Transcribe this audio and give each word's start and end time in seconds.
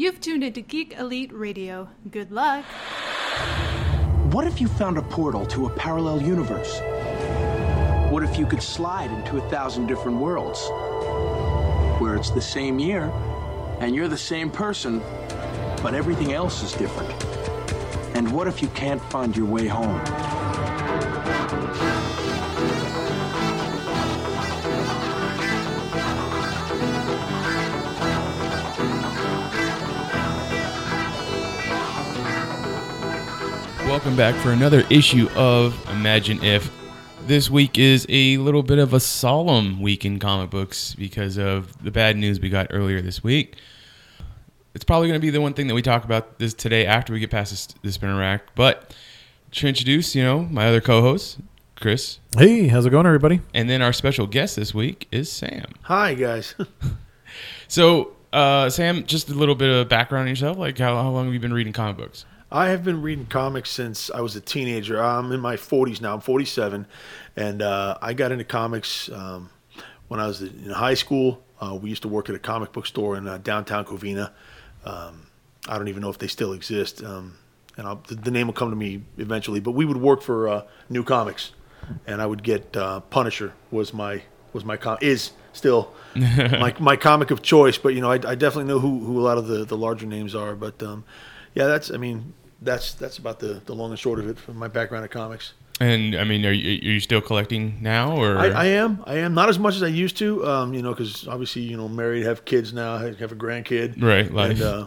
You've 0.00 0.18
tuned 0.18 0.42
into 0.42 0.62
Geek 0.62 0.94
Elite 0.96 1.30
Radio. 1.30 1.86
Good 2.10 2.32
luck. 2.32 2.64
What 4.32 4.46
if 4.46 4.58
you 4.58 4.66
found 4.66 4.96
a 4.96 5.02
portal 5.02 5.44
to 5.48 5.66
a 5.66 5.70
parallel 5.76 6.22
universe? 6.22 6.80
What 8.10 8.22
if 8.22 8.38
you 8.38 8.46
could 8.46 8.62
slide 8.62 9.10
into 9.10 9.36
a 9.36 9.50
thousand 9.50 9.88
different 9.88 10.16
worlds? 10.16 10.66
Where 12.00 12.16
it's 12.16 12.30
the 12.30 12.40
same 12.40 12.78
year, 12.78 13.12
and 13.80 13.94
you're 13.94 14.08
the 14.08 14.16
same 14.16 14.50
person, 14.50 15.02
but 15.82 15.92
everything 15.92 16.32
else 16.32 16.62
is 16.62 16.72
different? 16.72 17.12
And 18.16 18.32
what 18.32 18.48
if 18.48 18.62
you 18.62 18.68
can't 18.68 19.02
find 19.10 19.36
your 19.36 19.44
way 19.44 19.66
home? 19.66 20.00
Welcome 33.90 34.14
back 34.14 34.36
for 34.36 34.52
another 34.52 34.84
issue 34.88 35.28
of 35.34 35.74
Imagine 35.90 36.42
If. 36.44 36.70
This 37.26 37.50
week 37.50 37.76
is 37.76 38.06
a 38.08 38.36
little 38.36 38.62
bit 38.62 38.78
of 38.78 38.94
a 38.94 39.00
solemn 39.00 39.80
week 39.82 40.04
in 40.04 40.20
comic 40.20 40.48
books 40.50 40.94
because 40.94 41.36
of 41.36 41.76
the 41.82 41.90
bad 41.90 42.16
news 42.16 42.38
we 42.38 42.48
got 42.50 42.68
earlier 42.70 43.00
this 43.00 43.24
week. 43.24 43.56
It's 44.74 44.84
probably 44.84 45.08
going 45.08 45.20
to 45.20 45.24
be 45.24 45.30
the 45.30 45.40
one 45.40 45.54
thing 45.54 45.66
that 45.66 45.74
we 45.74 45.82
talk 45.82 46.04
about 46.04 46.38
this 46.38 46.54
today 46.54 46.86
after 46.86 47.12
we 47.12 47.18
get 47.18 47.30
past 47.30 47.50
this, 47.50 47.66
this 47.82 47.94
spinner 47.96 48.16
rack. 48.16 48.54
But 48.54 48.94
to 49.52 49.66
introduce, 49.66 50.14
you 50.14 50.22
know, 50.22 50.42
my 50.42 50.68
other 50.68 50.80
co-host, 50.80 51.38
Chris, 51.74 52.20
Hey, 52.38 52.68
how's 52.68 52.86
it 52.86 52.90
going, 52.90 53.06
everybody? 53.06 53.40
and 53.54 53.68
then 53.68 53.82
our 53.82 53.92
special 53.92 54.28
guest 54.28 54.54
this 54.54 54.72
week 54.72 55.08
is 55.10 55.30
Sam. 55.30 55.66
Hi, 55.82 56.14
guys. 56.14 56.54
So, 57.68 58.16
uh, 58.32 58.68
Sam, 58.70 59.04
just 59.04 59.28
a 59.28 59.34
little 59.34 59.54
bit 59.54 59.70
of 59.70 59.88
background 59.88 60.22
on 60.22 60.28
yourself. 60.28 60.58
Like, 60.58 60.76
how, 60.78 60.96
how 60.96 61.10
long 61.10 61.26
have 61.26 61.34
you 61.34 61.38
been 61.38 61.52
reading 61.52 61.72
comic 61.72 61.96
books? 61.98 62.24
I 62.52 62.68
have 62.70 62.82
been 62.82 63.00
reading 63.00 63.26
comics 63.26 63.70
since 63.70 64.10
I 64.10 64.20
was 64.22 64.34
a 64.34 64.40
teenager. 64.40 65.00
I'm 65.00 65.30
in 65.30 65.38
my 65.38 65.54
40s 65.54 66.00
now. 66.00 66.14
I'm 66.14 66.20
47, 66.20 66.84
and 67.36 67.62
uh, 67.62 67.96
I 68.02 68.12
got 68.12 68.32
into 68.32 68.44
comics 68.44 69.08
um, 69.12 69.50
when 70.08 70.18
I 70.18 70.26
was 70.26 70.42
in 70.42 70.70
high 70.70 70.94
school. 70.94 71.44
Uh, 71.60 71.78
we 71.80 71.90
used 71.90 72.02
to 72.02 72.08
work 72.08 72.28
at 72.28 72.34
a 72.34 72.40
comic 72.40 72.72
book 72.72 72.86
store 72.86 73.16
in 73.16 73.28
uh, 73.28 73.38
downtown 73.38 73.84
Covina. 73.84 74.32
Um, 74.84 75.26
I 75.68 75.78
don't 75.78 75.86
even 75.86 76.02
know 76.02 76.10
if 76.10 76.18
they 76.18 76.26
still 76.26 76.52
exist, 76.52 77.04
um, 77.04 77.36
and 77.76 77.86
I'll, 77.86 78.02
the, 78.08 78.16
the 78.16 78.30
name 78.32 78.48
will 78.48 78.54
come 78.54 78.70
to 78.70 78.76
me 78.76 79.02
eventually. 79.18 79.60
But 79.60 79.72
we 79.72 79.84
would 79.84 79.98
work 79.98 80.20
for 80.20 80.48
uh, 80.48 80.62
New 80.88 81.04
Comics, 81.04 81.52
and 82.04 82.20
I 82.20 82.26
would 82.26 82.42
get 82.42 82.76
uh, 82.76 82.98
Punisher 82.98 83.52
was 83.70 83.94
my 83.94 84.22
was 84.52 84.64
my 84.64 84.76
com- 84.76 84.98
is 85.00 85.30
still 85.52 85.94
my 86.16 86.74
my 86.80 86.96
comic 86.96 87.30
of 87.30 87.42
choice. 87.42 87.78
But 87.78 87.94
you 87.94 88.00
know, 88.00 88.10
I, 88.10 88.14
I 88.14 88.34
definitely 88.34 88.64
know 88.64 88.80
who, 88.80 89.04
who 89.04 89.20
a 89.20 89.22
lot 89.22 89.38
of 89.38 89.46
the, 89.46 89.64
the 89.64 89.76
larger 89.76 90.06
names 90.06 90.34
are. 90.34 90.56
But 90.56 90.82
um, 90.82 91.04
yeah, 91.54 91.66
that's 91.66 91.92
I 91.92 91.96
mean 91.96 92.32
that's 92.62 92.94
that's 92.94 93.18
about 93.18 93.38
the, 93.38 93.60
the 93.64 93.74
long 93.74 93.90
and 93.90 93.98
short 93.98 94.18
of 94.18 94.28
it 94.28 94.38
from 94.38 94.56
my 94.56 94.68
background 94.68 95.04
in 95.04 95.10
comics. 95.10 95.54
And 95.80 96.14
I 96.14 96.24
mean, 96.24 96.44
are 96.44 96.52
you, 96.52 96.90
are 96.90 96.92
you 96.92 97.00
still 97.00 97.22
collecting 97.22 97.78
now, 97.80 98.14
or 98.14 98.36
I, 98.36 98.48
I 98.48 98.64
am 98.66 99.02
I 99.06 99.16
am 99.16 99.32
not 99.32 99.48
as 99.48 99.58
much 99.58 99.76
as 99.76 99.82
I 99.82 99.86
used 99.88 100.16
to. 100.18 100.46
Um, 100.46 100.74
you 100.74 100.82
know, 100.82 100.90
because 100.90 101.26
obviously 101.26 101.62
you 101.62 101.76
know 101.76 101.88
married, 101.88 102.26
have 102.26 102.44
kids 102.44 102.72
now, 102.72 102.98
have 102.98 103.18
have 103.18 103.32
a 103.32 103.36
grandkid. 103.36 104.02
Right, 104.02 104.30
life. 104.32 104.60
And, 104.60 104.62
uh, 104.62 104.86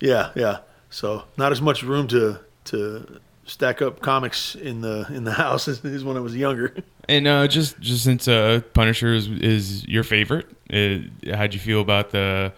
yeah, 0.00 0.32
yeah. 0.34 0.58
So 0.90 1.24
not 1.38 1.50
as 1.52 1.62
much 1.62 1.82
room 1.82 2.06
to 2.08 2.40
to 2.66 3.20
stack 3.46 3.82
up 3.82 4.00
comics 4.00 4.54
in 4.54 4.82
the 4.82 5.06
in 5.10 5.24
the 5.24 5.32
house 5.44 5.66
as, 5.66 5.82
as 5.84 6.04
when 6.04 6.16
I 6.16 6.20
was 6.20 6.36
younger. 6.36 6.74
And 7.08 7.26
uh, 7.26 7.46
just 7.48 7.80
just 7.80 8.04
since 8.04 8.28
uh, 8.28 8.60
Punisher 8.74 9.14
is, 9.14 9.28
is 9.28 9.86
your 9.86 10.04
favorite, 10.04 10.46
uh, 10.72 11.34
how'd 11.34 11.54
you 11.54 11.60
feel 11.60 11.80
about 11.80 12.10
the 12.10 12.52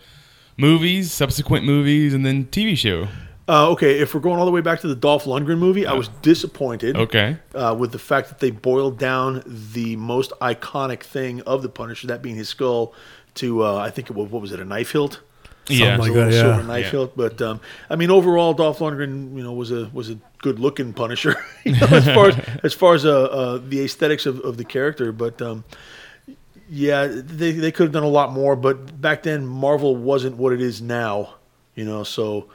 movies, 0.56 1.12
subsequent 1.12 1.64
movies, 1.64 2.14
and 2.14 2.24
then 2.24 2.46
TV 2.46 2.76
show? 2.76 3.08
Uh, 3.48 3.70
okay, 3.70 4.00
if 4.00 4.12
we're 4.12 4.20
going 4.20 4.40
all 4.40 4.44
the 4.46 4.50
way 4.50 4.60
back 4.60 4.80
to 4.80 4.88
the 4.88 4.96
Dolph 4.96 5.24
Lundgren 5.24 5.58
movie, 5.58 5.86
I 5.86 5.92
was 5.92 6.08
disappointed. 6.20 6.96
Okay, 6.96 7.36
uh, 7.54 7.76
with 7.78 7.92
the 7.92 7.98
fact 7.98 8.28
that 8.28 8.40
they 8.40 8.50
boiled 8.50 8.98
down 8.98 9.42
the 9.46 9.94
most 9.96 10.32
iconic 10.40 11.02
thing 11.04 11.42
of 11.42 11.62
the 11.62 11.68
Punisher, 11.68 12.08
that 12.08 12.22
being 12.22 12.34
his 12.34 12.48
skull, 12.48 12.92
to 13.34 13.64
uh, 13.64 13.76
I 13.76 13.90
think 13.90 14.10
it 14.10 14.16
was 14.16 14.28
what 14.30 14.42
was 14.42 14.50
it 14.52 14.58
a 14.60 14.64
knife 14.64 14.90
hilt? 14.90 15.20
yeah, 15.68 15.96
like 15.96 16.10
A 16.10 16.14
that, 16.14 16.18
little 16.26 16.32
yeah. 16.32 16.40
silver 16.40 16.62
knife 16.64 16.84
Yeah. 16.86 16.90
hilt. 16.90 17.16
But 17.16 17.40
um, 17.42 17.60
I 17.90 17.96
mean, 17.96 18.10
overall, 18.10 18.52
Dolph 18.54 18.78
Lundgren, 18.80 19.36
you 19.36 19.42
know, 19.44 19.52
was 19.52 19.70
a 19.70 19.90
was 19.92 20.10
a 20.10 20.18
good 20.38 20.58
looking 20.58 20.92
Punisher 20.92 21.36
you 21.64 21.72
know, 21.72 21.86
as 21.90 22.04
far 22.04 22.28
as 22.28 22.36
as 22.64 22.74
far 22.74 22.94
as 22.94 23.04
uh, 23.06 23.22
uh, 23.24 23.58
the 23.58 23.84
aesthetics 23.84 24.26
of, 24.26 24.40
of 24.40 24.56
the 24.56 24.64
character. 24.64 25.12
But 25.12 25.40
um, 25.40 25.62
yeah, 26.68 27.06
they 27.06 27.52
they 27.52 27.70
could 27.70 27.84
have 27.84 27.92
done 27.92 28.02
a 28.02 28.08
lot 28.08 28.32
more. 28.32 28.56
But 28.56 29.00
back 29.00 29.22
then, 29.22 29.46
Marvel 29.46 29.94
wasn't 29.94 30.36
what 30.36 30.52
it 30.52 30.60
is 30.60 30.82
now. 30.82 31.34
You 31.76 31.84
know, 31.84 32.02
so 32.04 32.46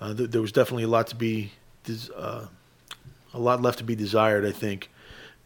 uh, 0.00 0.14
th- 0.14 0.30
there 0.30 0.40
was 0.40 0.52
definitely 0.52 0.84
a 0.84 0.88
lot 0.88 1.06
to 1.08 1.16
be 1.16 1.52
des- 1.84 2.12
uh, 2.16 2.46
a 3.34 3.38
lot 3.38 3.62
left 3.62 3.78
to 3.78 3.84
be 3.84 3.94
desired. 3.96 4.44
I 4.44 4.52
think. 4.52 4.90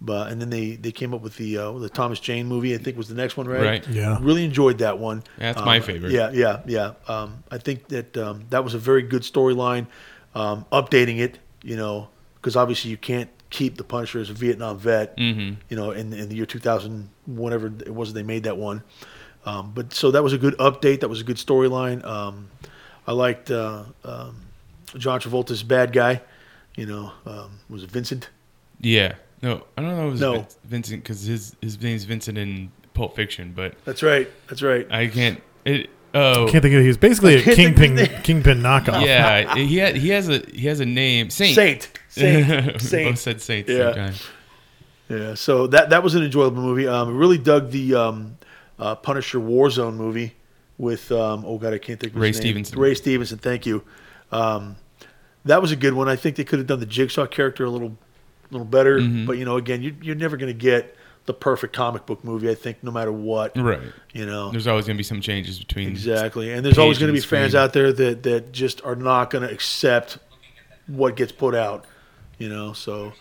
But 0.02 0.32
and 0.32 0.40
then 0.40 0.48
they, 0.48 0.76
they 0.76 0.92
came 0.92 1.12
up 1.12 1.20
with 1.20 1.36
the 1.36 1.58
uh, 1.58 1.72
the 1.72 1.90
Thomas 1.90 2.18
Jane 2.20 2.46
movie. 2.46 2.74
I 2.74 2.78
think 2.78 2.96
was 2.96 3.08
the 3.08 3.14
next 3.14 3.36
one, 3.36 3.46
right? 3.46 3.62
Right. 3.62 3.88
Yeah. 3.88 4.16
Really 4.22 4.44
enjoyed 4.46 4.78
that 4.78 4.98
one. 4.98 5.22
That's 5.36 5.60
my 5.62 5.76
Um, 5.76 5.82
favorite. 5.82 6.12
Yeah, 6.12 6.30
yeah, 6.32 6.60
yeah. 6.66 6.92
Um, 7.06 7.44
I 7.50 7.58
think 7.58 7.88
that 7.88 8.16
um, 8.16 8.44
that 8.48 8.64
was 8.64 8.72
a 8.72 8.78
very 8.78 9.02
good 9.02 9.22
storyline. 9.22 9.86
Um, 10.34 10.64
updating 10.72 11.18
it, 11.18 11.38
you 11.62 11.76
know, 11.76 12.08
because 12.36 12.56
obviously 12.56 12.90
you 12.90 12.96
can't 12.96 13.28
keep 13.50 13.76
the 13.76 13.84
Punisher 13.84 14.20
as 14.20 14.30
a 14.30 14.32
Vietnam 14.32 14.78
vet. 14.78 15.16
Mhm. 15.18 15.56
You 15.68 15.76
know, 15.76 15.90
in 15.90 16.14
in 16.14 16.30
the 16.30 16.34
year 16.36 16.46
2000, 16.46 17.10
whatever 17.26 17.66
it 17.66 17.92
was 17.94 18.14
they 18.14 18.22
made 18.22 18.44
that 18.44 18.56
one. 18.56 18.82
Um, 19.44 19.72
but 19.74 19.92
so 19.92 20.10
that 20.12 20.22
was 20.22 20.32
a 20.32 20.38
good 20.38 20.56
update. 20.58 21.00
That 21.00 21.08
was 21.10 21.20
a 21.20 21.24
good 21.24 21.36
storyline. 21.36 22.02
I 23.06 23.12
liked 23.12 23.50
uh, 23.50 23.84
um, 24.04 24.36
John 24.96 25.20
Travolta's 25.20 25.62
bad 25.62 25.92
guy. 25.92 26.20
You 26.76 26.86
know, 26.86 27.12
um, 27.26 27.50
was 27.68 27.82
it 27.82 27.90
Vincent? 27.90 28.28
yeah. 28.80 29.14
No, 29.42 29.64
I 29.78 29.80
don't 29.80 29.96
know. 29.96 30.02
If 30.02 30.08
it 30.08 30.10
was 30.12 30.20
No. 30.20 30.46
Vincent 30.64 31.02
because 31.02 31.22
his 31.22 31.56
his 31.62 31.80
name's 31.80 32.04
Vincent 32.04 32.36
in 32.36 32.70
Pulp 32.92 33.16
Fiction, 33.16 33.52
but 33.56 33.74
That's 33.86 34.02
right. 34.02 34.28
That's 34.48 34.60
right. 34.60 34.86
I 34.92 35.06
can't. 35.06 35.40
It. 35.64 35.88
Oh, 36.12 36.46
Can't 36.50 36.60
think 36.62 36.74
of. 36.74 36.82
He's 36.82 36.98
basically 36.98 37.36
a 37.36 37.42
can't 37.42 37.56
think 37.56 37.76
of 37.98 38.06
kingpin 38.08 38.22
kingpin 38.22 38.58
knockoff. 38.60 39.06
yeah. 39.06 39.54
he 39.54 39.78
had 39.78 39.96
he 39.96 40.10
has 40.10 40.28
a 40.28 40.40
he 40.52 40.66
has 40.66 40.80
a 40.80 40.84
name 40.84 41.30
Saint. 41.30 41.54
Saint. 41.54 41.90
Saint. 42.08 42.48
We 42.92 43.04
Both 43.04 43.18
said 43.18 43.40
Saint. 43.40 43.66
Yeah. 43.68 43.94
same 43.94 43.94
time. 43.94 44.14
Yeah, 45.08 45.34
so 45.34 45.66
that 45.68 45.88
that 45.90 46.02
was 46.02 46.14
an 46.14 46.22
enjoyable 46.22 46.60
movie. 46.62 46.86
Um, 46.86 47.08
I 47.08 47.12
really 47.12 47.38
dug 47.38 47.70
the 47.70 47.94
um, 47.94 48.36
uh, 48.78 48.94
Punisher 48.96 49.38
Warzone 49.38 49.94
movie 49.94 50.34
with 50.80 51.12
um, 51.12 51.44
oh 51.46 51.58
god, 51.58 51.74
I 51.74 51.78
can't 51.78 52.00
think 52.00 52.14
of 52.14 52.20
Ray 52.20 52.28
name. 52.28 52.34
Stevenson. 52.40 52.78
Ray 52.78 52.94
Stevenson, 52.94 53.38
thank 53.38 53.66
you. 53.66 53.84
Um, 54.32 54.76
that 55.44 55.60
was 55.62 55.72
a 55.72 55.76
good 55.76 55.94
one. 55.94 56.08
I 56.08 56.16
think 56.16 56.36
they 56.36 56.44
could 56.44 56.58
have 56.58 56.66
done 56.66 56.80
the 56.80 56.86
Jigsaw 56.86 57.26
character 57.26 57.64
a 57.64 57.70
little 57.70 57.96
little 58.50 58.66
better, 58.66 58.98
Mm-hmm. 58.98 59.26
but 59.26 59.38
you 59.38 59.44
know, 59.44 59.56
again, 59.56 59.82
you, 59.82 59.94
you're 60.02 60.16
never 60.16 60.36
going 60.36 60.52
to 60.52 60.58
get 60.58 60.96
the 61.26 61.34
perfect 61.34 61.72
comic 61.74 62.06
book 62.06 62.24
movie. 62.24 62.50
I 62.50 62.54
think 62.54 62.82
no 62.82 62.90
matter 62.90 63.12
what, 63.12 63.56
Right. 63.56 63.80
you 64.12 64.26
know. 64.26 64.50
There's 64.50 64.66
always 64.66 64.86
gonna 64.86 64.96
be 64.96 65.02
some 65.04 65.20
changes 65.20 65.58
between 65.58 65.88
Exactly, 65.88 66.52
and 66.52 66.64
there's 66.64 66.78
always 66.78 66.98
going 66.98 67.12
to 67.14 67.20
be 67.20 67.24
fans 67.24 67.54
out 67.54 67.72
there 67.74 67.92
that 67.92 68.22
that 68.24 68.52
just 68.52 68.82
are 68.84 68.96
not 68.96 69.30
going 69.30 69.46
to 69.46 69.52
accept 69.52 70.18
what 70.86 71.14
gets 71.16 71.30
put 71.30 71.54
out, 71.54 71.84
you 72.38 72.48
know. 72.48 72.72
So, 72.72 73.12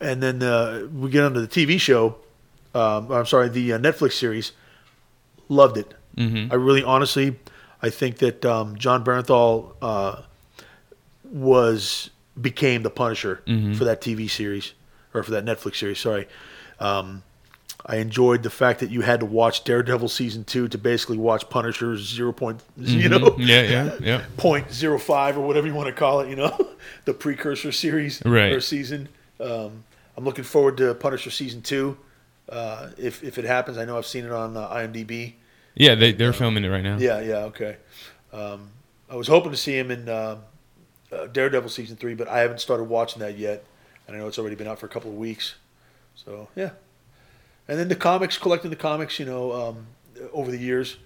and 0.00 0.22
then 0.22 0.42
uh, 0.42 0.86
we 0.94 1.10
get 1.10 1.24
onto 1.24 1.40
the 1.44 1.48
TV 1.48 1.78
show. 1.80 2.16
Um, 2.74 3.10
I'm 3.12 3.26
sorry, 3.26 3.48
the 3.50 3.74
uh, 3.74 3.78
Netflix 3.78 4.12
series. 4.12 4.52
Loved 5.48 5.76
it. 5.76 5.92
Mhm. 6.16 6.52
I 6.52 6.56
really, 6.56 6.82
honestly, 6.84 7.36
I 7.80 7.90
think 7.90 8.18
that 8.18 8.44
um, 8.44 8.76
Jon 8.76 9.02
Bernthal 9.04 9.74
uh, 9.82 10.22
was 11.24 12.10
became 12.40 12.82
the 12.82 12.90
Punisher 12.90 13.42
Mm-hmm. 13.46 13.74
for 13.74 13.84
that 13.84 14.00
TV 14.00 14.28
series 14.30 14.72
or 15.14 15.22
for 15.22 15.30
that 15.32 15.44
Netflix 15.44 15.76
series. 15.76 15.98
Sorry. 15.98 16.26
Um, 16.80 17.22
I 17.84 17.96
enjoyed 17.96 18.44
the 18.44 18.50
fact 18.50 18.78
that 18.80 18.90
you 18.90 19.00
had 19.00 19.20
to 19.20 19.26
watch 19.26 19.64
Daredevil 19.64 20.08
season 20.08 20.44
two 20.44 20.68
to 20.68 20.78
basically 20.78 21.18
watch 21.18 21.48
Punisher 21.50 21.96
zero 21.96 22.32
point, 22.32 22.62
you 22.76 23.08
know, 23.08 23.18
Mm-hmm. 23.18 23.42
Yeah, 23.42 23.62
yeah, 23.62 23.90
yeah. 24.00 24.22
point 24.36 24.72
zero 24.72 24.98
five 24.98 25.36
or 25.36 25.40
whatever 25.46 25.66
you 25.66 25.74
want 25.74 25.88
to 25.88 25.92
call 25.92 26.20
it. 26.20 26.30
You 26.30 26.36
know, 26.36 26.56
the 27.04 27.12
precursor 27.14 27.72
series 27.72 28.22
Right. 28.24 28.52
or 28.52 28.60
season. 28.60 29.08
Um, 29.40 29.84
I'm 30.16 30.24
looking 30.24 30.44
forward 30.44 30.76
to 30.76 30.94
Punisher 30.94 31.30
season 31.30 31.62
two. 31.62 31.96
Uh, 32.48 32.90
if 32.98 33.22
if 33.24 33.36
it 33.38 33.44
happens, 33.44 33.78
I 33.78 33.84
know 33.84 33.98
I've 33.98 34.06
seen 34.06 34.24
it 34.24 34.32
on 34.32 34.56
uh, 34.56 34.68
IMDb. 34.68 35.34
Yeah, 35.74 35.94
they 35.94 36.12
they're 36.12 36.32
filming 36.32 36.64
it 36.64 36.68
right 36.68 36.82
now. 36.82 36.98
Yeah, 36.98 37.20
yeah, 37.20 37.36
okay. 37.44 37.76
Um, 38.32 38.70
I 39.10 39.16
was 39.16 39.28
hoping 39.28 39.50
to 39.50 39.56
see 39.56 39.76
him 39.76 39.90
in 39.90 40.08
uh, 40.08 40.38
uh, 41.12 41.26
Daredevil 41.28 41.70
season 41.70 41.96
three, 41.96 42.14
but 42.14 42.28
I 42.28 42.40
haven't 42.40 42.60
started 42.60 42.84
watching 42.84 43.20
that 43.20 43.36
yet, 43.38 43.64
and 44.06 44.16
I 44.16 44.18
know 44.20 44.26
it's 44.28 44.38
already 44.38 44.56
been 44.56 44.68
out 44.68 44.78
for 44.78 44.86
a 44.86 44.88
couple 44.88 45.10
of 45.10 45.16
weeks. 45.16 45.54
So 46.14 46.48
yeah, 46.56 46.70
and 47.68 47.78
then 47.78 47.88
the 47.88 47.96
comics, 47.96 48.36
collecting 48.38 48.70
the 48.70 48.76
comics, 48.76 49.18
you 49.18 49.24
know, 49.26 49.52
um, 49.52 49.86
over 50.32 50.50
the 50.50 50.58
years, 50.58 50.96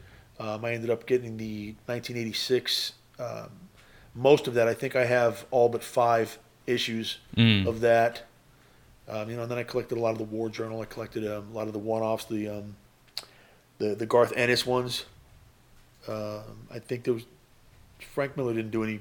um, 0.41 0.65
I 0.65 0.73
ended 0.73 0.91
up 0.91 1.07
getting 1.07 1.37
the 1.37 1.75
1986. 1.87 2.93
Um, 3.19 3.51
most 4.15 4.47
of 4.49 4.55
that, 4.55 4.67
I 4.69 4.75
think 4.75 4.97
I 4.97 5.05
have 5.05 5.45
all 5.51 5.69
but 5.69 5.83
five 5.85 6.39
issues 6.67 7.19
Mm. 7.37 7.67
of 7.67 7.81
that. 7.81 8.25
Um, 9.09 9.31
you 9.31 9.37
know, 9.37 9.43
and 9.43 9.51
then 9.51 9.59
I 9.59 9.63
collected 9.63 9.99
a 9.99 10.01
lot 10.01 10.11
of 10.11 10.19
the 10.19 10.25
War 10.25 10.49
Journal. 10.49 10.81
I 10.81 10.85
collected 10.87 11.25
um, 11.31 11.49
a 11.53 11.55
lot 11.55 11.69
of 11.69 11.73
the 11.73 11.79
one-offs, 11.79 12.25
the 12.25 12.49
um, 12.49 12.77
the 13.79 13.95
the 13.95 14.07
Garth 14.07 14.33
Ennis 14.37 14.65
ones. 14.67 15.05
Um, 16.09 16.67
I 16.71 16.79
think 16.79 17.05
there 17.05 17.15
was 17.15 17.25
Frank 18.15 18.37
Miller 18.37 18.55
didn't 18.55 18.71
do 18.71 18.85
any 18.85 19.01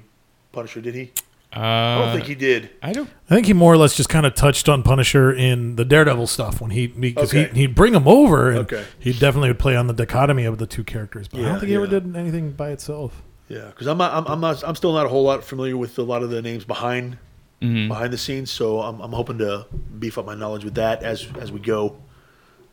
Punisher, 0.52 0.80
did 0.80 0.94
he? 0.94 1.12
Uh, 1.54 1.60
I 1.60 1.98
don't 2.04 2.14
think 2.14 2.26
he 2.26 2.34
did. 2.34 2.70
I 2.82 2.92
don't. 2.92 3.08
I 3.30 3.34
think 3.34 3.46
he 3.46 3.52
more 3.52 3.72
or 3.72 3.76
less 3.76 3.94
just 3.96 4.08
kind 4.08 4.26
of 4.26 4.34
touched 4.34 4.68
on 4.68 4.82
Punisher 4.82 5.32
in 5.32 5.76
the 5.76 5.84
Daredevil 5.84 6.26
stuff 6.26 6.60
when 6.60 6.70
he 6.72 6.88
because 6.88 7.30
Okay. 7.32 7.48
he 7.54 7.60
he'd 7.60 7.74
bring 7.74 7.94
him 7.94 8.06
over 8.08 8.50
and 8.50 8.58
Okay. 8.60 8.84
he 8.98 9.12
definitely 9.12 9.50
would 9.50 9.58
play 9.58 9.76
on 9.76 9.86
the 9.86 9.94
dichotomy 9.94 10.44
of 10.44 10.58
the 10.58 10.66
two 10.66 10.82
characters. 10.84 11.28
But 11.28 11.40
I 11.40 11.44
don't 11.44 11.60
think 11.60 11.70
he 11.70 11.76
ever 11.76 11.86
did 11.86 12.14
anything 12.16 12.50
by 12.52 12.70
itself. 12.70 13.22
Yeah, 13.48 13.66
because 13.66 13.86
I'm 13.86 13.96
not, 13.96 14.12
I'm, 14.12 14.26
I'm 14.26 14.40
not, 14.40 14.64
I'm 14.66 14.74
still 14.74 14.92
not 14.92 15.06
a 15.06 15.08
whole 15.08 15.22
lot 15.22 15.44
familiar 15.44 15.76
with 15.76 15.96
a 16.00 16.02
lot 16.02 16.24
of 16.24 16.30
the 16.30 16.42
names 16.42 16.64
behind 16.64 17.16
Mhm. 17.62 17.88
behind 17.88 18.12
the 18.12 18.18
scenes. 18.18 18.50
So 18.50 18.80
I'm, 18.82 19.00
I'm 19.00 19.12
hoping 19.12 19.38
to 19.38 19.66
beef 19.98 20.18
up 20.18 20.26
my 20.26 20.34
knowledge 20.34 20.64
with 20.64 20.74
that 20.74 21.02
as 21.04 21.26
as 21.40 21.52
we 21.52 21.60
go. 21.60 21.96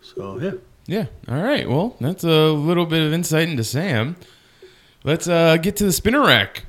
So 0.01 0.39
yeah, 0.41 0.51
Yeah. 0.85 1.05
All 1.27 1.41
right. 1.41 1.69
Well, 1.69 1.95
that's 1.99 2.23
a 2.23 2.51
little 2.51 2.85
bit 2.85 3.01
of 3.01 3.13
insight 3.13 3.49
into 3.49 3.63
Sam. 3.63 4.15
Let's 5.03 5.27
uh, 5.27 5.57
get 5.57 5.75
to 5.77 5.85
the 5.85 5.91
spinner 5.91 6.21
rack. 6.21 6.65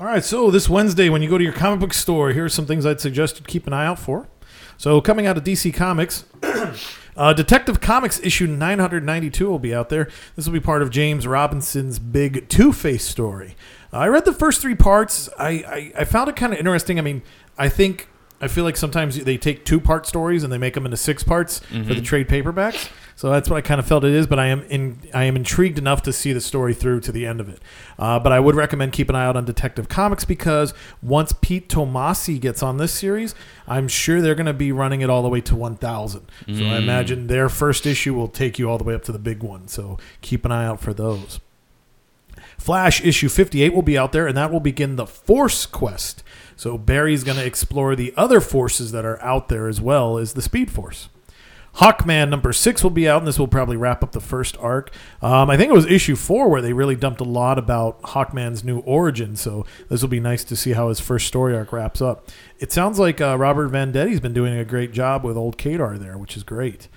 All 0.00 0.06
right, 0.06 0.24
so 0.24 0.50
this 0.50 0.66
Wednesday, 0.66 1.10
when 1.10 1.20
you 1.20 1.28
go 1.28 1.36
to 1.36 1.44
your 1.44 1.52
comic 1.52 1.78
book 1.80 1.92
store, 1.92 2.32
here 2.32 2.46
are 2.46 2.48
some 2.48 2.64
things 2.64 2.86
I'd 2.86 3.02
suggest 3.02 3.38
you 3.38 3.44
keep 3.44 3.66
an 3.66 3.74
eye 3.74 3.84
out 3.84 3.98
for. 3.98 4.28
So, 4.78 4.98
coming 5.02 5.26
out 5.26 5.36
of 5.36 5.44
DC 5.44 5.74
Comics, 5.74 6.24
uh, 7.18 7.34
Detective 7.34 7.82
Comics 7.82 8.18
issue 8.20 8.46
992 8.46 9.46
will 9.46 9.58
be 9.58 9.74
out 9.74 9.90
there. 9.90 10.08
This 10.36 10.46
will 10.46 10.54
be 10.54 10.60
part 10.60 10.80
of 10.80 10.88
James 10.88 11.26
Robinson's 11.26 11.98
big 11.98 12.48
Two 12.48 12.72
Face 12.72 13.04
story. 13.04 13.56
Uh, 13.92 13.98
I 13.98 14.08
read 14.08 14.24
the 14.24 14.32
first 14.32 14.62
three 14.62 14.74
parts. 14.74 15.28
I, 15.38 15.48
I, 15.50 15.92
I 15.98 16.04
found 16.04 16.30
it 16.30 16.36
kind 16.36 16.54
of 16.54 16.58
interesting. 16.58 16.98
I 16.98 17.02
mean, 17.02 17.20
I 17.58 17.68
think. 17.68 18.08
I 18.40 18.48
feel 18.48 18.64
like 18.64 18.78
sometimes 18.78 19.22
they 19.22 19.36
take 19.36 19.66
two 19.66 19.80
part 19.80 20.06
stories 20.06 20.42
and 20.44 20.50
they 20.50 20.56
make 20.56 20.72
them 20.72 20.86
into 20.86 20.96
six 20.96 21.22
parts 21.22 21.58
for 21.58 21.92
the 21.92 22.00
trade 22.00 22.26
paperbacks. 22.26 22.88
So 23.20 23.28
that's 23.28 23.50
what 23.50 23.58
I 23.58 23.60
kind 23.60 23.78
of 23.78 23.86
felt 23.86 24.02
it 24.02 24.14
is. 24.14 24.26
But 24.26 24.38
I 24.38 24.46
am 24.46 24.62
in 24.70 24.98
I 25.12 25.24
am 25.24 25.36
intrigued 25.36 25.76
enough 25.76 26.00
to 26.04 26.12
see 26.12 26.32
the 26.32 26.40
story 26.40 26.72
through 26.72 27.00
to 27.00 27.12
the 27.12 27.26
end 27.26 27.38
of 27.38 27.50
it. 27.50 27.60
Uh, 27.98 28.18
but 28.18 28.32
I 28.32 28.40
would 28.40 28.54
recommend 28.54 28.94
keep 28.94 29.10
an 29.10 29.14
eye 29.14 29.26
out 29.26 29.36
on 29.36 29.44
Detective 29.44 29.90
Comics 29.90 30.24
because 30.24 30.72
once 31.02 31.34
Pete 31.42 31.68
Tomasi 31.68 32.40
gets 32.40 32.62
on 32.62 32.78
this 32.78 32.94
series, 32.94 33.34
I'm 33.68 33.88
sure 33.88 34.22
they're 34.22 34.34
going 34.34 34.46
to 34.46 34.54
be 34.54 34.72
running 34.72 35.02
it 35.02 35.10
all 35.10 35.22
the 35.22 35.28
way 35.28 35.42
to 35.42 35.54
1,000. 35.54 36.22
So 36.46 36.64
I 36.64 36.78
imagine 36.78 37.26
their 37.26 37.50
first 37.50 37.84
issue 37.84 38.14
will 38.14 38.26
take 38.26 38.58
you 38.58 38.70
all 38.70 38.78
the 38.78 38.84
way 38.84 38.94
up 38.94 39.02
to 39.02 39.12
the 39.12 39.18
big 39.18 39.42
one. 39.42 39.68
So 39.68 39.98
keep 40.22 40.46
an 40.46 40.50
eye 40.50 40.64
out 40.64 40.80
for 40.80 40.94
those. 40.94 41.40
Flash 42.56 43.04
issue 43.04 43.28
58 43.28 43.74
will 43.74 43.82
be 43.82 43.98
out 43.98 44.12
there, 44.12 44.26
and 44.26 44.36
that 44.38 44.50
will 44.50 44.60
begin 44.60 44.96
the 44.96 45.06
Force 45.06 45.66
Quest. 45.66 46.22
So 46.56 46.78
Barry's 46.78 47.24
going 47.24 47.36
to 47.36 47.44
explore 47.44 47.94
the 47.94 48.14
other 48.16 48.40
forces 48.40 48.92
that 48.92 49.04
are 49.04 49.20
out 49.20 49.50
there 49.50 49.68
as 49.68 49.78
well 49.78 50.16
as 50.16 50.32
the 50.32 50.42
Speed 50.42 50.70
Force. 50.70 51.10
Hawkman 51.76 52.28
number 52.28 52.52
six 52.52 52.82
will 52.82 52.90
be 52.90 53.08
out, 53.08 53.18
and 53.18 53.28
this 53.28 53.38
will 53.38 53.48
probably 53.48 53.76
wrap 53.76 54.02
up 54.02 54.12
the 54.12 54.20
first 54.20 54.56
arc. 54.58 54.92
Um, 55.22 55.48
I 55.48 55.56
think 55.56 55.70
it 55.70 55.74
was 55.74 55.86
issue 55.86 56.16
four 56.16 56.48
where 56.48 56.60
they 56.60 56.72
really 56.72 56.96
dumped 56.96 57.20
a 57.20 57.24
lot 57.24 57.58
about 57.58 58.02
Hawkman's 58.02 58.64
new 58.64 58.80
origin, 58.80 59.36
so 59.36 59.64
this 59.88 60.02
will 60.02 60.08
be 60.08 60.20
nice 60.20 60.44
to 60.44 60.56
see 60.56 60.72
how 60.72 60.88
his 60.88 61.00
first 61.00 61.26
story 61.26 61.56
arc 61.56 61.72
wraps 61.72 62.02
up. 62.02 62.28
It 62.58 62.72
sounds 62.72 62.98
like 62.98 63.20
uh, 63.20 63.38
Robert 63.38 63.68
Venditti's 63.68 64.20
been 64.20 64.34
doing 64.34 64.56
a 64.58 64.64
great 64.64 64.92
job 64.92 65.24
with 65.24 65.36
old 65.36 65.56
Kadar 65.56 65.98
there, 65.98 66.18
which 66.18 66.36
is 66.36 66.42
great. 66.42 66.88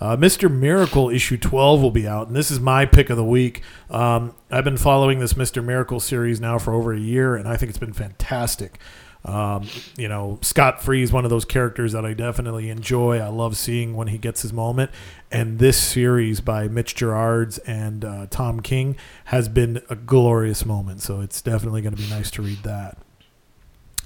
Uh, 0.00 0.16
Mr. 0.16 0.50
Miracle 0.50 1.10
issue 1.10 1.36
12 1.36 1.82
will 1.82 1.90
be 1.90 2.06
out, 2.06 2.28
and 2.28 2.36
this 2.36 2.50
is 2.50 2.60
my 2.60 2.86
pick 2.86 3.10
of 3.10 3.16
the 3.16 3.24
week. 3.24 3.62
Um, 3.90 4.34
I've 4.50 4.62
been 4.62 4.76
following 4.76 5.18
this 5.18 5.32
Mr. 5.32 5.64
Miracle 5.64 5.98
series 5.98 6.40
now 6.40 6.58
for 6.58 6.72
over 6.72 6.92
a 6.92 7.00
year, 7.00 7.34
and 7.34 7.48
I 7.48 7.56
think 7.56 7.70
it's 7.70 7.78
been 7.78 7.92
fantastic. 7.92 8.78
Um, 9.24 9.66
you 9.96 10.08
know, 10.08 10.38
Scott 10.42 10.82
Free 10.82 11.02
is 11.02 11.12
one 11.12 11.24
of 11.24 11.30
those 11.30 11.44
characters 11.44 11.92
that 11.92 12.04
I 12.04 12.14
definitely 12.14 12.70
enjoy. 12.70 13.18
I 13.18 13.28
love 13.28 13.56
seeing 13.56 13.94
when 13.94 14.08
he 14.08 14.18
gets 14.18 14.42
his 14.42 14.52
moment. 14.52 14.90
And 15.30 15.58
this 15.58 15.76
series 15.76 16.40
by 16.40 16.68
Mitch 16.68 16.94
Gerads 16.94 17.58
and 17.58 18.04
uh, 18.04 18.26
Tom 18.30 18.60
King 18.60 18.96
has 19.26 19.48
been 19.48 19.82
a 19.90 19.96
glorious 19.96 20.64
moment. 20.64 21.02
So 21.02 21.20
it's 21.20 21.42
definitely 21.42 21.82
going 21.82 21.94
to 21.94 22.02
be 22.02 22.08
nice 22.08 22.30
to 22.32 22.42
read 22.42 22.62
that. 22.62 22.98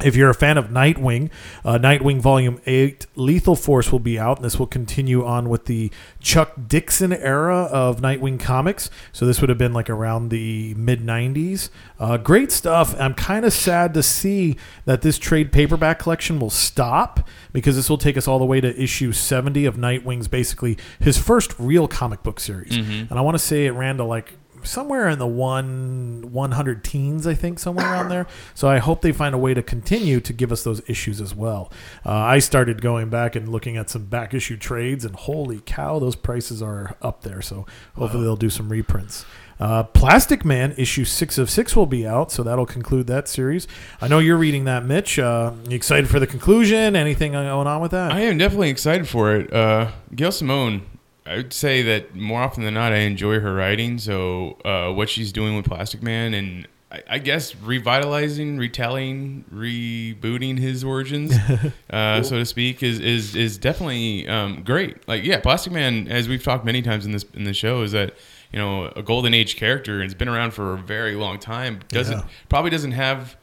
If 0.05 0.17
you're 0.17 0.31
a 0.31 0.35
fan 0.35 0.59
of 0.59 0.69
Nightwing, 0.69 1.31
uh, 1.65 1.79
Nightwing 1.79 2.21
Volume 2.21 2.61
8 2.67 3.07
Lethal 3.15 3.57
Force 3.57 3.93
will 3.93 3.99
be 3.99 4.19
out, 4.19 4.39
and 4.39 4.45
this 4.45 4.59
will 4.59 4.67
continue 4.67 5.25
on 5.25 5.49
with 5.49 5.67
the 5.67 5.91
Chuck 6.21 6.53
Dixon 6.67 7.13
era 7.13 7.65
of 7.65 8.01
Nightwing 8.01 8.41
comics. 8.41 8.91
So 9.13 9.27
this 9.27 9.41
would 9.41 9.49
have 9.49 9.59
been 9.59 9.73
like 9.73 9.89
around 9.91 10.29
the 10.31 10.75
mid 10.75 11.01
90s. 11.01 11.71
Uh, 11.99 12.17
great 12.17 12.51
stuff. 12.51 12.99
I'm 13.01 13.15
kind 13.15 13.45
of 13.45 13.53
sad 13.53 13.95
to 13.95 14.03
see 14.03 14.57
that 14.85 15.03
this 15.03 15.19
trade 15.19 15.53
paperback 15.53 15.99
collection 15.99 16.39
will 16.41 16.51
stop 16.51 17.27
because 17.53 17.77
this 17.77 17.89
will 17.89 17.99
take 17.99 18.17
us 18.17 18.27
all 18.27 18.39
the 18.39 18.45
way 18.45 18.61
to 18.61 18.83
issue 18.83 19.13
70 19.13 19.67
of 19.67 19.77
Nightwing's 19.77 20.29
basically 20.29 20.77
his 21.01 21.19
first 21.19 21.55
real 21.59 21.87
comic 21.87 22.23
book 22.23 22.41
series. 22.41 22.77
And 23.11 23.13
I 23.19 23.21
want 23.21 23.35
to 23.35 23.39
say 23.39 23.67
it 23.67 23.71
ran 23.71 23.97
to 23.99 24.05
like 24.05 24.35
somewhere 24.67 25.09
in 25.09 25.19
the 25.19 25.27
one 25.27 26.29
100 26.31 26.85
teens 26.85 27.27
i 27.27 27.35
think 27.35 27.59
somewhere 27.59 27.87
around 27.87 28.09
there 28.09 28.27
so 28.55 28.69
i 28.69 28.79
hope 28.79 29.03
they 29.03 29.13
find 29.13 29.35
a 29.35 29.39
way 29.39 29.55
to 29.55 29.63
continue 29.63 30.21
to 30.21 30.33
give 30.33 30.53
us 30.53 30.65
those 30.65 30.83
issues 30.89 31.21
as 31.21 31.35
well 31.35 31.71
uh, 32.07 32.11
i 32.13 32.39
started 32.39 32.81
going 32.81 33.09
back 33.09 33.37
and 33.37 33.49
looking 33.49 33.77
at 33.77 33.91
some 33.91 34.05
back 34.05 34.35
issue 34.35 34.57
trades 34.57 35.05
and 35.05 35.15
holy 35.15 35.61
cow 35.65 35.99
those 35.99 36.17
prices 36.17 36.63
are 36.63 36.97
up 37.03 37.23
there 37.23 37.43
so 37.43 37.67
hopefully 37.97 38.25
they'll 38.25 38.37
do 38.37 38.51
some 38.51 38.69
reprints 38.69 39.25
uh, 39.63 39.85
Plastic 39.85 40.45
Man 40.45 40.75
issue 40.77 41.05
six 41.05 41.39
of 41.39 41.49
six 41.49 41.77
will 41.77 41.87
be 41.87 42.05
out, 42.05 42.33
so 42.33 42.43
that'll 42.43 42.67
conclude 42.67 43.07
that 43.07 43.29
series. 43.29 43.69
I 44.01 44.09
know 44.09 44.19
you're 44.19 44.37
reading 44.37 44.65
that, 44.65 44.85
Mitch. 44.85 45.21
Uh, 45.21 45.53
you 45.69 45.77
excited 45.77 46.11
for 46.11 46.19
the 46.19 46.27
conclusion? 46.27 46.97
Anything 46.97 47.33
going 47.33 47.47
on 47.47 47.81
with 47.81 47.93
that? 47.93 48.11
I 48.11 48.23
am 48.23 48.39
definitely 48.39 48.71
excited 48.71 49.09
for 49.09 49.37
it. 49.37 49.53
Uh, 49.53 49.93
Gail 50.17 50.33
Simone, 50.33 50.83
I 51.25 51.37
would 51.37 51.53
say 51.53 51.83
that 51.83 52.15
more 52.17 52.43
often 52.43 52.65
than 52.65 52.75
not, 52.75 52.93
I 52.93 52.99
enjoy 52.99 53.39
her 53.41 53.55
writing. 53.55 53.99
So 53.99 54.59
uh, 54.65 54.93
what 54.93 55.09
she's 55.09 55.33
doing 55.33 55.57
with 55.57 55.65
Plastic 55.67 56.03
Man 56.03 56.35
and 56.35 56.67
I, 56.91 57.03
I 57.09 57.19
guess 57.19 57.55
revitalizing, 57.57 58.59
retelling, 58.59 59.45
rebooting 59.55 60.59
his 60.59 60.83
origins, 60.85 61.33
uh, 61.91 62.23
so 62.23 62.39
to 62.39 62.45
speak, 62.45 62.83
is 62.83 62.99
is 63.01 63.35
is 63.37 63.57
definitely 63.59 64.27
um, 64.29 64.63
great. 64.65 65.07
Like 65.09 65.25
yeah, 65.25 65.41
Plastic 65.41 65.73
Man, 65.73 66.09
as 66.09 66.29
we've 66.29 66.43
talked 66.43 66.65
many 66.65 66.83
times 66.83 67.07
in 67.07 67.13
this 67.13 67.25
in 67.35 67.45
the 67.45 67.55
show, 67.55 67.83
is 67.83 67.93
that 67.93 68.15
you 68.53 68.59
know 68.59 68.87
a 68.97 69.03
golden 69.03 69.33
age 69.33 69.57
character 69.57 69.95
and 69.97 70.05
it's 70.05 70.15
been 70.15 70.29
around 70.29 70.51
for 70.53 70.75
a 70.75 70.77
very 70.79 71.15
long 71.15 71.39
time. 71.39 71.81
Doesn't 71.89 72.19
Yeah. 72.19 72.25
probably 72.49 72.71
doesn't 72.71 72.93
have 72.93 73.37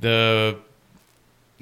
the 0.00 0.56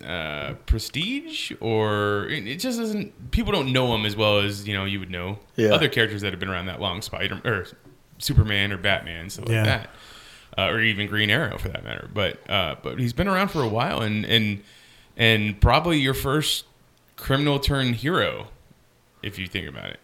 uh, 0.05 0.55
prestige 0.67 1.53
or 1.61 2.27
it 2.29 2.47
it 2.47 2.57
just 2.57 2.79
doesn't 2.79 3.31
people 3.31 3.51
don't 3.53 3.73
know 3.73 3.95
him 3.95 4.05
as 4.05 4.15
well 4.15 4.39
as 4.41 4.67
you 4.69 4.75
know 4.75 4.85
you 4.85 5.01
would 5.01 5.11
know 5.11 5.39
Yeah. 5.57 5.71
other 5.71 5.89
characters 5.89 6.21
that 6.23 6.33
have 6.33 6.41
been 6.41 6.51
around 6.51 6.67
that 6.67 6.81
long 6.81 7.01
spider 7.03 7.41
or 7.45 7.67
superman 8.19 8.73
or 8.73 8.77
batman 8.79 9.31
stuff 9.31 9.49
Yeah. 9.49 9.63
like 9.63 9.67
that 9.67 9.91
uh, 10.59 10.71
or 10.71 10.81
even 10.81 11.07
green 11.07 11.31
arrow 11.31 11.57
for 11.59 11.69
that 11.69 11.83
matter 11.83 12.11
but 12.13 12.39
uh, 12.51 12.75
but 12.83 12.99
he's 12.99 13.13
been 13.15 13.27
around 13.29 13.49
for 13.49 13.63
a 13.63 13.69
while 13.69 14.03
and 14.03 14.25
and 14.27 14.63
and 15.17 15.61
probably 15.63 15.99
your 15.99 16.15
first 16.15 16.67
criminal 17.17 17.59
turned 17.59 17.97
hero 17.97 18.49
if 19.23 19.39
you 19.39 19.47
think 19.47 19.67
about 19.69 19.87
it 19.91 20.01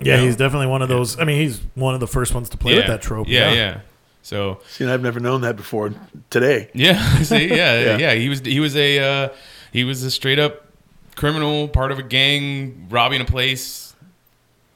yeah, 0.00 0.14
you 0.14 0.20
know? 0.20 0.26
he's 0.26 0.36
definitely 0.36 0.66
one 0.66 0.82
of 0.82 0.88
those. 0.88 1.18
I 1.20 1.24
mean, 1.24 1.40
he's 1.40 1.60
one 1.76 1.94
of 1.94 2.00
the 2.00 2.08
first 2.08 2.34
ones 2.34 2.48
to 2.50 2.56
play 2.56 2.74
with 2.74 2.88
that 2.88 3.00
trope. 3.00 3.28
yeah 3.28 3.52
yeah, 3.52 3.80
so 4.24 4.58
see, 4.66 4.84
I've 4.86 5.02
never 5.02 5.20
known 5.20 5.42
that 5.42 5.54
before 5.54 5.92
today. 6.30 6.70
Yeah, 6.74 7.18
see, 7.22 7.46
yeah, 7.48 7.78
yeah, 7.80 7.98
Yeah. 7.98 8.14
He 8.14 8.28
was 8.28 8.40
he 8.40 8.58
was 8.58 8.74
a 8.74 8.98
uh, 8.98 9.28
he 9.72 9.84
was 9.84 10.02
a 10.02 10.10
straight 10.10 10.38
up 10.40 10.66
criminal, 11.14 11.68
part 11.68 11.92
of 11.92 11.98
a 12.00 12.02
gang, 12.02 12.86
robbing 12.90 13.20
a 13.20 13.24
place, 13.24 13.94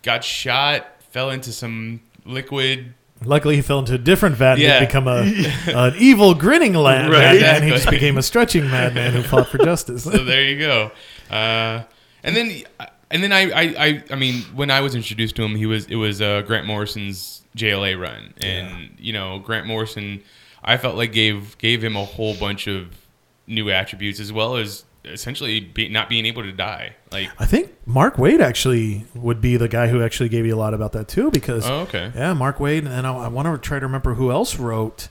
got 0.03 0.23
shot, 0.23 0.87
fell 1.11 1.31
into 1.31 1.53
some 1.53 2.01
liquid. 2.25 2.95
Luckily, 3.25 3.57
he 3.57 3.63
fell 3.63 3.81
into 3.81 3.95
a 3.95 3.99
different 3.99 4.37
vat 4.37 4.53
and 4.53 4.61
Yeah. 4.61 4.79
didn't 4.79 4.89
become 4.91 5.09
a 5.09 5.23
an 5.89 5.95
evil 5.99 6.35
grinning 6.35 6.75
lad, 6.75 7.11
Right. 7.11 7.41
madman. 7.41 7.63
He 7.65 7.71
just 7.71 7.91
became 7.91 8.17
a 8.19 8.23
stretching 8.23 8.71
madman 8.71 9.13
who 9.13 9.23
fought 9.25 9.49
for 9.49 9.59
justice. 9.59 10.05
So 10.05 10.11
there 10.23 10.45
you 10.45 10.59
go. 10.61 10.93
Uh, 11.29 11.83
and 12.23 12.37
then 12.37 12.63
and 13.11 13.23
then 13.23 13.33
I, 13.33 13.51
I 13.51 13.63
I 13.63 14.05
I 14.11 14.15
mean 14.17 14.43
when 14.55 14.71
I 14.71 14.81
was 14.81 14.95
introduced 14.95 15.37
to 15.37 15.43
him, 15.43 15.57
he 15.57 15.67
was 15.67 15.87
it 15.87 15.97
was 15.97 16.21
uh, 16.21 16.43
Grant 16.43 16.67
Morrison's 16.67 17.43
JLA 17.57 18.01
run, 18.01 18.35
and 18.39 18.95
you 18.99 19.13
know 19.13 19.39
Grant 19.39 19.67
Morrison, 19.67 20.23
I 20.63 20.77
felt 20.77 20.97
like 20.97 21.13
gave 21.13 21.57
gave 21.59 21.83
him 21.83 21.97
a 21.97 22.05
whole 22.05 22.35
bunch 22.35 22.67
of 22.67 23.07
new 23.47 23.71
attributes 23.71 24.21
as 24.21 24.33
well 24.33 24.57
as 24.57 24.85
essentially 25.05 25.61
be, 25.61 25.89
not 25.89 26.09
being 26.09 26.27
able 26.27 26.43
to 26.43 26.53
die. 26.53 26.97
Like 27.11 27.31
I 27.39 27.47
think 27.47 27.73
Mark 27.87 28.17
Waid 28.17 28.41
actually 28.41 29.07
would 29.15 29.41
be 29.41 29.57
the 29.57 29.69
guy 29.69 29.89
who 29.89 30.03
actually 30.03 30.29
gave 30.29 30.45
you 30.45 30.55
a 30.55 30.59
lot 30.59 30.75
about 30.75 30.93
that 30.93 31.09
too, 31.09 31.31
because 31.31 31.67
oh 31.67 31.81
okay. 31.81 32.13
yeah, 32.15 32.35
Mark 32.35 32.59
Waid, 32.59 32.87
and 32.87 33.07
I, 33.07 33.15
I 33.15 33.29
want 33.29 33.47
to 33.47 33.59
try 33.59 33.79
to 33.79 33.87
remember 33.87 34.15
who 34.15 34.31
else 34.31 34.59
wrote 34.59 35.09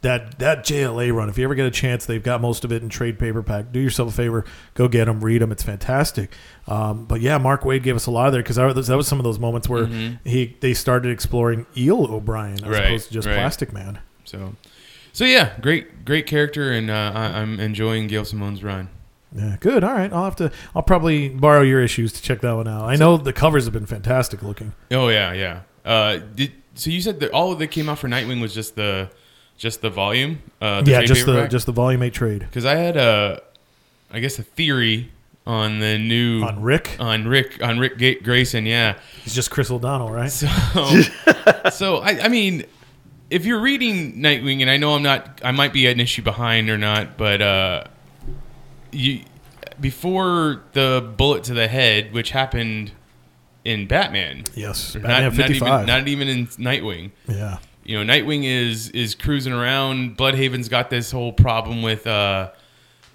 that 0.00 0.38
that 0.38 0.64
JLA 0.64 1.12
run. 1.14 1.28
If 1.28 1.38
you 1.38 1.44
ever 1.44 1.54
get 1.54 1.66
a 1.66 1.70
chance, 1.70 2.06
they've 2.06 2.22
got 2.22 2.40
most 2.40 2.64
of 2.64 2.72
it 2.72 2.82
in 2.82 2.88
trade 2.88 3.18
paperback. 3.18 3.72
Do 3.72 3.80
yourself 3.80 4.10
a 4.10 4.12
favor, 4.12 4.44
go 4.74 4.88
get 4.88 5.04
them, 5.06 5.22
read 5.22 5.42
them. 5.42 5.52
It's 5.52 5.62
fantastic. 5.62 6.32
Um, 6.66 7.04
but 7.04 7.20
yeah, 7.20 7.38
Mark 7.38 7.62
Waid 7.62 7.82
gave 7.82 7.96
us 7.96 8.06
a 8.06 8.10
lot 8.10 8.26
of 8.28 8.32
there 8.32 8.42
because 8.42 8.56
that 8.56 8.96
was 8.96 9.08
some 9.08 9.18
of 9.18 9.24
those 9.24 9.38
moments 9.38 9.68
where 9.68 9.86
he 10.24 10.56
they 10.60 10.74
started 10.74 11.10
exploring 11.12 11.66
Eel 11.76 12.06
O'Brien 12.12 12.54
as 12.54 12.60
Mm-hmm. 12.60 12.70
Right, 12.70 12.84
opposed 12.86 13.08
to 13.08 13.14
just 13.14 13.26
right. 13.26 13.34
Plastic 13.34 13.72
Man. 13.72 13.98
So, 14.24 14.54
so 15.12 15.24
yeah, 15.24 15.58
great, 15.60 16.04
great 16.04 16.26
character, 16.26 16.70
and 16.72 16.90
uh, 16.90 17.12
I, 17.14 17.40
I'm 17.40 17.58
enjoying 17.58 18.06
Gail 18.06 18.24
Simone's 18.24 18.62
run. 18.62 18.88
Yeah, 19.32 19.56
good. 19.60 19.84
All 19.84 19.92
right, 19.92 20.12
I'll 20.12 20.24
have 20.24 20.36
to. 20.36 20.50
I'll 20.74 20.82
probably 20.82 21.28
borrow 21.28 21.62
your 21.62 21.82
issues 21.82 22.12
to 22.14 22.22
check 22.22 22.40
that 22.40 22.52
one 22.52 22.66
out. 22.68 22.84
I 22.84 22.96
know 22.96 23.16
the 23.16 23.32
covers 23.32 23.64
have 23.64 23.72
been 23.72 23.86
fantastic 23.86 24.42
looking. 24.42 24.72
Oh 24.90 25.08
yeah, 25.08 25.32
yeah. 25.32 25.60
Uh, 25.84 26.18
did 26.34 26.52
so? 26.74 26.90
You 26.90 27.00
said 27.00 27.20
that 27.20 27.30
all 27.32 27.54
that 27.54 27.68
came 27.68 27.88
out 27.88 27.98
for 27.98 28.08
Nightwing 28.08 28.40
was 28.40 28.54
just 28.54 28.76
the 28.76 29.10
just 29.60 29.82
the 29.82 29.90
volume. 29.90 30.40
Uh, 30.60 30.82
yeah, 30.86 31.02
just 31.02 31.26
the 31.26 31.46
just 31.46 31.66
the 31.66 31.72
volume 31.72 32.02
eight 32.02 32.14
trade 32.14 32.40
because 32.40 32.64
I 32.64 32.74
had 32.76 32.96
a, 32.96 33.42
I 34.10 34.18
guess 34.20 34.38
a 34.38 34.42
theory 34.42 35.10
on 35.46 35.78
the 35.80 35.98
new 35.98 36.42
on 36.42 36.62
Rick. 36.62 36.96
on 36.98 37.28
Rick 37.28 37.62
on 37.62 37.78
Rick 37.78 37.98
Ga- 37.98 38.20
Grayson. 38.20 38.64
Yeah, 38.66 38.98
He's 39.22 39.34
just 39.34 39.50
Chris 39.50 39.70
O'Donnell, 39.70 40.10
right? 40.10 40.30
so 40.32 40.46
so 41.70 41.96
I, 41.98 42.20
I 42.24 42.28
mean, 42.28 42.64
if 43.28 43.44
you're 43.44 43.60
reading 43.60 44.14
Nightwing, 44.14 44.62
and 44.62 44.70
I 44.70 44.78
know 44.78 44.94
I'm 44.94 45.02
not, 45.02 45.40
I 45.44 45.50
might 45.50 45.72
be 45.74 45.86
an 45.86 46.00
issue 46.00 46.22
behind 46.22 46.70
or 46.70 46.78
not, 46.78 47.16
but 47.18 47.42
uh, 47.42 47.84
you 48.92 49.20
before 49.80 50.62
the 50.72 51.12
bullet 51.16 51.44
to 51.44 51.54
the 51.54 51.68
head, 51.68 52.12
which 52.12 52.30
happened 52.30 52.92
in 53.64 53.86
Batman. 53.86 54.44
yes, 54.54 54.94
Not, 54.94 55.02
Batman 55.04 55.36
not 55.36 55.50
even 55.50 55.68
not 55.86 56.08
even 56.08 56.28
in 56.28 56.46
Nightwing. 56.48 57.10
yeah, 57.28 57.58
You 57.90 58.04
know, 58.04 58.12
Nightwing 58.12 58.44
is 58.44 58.88
is 58.90 59.16
cruising 59.16 59.52
around. 59.52 60.16
Blüdhaven's 60.16 60.68
got 60.68 60.90
this 60.90 61.10
whole 61.10 61.32
problem 61.32 61.82
with 61.82 62.06
uh, 62.06 62.52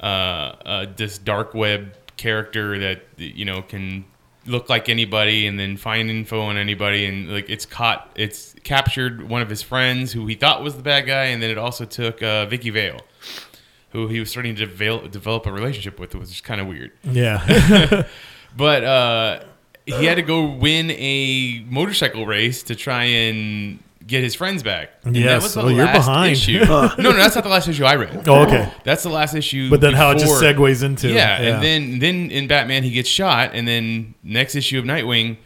uh, 0.01 0.03
uh, 0.03 0.85
this 0.97 1.17
dark 1.17 1.53
web 1.53 1.95
character 2.17 2.77
that 2.79 3.05
you 3.15 3.45
know 3.45 3.61
can 3.61 4.03
look 4.45 4.67
like 4.67 4.89
anybody 4.89 5.47
and 5.47 5.57
then 5.57 5.77
find 5.77 6.09
info 6.09 6.41
on 6.41 6.57
anybody. 6.57 7.05
And 7.05 7.31
like 7.31 7.49
it's 7.49 7.65
caught 7.65 8.11
it's 8.17 8.53
captured 8.65 9.29
one 9.29 9.41
of 9.41 9.49
his 9.49 9.61
friends 9.61 10.11
who 10.11 10.27
he 10.27 10.35
thought 10.35 10.61
was 10.61 10.75
the 10.75 10.83
bad 10.83 11.07
guy. 11.07 11.27
And 11.27 11.41
then 11.41 11.51
it 11.51 11.57
also 11.57 11.85
took 11.85 12.21
uh, 12.21 12.45
Vicki 12.45 12.69
Vale 12.69 12.99
who 13.91 14.09
he 14.09 14.19
was 14.19 14.29
starting 14.29 14.57
to 14.57 14.65
develop, 14.65 15.09
develop 15.09 15.45
a 15.45 15.53
relationship 15.53 16.01
with 16.01 16.13
which 16.15 16.29
is 16.29 16.41
kind 16.41 16.59
of 16.59 16.67
weird. 16.67 16.91
Yeah, 17.01 18.03
but 18.57 18.83
uh, 18.83 19.39
he 19.85 20.03
had 20.03 20.15
to 20.15 20.21
go 20.21 20.43
win 20.43 20.91
a 20.91 21.63
motorcycle 21.69 22.25
race 22.25 22.61
to 22.63 22.75
try 22.75 23.05
and 23.05 23.79
get 24.07 24.23
his 24.23 24.35
friends 24.35 24.61
back. 24.63 24.91
And 25.03 25.15
Yes. 25.15 25.53
the 25.53 25.61
Oh, 25.61 25.67
you're 25.67 25.85
last 25.85 25.97
behind. 26.05 26.31
Issue. 26.33 26.63
no, 26.65 26.91
no, 26.99 27.11
that's 27.13 27.35
not 27.35 27.43
the 27.43 27.49
last 27.49 27.67
issue 27.67 27.83
I 27.85 27.95
read. 27.95 28.27
Oh, 28.27 28.43
okay. 28.45 28.71
That's 28.83 29.03
the 29.03 29.09
last 29.09 29.33
issue. 29.35 29.69
but 29.69 29.81
then 29.81 29.93
how 29.93 30.11
it 30.11 30.19
just 30.19 30.41
segues 30.41 30.83
into 30.83 31.09
Yeah, 31.11 31.41
and 31.41 31.63
then 31.63 31.99
then 31.99 32.29
in 32.31 32.47
Batman 32.47 32.83
he 32.83 32.91
gets 32.91 33.09
shot, 33.09 33.51
and 33.53 33.67
then 33.67 34.13
next 34.23 34.55
issue 34.55 34.77
of 34.79 34.85
Nightwing, 34.85 35.37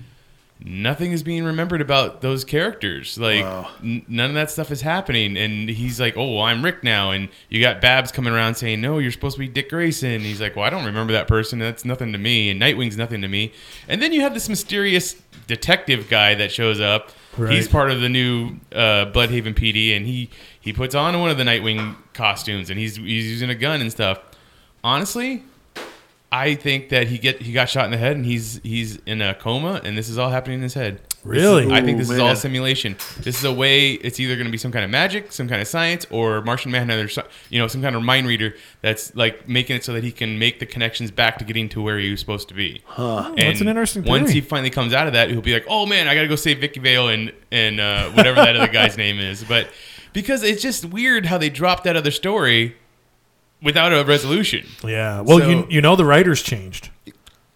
nothing 0.63 1.11
is 1.13 1.23
being 1.23 1.43
remembered 1.45 1.79
about 1.81 2.21
those 2.21 2.43
characters. 2.43 3.17
Like 3.17 3.43
Wow. 3.43 3.69
n- 3.83 4.03
none 4.07 4.29
of 4.29 4.33
that 4.35 4.51
stuff 4.51 4.71
is 4.71 4.81
happening, 4.81 5.37
and 5.37 5.69
he's 5.69 5.99
like, 6.01 6.17
"Oh, 6.17 6.33
well, 6.35 6.43
I'm 6.43 6.63
Rick 6.63 6.83
now," 6.83 7.11
and 7.11 7.29
you 7.49 7.61
got 7.61 7.79
Babs 7.81 8.11
coming 8.11 8.33
around 8.33 8.55
saying, 8.55 8.81
"No, 8.81 8.99
you're 8.99 9.11
supposed 9.11 9.35
to 9.35 9.39
be 9.39 9.47
Dick 9.47 9.69
Grayson." 9.69 10.09
And 10.11 10.23
he's 10.23 10.41
like, 10.41 10.55
"Well, 10.55 10.65
I 10.65 10.69
don't 10.69 10.85
remember 10.85 11.13
that 11.13 11.27
person. 11.27 11.59
That's 11.59 11.85
nothing 11.85 12.11
to 12.11 12.17
me." 12.17 12.49
And 12.49 12.59
Nightwing's 12.61 12.97
nothing 12.97 13.21
to 13.21 13.27
me. 13.27 13.53
And 13.87 14.01
then 14.01 14.11
you 14.11 14.21
have 14.21 14.33
this 14.33 14.49
mysterious 14.49 15.15
detective 15.47 16.09
guy 16.09 16.35
that 16.35 16.51
shows 16.51 16.79
up. 16.79 17.11
Right. 17.37 17.53
He's 17.53 17.67
part 17.69 17.89
of 17.89 18.01
the 18.01 18.09
new 18.09 18.57
uh, 18.73 19.05
Blüdhaven 19.13 19.55
PD, 19.55 19.95
and 19.95 20.05
he 20.05 20.29
he 20.59 20.73
puts 20.73 20.93
on 20.93 21.17
one 21.21 21.29
of 21.29 21.37
the 21.37 21.43
Nightwing 21.45 21.95
costumes, 22.13 22.69
and 22.69 22.77
he's 22.77 22.97
he's 22.97 23.27
using 23.27 23.49
a 23.49 23.55
gun 23.55 23.79
and 23.79 23.91
stuff. 23.91 24.19
Honestly, 24.83 25.43
I 26.31 26.53
think 26.55 26.89
that 26.89 27.07
he 27.07 27.17
get 27.17 27.41
he 27.41 27.53
got 27.53 27.69
shot 27.69 27.85
in 27.85 27.91
the 27.91 27.97
head, 27.97 28.15
and 28.15 28.25
he's 28.25 28.59
he's 28.61 28.97
in 29.05 29.21
a 29.21 29.33
coma, 29.33 29.81
and 29.83 29.97
this 29.97 30.09
is 30.09 30.17
all 30.17 30.29
happening 30.29 30.59
in 30.59 30.63
his 30.63 30.75
head. 30.75 31.01
Really? 31.23 31.71
I 31.71 31.81
think 31.81 31.97
Ooh, 31.97 32.01
this 32.01 32.09
is 32.11 32.19
all 32.19 32.35
simulation. 32.35 32.95
This 33.21 33.39
is 33.39 33.43
a 33.43 33.51
way. 33.51 33.93
It's 33.93 34.19
either 34.19 34.35
going 34.35 34.45
to 34.45 34.51
be 34.51 34.57
some 34.57 34.71
kind 34.71 34.85
of 34.85 34.91
magic, 34.91 35.31
some 35.31 35.49
kind 35.49 35.61
of 35.61 35.67
science, 35.67 36.05
or 36.09 36.41
Martian 36.41 36.71
Manhunter, 36.71 37.09
you 37.49 37.59
know, 37.59 37.67
some 37.67 37.81
kind 37.81 37.95
of 37.95 38.03
mind 38.03 38.27
reader 38.27 38.55
that's 38.81 39.13
like 39.15 39.49
making 39.49 39.75
it 39.75 39.83
so 39.83 39.93
that 39.93 40.03
he 40.03 40.11
can 40.11 40.39
make 40.39 40.59
the 40.59 40.65
connections 40.65 41.11
back 41.11 41.37
to 41.39 41.43
getting 41.43 41.67
to 41.69 41.81
where 41.81 41.97
he 41.99 42.11
was 42.11 42.19
supposed 42.19 42.47
to 42.49 42.53
be. 42.53 42.81
Huh. 42.85 43.33
that's 43.35 43.59
an 43.59 43.67
interesting 43.67 44.03
Once 44.03 44.31
he 44.31 44.39
finally 44.39 44.69
comes 44.69 44.93
out 44.93 45.07
of 45.07 45.13
that, 45.13 45.29
he'll 45.29 45.41
be 45.41 45.53
like, 45.53 45.65
"Oh 45.67 45.85
man, 45.85 46.07
I 46.07 46.15
got 46.15 46.21
to 46.21 46.27
go 46.27 46.35
save 46.35 46.59
Vicki 46.59 46.79
Vale 46.79 47.09
and 47.09 47.33
and 47.51 47.79
uh, 47.79 48.11
whatever 48.11 48.35
that 48.35 48.55
other 48.55 48.71
guy's 48.71 48.97
name 49.05 49.19
is." 49.19 49.43
But 49.43 49.69
because 50.13 50.43
it's 50.43 50.61
just 50.61 50.85
weird 50.85 51.25
how 51.25 51.37
they 51.37 51.49
dropped 51.49 51.83
that 51.83 51.95
other 51.95 52.11
story 52.11 52.75
without 53.61 53.91
a 53.93 54.03
resolution. 54.03 54.65
yeah. 54.83 55.21
Well, 55.21 55.39
So- 55.39 55.49
you 55.49 55.67
you 55.69 55.81
know 55.81 55.95
the 55.95 56.05
writers 56.05 56.41
changed. 56.41 56.89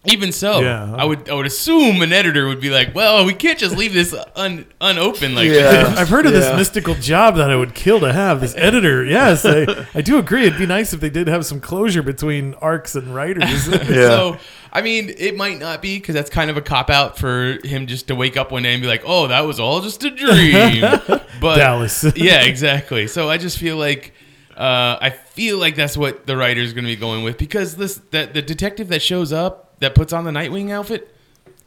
Even 0.06 0.32
so, 0.32 0.60
Yeah. 0.60 0.94
I 0.98 1.06
would 1.06 1.30
I 1.30 1.32
would 1.32 1.46
assume 1.46 2.02
an 2.02 2.12
editor 2.12 2.46
would 2.46 2.60
be 2.60 2.68
like, 2.68 2.94
"Well, 2.94 3.24
we 3.24 3.32
can't 3.32 3.58
just 3.58 3.74
leave 3.74 3.94
this 3.94 4.14
un, 4.36 4.66
unopened 4.78 5.34
like 5.34 5.48
Yeah. 5.48 5.62
this." 5.84 5.88
I've 5.98 6.10
heard 6.10 6.26
of 6.26 6.32
this 6.34 6.54
mystical 6.54 6.94
job 6.94 7.36
that 7.36 7.50
I 7.50 7.56
would 7.56 7.74
kill 7.74 8.00
to 8.00 8.12
have. 8.12 8.42
This 8.42 8.54
editor, 8.58 9.02
yes, 9.02 9.46
I, 9.46 9.86
I 9.94 10.02
do 10.02 10.18
agree. 10.18 10.44
It'd 10.44 10.58
be 10.58 10.66
nice 10.66 10.92
if 10.92 11.00
they 11.00 11.08
did 11.08 11.26
have 11.28 11.46
some 11.46 11.58
closure 11.58 12.02
between 12.02 12.52
arcs 12.60 12.94
and 12.94 13.14
writers. 13.14 13.66
Yeah. 13.88 14.08
So, 14.08 14.36
I 14.74 14.82
mean, 14.82 15.10
it 15.16 15.38
might 15.38 15.58
not 15.58 15.80
be 15.80 15.96
because 15.98 16.14
that's 16.14 16.28
kind 16.28 16.50
of 16.50 16.58
a 16.58 16.62
cop 16.62 16.90
out 16.90 17.16
for 17.16 17.56
him 17.64 17.86
just 17.86 18.08
to 18.08 18.14
wake 18.14 18.36
up 18.36 18.52
one 18.52 18.64
day 18.64 18.74
and 18.74 18.82
be 18.82 18.88
like, 18.88 19.04
"Oh, 19.06 19.28
that 19.28 19.46
was 19.46 19.58
all 19.58 19.80
just 19.80 20.04
a 20.04 20.10
dream." 20.10 20.82
But 21.40 21.56
Dallas. 21.56 22.04
yeah, 22.14 22.42
exactly. 22.42 23.06
So 23.06 23.30
I 23.30 23.38
just 23.38 23.56
feel 23.58 23.78
like 23.78 24.12
uh, 24.56 24.98
I 25.00 25.10
feel 25.10 25.58
like 25.58 25.74
that's 25.76 25.96
what 25.96 26.26
the 26.26 26.36
writer's 26.36 26.72
going 26.72 26.84
to 26.84 26.88
be 26.90 26.96
going 26.96 27.24
with 27.24 27.38
because 27.38 27.76
this 27.76 27.96
that 28.10 28.34
the 28.34 28.42
detective 28.42 28.88
that 28.88 29.02
shows 29.02 29.32
up 29.32 29.78
that 29.80 29.94
puts 29.94 30.12
on 30.12 30.24
the 30.24 30.30
Nightwing 30.30 30.70
outfit. 30.70 31.10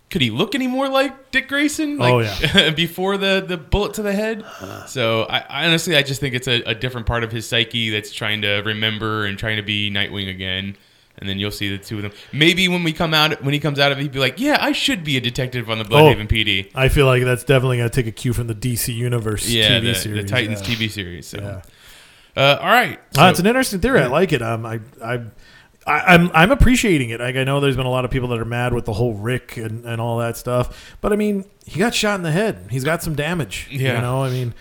Could 0.10 0.22
he 0.22 0.30
look 0.30 0.56
any 0.56 0.68
more 0.68 0.88
like 0.88 1.32
Dick 1.32 1.50
Grayson? 1.50 1.98
Like, 1.98 2.14
Oh, 2.14 2.20
yeah. 2.20 2.70
before 2.76 3.18
the, 3.18 3.44
the 3.46 3.58
bullet 3.58 3.96
to 3.96 4.02
the 4.02 4.14
head. 4.14 4.46
So 4.88 5.24
I, 5.24 5.40
I 5.50 5.66
honestly, 5.66 5.98
I 5.98 6.02
just 6.02 6.22
think 6.22 6.34
it's 6.34 6.48
a, 6.48 6.62
a 6.62 6.74
different 6.74 7.08
part 7.08 7.26
of 7.26 7.32
his 7.34 7.46
psyche 7.46 7.90
that's 7.90 8.14
trying 8.14 8.42
to 8.44 8.62
remember 8.62 9.26
and 9.26 9.38
trying 9.38 9.58
to 9.58 9.64
be 9.64 9.92
Nightwing 9.92 10.30
again. 10.30 10.78
And 11.18 11.28
then 11.28 11.40
you'll 11.40 11.52
see 11.52 11.76
the 11.76 11.84
two 11.84 11.98
of 11.98 12.04
them. 12.04 12.14
Maybe 12.32 12.70
when 12.70 12.86
we 12.86 12.94
come 12.94 13.14
out, 13.14 13.44
when 13.44 13.54
he 13.54 13.60
comes 13.60 13.80
out 13.80 13.92
of 13.92 13.98
it, 13.98 14.04
he'd 14.04 14.12
be 14.14 14.20
like, 14.20 14.40
"Yeah, 14.40 14.58
I 14.62 14.72
should 14.72 15.04
be 15.04 15.18
a 15.18 15.20
detective 15.20 15.68
on 15.70 15.80
the 15.80 15.84
Blüdhaven 15.84 16.28
PD." 16.30 16.70
I 16.76 16.90
feel 16.90 17.08
like 17.08 17.24
that's 17.24 17.44
definitely 17.44 17.78
going 17.78 17.90
to 17.90 17.96
take 17.96 18.06
a 18.08 18.12
cue 18.12 18.34
from 18.34 18.46
the 18.48 18.54
DC 18.56 18.94
Universe 18.96 19.50
Yeah, 19.50 19.80
TV 19.80 19.84
the, 19.84 19.96
series. 19.96 20.24
the 20.24 20.30
Titans 20.30 20.62
yeah. 20.70 20.76
TV 20.76 20.90
series. 20.92 21.28
So, 21.28 21.40
Yeah. 21.42 21.62
Uh, 22.38 22.58
all 22.62 22.68
right. 22.70 22.98
Uh, 22.98 23.16
So- 23.16 23.28
it's 23.30 23.40
an 23.40 23.48
interesting 23.48 23.80
theory. 23.82 24.00
I 24.02 24.08
like 24.08 24.32
it. 24.32 24.42
Um, 24.42 24.66
I, 24.66 24.80
I, 25.04 25.16
I, 25.86 26.14
I'm, 26.14 26.30
I'm 26.34 26.52
appreciating 26.52 27.10
it. 27.10 27.20
Like 27.20 27.36
I 27.36 27.44
know 27.44 27.60
there's 27.60 27.76
been 27.78 27.86
a 27.86 27.90
lot 27.92 28.06
of 28.06 28.12
people 28.12 28.28
that 28.30 28.40
are 28.40 28.46
mad 28.46 28.74
with 28.74 28.86
the 28.86 28.94
whole 28.94 29.14
Rick 29.14 29.58
and, 29.58 29.86
and 29.86 30.00
all 30.02 30.18
that 30.20 30.38
stuff, 30.38 30.96
but 31.02 31.12
I 31.14 31.16
mean, 31.16 31.46
he 31.66 31.80
got 31.80 31.94
shot 31.96 32.16
in 32.16 32.24
the 32.24 32.32
head. 32.32 32.68
He's 32.70 32.84
got 32.84 33.02
some 33.04 33.16
damage. 33.16 33.68
Yeah. 33.72 33.96
You 33.96 34.02
know, 34.02 34.24
I 34.24 34.30
mean, 34.30 34.54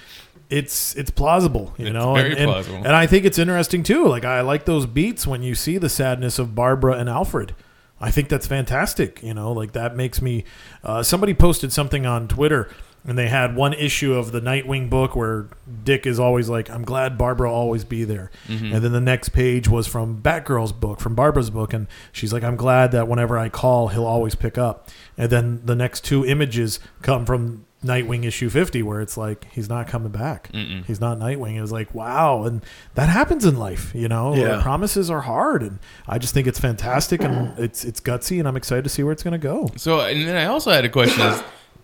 it's 0.49 0.95
it's 0.95 1.11
plausible. 1.11 1.75
You 1.77 1.87
It's 1.87 1.93
know, 1.93 2.15
very 2.15 2.31
and, 2.31 2.39
and- 2.39 2.49
plausible. 2.51 2.77
And 2.79 2.89
I 2.95 3.07
think 3.09 3.25
it's 3.25 3.39
interesting 3.39 3.83
too. 3.83 4.07
Like 4.07 4.25
I 4.25 4.41
like 4.43 4.65
those 4.65 4.87
beats 4.87 5.27
when 5.27 5.43
you 5.43 5.55
see 5.57 5.79
the 5.79 5.89
sadness 5.89 6.39
of 6.39 6.55
Barbara 6.55 6.93
and 6.99 7.09
Alfred. 7.09 7.55
I 8.01 8.11
think 8.13 8.29
that's 8.29 8.47
fantastic. 8.47 9.23
You 9.25 9.35
know, 9.35 9.51
like 9.53 9.73
that 9.73 9.97
makes 9.97 10.23
me. 10.23 10.45
Uh, 10.85 11.03
somebody 11.03 11.35
posted 11.35 11.73
something 11.73 12.07
on 12.07 12.29
Twitter, 12.29 12.69
and 13.07 13.17
they 13.17 13.29
had 13.29 13.55
one 13.57 13.73
issue 13.73 14.15
of 14.15 14.33
the 14.33 14.41
Nightwing 14.41 14.91
book 14.91 15.15
where 15.15 15.47
Dick 15.85 16.07
is 16.07 16.19
always 16.19 16.49
like, 16.49 16.69
"I'm 16.71 16.85
glad 16.85 17.17
Barbara 17.17 17.49
will 17.49 17.57
always 17.57 17.85
be 17.85 18.05
there," 18.05 18.31
Mm-hmm. 18.49 18.73
and 18.75 18.85
then 18.85 18.93
the 18.93 19.01
next 19.01 19.31
page 19.31 19.69
was 19.69 19.87
from 19.87 20.21
Batgirl's 20.21 20.73
book, 20.73 21.01
from 21.01 21.15
Barbara's 21.15 21.51
book, 21.51 21.73
and 21.73 21.87
she's 22.13 22.33
like, 22.33 22.43
"I'm 22.43 22.57
glad 22.57 22.93
that 22.93 23.09
whenever 23.09 23.39
I 23.39 23.49
call, 23.49 23.89
he'll 23.89 24.07
always 24.07 24.35
pick 24.35 24.59
up." 24.59 24.89
And 25.17 25.31
then 25.31 25.61
the 25.65 25.77
next 25.77 26.05
two 26.05 26.27
images 26.27 26.81
come 27.03 27.25
from 27.25 27.65
Nightwing 27.85 28.25
issue 28.25 28.49
50 28.51 28.83
where 28.83 29.01
it's 29.01 29.17
like 29.17 29.47
he's 29.53 29.69
not 29.69 29.87
coming 29.87 30.11
back. 30.11 30.51
He's 30.87 31.01
not 31.01 31.19
Nightwing. 31.19 31.55
It 31.55 31.61
was 31.61 31.71
like, 31.71 31.95
wow, 31.95 32.43
and 32.43 32.65
that 32.95 33.09
happens 33.09 33.45
in 33.45 33.57
life, 33.59 33.93
you 33.95 34.09
know. 34.09 34.35
Yeah. 34.35 34.61
Promises 34.61 35.09
are 35.09 35.21
hard 35.21 35.63
and 35.63 35.79
I 36.09 36.19
just 36.19 36.35
think 36.35 36.49
it's 36.49 36.59
fantastic 36.59 37.23
and 37.23 37.57
it's 37.59 37.85
it's 37.85 38.01
gutsy 38.01 38.41
and 38.41 38.49
I'm 38.49 38.57
excited 38.57 38.83
to 38.85 38.91
see 38.91 39.05
where 39.05 39.13
it's 39.13 39.23
going 39.23 39.33
to 39.33 39.39
go. 39.39 39.71
So, 39.77 40.01
and 40.01 40.27
then 40.27 40.35
I 40.37 40.47
also 40.47 40.73
had 40.73 40.85
a 40.85 40.89
question 40.89 41.23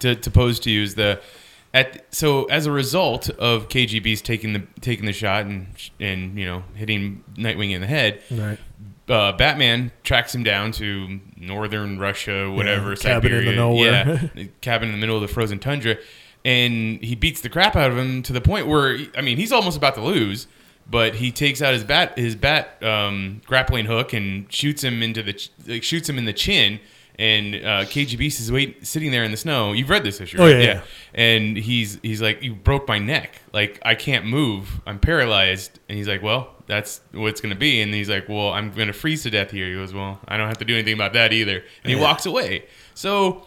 to, 0.02 0.14
to 0.14 0.30
pose 0.30 0.60
to 0.60 0.70
you: 0.70 0.82
is 0.82 0.94
the 0.94 1.20
at 1.74 2.04
so 2.14 2.44
as 2.44 2.66
a 2.66 2.70
result 2.70 3.30
of 3.30 3.68
KGB's 3.68 4.20
taking 4.22 4.52
the 4.52 4.62
taking 4.80 5.06
the 5.06 5.12
shot 5.12 5.46
and 5.46 5.66
and 5.98 6.38
you 6.38 6.44
know 6.44 6.62
hitting 6.74 7.24
Nightwing 7.36 7.70
in 7.72 7.80
the 7.80 7.86
head, 7.86 8.20
Right. 8.30 8.58
uh, 9.08 9.32
Batman 9.32 9.90
tracks 10.04 10.34
him 10.34 10.42
down 10.42 10.72
to 10.72 11.18
northern 11.36 11.98
Russia, 11.98 12.50
whatever, 12.50 12.90
Yeah, 12.90 12.96
cabin 12.96 13.32
in 13.32 13.44
the 13.46 13.52
nowhere. 13.54 14.30
yeah, 14.34 14.44
cabin 14.60 14.88
in 14.90 14.94
the 14.94 15.00
middle 15.00 15.16
of 15.16 15.22
the 15.22 15.28
frozen 15.28 15.58
tundra, 15.58 15.96
and 16.44 17.02
he 17.02 17.14
beats 17.14 17.40
the 17.40 17.48
crap 17.48 17.74
out 17.74 17.90
of 17.90 17.96
him 17.96 18.22
to 18.24 18.32
the 18.32 18.40
point 18.42 18.66
where 18.66 18.98
I 19.16 19.22
mean 19.22 19.38
he's 19.38 19.50
almost 19.52 19.76
about 19.78 19.94
to 19.94 20.02
lose, 20.02 20.46
but 20.90 21.14
he 21.14 21.30
takes 21.32 21.62
out 21.62 21.72
his 21.72 21.84
bat 21.84 22.18
his 22.18 22.36
bat 22.36 22.82
um, 22.82 23.40
grappling 23.46 23.86
hook 23.86 24.12
and 24.12 24.52
shoots 24.52 24.84
him 24.84 25.02
into 25.02 25.22
the 25.22 25.48
like, 25.66 25.82
shoots 25.82 26.06
him 26.08 26.18
in 26.18 26.26
the 26.26 26.32
chin. 26.34 26.80
And 27.18 27.56
uh, 27.56 27.84
KG 27.84 28.18
is 28.26 28.50
wait, 28.50 28.86
sitting 28.86 29.10
there 29.10 29.22
in 29.22 29.30
the 29.30 29.36
snow. 29.36 29.72
You've 29.72 29.90
read 29.90 30.02
this 30.02 30.20
issue, 30.20 30.38
Oh, 30.40 30.46
right? 30.46 30.56
yeah, 30.56 30.62
yeah. 30.64 30.80
And 31.14 31.56
he's 31.56 31.98
he's 32.02 32.22
like, 32.22 32.42
"You 32.42 32.54
broke 32.54 32.88
my 32.88 32.98
neck. 32.98 33.42
Like 33.52 33.78
I 33.84 33.94
can't 33.94 34.24
move. 34.26 34.80
I'm 34.86 34.98
paralyzed." 34.98 35.78
And 35.88 35.98
he's 35.98 36.08
like, 36.08 36.22
"Well, 36.22 36.54
that's 36.66 37.02
what 37.12 37.26
it's 37.28 37.40
gonna 37.42 37.54
be." 37.54 37.82
And 37.82 37.92
he's 37.92 38.08
like, 38.08 38.28
"Well, 38.30 38.50
I'm 38.50 38.72
gonna 38.72 38.94
freeze 38.94 39.22
to 39.24 39.30
death 39.30 39.50
here." 39.50 39.66
He 39.68 39.74
goes, 39.74 39.92
"Well, 39.92 40.20
I 40.26 40.36
don't 40.38 40.48
have 40.48 40.58
to 40.58 40.64
do 40.64 40.74
anything 40.74 40.94
about 40.94 41.12
that 41.12 41.32
either." 41.34 41.62
And 41.84 41.92
he 41.92 41.96
walks 41.96 42.24
away. 42.24 42.64
So 42.94 43.44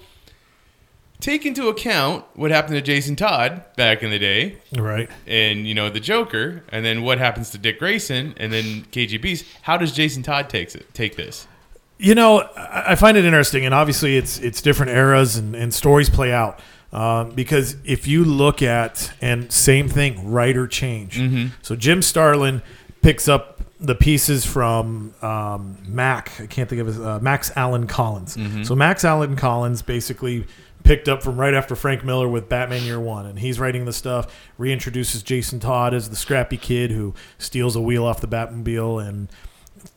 take 1.20 1.46
into 1.46 1.68
account 1.70 2.24
what 2.36 2.52
happened 2.52 2.76
to 2.76 2.82
Jason 2.82 3.16
Todd 3.16 3.64
back 3.78 4.04
in 4.04 4.12
the 4.12 4.20
day, 4.20 4.58
Right. 4.78 5.10
and 5.26 5.68
you 5.68 5.74
know 5.74 5.90
the 5.90 6.00
Joker, 6.00 6.64
and 6.72 6.86
then 6.86 7.02
what 7.02 7.18
happens 7.18 7.50
to 7.52 7.58
Dick 7.58 7.80
Grayson, 7.80 8.36
and 8.38 8.54
then 8.54 8.86
KGB's. 8.92 9.44
How 9.64 9.78
does 9.78 9.92
Jason 9.92 10.24
Todd 10.24 10.50
takes 10.50 10.76
it? 10.76 10.94
Take 10.94 11.16
this? 11.16 11.48
You 11.98 12.14
know, 12.16 12.48
I 12.58 12.96
find 12.96 13.16
it 13.18 13.24
interesting, 13.26 13.66
and 13.66 13.74
obviously 13.74 14.18
it's 14.18 14.38
it's 14.40 14.62
different 14.62 14.92
eras 14.92 15.38
and, 15.38 15.56
and 15.56 15.74
stories 15.74 16.10
play 16.10 16.34
out. 16.34 16.60
Um, 16.92 17.32
because 17.32 17.76
if 17.84 18.08
you 18.08 18.24
look 18.24 18.62
at 18.62 19.12
and 19.22 19.52
same 19.52 19.90
thing, 19.90 20.32
writer 20.32 20.68
change. 20.68 21.20
So 21.62 21.76
Jim 21.76 22.02
Starlin 22.02 22.62
picks 23.02 23.28
up 23.28 23.60
the 23.80 23.96
pieces 23.96 24.46
from 24.46 25.14
um, 25.22 25.78
Mac. 25.88 26.32
I 26.40 26.48
can't 26.48 26.70
think 26.70 26.80
of 26.82 26.88
his 26.88 27.00
uh, 27.00 27.20
Max 27.22 27.52
Allan 27.58 27.88
Collins. 27.88 28.38
So 28.66 28.76
Max 28.76 29.04
Allan 29.04 29.36
Collins 29.36 29.82
basically 29.82 30.46
picked 30.84 31.10
up 31.10 31.22
from 31.24 31.38
right 31.38 31.54
after 31.54 31.76
Frank 31.76 32.06
Miller 32.06 32.28
with 32.30 32.48
Batman 32.48 32.84
Year 32.84 33.00
One, 33.00 33.26
and 33.26 33.40
he's 33.40 33.60
writing 33.60 33.86
the 33.86 33.94
stuff. 33.94 34.34
Reintroduces 34.60 35.24
Jason 35.24 35.60
Todd 35.60 35.94
as 35.94 36.10
the 36.10 36.16
scrappy 36.16 36.58
kid 36.58 36.92
who 36.92 37.14
steals 37.38 37.76
a 37.76 37.82
wheel 37.82 38.06
off 38.06 38.22
the 38.22 38.28
Batmobile, 38.28 39.06
and 39.06 39.28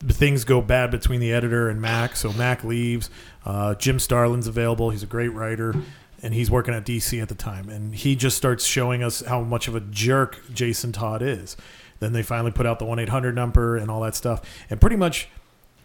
things 0.01 0.45
go 0.45 0.61
bad 0.61 0.91
between 0.91 1.19
the 1.19 1.33
editor 1.33 1.69
and 1.69 1.81
Mac. 1.81 2.15
So 2.15 2.31
Mac 2.33 2.63
leaves. 2.63 3.09
Uh, 3.45 3.75
Jim 3.75 3.99
Starlin's 3.99 4.47
available. 4.47 4.89
He's 4.89 5.03
a 5.03 5.07
great 5.07 5.29
writer. 5.29 5.75
And 6.21 6.33
he's 6.33 6.51
working 6.51 6.73
at 6.73 6.85
DC 6.85 7.21
at 7.21 7.29
the 7.29 7.35
time. 7.35 7.69
And 7.69 7.95
he 7.95 8.15
just 8.15 8.35
starts 8.35 8.65
showing 8.65 9.03
us 9.03 9.21
how 9.21 9.41
much 9.41 9.67
of 9.67 9.75
a 9.75 9.79
jerk 9.79 10.41
Jason 10.53 10.91
Todd 10.91 11.21
is. 11.21 11.55
Then 11.99 12.13
they 12.13 12.23
finally 12.23 12.51
put 12.51 12.65
out 12.65 12.79
the 12.79 12.85
1 12.85 12.99
800 12.99 13.35
number 13.35 13.77
and 13.77 13.89
all 13.89 14.01
that 14.01 14.15
stuff. 14.15 14.41
And 14.69 14.81
pretty 14.81 14.95
much 14.95 15.29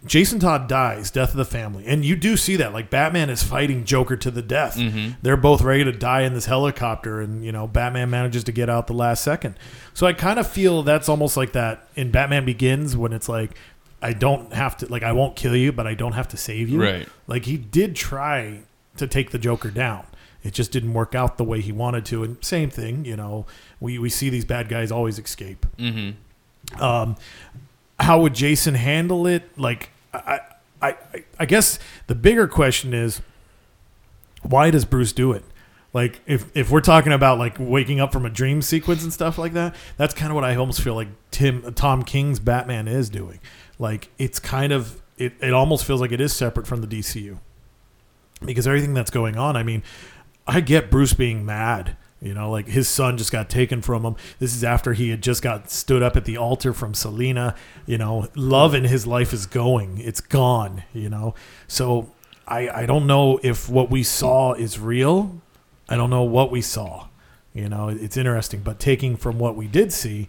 Jason 0.06 0.38
Todd 0.38 0.68
dies, 0.68 1.10
death 1.10 1.30
of 1.30 1.36
the 1.36 1.44
family. 1.44 1.86
And 1.86 2.04
you 2.04 2.14
do 2.14 2.36
see 2.36 2.56
that. 2.56 2.72
Like 2.72 2.90
Batman 2.90 3.30
is 3.30 3.42
fighting 3.42 3.84
Joker 3.84 4.16
to 4.16 4.30
the 4.30 4.42
death. 4.42 4.76
They're 5.22 5.36
both 5.36 5.62
ready 5.62 5.82
to 5.84 5.92
die 5.92 6.22
in 6.22 6.34
this 6.34 6.44
helicopter, 6.46 7.20
and 7.22 7.44
you 7.44 7.52
know, 7.52 7.66
Batman 7.66 8.10
manages 8.10 8.44
to 8.44 8.52
get 8.52 8.68
out 8.68 8.86
the 8.86 8.92
last 8.92 9.24
second. 9.24 9.58
So 9.94 10.06
I 10.06 10.12
kind 10.12 10.38
of 10.38 10.46
feel 10.46 10.82
that's 10.82 11.08
almost 11.08 11.36
like 11.36 11.52
that 11.52 11.88
in 11.96 12.10
Batman 12.10 12.44
Begins 12.44 12.96
when 12.96 13.12
it's 13.14 13.28
like 13.28 13.56
I 14.04 14.12
don't 14.12 14.52
have 14.52 14.76
to 14.78 14.86
like 14.86 15.02
I 15.02 15.12
won't 15.12 15.34
kill 15.34 15.56
you, 15.56 15.72
but 15.72 15.86
I 15.86 15.94
don't 15.94 16.12
have 16.12 16.28
to 16.28 16.36
save 16.36 16.68
you. 16.68 16.80
Right. 16.80 17.08
Like 17.26 17.46
he 17.46 17.56
did 17.56 17.96
try 17.96 18.60
to 18.98 19.06
take 19.06 19.30
the 19.30 19.38
Joker 19.38 19.70
down. 19.70 20.06
It 20.42 20.52
just 20.52 20.70
didn't 20.70 20.92
work 20.92 21.14
out 21.14 21.38
the 21.38 21.44
way 21.44 21.62
he 21.62 21.72
wanted 21.72 22.04
to. 22.06 22.22
And 22.22 22.36
same 22.44 22.68
thing, 22.68 23.06
you 23.06 23.16
know, 23.16 23.46
we, 23.80 23.98
we 23.98 24.10
see 24.10 24.28
these 24.28 24.44
bad 24.44 24.68
guys 24.68 24.92
always 24.92 25.18
escape. 25.18 25.64
Um, 26.78 27.16
how 27.98 28.20
would 28.20 28.34
Jason 28.34 28.74
handle 28.74 29.26
it? 29.26 29.58
Like, 29.58 29.88
I, 30.12 30.40
I, 30.82 30.88
I, 30.88 31.24
I 31.38 31.46
guess 31.46 31.78
the 32.06 32.14
bigger 32.14 32.46
question 32.46 32.92
is, 32.92 33.22
why 34.42 34.70
does 34.70 34.84
Bruce 34.84 35.14
do 35.14 35.32
it? 35.32 35.44
Like, 35.94 36.20
if 36.26 36.54
if 36.54 36.70
we're 36.70 36.82
talking 36.82 37.12
about 37.12 37.38
like 37.38 37.56
waking 37.58 38.00
up 38.00 38.12
from 38.12 38.26
a 38.26 38.30
dream 38.30 38.60
sequence 38.60 39.02
and 39.02 39.12
stuff 39.12 39.38
like 39.38 39.54
that, 39.54 39.74
that's 39.96 40.12
kind 40.12 40.30
of 40.30 40.34
what 40.34 40.44
I 40.44 40.56
almost 40.56 40.82
feel 40.82 40.94
like 40.94 41.08
Tim 41.30 41.72
Tom 41.74 42.02
King's 42.02 42.38
Batman 42.38 42.86
is 42.86 43.08
doing. 43.08 43.40
Like, 43.78 44.10
it's 44.18 44.38
kind 44.38 44.72
of 44.72 45.00
it. 45.16 45.34
It 45.40 45.52
almost 45.52 45.84
feels 45.84 46.00
like 46.00 46.12
it 46.12 46.20
is 46.20 46.32
separate 46.34 46.66
from 46.66 46.80
the 46.80 46.86
DCU 46.86 47.38
because 48.44 48.66
everything 48.66 48.94
that's 48.94 49.10
going 49.10 49.36
on. 49.36 49.56
I 49.56 49.62
mean, 49.62 49.82
I 50.46 50.60
get 50.60 50.90
Bruce 50.90 51.14
being 51.14 51.44
mad. 51.44 51.96
You 52.20 52.32
know, 52.32 52.50
like 52.50 52.68
his 52.68 52.88
son 52.88 53.18
just 53.18 53.30
got 53.30 53.50
taken 53.50 53.82
from 53.82 54.02
him. 54.02 54.16
This 54.38 54.54
is 54.56 54.64
after 54.64 54.94
he 54.94 55.10
had 55.10 55.22
just 55.22 55.42
got 55.42 55.70
stood 55.70 56.02
up 56.02 56.16
at 56.16 56.24
the 56.24 56.38
altar 56.38 56.72
from 56.72 56.94
Selina. 56.94 57.54
You 57.84 57.98
know, 57.98 58.28
love 58.34 58.74
in 58.74 58.84
his 58.84 59.06
life 59.06 59.34
is 59.34 59.44
going. 59.44 59.98
It's 59.98 60.22
gone. 60.22 60.84
You 60.94 61.10
know, 61.10 61.34
so 61.68 62.10
I 62.48 62.68
I 62.70 62.86
don't 62.86 63.06
know 63.06 63.38
if 63.42 63.68
what 63.68 63.90
we 63.90 64.02
saw 64.02 64.54
is 64.54 64.78
real. 64.78 65.42
I 65.86 65.96
don't 65.96 66.08
know 66.08 66.22
what 66.22 66.50
we 66.50 66.62
saw. 66.62 67.08
You 67.52 67.68
know, 67.68 67.88
it's 67.88 68.16
interesting, 68.16 68.60
but 68.62 68.78
taking 68.78 69.16
from 69.16 69.38
what 69.38 69.54
we 69.54 69.68
did 69.68 69.92
see, 69.92 70.28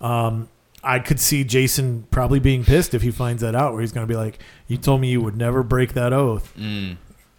um, 0.00 0.48
I 0.84 0.98
could 0.98 1.20
see 1.20 1.44
Jason 1.44 2.06
probably 2.10 2.40
being 2.40 2.64
pissed 2.64 2.92
if 2.94 3.02
he 3.02 3.10
finds 3.10 3.40
that 3.42 3.54
out, 3.54 3.72
where 3.72 3.80
he's 3.82 3.92
going 3.92 4.06
to 4.06 4.12
be 4.12 4.16
like, 4.18 4.38
"You 4.66 4.76
told 4.76 5.00
me 5.00 5.10
you 5.10 5.20
would 5.20 5.36
never 5.36 5.62
break 5.62 5.92
that 5.94 6.12
oath." 6.12 6.52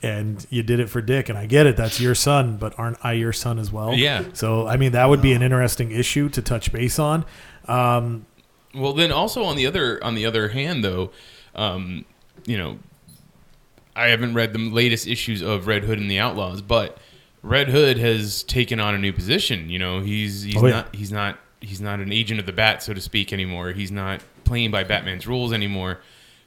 and 0.01 0.45
you 0.49 0.61
did 0.63 0.81
it 0.81 0.89
for 0.89 1.01
Dick. 1.01 1.29
And 1.29 1.37
I 1.37 1.45
get 1.45 1.65
it, 1.65 1.77
that's 1.77 2.01
your 2.01 2.13
son, 2.13 2.57
but 2.57 2.77
aren't 2.77 2.97
I 3.05 3.13
your 3.13 3.31
son 3.31 3.57
as 3.57 3.71
well? 3.71 3.93
Yeah. 3.93 4.23
So 4.33 4.67
I 4.67 4.75
mean, 4.77 4.91
that 4.93 5.07
would 5.07 5.21
be 5.21 5.31
an 5.33 5.41
interesting 5.41 5.91
issue 5.91 6.27
to 6.29 6.41
touch 6.41 6.71
base 6.73 6.99
on. 6.99 7.25
Um, 7.67 8.25
Well, 8.75 8.91
then 8.93 9.11
also 9.13 9.43
on 9.43 9.55
the 9.55 9.65
other 9.65 10.03
on 10.03 10.15
the 10.15 10.25
other 10.25 10.49
hand, 10.49 10.83
though, 10.83 11.11
um, 11.55 12.03
you 12.45 12.57
know, 12.57 12.79
I 13.95 14.07
haven't 14.07 14.33
read 14.33 14.51
the 14.53 14.59
latest 14.59 15.07
issues 15.07 15.41
of 15.41 15.67
Red 15.67 15.83
Hood 15.83 15.99
and 15.99 16.09
the 16.11 16.19
Outlaws, 16.19 16.61
but 16.61 16.97
Red 17.41 17.69
Hood 17.69 17.97
has 17.97 18.43
taken 18.43 18.79
on 18.81 18.95
a 18.95 18.97
new 18.97 19.13
position. 19.13 19.69
You 19.69 19.79
know, 19.79 20.01
he's 20.01 20.43
he's 20.43 20.57
Oh, 20.57 20.65
yeah. 20.65 20.71
not 20.73 20.95
he's 20.95 21.11
not 21.11 21.39
he's 21.63 21.81
not 21.81 21.99
an 21.99 22.11
agent 22.11 22.39
of 22.39 22.45
the 22.45 22.51
Bat, 22.51 22.83
so 22.83 22.93
to 22.93 23.01
speak, 23.01 23.33
anymore. 23.33 23.71
He's 23.71 23.91
not 23.91 24.21
playing 24.43 24.71
by 24.71 24.83
Batman's 24.83 25.25
rules 25.25 25.53
anymore. 25.53 25.99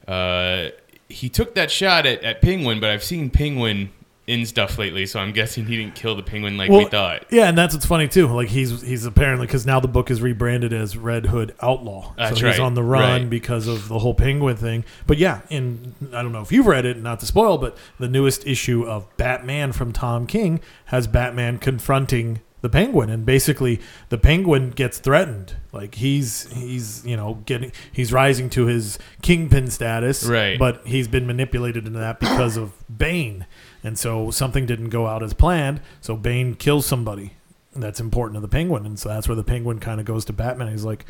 Uh, 0.07 0.69
he 1.09 1.29
took 1.29 1.55
that 1.55 1.71
shot 1.71 2.07
at, 2.07 2.23
at 2.23 2.43
Penguin, 2.43 2.81
but 2.81 2.91
I've 2.91 3.05
seen 3.05 3.31
Penguin 3.31 3.91
in 4.27 4.45
stuff 4.45 4.77
lately, 4.77 5.07
so 5.07 5.21
I'm 5.21 5.33
guessing 5.33 5.67
he 5.67 5.77
didn't 5.77 5.95
kill 5.95 6.17
the 6.17 6.23
Penguin 6.23 6.57
like 6.57 6.69
we 6.69 6.85
thought. 6.87 7.27
Yeah, 7.31 7.49
and 7.49 7.57
that's 7.57 7.75
what's 7.75 7.87
funny 7.87 8.09
too. 8.09 8.27
Like 8.27 8.49
he's 8.49 8.83
he's 8.83 9.05
apparently 9.05 9.47
because 9.47 9.65
now 9.65 9.79
the 9.79 9.89
book 9.89 10.11
is 10.11 10.21
rebranded 10.21 10.73
as 10.73 10.97
Red 10.97 11.27
Hood 11.27 11.55
Outlaw. 11.63 12.13
That's 12.17 12.41
so 12.41 12.47
he's 12.47 12.59
right, 12.59 12.65
on 12.65 12.75
the 12.75 12.83
run 12.83 13.23
right. 13.23 13.31
because 13.31 13.69
of 13.69 13.89
the 13.89 14.01
whole 14.01 14.15
penguin 14.15 14.57
thing. 14.57 14.85
But 15.07 15.19
yeah, 15.19 15.43
in 15.49 15.95
I 16.13 16.23
don't 16.23 16.33
know 16.33 16.41
if 16.43 16.51
you've 16.51 16.67
read 16.67 16.87
it, 16.87 17.01
not 17.01 17.21
to 17.21 17.27
spoil, 17.27 17.57
but 17.59 17.77
the 18.01 18.09
newest 18.09 18.47
issue 18.47 18.85
of 18.85 19.07
Batman 19.17 19.73
from 19.73 19.93
Tom 19.93 20.27
King 20.27 20.61
has 20.87 21.07
Batman 21.07 21.59
confronting 21.59 22.41
the 22.67 22.71
penguin 22.71 23.09
and 23.11 23.25
basically 23.25 23.79
the 24.09 24.19
penguin 24.19 24.71
gets 24.71 24.99
threatened 24.99 25.55
like 25.73 25.95
he's 25.97 26.51
he's 26.53 27.05
you 27.07 27.17
know 27.17 27.31
getting 27.47 27.71
he's 27.93 28.13
rising 28.13 28.51
to 28.51 28.67
his 28.67 28.99
kingpin 29.23 29.71
status 29.71 30.25
Right. 30.25 30.59
but 30.59 30.75
he's 30.87 31.07
been 31.09 31.27
manipulated 31.27 31.87
into 31.87 31.99
that 32.01 32.19
because 32.19 32.57
of 32.57 32.73
bane 33.05 33.47
and 33.85 33.97
so 33.99 34.31
something 34.33 34.67
didn't 34.67 34.89
go 34.91 35.07
out 35.07 35.23
as 35.23 35.33
planned 35.33 35.81
so 36.01 36.17
bane 36.17 36.55
kills 36.55 36.87
somebody 36.87 37.35
that's 37.75 38.01
important 38.01 38.35
to 38.37 38.41
the 38.41 38.49
penguin 38.49 38.85
and 38.87 38.99
so 38.99 39.09
that's 39.11 39.29
where 39.29 39.37
the 39.37 39.45
penguin 39.45 39.79
kind 39.79 40.01
of 40.01 40.07
goes 40.07 40.25
to 40.25 40.33
batman 40.33 40.69
he's 40.73 40.85
like 40.85 41.05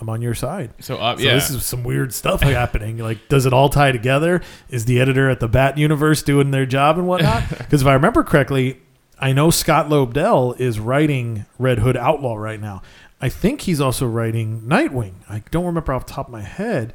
i'm 0.00 0.08
on 0.10 0.20
your 0.20 0.34
side 0.34 0.70
So, 0.80 0.96
uh, 0.96 1.16
so 1.16 1.22
yeah, 1.22 1.34
this 1.34 1.48
is 1.48 1.64
some 1.64 1.84
weird 1.84 2.12
stuff 2.12 2.40
happening. 2.42 2.98
Like, 2.98 3.28
does 3.28 3.44
it 3.46 3.52
all 3.52 3.68
tie 3.68 3.92
together? 3.92 4.40
Is 4.70 4.86
the 4.86 4.98
editor 5.00 5.28
at 5.30 5.38
the 5.40 5.48
Bat 5.48 5.76
Universe 5.78 6.22
doing 6.22 6.50
their 6.50 6.64
job 6.66 6.98
and 6.98 7.06
whatnot? 7.06 7.42
Because 7.58 7.82
if 7.82 7.86
I 7.88 7.92
remember 7.92 8.22
correctly, 8.24 8.80
I 9.22 9.32
know 9.32 9.50
Scott 9.50 9.86
Lobdell 9.88 10.58
is 10.58 10.80
writing 10.80 11.46
Red 11.56 11.78
Hood 11.78 11.96
Outlaw 11.96 12.34
right 12.34 12.60
now. 12.60 12.82
I 13.20 13.28
think 13.28 13.60
he's 13.60 13.80
also 13.80 14.04
writing 14.04 14.62
Nightwing. 14.62 15.14
I 15.28 15.44
don't 15.52 15.64
remember 15.64 15.92
off 15.92 16.06
the 16.06 16.12
top 16.12 16.26
of 16.26 16.32
my 16.32 16.42
head, 16.42 16.92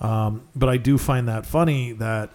um, 0.00 0.48
but 0.56 0.68
I 0.68 0.76
do 0.76 0.98
find 0.98 1.28
that 1.28 1.46
funny 1.46 1.92
that 1.92 2.30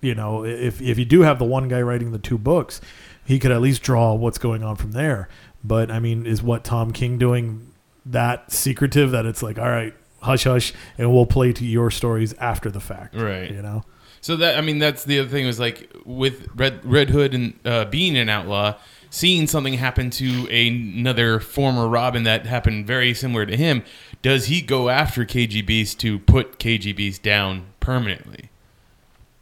you 0.00 0.14
know 0.14 0.44
if 0.44 0.80
if 0.80 0.96
you 0.96 1.04
do 1.04 1.22
have 1.22 1.40
the 1.40 1.44
one 1.44 1.66
guy 1.66 1.82
writing 1.82 2.12
the 2.12 2.20
two 2.20 2.38
books, 2.38 2.80
he 3.24 3.40
could 3.40 3.50
at 3.50 3.60
least 3.60 3.82
draw 3.82 4.14
what's 4.14 4.38
going 4.38 4.62
on 4.62 4.76
from 4.76 4.92
there. 4.92 5.28
But 5.64 5.90
I 5.90 5.98
mean, 5.98 6.24
is 6.24 6.40
what 6.40 6.62
Tom 6.62 6.92
King 6.92 7.18
doing 7.18 7.72
that 8.06 8.52
secretive 8.52 9.10
that 9.10 9.26
it's 9.26 9.42
like, 9.42 9.58
all 9.58 9.68
right, 9.68 9.92
hush 10.22 10.44
hush, 10.44 10.72
and 10.98 11.12
we'll 11.12 11.26
play 11.26 11.52
to 11.52 11.64
your 11.64 11.90
stories 11.90 12.32
after 12.34 12.70
the 12.70 12.80
fact, 12.80 13.16
Right. 13.16 13.50
You 13.50 13.60
know, 13.60 13.82
So 14.24 14.36
that 14.36 14.56
I 14.56 14.62
mean, 14.62 14.78
that's 14.78 15.04
the 15.04 15.18
other 15.20 15.28
thing 15.28 15.44
was 15.44 15.60
like 15.60 15.92
with 16.06 16.48
Red 16.56 16.80
Red 16.82 17.10
Hood 17.10 17.34
and 17.34 17.58
uh, 17.62 17.84
being 17.84 18.16
an 18.16 18.30
outlaw, 18.30 18.76
seeing 19.10 19.46
something 19.46 19.74
happen 19.74 20.08
to 20.12 20.48
another 20.50 21.40
former 21.40 21.86
Robin 21.86 22.22
that 22.22 22.46
happened 22.46 22.86
very 22.86 23.12
similar 23.12 23.44
to 23.44 23.54
him. 23.54 23.82
Does 24.22 24.46
he 24.46 24.62
go 24.62 24.88
after 24.88 25.26
KG 25.26 25.60
Beast 25.66 26.00
to 26.00 26.18
put 26.20 26.58
KG 26.58 26.96
Beast 26.96 27.22
down 27.22 27.66
permanently? 27.80 28.48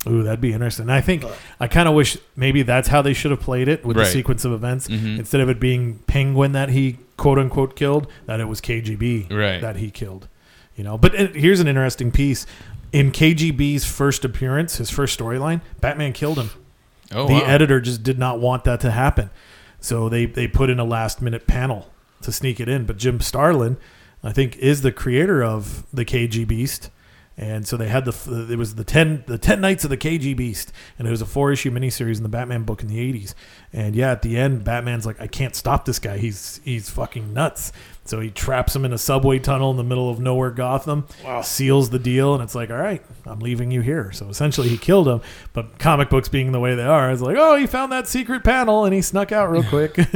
ooh, 0.04 0.24
that'd 0.24 0.40
be 0.40 0.52
interesting. 0.52 0.90
I 0.90 1.00
think 1.00 1.24
I 1.60 1.68
kind 1.68 1.88
of 1.88 1.94
wish 1.94 2.18
maybe 2.34 2.62
that's 2.62 2.88
how 2.88 3.02
they 3.02 3.12
should 3.12 3.30
have 3.30 3.38
played 3.38 3.68
it 3.68 3.84
with 3.86 3.96
Right. 3.96 4.02
the 4.06 4.10
sequence 4.10 4.44
of 4.44 4.50
events 4.52 4.88
Mhm. 4.88 5.16
instead 5.20 5.40
of 5.40 5.48
it 5.48 5.60
being 5.60 6.00
Penguin 6.08 6.50
that 6.52 6.70
he 6.70 6.96
quote 7.16 7.38
unquote 7.38 7.76
killed, 7.76 8.08
that 8.26 8.40
it 8.40 8.48
was 8.48 8.60
KGB 8.60 9.28
Right. 9.30 9.60
that 9.60 9.76
he 9.76 9.92
killed. 9.92 10.26
You 10.74 10.84
know, 10.84 10.96
but 10.98 11.14
it, 11.14 11.36
here's 11.36 11.60
an 11.60 11.68
interesting 11.68 12.10
piece. 12.10 12.46
In 12.92 13.10
KGB's 13.10 13.84
first 13.84 14.24
appearance, 14.24 14.76
his 14.76 14.90
first 14.90 15.18
storyline, 15.18 15.62
Batman 15.80 16.12
killed 16.12 16.38
him. 16.38 16.50
Oh, 17.10 17.26
the 17.26 17.34
wow. 17.34 17.44
editor 17.44 17.80
just 17.80 18.02
did 18.02 18.18
not 18.18 18.38
want 18.38 18.64
that 18.64 18.80
to 18.80 18.90
happen. 18.90 19.30
So 19.80 20.08
they, 20.08 20.26
they 20.26 20.46
put 20.46 20.70
in 20.70 20.78
a 20.78 20.84
last 20.84 21.20
minute 21.20 21.46
panel 21.46 21.90
to 22.22 22.32
sneak 22.32 22.60
it 22.60 22.68
in. 22.68 22.84
But 22.84 22.98
Jim 22.98 23.20
Starlin, 23.20 23.76
I 24.22 24.32
think, 24.32 24.56
is 24.58 24.82
the 24.82 24.92
creator 24.92 25.42
of 25.42 25.86
the 25.92 26.04
KG 26.04 26.46
Beast. 26.46 26.90
And 27.36 27.66
so 27.66 27.78
they 27.78 27.88
had 27.88 28.04
the 28.04 28.46
it 28.50 28.58
was 28.58 28.74
the 28.74 28.84
ten 28.84 29.24
the 29.26 29.38
ten 29.38 29.60
nights 29.60 29.84
of 29.84 29.90
the 29.90 29.96
KG 29.96 30.36
Beast, 30.36 30.70
and 30.98 31.08
it 31.08 31.10
was 31.10 31.22
a 31.22 31.26
four 31.26 31.50
issue 31.50 31.70
miniseries 31.70 32.18
in 32.18 32.22
the 32.22 32.28
Batman 32.28 32.64
book 32.64 32.82
in 32.82 32.88
the 32.88 33.00
eighties. 33.00 33.34
And 33.72 33.96
yeah, 33.96 34.12
at 34.12 34.20
the 34.20 34.36
end, 34.36 34.64
Batman's 34.64 35.06
like, 35.06 35.18
I 35.18 35.28
can't 35.28 35.56
stop 35.56 35.86
this 35.86 35.98
guy. 35.98 36.18
He's 36.18 36.60
he's 36.62 36.90
fucking 36.90 37.32
nuts. 37.32 37.72
So 38.04 38.18
he 38.18 38.30
traps 38.30 38.74
him 38.74 38.84
in 38.84 38.92
a 38.92 38.98
subway 38.98 39.38
tunnel 39.38 39.70
in 39.70 39.76
the 39.76 39.84
middle 39.84 40.10
of 40.10 40.18
nowhere, 40.18 40.50
Gotham. 40.50 41.06
Seals 41.42 41.90
the 41.90 42.00
deal, 42.00 42.34
and 42.34 42.42
it's 42.42 42.54
like, 42.54 42.68
all 42.70 42.76
right, 42.76 43.00
I'm 43.26 43.38
leaving 43.38 43.70
you 43.70 43.80
here. 43.80 44.10
So 44.12 44.28
essentially, 44.28 44.68
he 44.68 44.76
killed 44.76 45.06
him. 45.06 45.20
But 45.52 45.78
comic 45.78 46.10
books 46.10 46.28
being 46.28 46.50
the 46.52 46.58
way 46.60 46.74
they 46.74 46.82
are, 46.84 47.12
it's 47.12 47.22
like, 47.22 47.36
oh, 47.38 47.54
he 47.56 47.66
found 47.66 47.92
that 47.92 48.08
secret 48.08 48.42
panel 48.42 48.84
and 48.84 48.92
he 48.92 49.02
snuck 49.02 49.30
out 49.32 49.50
real 49.50 49.62
quick. 49.64 49.96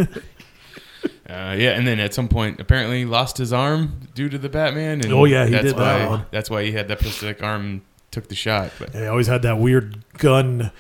Uh, 1.29 1.57
yeah, 1.59 1.71
and 1.73 1.85
then 1.87 1.99
at 1.99 2.15
some 2.15 2.29
point, 2.29 2.61
apparently 2.61 3.05
lost 3.05 3.37
his 3.37 3.53
arm 3.53 4.09
due 4.15 4.29
to 4.29 4.39
the 4.39 4.49
Batman. 4.49 5.01
And 5.01 5.13
Oh, 5.13 5.25
yeah, 5.25 5.45
he 5.47 5.51
that's 5.53 5.65
did 5.65 5.77
that 5.77 6.03
why, 6.03 6.09
one. 6.09 6.27
That's 6.31 6.49
why 6.49 6.63
he 6.63 6.71
had 6.71 6.87
that 6.87 7.01
prosthetic 7.01 7.43
arm, 7.43 7.63
and 7.65 7.81
took 8.13 8.29
the 8.29 8.37
shot. 8.37 8.71
But 8.79 8.91
He 8.95 9.05
always 9.07 9.27
had 9.27 9.43
that 9.43 9.59
weird 9.59 10.05
gun 10.19 10.71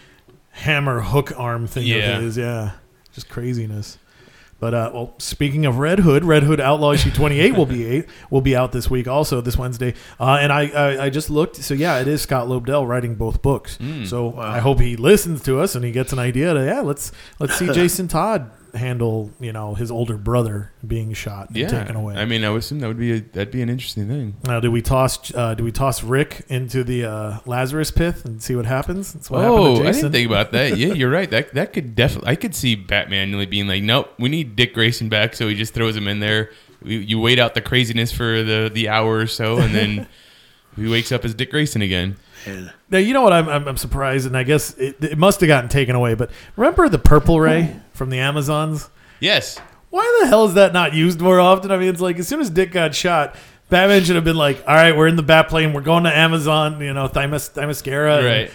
hammer 0.52 1.00
hook 1.00 1.32
arm 1.36 1.66
thing 1.66 1.84
Yeah. 1.86 2.18
of 2.18 2.22
his. 2.22 2.36
Yeah. 2.36 2.72
just 3.12 3.28
craziness. 3.28 3.98
But 4.58 4.72
uh, 4.74 4.90
well, 4.94 5.14
speaking 5.18 5.66
of 5.66 5.78
Red 5.78 6.00
Hood, 6.00 6.24
Red 6.24 6.42
Hood 6.42 6.60
Outlaw 6.60 6.92
issue 6.92 7.10
twenty 7.10 7.40
eight 7.40 7.54
will 7.56 7.66
be 7.66 7.84
eight 7.84 8.06
will 8.30 8.40
be 8.40 8.56
out 8.56 8.72
this 8.72 8.88
week, 8.88 9.06
also 9.06 9.40
this 9.40 9.56
Wednesday. 9.56 9.94
Uh, 10.18 10.38
and 10.40 10.52
I, 10.52 10.68
I 10.68 11.04
I 11.04 11.10
just 11.10 11.28
looked, 11.28 11.56
so 11.56 11.74
yeah, 11.74 11.98
it 12.00 12.08
is 12.08 12.22
Scott 12.22 12.48
Lobdell 12.48 12.88
writing 12.88 13.16
both 13.16 13.42
books. 13.42 13.78
So 14.06 14.38
I 14.38 14.58
hope 14.60 14.80
he 14.80 14.96
listens 14.96 15.42
to 15.44 15.60
us 15.60 15.74
and 15.74 15.84
he 15.84 15.92
gets 15.92 16.12
an 16.12 16.18
idea 16.18 16.54
to 16.54 16.64
yeah, 16.64 16.80
let's 16.80 17.12
let's 17.38 17.54
see 17.56 17.66
Jason 17.72 18.08
Todd 18.08 18.50
handle 18.76 19.30
you 19.40 19.52
know 19.52 19.74
his 19.74 19.90
older 19.90 20.16
brother 20.16 20.72
being 20.86 21.12
shot 21.12 21.48
and 21.48 21.56
Yeah, 21.56 21.68
taken 21.68 21.96
away. 21.96 22.14
I 22.16 22.24
mean, 22.24 22.44
I 22.44 22.50
would 22.50 22.58
assume 22.58 22.80
that 22.80 22.88
would 22.88 22.98
be 22.98 23.12
a, 23.12 23.20
that'd 23.20 23.50
be 23.50 23.62
an 23.62 23.68
interesting 23.68 24.08
thing. 24.08 24.36
Now, 24.44 24.60
do 24.60 24.70
we 24.70 24.82
toss? 24.82 25.34
Uh, 25.34 25.54
do 25.54 25.64
we 25.64 25.72
toss 25.72 26.02
Rick 26.02 26.44
into 26.48 26.84
the 26.84 27.04
uh, 27.04 27.38
Lazarus 27.46 27.90
pit 27.90 28.24
and 28.24 28.42
see 28.42 28.54
what 28.56 28.66
happens? 28.66 29.12
That's 29.12 29.30
what 29.30 29.42
happened 29.42 29.58
Oh, 29.60 29.74
to 29.76 29.82
I 29.82 29.86
Jason. 29.86 30.02
didn't 30.02 30.12
think 30.12 30.26
about 30.30 30.52
that. 30.52 30.76
Yeah, 30.76 30.92
you're 30.94 31.10
right. 31.10 31.30
That 31.30 31.54
that 31.54 31.72
could 31.72 31.94
definitely. 31.94 32.30
I 32.30 32.36
could 32.36 32.54
see 32.54 32.74
Batman 32.74 33.32
really 33.32 33.46
being 33.46 33.66
like, 33.66 33.82
nope, 33.82 34.12
we 34.18 34.28
need 34.28 34.56
Dick 34.56 34.74
Grayson 34.74 35.08
back, 35.08 35.34
so 35.34 35.48
he 35.48 35.54
just 35.54 35.74
throws 35.74 35.96
him 35.96 36.08
in 36.08 36.20
there. 36.20 36.50
You 36.84 36.98
you 36.98 37.20
wait 37.20 37.38
out 37.38 37.54
the 37.54 37.60
craziness 37.62 38.12
for 38.12 38.42
the 38.42 38.70
the 38.72 38.88
hour 38.88 39.16
or 39.18 39.26
so, 39.26 39.58
and 39.58 39.74
then 39.74 40.06
he 40.76 40.88
wakes 40.88 41.10
up 41.12 41.24
as 41.24 41.34
Dick 41.34 41.50
Grayson 41.50 41.82
again. 41.82 42.16
Now, 42.90 42.98
you 42.98 43.12
know 43.12 43.22
what? 43.22 43.32
I'm, 43.32 43.48
I'm, 43.48 43.66
I'm 43.66 43.76
surprised, 43.76 44.24
and 44.26 44.36
I 44.36 44.44
guess 44.44 44.72
it, 44.78 45.02
it 45.02 45.18
must 45.18 45.40
have 45.40 45.48
gotten 45.48 45.68
taken 45.68 45.96
away. 45.96 46.14
But 46.14 46.30
remember 46.54 46.88
the 46.88 46.98
Purple 46.98 47.40
Ray 47.40 47.74
from 47.96 48.10
the 48.10 48.18
Amazons? 48.18 48.88
Yes. 49.20 49.58
Why 49.90 50.18
the 50.20 50.28
hell 50.28 50.44
is 50.44 50.54
that 50.54 50.72
not 50.72 50.94
used 50.94 51.20
more 51.20 51.40
often? 51.40 51.70
I 51.70 51.78
mean, 51.78 51.88
it's 51.88 52.00
like 52.00 52.18
as 52.18 52.28
soon 52.28 52.40
as 52.40 52.50
Dick 52.50 52.70
got 52.72 52.94
shot, 52.94 53.34
Batman 53.70 54.04
should 54.04 54.14
have 54.16 54.24
been 54.24 54.36
like, 54.36 54.62
"All 54.68 54.74
right, 54.74 54.96
we're 54.96 55.06
in 55.08 55.16
the 55.16 55.22
bat 55.22 55.48
plane. 55.48 55.72
We're 55.72 55.80
going 55.80 56.04
to 56.04 56.14
Amazon. 56.16 56.80
You 56.80 56.92
know, 56.92 57.08
Thymus, 57.08 57.48
Themyscira. 57.50 58.18
and 58.18 58.26
Right. 58.26 58.50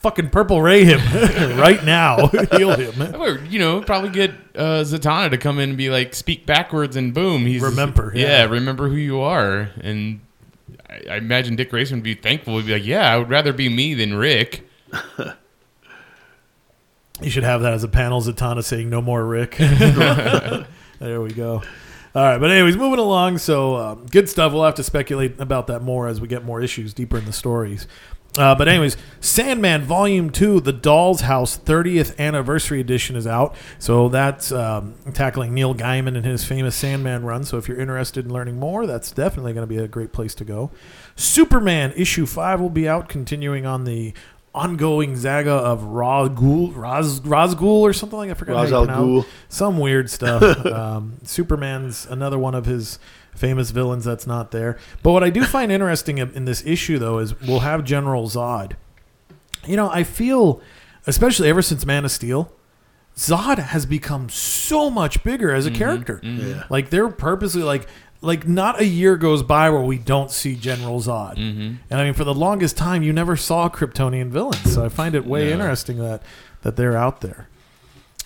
Fucking 0.00 0.30
Purple 0.30 0.62
Ray 0.62 0.84
him 0.84 1.00
right 1.58 1.84
now. 1.84 2.28
Heal 2.52 2.76
him. 2.76 3.14
Or, 3.20 3.40
you 3.50 3.58
know, 3.58 3.80
probably 3.82 4.10
get 4.10 4.30
uh, 4.54 4.84
Zatanna 4.84 5.30
to 5.30 5.38
come 5.38 5.58
in 5.58 5.70
and 5.70 5.76
be 5.78 5.90
like, 5.90 6.14
speak 6.14 6.46
backwards, 6.46 6.94
and 6.94 7.12
boom, 7.12 7.44
he's 7.44 7.60
Remember, 7.62 8.12
Yeah, 8.14 8.26
yeah. 8.26 8.44
remember 8.44 8.88
who 8.88 8.94
you 8.94 9.20
are. 9.20 9.70
And 9.80 10.20
I, 10.88 11.02
I 11.10 11.16
imagine 11.16 11.56
Dick 11.56 11.70
Grayson 11.70 11.96
would 11.96 12.04
be 12.04 12.14
thankful. 12.14 12.56
He'd 12.58 12.66
be 12.66 12.74
like, 12.74 12.86
yeah, 12.86 13.12
I 13.12 13.16
would 13.16 13.28
rather 13.28 13.52
be 13.52 13.68
me 13.68 13.94
than 13.94 14.14
Rick. 14.14 14.68
You 17.20 17.30
should 17.30 17.44
have 17.44 17.62
that 17.62 17.72
as 17.72 17.84
a 17.84 17.88
panel. 17.88 18.20
Zatanna 18.20 18.62
saying 18.62 18.88
"No 18.88 19.00
more 19.00 19.24
Rick." 19.24 19.56
there 20.98 21.20
we 21.20 21.32
go. 21.32 21.62
All 22.14 22.22
right, 22.22 22.38
but 22.38 22.50
anyways, 22.50 22.76
moving 22.76 22.98
along. 22.98 23.38
So 23.38 23.76
um, 23.76 24.06
good 24.06 24.28
stuff. 24.28 24.52
We'll 24.52 24.64
have 24.64 24.76
to 24.76 24.84
speculate 24.84 25.38
about 25.40 25.66
that 25.66 25.82
more 25.82 26.08
as 26.08 26.20
we 26.20 26.28
get 26.28 26.44
more 26.44 26.60
issues 26.60 26.94
deeper 26.94 27.18
in 27.18 27.24
the 27.24 27.32
stories. 27.32 27.86
Uh, 28.36 28.54
but 28.54 28.68
anyways, 28.68 28.96
Sandman 29.20 29.82
Volume 29.82 30.30
Two, 30.30 30.60
The 30.60 30.72
Doll's 30.72 31.22
House 31.22 31.58
30th 31.58 32.16
Anniversary 32.18 32.80
Edition 32.80 33.16
is 33.16 33.26
out. 33.26 33.56
So 33.78 34.08
that's 34.08 34.52
um, 34.52 34.94
tackling 35.12 35.54
Neil 35.54 35.74
Gaiman 35.74 36.16
and 36.16 36.24
his 36.24 36.44
famous 36.44 36.76
Sandman 36.76 37.24
run. 37.24 37.44
So 37.44 37.56
if 37.56 37.68
you're 37.68 37.80
interested 37.80 38.26
in 38.26 38.32
learning 38.32 38.58
more, 38.58 38.86
that's 38.86 39.10
definitely 39.10 39.54
going 39.54 39.66
to 39.66 39.74
be 39.74 39.78
a 39.78 39.88
great 39.88 40.12
place 40.12 40.34
to 40.36 40.44
go. 40.44 40.70
Superman 41.16 41.92
Issue 41.96 42.26
Five 42.26 42.60
will 42.60 42.70
be 42.70 42.88
out, 42.88 43.08
continuing 43.08 43.66
on 43.66 43.84
the 43.84 44.14
ongoing 44.58 45.16
saga 45.16 45.52
of 45.52 45.80
Razgul, 45.82 46.76
Raz, 46.76 47.20
Razgul 47.20 47.62
or 47.80 47.92
something 47.92 48.18
like 48.18 48.28
that. 48.28 48.36
I 48.36 48.38
forgot 48.38 48.60
Ra's 48.60 48.70
how 48.70 48.80
you 48.80 48.86
pronounce- 48.86 49.26
Ghul. 49.26 49.30
Some 49.48 49.78
weird 49.78 50.10
stuff. 50.10 50.66
um, 50.66 51.18
Superman's 51.24 52.06
another 52.06 52.38
one 52.38 52.54
of 52.54 52.66
his 52.66 52.98
famous 53.34 53.70
villains 53.70 54.04
that's 54.04 54.26
not 54.26 54.50
there. 54.50 54.78
But 55.02 55.12
what 55.12 55.22
I 55.22 55.30
do 55.30 55.44
find 55.44 55.70
interesting 55.70 56.18
in 56.18 56.30
in 56.32 56.44
this 56.44 56.64
issue, 56.66 56.98
though, 56.98 57.18
is 57.18 57.40
we'll 57.40 57.60
have 57.60 57.84
General 57.84 58.24
Zod. 58.28 58.72
You 59.66 59.76
know, 59.76 59.90
I 59.90 60.02
feel, 60.04 60.60
especially 61.06 61.48
ever 61.48 61.62
since 61.62 61.84
Man 61.86 62.04
of 62.04 62.10
Steel, 62.10 62.52
Zod 63.16 63.58
has 63.58 63.84
become 63.86 64.28
so 64.28 64.90
much 64.90 65.24
bigger 65.24 65.52
as 65.52 65.66
a 65.66 65.70
character. 65.70 66.20
Yeah. 66.22 66.64
Like 66.70 66.90
they're 66.90 67.08
purposely 67.08 67.62
like 67.62 67.88
like 68.20 68.46
not 68.48 68.80
a 68.80 68.84
year 68.84 69.16
goes 69.16 69.42
by 69.42 69.70
where 69.70 69.82
we 69.82 69.98
don't 69.98 70.30
see 70.30 70.54
General 70.56 71.00
Zod. 71.00 71.36
Mm-hmm. 71.36 71.74
And 71.90 72.00
I 72.00 72.04
mean, 72.04 72.14
for 72.14 72.24
the 72.24 72.34
longest 72.34 72.76
time, 72.76 73.02
you 73.02 73.12
never 73.12 73.36
saw 73.36 73.68
Kryptonian 73.68 74.28
villains. 74.28 74.72
So 74.74 74.84
I 74.84 74.88
find 74.88 75.14
it 75.14 75.24
way 75.26 75.46
No. 75.46 75.52
interesting 75.52 75.98
that 75.98 76.22
that 76.62 76.76
they're 76.76 76.96
out 76.96 77.20
there. 77.20 77.48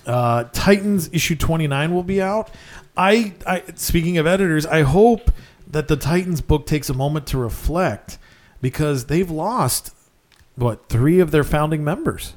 Uh, 0.07 0.45
Titans 0.53 1.11
issue 1.13 1.37
twenty 1.37 1.67
nine 1.67 1.95
will 1.95 2.03
be 2.03 2.21
out. 2.21 2.51
I, 2.97 3.35
I 3.47 3.63
speaking 3.75 4.19
of 4.19 4.27
editors, 4.27 4.67
I 4.67 4.83
hope 4.83 5.31
that 5.71 5.89
the 5.89 5.97
Titans 5.97 6.41
book 6.41 6.67
takes 6.67 6.91
a 6.91 6.95
moment 6.95 7.27
to 7.29 7.39
reflect 7.39 8.19
because 8.61 9.07
they've 9.07 9.31
lost 9.31 9.95
what 10.57 10.89
three 10.89 11.19
of 11.21 11.31
their 11.31 11.45
founding 11.45 11.83
members. 11.85 12.35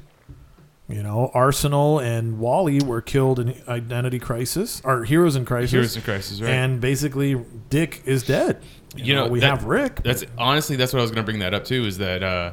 You 0.88 1.02
know, 1.02 1.32
Arsenal 1.34 1.98
and 1.98 2.38
Wally 2.38 2.78
were 2.80 3.00
killed 3.00 3.40
in 3.40 3.60
Identity 3.66 4.20
Crisis, 4.20 4.80
or 4.84 5.02
Heroes 5.04 5.34
in 5.34 5.44
Crisis. 5.44 5.72
Heroes 5.72 5.96
in 5.96 6.02
Crisis, 6.02 6.40
right? 6.40 6.48
And 6.50 6.80
basically, 6.80 7.34
Dick 7.70 8.02
is 8.04 8.22
dead. 8.22 8.62
You, 8.94 9.04
You 9.06 9.14
know, 9.14 9.24
know, 9.26 9.32
we 9.32 9.40
that- 9.40 9.50
have 9.50 9.64
Rick. 9.64 10.02
That's 10.04 10.24
honestly 10.38 10.76
that's 10.76 10.92
what 10.92 11.00
I 11.00 11.02
was 11.02 11.10
going 11.10 11.24
to 11.24 11.30
bring 11.30 11.40
that 11.40 11.54
up 11.54 11.64
too. 11.64 11.84
Is 11.86 11.98
that 11.98 12.22
uh, 12.22 12.52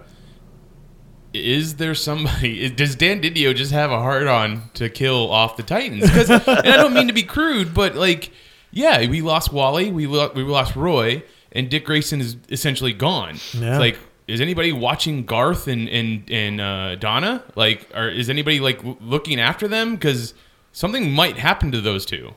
is 1.33 1.75
there 1.75 1.95
somebody? 1.95 2.63
is- 2.65 2.71
Does 2.71 2.95
Dan 2.95 3.21
DiDio 3.21 3.55
just 3.55 3.71
have 3.71 3.91
a 3.91 3.99
hard 3.99 4.27
on 4.27 4.69
to 4.75 4.89
kill 4.89 5.29
off 5.31 5.55
the 5.57 5.63
Titans? 5.63 6.01
Because 6.01 6.29
and 6.29 6.41
I 6.47 6.77
don't 6.77 6.93
mean 6.93 7.07
to 7.07 7.13
be 7.13 7.23
crude, 7.23 7.73
but 7.73 7.95
like, 7.95 8.31
yeah, 8.71 9.07
we 9.07 9.21
lost 9.21 9.53
Wally, 9.53 9.91
we 9.91 10.07
lo- 10.07 10.31
we 10.35 10.41
lost 10.43 10.75
Roy, 10.75 11.23
and 11.51 11.69
Dick 11.69 11.85
Grayson 11.85 12.19
is 12.19 12.37
essentially 12.49 12.93
gone. 12.93 13.35
Yeah. 13.53 13.71
It's 13.73 13.79
like. 13.79 13.97
Is 14.27 14.39
anybody 14.41 14.71
watching 14.71 15.25
Garth 15.25 15.67
and 15.67 15.89
and 15.89 16.29
and 16.31 16.61
uh, 16.61 16.95
Donna? 16.95 17.43
Like, 17.55 17.89
or 17.95 18.07
is 18.07 18.29
anybody 18.29 18.59
like 18.59 18.79
looking 19.01 19.39
after 19.39 19.67
them? 19.67 19.95
Because 19.95 20.33
something 20.71 21.11
might 21.11 21.37
happen 21.37 21.71
to 21.71 21.81
those 21.81 22.05
two. 22.05 22.33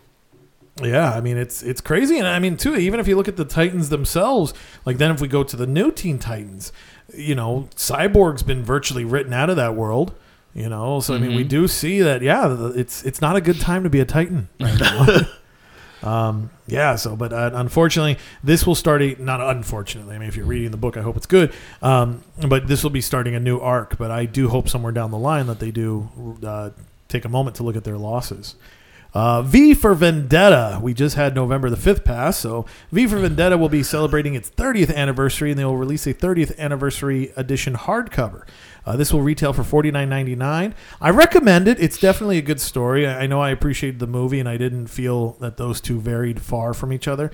Yeah, 0.83 1.13
I 1.13 1.21
mean 1.21 1.37
it's 1.39 1.63
it's 1.63 1.81
crazy, 1.81 2.19
and 2.19 2.27
I 2.27 2.39
mean 2.39 2.57
too. 2.57 2.77
Even 2.77 3.01
if 3.01 3.09
you 3.09 3.17
look 3.17 3.29
at 3.29 3.37
the 3.37 3.45
Titans 3.45 3.89
themselves, 3.89 4.53
like 4.85 4.99
then 4.99 5.11
if 5.11 5.21
we 5.21 5.29
go 5.29 5.43
to 5.43 5.57
the 5.57 5.67
new 5.67 5.91
Teen 5.91 6.19
Titans, 6.19 6.73
you 7.15 7.35
know, 7.35 7.69
Cyborg's 7.77 8.43
been 8.43 8.63
virtually 8.63 9.05
written 9.05 9.33
out 9.33 9.49
of 9.49 9.57
that 9.57 9.75
world. 9.75 10.15
You 10.55 10.69
know, 10.69 11.01
so 11.01 11.15
I 11.15 11.19
mean 11.19 11.35
we 11.35 11.45
do 11.45 11.69
see 11.69 12.01
that. 12.03 12.21
Yeah, 12.23 12.73
it's 12.75 13.05
it's 13.05 13.21
not 13.21 13.37
a 13.37 13.41
good 13.41 13.61
time 13.61 13.85
to 13.85 13.91
be 13.91 14.01
a 14.01 14.05
Titan. 14.05 14.49
Um, 16.07 16.51
yeah. 16.67 16.95
So, 16.97 17.17
but 17.17 17.33
uh, 17.33 17.51
unfortunately, 17.55 18.19
this 18.45 18.67
will 18.67 18.75
start 18.75 19.03
a 19.03 19.17
not 19.23 19.41
unfortunately. 19.41 20.15
I 20.15 20.19
mean, 20.19 20.29
if 20.29 20.37
you're 20.37 20.47
reading 20.47 20.71
the 20.71 20.77
book, 20.77 20.97
I 20.97 21.03
hope 21.03 21.17
it's 21.17 21.27
good. 21.27 21.53
Um, 21.83 22.23
but 22.47 22.69
this 22.69 22.83
will 22.83 22.91
be 22.91 23.01
starting 23.01 23.35
a 23.35 23.41
new 23.41 23.59
arc. 23.59 23.99
But 23.99 24.11
I 24.11 24.25
do 24.25 24.49
hope 24.49 24.69
somewhere 24.69 24.93
down 24.93 25.11
the 25.11 25.19
line 25.19 25.47
that 25.49 25.59
they 25.59 25.71
do 25.71 26.37
uh, 26.45 26.71
take 27.09 27.25
a 27.25 27.29
moment 27.29 27.57
to 27.57 27.63
look 27.63 27.77
at 27.77 27.85
their 27.85 27.99
losses. 27.99 28.55
Uh, 29.15 29.41
v 29.41 29.73
for 29.73 29.95
Vendetta. 29.95 30.79
We 30.83 30.93
just 30.93 31.17
had 31.17 31.35
November 31.35 31.71
the 31.71 31.77
5th 31.77 32.05
pass, 32.05 32.37
so 32.37 32.67
V 32.93 33.07
for 33.07 33.17
Vendetta 33.17 33.57
will 33.57 33.71
be 33.71 33.83
celebrating 33.83 34.35
its 34.35 34.51
30th 34.51 34.95
anniversary, 34.95 35.51
and 35.51 35.59
they 35.59 35.65
will 35.65 35.79
release 35.79 36.07
a 36.07 36.13
30th 36.13 36.57
anniversary 36.59 37.33
edition 37.35 37.75
hardcover. 37.75 38.43
Uh, 38.87 38.97
this 38.97 39.13
will 39.13 39.21
retail 39.21 39.53
for 39.53 39.63
$49.99. 39.63 40.73
I 41.01 41.11
recommend 41.11 41.67
it. 41.67 41.81
It's 41.81 41.99
definitely 41.99 42.39
a 42.39 42.43
good 42.43 42.61
story. 42.61 43.07
I 43.07 43.27
I 43.27 43.29
know 43.29 43.41
I 43.41 43.51
appreciated 43.51 43.99
the 43.99 44.07
movie, 44.07 44.39
and 44.39 44.49
I 44.49 44.57
didn't 44.57 44.87
feel 44.87 45.33
that 45.41 45.57
those 45.57 45.81
two 45.81 46.01
varied 46.01 46.41
far 46.41 46.73
from 46.73 46.93
each 46.93 47.09
other. 47.09 47.33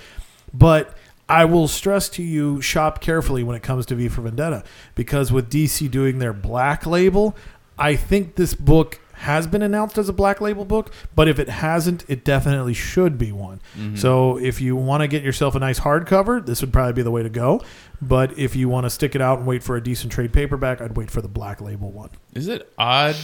But 0.55 0.97
I 1.29 1.45
will 1.45 1.69
stress 1.69 2.09
to 2.11 2.23
you 2.23 2.61
shop 2.61 3.01
carefully 3.01 3.43
when 3.43 3.57
it 3.57 3.63
comes 3.63 3.87
to 3.87 3.95
V 3.95 4.09
for 4.09 4.23
Vendetta 4.23 4.65
because 4.95 5.31
with 5.31 5.51
DC 5.51 5.91
doing 5.91 6.19
their 6.19 6.33
black 6.33 6.87
label, 6.87 7.37
I 7.79 7.97
think 7.97 8.37
this 8.37 8.55
book 8.55 9.01
has 9.23 9.47
been 9.47 9.63
announced 9.63 9.99
as 9.99 10.09
a 10.09 10.13
black 10.13 10.41
label 10.41 10.65
book, 10.65 10.93
but 11.15 11.29
if 11.29 11.39
it 11.39 11.49
hasn't, 11.49 12.05
it 12.09 12.25
definitely 12.25 12.75
should 12.75 13.19
be 13.19 13.31
one. 13.31 13.61
Mm-hmm. 13.77 13.97
So 13.97 14.37
if 14.37 14.61
you 14.61 14.75
want 14.75 15.03
to 15.03 15.09
get 15.09 15.23
yourself 15.23 15.55
a 15.55 15.61
nice 15.61 15.81
hardcover, 15.81 16.45
this 16.45 16.61
would 16.61 16.73
probably 16.73 16.93
be 16.93 17.03
the 17.03 17.11
way 17.11 17.23
to 17.23 17.29
go. 17.29 17.63
But 18.01 18.37
if 18.37 18.57
you 18.57 18.69
want 18.69 18.85
to 18.85 18.91
stick 18.91 19.15
it 19.15 19.21
out 19.21 19.39
and 19.39 19.47
wait 19.47 19.63
for 19.63 19.77
a 19.77 19.83
decent 19.83 20.13
trade 20.13 20.33
paperback, 20.33 20.81
I'd 20.81 20.97
wait 20.97 21.09
for 21.09 21.21
the 21.21 21.29
black 21.29 21.61
label 21.61 21.93
one. 21.93 22.11
Is 22.35 22.49
it 22.49 22.73
odd? 22.77 23.15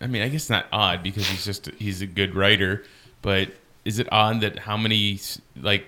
I 0.00 0.08
mean, 0.08 0.22
I 0.22 0.28
guess 0.28 0.50
not 0.50 0.66
odd 0.72 1.02
because 1.04 1.28
he's 1.28 1.44
just 1.44 1.70
he's 1.78 2.02
a 2.02 2.06
good 2.06 2.34
writer, 2.34 2.84
but 3.22 3.50
is 3.84 4.00
it 4.00 4.08
odd 4.10 4.40
that 4.40 4.58
how 4.58 4.76
many 4.76 5.20
like 5.60 5.86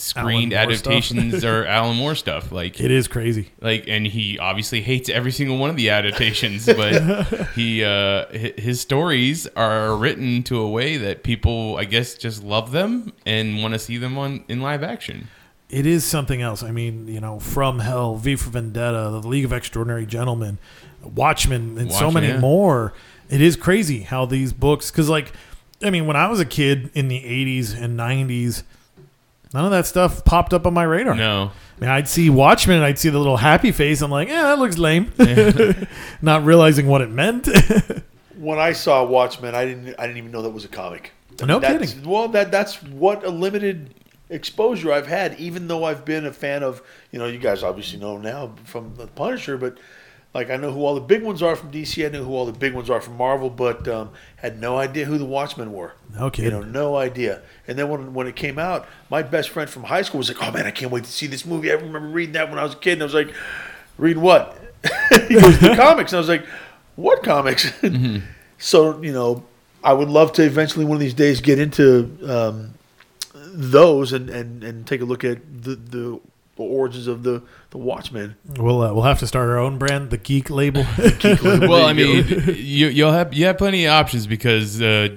screened 0.00 0.52
Alan 0.52 0.68
Moore 0.68 0.76
stuff? 0.76 0.92
adaptations 0.92 1.44
are 1.44 1.64
Alan 1.78 1.96
Moore 1.96 2.14
stuff? 2.14 2.52
Like, 2.52 2.80
It 2.80 2.90
is 2.90 3.08
crazy. 3.08 3.50
like, 3.60 3.84
and 3.88 4.06
he 4.06 4.38
obviously 4.38 4.80
hates 4.80 5.08
every 5.08 5.32
single 5.32 5.58
one 5.58 5.70
of 5.70 5.76
the 5.76 5.90
adaptations, 5.90 6.66
but 6.76 7.26
he 7.54 7.84
uh, 7.84 8.26
his 8.30 8.80
stories 8.80 9.46
are 9.56 9.96
written 9.96 10.42
to 10.44 10.60
a 10.60 10.68
way 10.68 10.96
that 10.96 11.22
people, 11.22 11.76
I 11.76 11.84
guess, 11.84 12.14
just 12.14 12.42
love 12.42 12.72
them 12.72 13.12
and 13.26 13.60
want 13.62 13.74
to 13.74 13.78
see 13.78 13.96
them 13.98 14.16
on 14.18 14.44
in 14.48 14.60
live 14.60 14.82
action. 14.82 15.28
it 15.70 15.84
is 15.86 16.04
something 16.04 16.40
else. 16.40 16.62
I 16.62 16.70
mean, 16.70 17.08
you 17.08 17.20
know, 17.20 17.38
From 17.38 17.80
Hell, 17.80 18.16
V 18.16 18.36
for 18.36 18.50
Vendetta, 18.50 19.10
The 19.20 19.28
League 19.28 19.44
of 19.44 19.52
Extraordinary 19.52 20.06
Gentlemen, 20.06 20.58
Watchmen, 21.02 21.76
and 21.78 21.92
so 21.92 22.10
many 22.10 22.28
yeah. 22.28 22.38
more. 22.38 22.94
It 23.28 23.42
is 23.42 23.56
crazy 23.56 24.00
how 24.00 24.24
these 24.24 24.54
books, 24.54 24.90
because, 24.90 25.10
like, 25.10 25.32
I 25.82 25.90
mean, 25.90 26.06
when 26.06 26.16
I 26.16 26.28
was 26.28 26.40
a 26.40 26.46
kid 26.46 26.90
in 26.94 27.08
the 27.08 27.20
80s 27.20 27.78
and 27.78 27.98
90s, 27.98 28.62
none 29.52 29.64
of 29.64 29.70
that 29.70 29.86
stuff 29.86 30.24
popped 30.24 30.52
up 30.52 30.66
on 30.66 30.74
my 30.74 30.82
radar. 30.82 31.14
No, 31.14 31.52
I 31.76 31.80
mean, 31.80 31.90
I'd 31.90 32.08
see 32.08 32.30
Watchmen 32.30 32.76
and 32.76 32.84
I'd 32.84 32.98
see 32.98 33.08
the 33.08 33.18
little 33.18 33.36
happy 33.36 33.72
face. 33.72 34.02
I'm 34.02 34.10
like, 34.10 34.28
yeah, 34.28 34.42
that 34.42 34.58
looks 34.58 34.78
lame. 34.78 35.12
Not 36.22 36.44
realizing 36.44 36.86
what 36.86 37.00
it 37.00 37.10
meant. 37.10 37.48
when 38.36 38.58
I 38.58 38.72
saw 38.72 39.04
Watchmen, 39.04 39.54
I 39.54 39.64
didn't 39.64 39.94
I 39.98 40.06
didn't 40.06 40.18
even 40.18 40.30
know 40.30 40.42
that 40.42 40.50
was 40.50 40.64
a 40.64 40.68
comic. 40.68 41.12
No 41.40 41.60
that's, 41.60 41.92
kidding. 41.92 42.08
Well, 42.08 42.28
that 42.28 42.50
that's 42.50 42.82
what 42.82 43.24
a 43.24 43.30
limited 43.30 43.94
exposure 44.30 44.92
I've 44.92 45.06
had. 45.06 45.38
Even 45.38 45.68
though 45.68 45.84
I've 45.84 46.04
been 46.04 46.26
a 46.26 46.32
fan 46.32 46.62
of, 46.62 46.82
you 47.12 47.18
know, 47.18 47.26
you 47.26 47.38
guys 47.38 47.62
obviously 47.62 47.98
know 47.98 48.18
now 48.18 48.54
from 48.64 48.94
the 48.96 49.06
Punisher, 49.06 49.56
but 49.56 49.78
like 50.34 50.50
I 50.50 50.56
know 50.56 50.70
who 50.70 50.84
all 50.84 50.94
the 50.94 51.00
big 51.00 51.22
ones 51.22 51.42
are 51.42 51.56
from 51.56 51.72
DC. 51.72 52.04
I 52.04 52.10
know 52.10 52.24
who 52.24 52.34
all 52.34 52.46
the 52.46 52.52
big 52.52 52.74
ones 52.74 52.90
are 52.90 53.00
from 53.00 53.16
Marvel, 53.16 53.50
but 53.50 53.88
um, 53.88 54.10
had 54.36 54.60
no 54.60 54.76
idea 54.76 55.06
who 55.06 55.18
the 55.18 55.24
Watchmen 55.24 55.72
were. 55.72 55.94
Okay, 56.18 56.44
You 56.44 56.50
know, 56.50 56.62
no 56.62 56.96
idea. 56.96 57.42
And 57.66 57.78
then 57.78 57.88
when 57.88 58.14
when 58.14 58.26
it 58.26 58.36
came 58.36 58.58
out, 58.58 58.86
my 59.10 59.22
best 59.22 59.48
friend 59.50 59.68
from 59.68 59.84
high 59.84 60.02
school 60.02 60.18
was 60.18 60.28
like, 60.28 60.42
"Oh 60.46 60.52
man, 60.52 60.66
I 60.66 60.70
can't 60.70 60.92
wait 60.92 61.04
to 61.04 61.10
see 61.10 61.26
this 61.26 61.46
movie." 61.46 61.70
I 61.70 61.74
remember 61.74 62.08
reading 62.08 62.34
that 62.34 62.50
when 62.50 62.58
I 62.58 62.64
was 62.64 62.74
a 62.74 62.76
kid, 62.76 62.94
and 62.94 63.02
I 63.02 63.04
was 63.04 63.14
like, 63.14 63.32
"Reading 63.96 64.22
what?" 64.22 64.56
he 65.28 65.34
goes, 65.34 65.58
"The 65.60 65.74
comics." 65.74 66.12
And 66.12 66.18
I 66.18 66.20
was 66.20 66.28
like, 66.28 66.44
"What 66.96 67.22
comics?" 67.22 67.72
so 68.58 69.02
you 69.02 69.12
know, 69.12 69.44
I 69.82 69.92
would 69.92 70.08
love 70.08 70.32
to 70.34 70.42
eventually 70.42 70.84
one 70.84 70.96
of 70.96 71.00
these 71.00 71.14
days 71.14 71.40
get 71.40 71.58
into 71.58 72.18
um, 72.28 72.74
those 73.34 74.12
and, 74.12 74.28
and, 74.28 74.62
and 74.62 74.86
take 74.86 75.00
a 75.00 75.04
look 75.04 75.24
at 75.24 75.38
the, 75.62 75.74
the 75.74 76.20
origins 76.56 77.06
of 77.06 77.22
the 77.22 77.42
the 77.70 77.78
Watchmen. 77.78 78.36
We'll 78.56 78.82
uh, 78.82 78.92
we'll 78.92 79.04
have 79.04 79.18
to 79.20 79.26
start 79.26 79.48
our 79.48 79.58
own 79.58 79.78
brand, 79.78 80.10
the 80.10 80.16
Geek 80.18 80.50
Label. 80.50 80.84
well, 81.42 81.86
I 81.86 81.92
mean, 81.92 82.24
you 82.46 82.88
you'll 82.88 83.12
have 83.12 83.34
you 83.34 83.46
have 83.46 83.58
plenty 83.58 83.84
of 83.86 83.92
options 83.92 84.26
because 84.26 84.80
uh, 84.80 85.08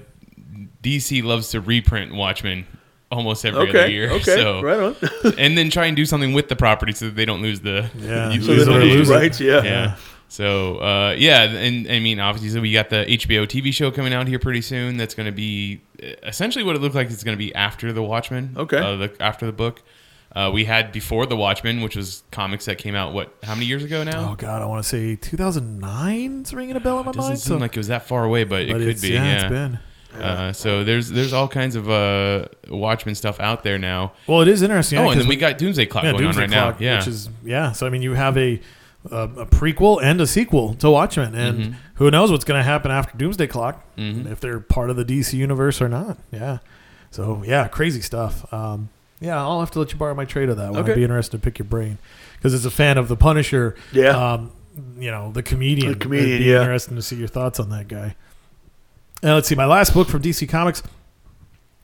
DC 0.84 1.24
loves 1.24 1.50
to 1.52 1.62
reprint 1.62 2.14
Watchmen 2.14 2.66
almost 3.12 3.46
every 3.46 3.70
other 3.70 3.90
year. 3.90 4.10
okay, 4.12 4.36
so, 4.36 4.62
right 4.62 4.80
on. 4.80 4.96
and 5.38 5.58
then 5.58 5.70
try 5.70 5.86
and 5.86 5.96
do 5.96 6.06
something 6.06 6.34
with 6.34 6.48
the 6.50 6.56
property 6.56 6.94
so 6.94 7.06
that 7.06 7.16
they 7.16 7.26
don't 7.26 7.42
lose 7.42 7.60
the 7.62 7.90
Yeah, 7.96 8.32
so 8.32 8.36
lose 8.36 8.48
they 8.48 8.56
the 8.56 8.66
don't 8.66 8.80
rights. 8.80 8.96
lose 8.96 9.10
rights. 9.10 9.40
Yeah. 9.40 9.64
Yeah. 9.64 9.96
So 10.28 10.78
uh, 10.78 11.16
yeah, 11.18 11.44
and 11.44 11.90
I 11.92 12.00
mean, 12.00 12.22
obviously, 12.22 12.60
we 12.62 12.72
got 12.72 12.90
the 12.90 13.06
HBO 13.06 13.46
TV 13.46 13.74
show 13.74 13.92
coming 13.92 14.14
out 14.14 14.30
here 14.30 14.40
pretty 14.40 14.62
soon. 14.62 14.96
That's 14.96 15.14
going 15.14 15.26
to 15.26 15.32
be 15.34 15.82
uh, 16.02 16.08
essentially 16.24 16.64
what 16.64 16.76
it 16.76 16.80
looked 16.80 16.96
like. 16.96 17.10
It's 17.12 17.24
going 17.24 17.38
to 17.38 17.44
be 17.44 17.54
after 17.54 17.92
the 17.92 18.02
Watchmen. 18.02 18.56
Okay. 18.56 18.78
Uh, 18.78 18.96
the, 18.96 19.14
after 19.20 19.46
the 19.46 19.52
book, 19.52 19.84
uh, 20.36 20.50
we 20.54 20.66
had 20.66 20.92
before 20.92 21.26
the 21.26 21.36
Watchmen, 21.36 21.82
which 21.82 21.96
was 21.96 22.24
comics 22.32 22.66
that 22.66 22.78
came 22.78 22.96
out 22.96 23.14
what 23.14 23.34
how 23.44 23.54
many 23.54 23.66
years 23.66 23.84
ago 23.84 24.04
now? 24.04 24.32
oh 24.32 24.36
God, 24.36 24.62
I 24.62 24.66
want 24.66 24.84
to 24.84 24.88
say 24.90 25.16
2009. 25.16 26.42
It's 26.42 26.54
ringing 26.54 26.76
a 26.76 26.80
bell 26.80 27.00
in 27.00 27.06
my 27.06 27.12
Doesn't 27.12 27.30
mind. 27.30 27.40
seem 27.40 27.54
so- 27.58 27.62
like 27.62 27.72
it 27.76 27.80
was 27.80 27.88
that 27.88 28.08
far 28.08 28.24
away, 28.24 28.44
but, 28.44 28.62
it 28.64 28.72
could 28.72 28.82
it's, 28.82 29.02
be. 29.02 29.10
yeah, 29.10 29.24
Yeah. 29.24 29.42
it's 29.42 29.50
been. 29.50 29.80
Uh, 30.22 30.52
so 30.52 30.84
there's 30.84 31.08
there's 31.10 31.32
all 31.32 31.48
kinds 31.48 31.76
of 31.78 31.90
uh, 31.90 32.46
Watchmen 32.70 33.16
stuff 33.16 33.40
out 33.40 33.64
there 33.64 33.78
now. 33.80 34.12
Well, 34.28 34.42
it 34.42 34.50
is 34.50 34.62
interesting. 34.62 34.98
yeah, 35.00 35.06
oh, 35.06 35.10
and 35.10 35.14
'cause 35.18 35.24
then 35.24 35.30
we 35.30 35.38
got 35.38 35.58
Doomsday 35.58 35.86
Clock 35.86 36.04
yeah, 36.04 36.12
going 36.12 36.24
Doomsday 36.24 36.44
on 36.44 36.50
right 36.50 36.58
Clock, 36.64 36.80
now. 36.82 36.86
Yeah. 36.86 36.98
which 36.98 37.08
is 37.08 37.30
yeah. 37.46 37.72
So 37.72 37.88
I 37.88 37.90
mean, 37.90 38.02
you 38.02 38.14
have 38.16 38.38
a 38.38 38.60
a, 39.10 39.16
a 39.24 39.46
prequel 39.46 40.04
and 40.04 40.20
a 40.20 40.28
sequel 40.28 40.74
to 40.76 40.92
Watchmen, 40.92 41.34
and 41.34 41.60
Mm-hmm. 41.60 41.74
who 41.96 42.12
knows 42.12 42.30
what's 42.30 42.44
going 42.44 42.60
to 42.60 42.64
happen 42.64 42.92
after 42.92 43.18
Doomsday 43.18 43.48
Clock 43.48 43.84
Mhm. 43.98 44.30
if 44.30 44.42
they're 44.42 44.60
part 44.60 44.90
of 44.90 44.98
the 44.98 45.06
DC 45.06 45.34
universe 45.38 45.82
or 45.82 45.88
not. 45.88 46.18
Yeah. 46.32 46.58
So 47.10 47.42
yeah, 47.46 47.70
crazy 47.70 48.02
stuff. 48.02 48.52
Um, 48.54 48.90
yeah, 49.22 49.40
I'll 49.40 49.60
have 49.62 49.72
to 49.72 49.80
let 49.80 49.92
you 49.94 49.98
borrow 49.98 50.14
my 50.16 50.26
trade 50.26 50.50
of 50.50 50.58
that 50.58 50.72
one. 50.72 50.82
Okay. 50.82 50.92
I'd 50.92 50.96
be 50.96 51.04
interested 51.04 51.38
to 51.38 51.44
pick 51.44 51.58
your 51.60 51.66
brain 51.68 51.98
because 52.36 52.54
as 52.54 52.66
a 52.66 52.72
fan 52.72 52.98
of 52.98 53.08
the 53.08 53.16
Punisher, 53.16 53.76
Yeah. 53.94 54.34
um, 54.34 54.52
you 54.98 55.12
know 55.12 55.32
the 55.32 55.44
comedian. 55.44 55.94
The 55.94 55.98
comedian, 56.00 56.30
it'd 56.30 56.40
be 56.42 56.46
yeah. 56.52 56.62
Interesting 56.62 56.96
to 56.98 57.02
see 57.02 57.16
your 57.16 57.28
thoughts 57.30 57.60
on 57.60 57.70
that 57.70 57.88
guy. 57.88 58.16
Now 59.24 59.36
let's 59.36 59.48
see. 59.48 59.56
My 59.56 59.66
last 59.66 59.94
book 59.94 60.08
from 60.10 60.22
DC 60.22 60.50
Comics. 60.50 60.82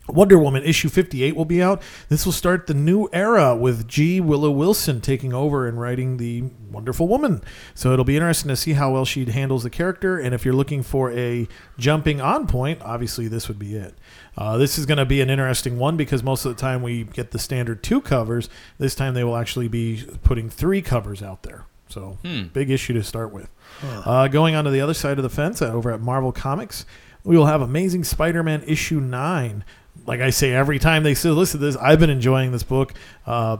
Wonder 0.07 0.37
Woman 0.39 0.63
issue 0.63 0.89
58 0.89 1.35
will 1.35 1.45
be 1.45 1.61
out. 1.61 1.81
This 2.09 2.25
will 2.25 2.33
start 2.33 2.67
the 2.67 2.73
new 2.73 3.09
era 3.11 3.55
with 3.55 3.87
G. 3.87 4.19
Willow 4.21 4.51
Wilson 4.51 5.01
taking 5.01 5.33
over 5.33 5.67
and 5.67 5.79
writing 5.79 6.17
the 6.17 6.43
Wonderful 6.71 7.07
Woman. 7.07 7.41
So 7.75 7.91
it'll 7.93 8.05
be 8.05 8.15
interesting 8.15 8.49
to 8.49 8.55
see 8.55 8.73
how 8.73 8.91
well 8.91 9.05
she 9.05 9.25
handles 9.25 9.63
the 9.63 9.69
character. 9.69 10.17
And 10.17 10.33
if 10.33 10.45
you're 10.45 10.53
looking 10.53 10.81
for 10.83 11.11
a 11.11 11.47
jumping 11.77 12.21
on 12.21 12.47
point, 12.47 12.81
obviously 12.81 13.27
this 13.27 13.47
would 13.47 13.59
be 13.59 13.75
it. 13.75 13.95
Uh, 14.37 14.57
this 14.57 14.77
is 14.77 14.85
going 14.85 14.97
to 14.99 15.05
be 15.05 15.19
an 15.21 15.29
interesting 15.29 15.77
one 15.77 15.97
because 15.97 16.23
most 16.23 16.45
of 16.45 16.55
the 16.55 16.61
time 16.61 16.81
we 16.81 17.03
get 17.03 17.31
the 17.31 17.39
standard 17.39 17.83
two 17.83 17.99
covers. 18.01 18.49
This 18.77 18.95
time 18.95 19.13
they 19.13 19.23
will 19.23 19.35
actually 19.35 19.67
be 19.67 20.05
putting 20.23 20.49
three 20.49 20.81
covers 20.81 21.21
out 21.21 21.43
there. 21.43 21.65
So 21.89 22.17
Hmm. 22.23 22.43
big 22.53 22.69
issue 22.69 22.93
to 22.93 23.03
start 23.03 23.31
with. 23.33 23.49
Uh, 23.83 24.27
going 24.27 24.55
on 24.55 24.63
to 24.65 24.69
the 24.71 24.81
other 24.81 24.93
side 24.93 25.17
of 25.17 25.23
the 25.23 25.29
fence, 25.29 25.61
uh, 25.61 25.71
over 25.71 25.91
at 25.91 26.01
Marvel 26.01 26.31
Comics, 26.31 26.85
we 27.23 27.37
will 27.37 27.45
have 27.45 27.61
Amazing 27.61 28.03
Spider-Man 28.03 28.63
issue 28.67 28.99
nine. 28.99 29.63
Like 30.07 30.21
I 30.21 30.31
say 30.31 30.53
every 30.53 30.79
time 30.79 31.03
they 31.03 31.13
say, 31.13 31.29
"Listen 31.29 31.59
to 31.59 31.65
this," 31.65 31.75
I've 31.75 31.99
been 31.99 32.09
enjoying 32.09 32.51
this 32.51 32.63
book. 32.63 32.93
Uh, 33.25 33.57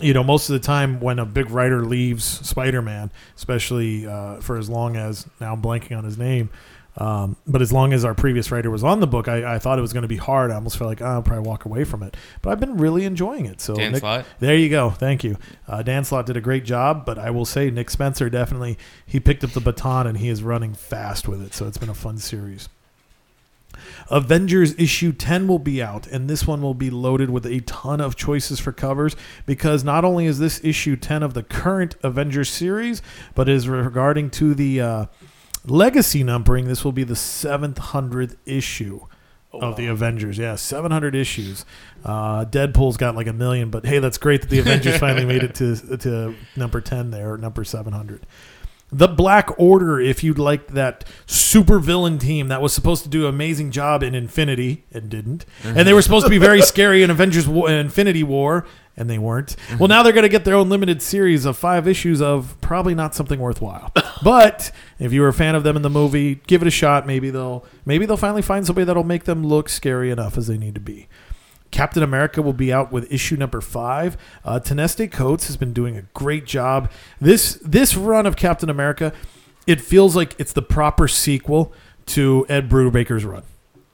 you 0.00 0.12
know, 0.12 0.22
most 0.22 0.50
of 0.50 0.52
the 0.52 0.60
time 0.60 1.00
when 1.00 1.18
a 1.18 1.24
big 1.24 1.50
writer 1.50 1.82
leaves 1.82 2.22
Spider-Man, 2.46 3.10
especially 3.34 4.06
uh, 4.06 4.36
for 4.42 4.58
as 4.58 4.68
long 4.68 4.94
as 4.96 5.26
now 5.40 5.54
I'm 5.54 5.62
blanking 5.62 5.96
on 5.96 6.04
his 6.04 6.18
name, 6.18 6.50
um, 6.98 7.36
but 7.46 7.62
as 7.62 7.72
long 7.72 7.92
as 7.92 8.04
our 8.04 8.14
previous 8.14 8.50
writer 8.50 8.70
was 8.70 8.82
on 8.82 9.00
the 9.00 9.06
book, 9.06 9.28
I, 9.28 9.54
I 9.54 9.58
thought 9.58 9.78
it 9.78 9.82
was 9.82 9.92
going 9.92 10.02
to 10.02 10.08
be 10.08 10.16
hard. 10.16 10.50
I 10.50 10.54
almost 10.54 10.78
felt 10.78 10.88
like 10.88 11.02
oh, 11.02 11.06
I'll 11.06 11.22
probably 11.22 11.46
walk 11.46 11.64
away 11.64 11.84
from 11.84 12.02
it. 12.02 12.16
But 12.42 12.50
I've 12.50 12.60
been 12.60 12.78
really 12.78 13.04
enjoying 13.04 13.46
it. 13.46 13.60
So 13.60 13.74
Dan 13.74 13.92
Nick- 13.92 14.00
Slott? 14.00 14.26
there 14.38 14.56
you 14.56 14.68
go. 14.68 14.90
Thank 14.90 15.22
you. 15.22 15.36
Uh, 15.68 15.82
Dan 15.82 16.04
Slott 16.04 16.26
did 16.26 16.36
a 16.36 16.40
great 16.40 16.64
job, 16.64 17.04
but 17.04 17.18
I 17.18 17.30
will 17.30 17.44
say 17.44 17.70
Nick 17.70 17.90
Spencer 17.90 18.30
definitely 18.30 18.78
he 19.04 19.20
picked 19.20 19.44
up 19.44 19.50
the 19.50 19.60
baton 19.60 20.06
and 20.06 20.18
he 20.18 20.28
is 20.28 20.42
running 20.42 20.74
fast 20.74 21.28
with 21.28 21.42
it. 21.42 21.54
So 21.54 21.66
it's 21.66 21.78
been 21.78 21.90
a 21.90 21.94
fun 21.94 22.18
series. 22.18 22.68
Avengers 24.10 24.74
issue 24.78 25.12
10 25.12 25.48
will 25.48 25.58
be 25.58 25.82
out, 25.82 26.06
and 26.06 26.28
this 26.28 26.46
one 26.46 26.62
will 26.62 26.74
be 26.74 26.90
loaded 26.90 27.30
with 27.30 27.46
a 27.46 27.60
ton 27.60 28.00
of 28.00 28.16
choices 28.16 28.60
for 28.60 28.72
covers 28.72 29.16
because 29.46 29.84
not 29.84 30.04
only 30.04 30.26
is 30.26 30.38
this 30.38 30.62
issue 30.64 30.96
10 30.96 31.22
of 31.22 31.34
the 31.34 31.42
current 31.42 31.96
Avengers 32.02 32.48
series, 32.48 33.02
but 33.34 33.48
is 33.48 33.68
regarding 33.68 34.30
to 34.30 34.54
the 34.54 34.80
uh, 34.80 35.06
legacy 35.64 36.22
numbering, 36.22 36.66
this 36.66 36.84
will 36.84 36.92
be 36.92 37.04
the 37.04 37.14
700th 37.14 38.36
issue 38.44 39.00
of 39.52 39.76
the 39.76 39.86
Avengers. 39.86 40.38
Yeah, 40.38 40.56
700 40.56 41.14
issues. 41.14 41.64
Uh, 42.04 42.44
Deadpool's 42.44 42.96
got 42.96 43.14
like 43.14 43.26
a 43.26 43.32
million, 43.32 43.70
but 43.70 43.86
hey, 43.86 43.98
that's 43.98 44.18
great 44.18 44.42
that 44.42 44.50
the 44.50 44.58
Avengers 44.58 44.96
finally 45.00 45.24
made 45.24 45.42
it 45.42 45.54
to 45.56 45.96
to 45.98 46.34
number 46.56 46.80
10 46.80 47.10
there, 47.10 47.36
number 47.36 47.64
700. 47.64 48.26
The 48.92 49.08
Black 49.08 49.50
Order, 49.58 50.00
if 50.00 50.22
you'd 50.22 50.38
like 50.38 50.68
that 50.68 51.04
super 51.26 51.78
villain 51.78 52.18
team 52.18 52.48
that 52.48 52.62
was 52.62 52.72
supposed 52.72 53.02
to 53.02 53.08
do 53.08 53.22
an 53.22 53.34
amazing 53.34 53.72
job 53.72 54.02
in 54.02 54.14
Infinity 54.14 54.84
and 54.92 55.08
didn't, 55.08 55.44
and 55.64 55.86
they 55.86 55.92
were 55.92 56.02
supposed 56.02 56.24
to 56.26 56.30
be 56.30 56.38
very 56.38 56.62
scary 56.72 57.02
in 57.02 57.10
Avengers 57.10 57.48
War, 57.48 57.68
Infinity 57.68 58.22
War, 58.22 58.64
and 58.96 59.10
they 59.10 59.18
weren't. 59.18 59.56
Mm-hmm. 59.56 59.78
Well, 59.78 59.88
now 59.88 60.02
they're 60.02 60.12
going 60.12 60.22
to 60.22 60.28
get 60.28 60.44
their 60.44 60.54
own 60.54 60.68
limited 60.68 61.02
series 61.02 61.44
of 61.44 61.56
five 61.56 61.86
issues 61.86 62.22
of 62.22 62.56
probably 62.60 62.94
not 62.94 63.14
something 63.14 63.38
worthwhile. 63.40 63.92
but 64.22 64.70
if 64.98 65.12
you 65.12 65.20
were 65.20 65.28
a 65.28 65.34
fan 65.34 65.54
of 65.54 65.64
them 65.64 65.76
in 65.76 65.82
the 65.82 65.90
movie, 65.90 66.36
give 66.46 66.62
it 66.62 66.68
a 66.68 66.70
shot. 66.70 67.06
Maybe 67.06 67.30
they'll 67.30 67.64
maybe 67.84 68.06
they'll 68.06 68.16
finally 68.16 68.42
find 68.42 68.64
somebody 68.64 68.84
that'll 68.84 69.04
make 69.04 69.24
them 69.24 69.44
look 69.44 69.68
scary 69.68 70.10
enough 70.10 70.38
as 70.38 70.46
they 70.46 70.56
need 70.56 70.74
to 70.74 70.80
be. 70.80 71.08
Captain 71.76 72.02
America 72.02 72.40
will 72.40 72.54
be 72.54 72.72
out 72.72 72.90
with 72.90 73.12
issue 73.12 73.36
number 73.36 73.60
five. 73.60 74.16
Uh, 74.46 74.58
Ta-Nehisi 74.58 75.12
Coates 75.12 75.46
has 75.48 75.58
been 75.58 75.74
doing 75.74 75.98
a 75.98 76.02
great 76.14 76.46
job. 76.46 76.90
This 77.20 77.56
this 77.62 77.94
run 77.94 78.24
of 78.24 78.34
Captain 78.34 78.70
America, 78.70 79.12
it 79.66 79.82
feels 79.82 80.16
like 80.16 80.34
it's 80.38 80.54
the 80.54 80.62
proper 80.62 81.06
sequel 81.06 81.74
to 82.06 82.46
Ed 82.48 82.70
Brubaker's 82.70 83.26
run. 83.26 83.42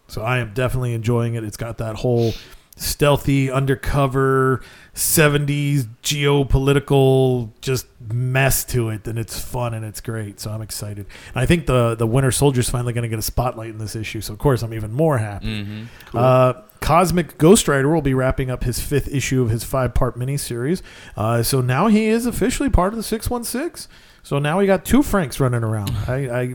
So 0.06 0.22
I 0.22 0.38
am 0.38 0.54
definitely 0.54 0.94
enjoying 0.94 1.34
it. 1.34 1.42
It's 1.42 1.56
got 1.56 1.78
that 1.78 1.96
whole 1.96 2.34
stealthy 2.76 3.50
undercover 3.50 4.62
70s 4.94 5.86
geopolitical 6.02 7.50
just 7.60 7.86
mess 8.12 8.64
to 8.64 8.88
it 8.88 9.06
and 9.06 9.18
it's 9.18 9.38
fun 9.38 9.74
and 9.74 9.84
it's 9.84 10.00
great 10.00 10.40
so 10.40 10.50
i'm 10.50 10.62
excited 10.62 11.06
and 11.34 11.42
i 11.42 11.46
think 11.46 11.66
the 11.66 11.94
the 11.94 12.06
winter 12.06 12.30
soldier's 12.30 12.68
finally 12.70 12.92
going 12.92 13.02
to 13.02 13.08
get 13.08 13.18
a 13.18 13.22
spotlight 13.22 13.70
in 13.70 13.78
this 13.78 13.94
issue 13.94 14.20
so 14.20 14.32
of 14.32 14.38
course 14.38 14.62
i'm 14.62 14.74
even 14.74 14.92
more 14.92 15.18
happy 15.18 15.64
hmm 15.64 15.82
uh, 16.14 16.54
Cosmic 16.80 17.38
Ghost 17.38 17.68
Rider 17.68 17.88
will 17.88 18.02
be 18.02 18.12
wrapping 18.12 18.50
up 18.50 18.64
his 18.64 18.80
fifth 18.80 19.06
issue 19.08 19.40
of 19.40 19.50
his 19.50 19.62
five 19.62 19.94
part 19.94 20.18
miniseries. 20.18 20.82
Uh, 21.16 21.42
so 21.44 21.60
now 21.60 21.86
he 21.86 22.06
is 22.06 22.26
officially 22.26 22.68
part 22.68 22.92
of 22.92 22.96
the 22.96 23.04
616. 23.04 23.88
So 24.24 24.38
now 24.38 24.60
we 24.60 24.66
got 24.66 24.84
two 24.84 25.02
Franks 25.02 25.40
running 25.40 25.64
around. 25.64 25.90
I, 26.06 26.42
I, 26.42 26.54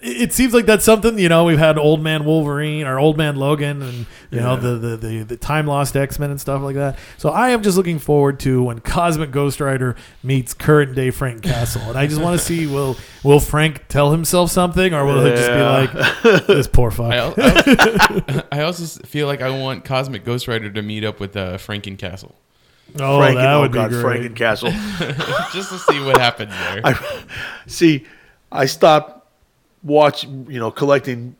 it 0.00 0.32
seems 0.32 0.54
like 0.54 0.64
that's 0.64 0.86
something 0.86 1.18
you 1.18 1.28
know. 1.28 1.44
We've 1.44 1.58
had 1.58 1.76
Old 1.76 2.02
Man 2.02 2.24
Wolverine 2.24 2.86
or 2.86 2.98
Old 2.98 3.18
Man 3.18 3.36
Logan, 3.36 3.82
and 3.82 4.06
you 4.30 4.40
know 4.40 4.56
the, 4.56 4.76
the 4.76 4.96
the 4.96 5.22
the 5.22 5.36
time 5.36 5.66
lost 5.66 5.96
X 5.96 6.18
Men 6.18 6.30
and 6.30 6.40
stuff 6.40 6.62
like 6.62 6.76
that. 6.76 6.98
So 7.18 7.28
I 7.28 7.50
am 7.50 7.62
just 7.62 7.76
looking 7.76 7.98
forward 7.98 8.40
to 8.40 8.62
when 8.62 8.80
Cosmic 8.80 9.32
Ghost 9.32 9.60
Rider 9.60 9.96
meets 10.22 10.54
current 10.54 10.94
day 10.94 11.10
Frank 11.10 11.42
Castle, 11.42 11.82
and 11.82 11.98
I 11.98 12.06
just 12.06 12.22
want 12.22 12.40
to 12.40 12.44
see 12.44 12.66
will 12.66 12.96
will 13.22 13.40
Frank 13.40 13.86
tell 13.88 14.10
himself 14.10 14.50
something, 14.50 14.94
or 14.94 15.04
will 15.04 15.26
it 15.26 15.36
just 15.36 15.50
be 15.50 15.60
like 15.60 16.46
this 16.46 16.66
poor 16.66 16.90
fuck? 16.90 17.12
I, 17.12 17.34
I, 17.38 18.42
I 18.60 18.62
also 18.62 19.02
feel 19.04 19.26
like 19.26 19.42
I 19.42 19.50
want 19.50 19.84
Cosmic 19.84 20.24
Ghost 20.24 20.48
Rider 20.48 20.70
to 20.70 20.80
meet 20.80 21.04
up 21.04 21.20
with 21.20 21.36
uh, 21.36 21.58
Frankencastle 21.58 22.32
oh, 22.96 23.18
Franken- 23.18 23.34
that 23.34 23.54
oh 23.54 23.60
would 23.62 23.72
God, 23.72 23.90
be 23.90 24.00
great. 24.00 24.32
Frankencastle. 24.34 24.70
just 25.52 25.70
to 25.70 25.78
see 25.78 26.00
what 26.00 26.18
happens 26.18 26.50
there. 26.50 26.80
I 26.84 27.24
see. 27.66 28.06
I 28.52 28.66
stopped 28.66 29.26
watch, 29.82 30.24
you 30.24 30.58
know, 30.58 30.70
collecting 30.70 31.36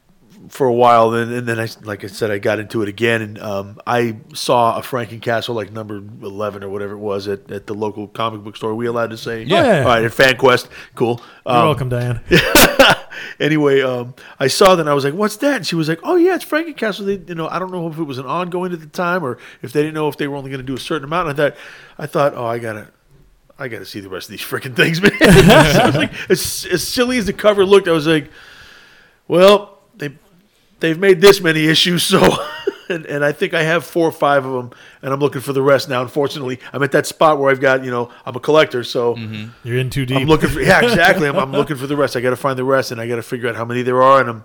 for 0.49 0.67
a 0.67 0.73
while, 0.73 1.15
and, 1.15 1.33
and 1.33 1.47
then 1.47 1.59
I, 1.59 1.69
like 1.83 2.05
I 2.05 2.07
said, 2.09 2.31
I 2.31 2.39
got 2.39 2.59
into 2.59 2.83
it 2.83 2.89
again, 2.89 3.23
and 3.23 3.39
um, 3.39 3.81
I 3.87 4.17
saw 4.35 4.79
a 4.79 4.83
Frankencastle 4.83 5.55
like 5.55 5.73
number 5.73 5.97
eleven 5.97 6.63
or 6.63 6.69
whatever 6.69 6.93
it 6.95 6.99
was 6.99 7.29
at, 7.29 7.51
at 7.51 7.67
the 7.67 7.75
local 7.75 8.09
comic 8.09 8.43
book 8.43 8.57
store. 8.57 8.71
Are 8.71 8.75
we 8.75 8.87
allowed 8.87 9.11
to 9.11 9.17
say? 9.17 9.43
Yeah. 9.45 9.59
Oh, 9.61 9.65
yeah. 9.65 9.79
All 9.81 9.85
right, 9.87 10.05
at 10.05 10.11
FanQuest, 10.13 10.69
cool. 10.95 11.21
You're 11.47 11.57
Um, 11.57 11.65
welcome, 11.67 11.89
Diane. 11.89 12.21
anyway, 13.41 13.81
um, 13.83 14.15
I 14.39 14.47
saw 14.49 14.75
that 14.75 14.81
and 14.83 14.91
I 14.91 14.95
was 14.95 15.05
like, 15.05 15.15
"What's 15.15 15.37
that?" 15.39 15.57
And 15.57 15.67
she 15.67 15.77
was 15.77 15.89
like, 15.89 16.01
"Oh 16.03 16.17
yeah, 16.17 16.35
it's 16.35 16.45
Frankencastle." 16.45 17.07
They, 17.07 17.23
you 17.27 17.35
know, 17.35 17.49
I 17.49 17.59
don't 17.59 17.73
know 17.73 17.89
if 17.89 17.99
it 17.99 18.05
was 18.05 18.19
an 18.19 18.27
ongoing 18.27 18.73
at 18.73 18.81
the 18.81 18.87
time 18.87 19.25
or 19.25 19.39
if 19.63 19.73
they 19.73 19.81
didn't 19.83 19.95
know 19.95 20.09
if 20.09 20.17
they 20.17 20.29
were 20.29 20.37
only 20.37 20.51
going 20.51 20.61
to 20.61 20.67
do 20.67 20.75
a 20.75 20.81
certain 20.81 21.05
amount. 21.05 21.29
And 21.29 21.41
I 21.41 21.51
thought, 21.51 21.59
I 21.99 22.07
thought, 22.07 22.35
oh, 22.35 22.47
I 22.47 22.59
gotta, 22.59 22.89
I 23.59 23.69
gotta 23.69 23.87
see 23.87 24.01
the 24.01 24.09
rest 24.09 24.27
of 24.29 24.33
these 24.33 24.43
freaking 24.43 24.75
things, 24.77 25.01
man. 25.01 25.13
So 25.93 25.99
like, 25.99 26.13
as, 26.31 26.67
as 26.71 26.87
silly 26.87 27.19
as 27.19 27.27
the 27.27 27.33
cover 27.33 27.65
looked, 27.65 27.89
I 27.89 27.93
was 27.93 28.07
like, 28.07 28.31
well, 29.29 29.74
they've 30.85 30.99
made 30.99 31.21
this 31.21 31.41
many 31.41 31.67
issues, 31.67 32.03
so. 32.03 32.21
And, 32.87 33.07
and 33.07 33.25
I 33.25 33.33
think 33.33 33.55
I 33.55 33.63
have 33.63 33.83
four 33.83 34.07
or 34.07 34.13
five 34.13 34.45
of 34.45 34.53
them, 34.53 34.79
and 35.01 35.11
I'm 35.11 35.19
looking 35.19 35.41
for 35.41 35.55
the 35.55 35.63
rest 35.63 35.89
now. 35.89 36.03
Unfortunately, 36.03 36.61
I'm 36.71 36.83
at 36.83 36.93
that 36.93 37.07
spot 37.07 37.39
where 37.39 37.51
I've 37.51 37.59
got, 37.59 37.83
you 37.83 37.91
know, 37.91 38.11
I'm 38.27 38.37
a 38.37 38.41
collector, 38.41 38.85
so 38.85 39.15
mm-hmm. 39.15 39.49
You're 39.67 39.79
in 39.79 39.89
too 39.89 40.05
deep. 40.05 40.19
I'm 40.19 40.27
looking 40.27 40.51
for 40.51 40.61
yeah, 40.61 40.83
exactly. 40.83 41.27
I'm, 41.27 41.37
I'm 41.37 41.53
looking 41.61 41.77
for 41.77 41.87
the 41.87 41.97
rest. 41.97 42.15
I 42.15 42.21
got 42.21 42.29
to 42.31 42.37
find 42.37 42.59
the 42.59 42.65
rest, 42.65 42.93
and 42.93 43.01
I 43.01 43.09
got 43.09 43.17
to 43.17 43.23
figure 43.23 43.49
out 43.49 43.57
how 43.57 43.65
many 43.65 43.81
there 43.81 44.03
are, 44.03 44.21
and 44.21 44.29
I'm 44.29 44.45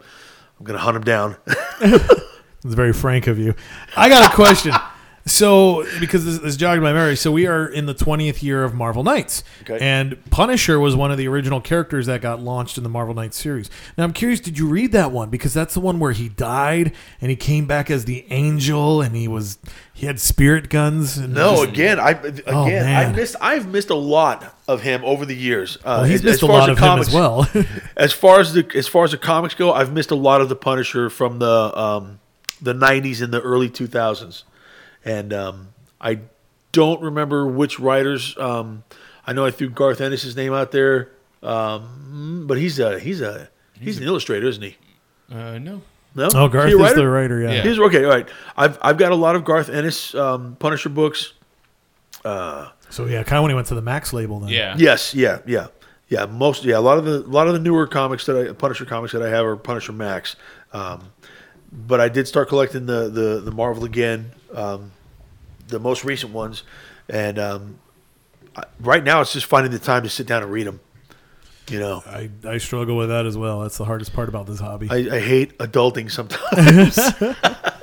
I'm 0.58 0.66
gonna 0.66 0.80
hunt 0.80 0.94
them 0.94 1.04
down. 1.04 1.36
It's 2.64 2.74
very 2.74 2.92
frank 2.92 3.28
of 3.28 3.40
you. 3.40 3.56
I 3.96 4.10
got 4.10 4.32
a 4.32 4.36
question. 4.36 4.74
So, 5.30 5.86
because 6.00 6.26
this, 6.26 6.40
this 6.40 6.58
jogged 6.58 6.82
my 6.82 6.92
memory, 6.92 7.16
so 7.16 7.32
we 7.32 7.46
are 7.48 7.68
in 7.68 7.86
the 7.86 7.94
20th 7.94 8.42
year 8.42 8.64
of 8.64 8.74
Marvel 8.74 9.04
Knights. 9.04 9.44
Okay. 9.62 9.78
And 9.80 10.18
Punisher 10.32 10.80
was 10.80 10.96
one 10.96 11.12
of 11.12 11.18
the 11.18 11.28
original 11.28 11.62
characters 11.62 12.08
that 12.08 12.22
got 12.22 12.42
launched 12.42 12.78
in 12.78 12.84
the 12.84 12.90
Marvel 12.90 13.14
Knights 13.14 13.38
series. 13.38 13.70
Now, 13.98 14.06
I'm 14.06 14.14
curious, 14.14 14.40
did 14.40 14.58
you 14.58 14.68
read 14.68 14.92
that 14.94 15.12
one? 15.12 15.30
Because 15.30 15.54
that's 15.54 15.74
the 15.76 15.80
one 15.80 16.00
where 16.00 16.12
he 16.14 16.30
died 16.30 16.94
and 17.22 17.30
he 17.30 17.36
came 17.36 17.68
back 17.68 17.90
as 17.92 18.06
the 18.06 18.26
angel 18.32 19.02
and 19.02 19.16
he 19.16 19.28
was, 19.28 19.60
he 19.94 20.06
had 20.08 20.20
spirit 20.20 20.70
guns. 20.70 21.18
And 21.18 21.34
No, 21.34 21.58
just- 21.58 21.70
again, 21.70 22.00
I 22.00 22.12
again 22.12 22.42
Oh, 22.48 22.66
I 22.66 23.12
missed. 23.12 23.36
I've 23.40 23.68
missed 23.68 23.90
a 23.92 23.96
lot 23.96 24.56
of 24.68 24.82
him 24.82 25.04
over 25.06 25.26
the 25.26 25.36
years. 25.36 25.78
Uh, 25.78 25.82
well, 26.00 26.04
he's 26.06 26.16
as- 26.22 26.24
missed 26.24 26.44
as 26.44 26.50
a 26.50 26.52
lot 26.52 26.70
of 26.70 26.80
him 26.80 27.00
as 27.00 27.14
well. 27.14 27.48
as 27.96 28.12
far 28.14 28.40
as 28.40 28.54
the 28.54 28.70
as 28.76 28.88
far 28.88 29.04
as 29.04 29.12
the 29.12 29.18
comics 29.18 29.54
go, 29.54 29.74
I've 29.74 29.94
missed 29.94 30.12
a 30.12 30.16
lot 30.16 30.42
of 30.42 30.50
the 30.50 30.56
Punisher 30.56 31.10
from 31.10 31.40
the 31.40 31.78
um, 31.80 32.20
the 32.62 32.74
'90s 32.74 33.22
and 33.22 33.34
the 33.34 33.42
early 33.42 33.70
2000s, 33.70 34.44
and 35.06 35.34
um, 35.34 35.70
I 36.00 36.20
don't 36.72 37.02
remember 37.02 37.48
which 37.48 37.80
writers. 37.80 38.38
Um, 38.38 38.84
I 39.26 39.34
know 39.34 39.46
I 39.46 39.52
threw 39.52 39.70
Garth 39.70 40.02
Ennis's 40.02 40.36
name 40.36 40.54
out 40.54 40.72
there, 40.72 41.10
um, 41.44 42.46
but 42.48 42.58
he's 42.58 42.80
a 42.80 43.00
he's 43.00 43.22
a 43.22 43.50
he's 43.80 43.98
an 43.98 44.04
illustrator, 44.04 44.48
isn't 44.48 44.64
he? 44.64 44.78
Uh, 45.32 45.58
no. 45.60 45.82
No, 46.16 46.28
oh, 46.34 46.48
Garth 46.48 46.74
Is 46.74 46.80
is 46.80 46.96
the 46.96 47.08
writer, 47.08 47.40
yeah. 47.40 47.52
Yeah. 47.52 47.62
He's 47.62 47.78
okay. 47.80 48.04
All 48.04 48.10
right, 48.10 48.28
I've 48.58 48.80
I've 48.82 48.98
got 48.98 49.12
a 49.12 49.16
lot 49.16 49.36
of 49.36 49.46
Garth 49.46 49.70
Ennis 49.70 50.16
um, 50.16 50.56
Punisher 50.60 50.90
books. 50.90 51.34
So, 52.90 53.06
yeah, 53.06 53.24
kind 53.24 53.38
of 53.38 53.44
when 53.44 53.52
he 53.52 53.56
went 53.56 53.68
to 53.68 53.76
the 53.76 53.82
Max 53.82 54.14
label 54.14 54.40
then. 54.40 54.50
Yeah. 54.50 54.76
Yes, 54.78 55.14
yeah, 55.14 55.40
yeah, 55.46 55.68
yeah. 56.08 56.26
Most, 56.26 56.66
yeah. 56.66 56.78
A 56.78 56.82
lot 56.82 56.98
of 56.98 57.06
the, 57.06 57.20
a 57.20 57.32
lot 57.32 57.48
of 57.48 57.54
the 57.54 57.60
newer 57.60 57.86
comics 57.88 58.26
that 58.26 58.50
I, 58.50 58.54
Punisher 58.54 58.86
comics 58.86 59.14
that 59.14 59.22
I 59.22 59.30
have 59.30 59.46
are 59.46 59.56
Punisher 59.56 59.94
Max. 59.94 60.36
Um, 60.74 61.12
but 61.72 62.02
I 62.02 62.10
did 62.10 62.28
start 62.28 62.50
collecting 62.50 62.88
the 62.88 63.10
the, 63.10 63.42
the 63.42 63.52
Marvel 63.52 63.86
again, 63.86 64.32
um, 64.54 64.92
the 65.68 65.80
most 65.80 66.04
recent 66.04 66.34
ones, 66.34 66.64
and 67.10 67.40
um, 67.40 67.80
I, 68.56 68.64
right 68.80 69.04
now 69.04 69.22
it's 69.22 69.34
just 69.34 69.46
finding 69.46 69.72
the 69.72 69.80
time 69.80 70.04
to 70.04 70.10
sit 70.10 70.28
down 70.28 70.44
and 70.44 70.52
read 70.52 70.68
them. 70.68 70.80
You 71.70 71.80
know, 71.80 72.04
I, 72.06 72.30
I 72.44 72.58
struggle 72.58 72.98
with 72.98 73.10
that 73.10 73.28
as 73.28 73.38
well. 73.38 73.62
That's 73.62 73.78
the 73.78 73.86
hardest 73.86 74.14
part 74.14 74.28
about 74.28 74.48
this 74.48 74.60
hobby. 74.60 74.88
I, 74.90 75.18
I 75.18 75.20
hate 75.20 75.56
adulting 75.60 76.10
sometimes. 76.10 76.98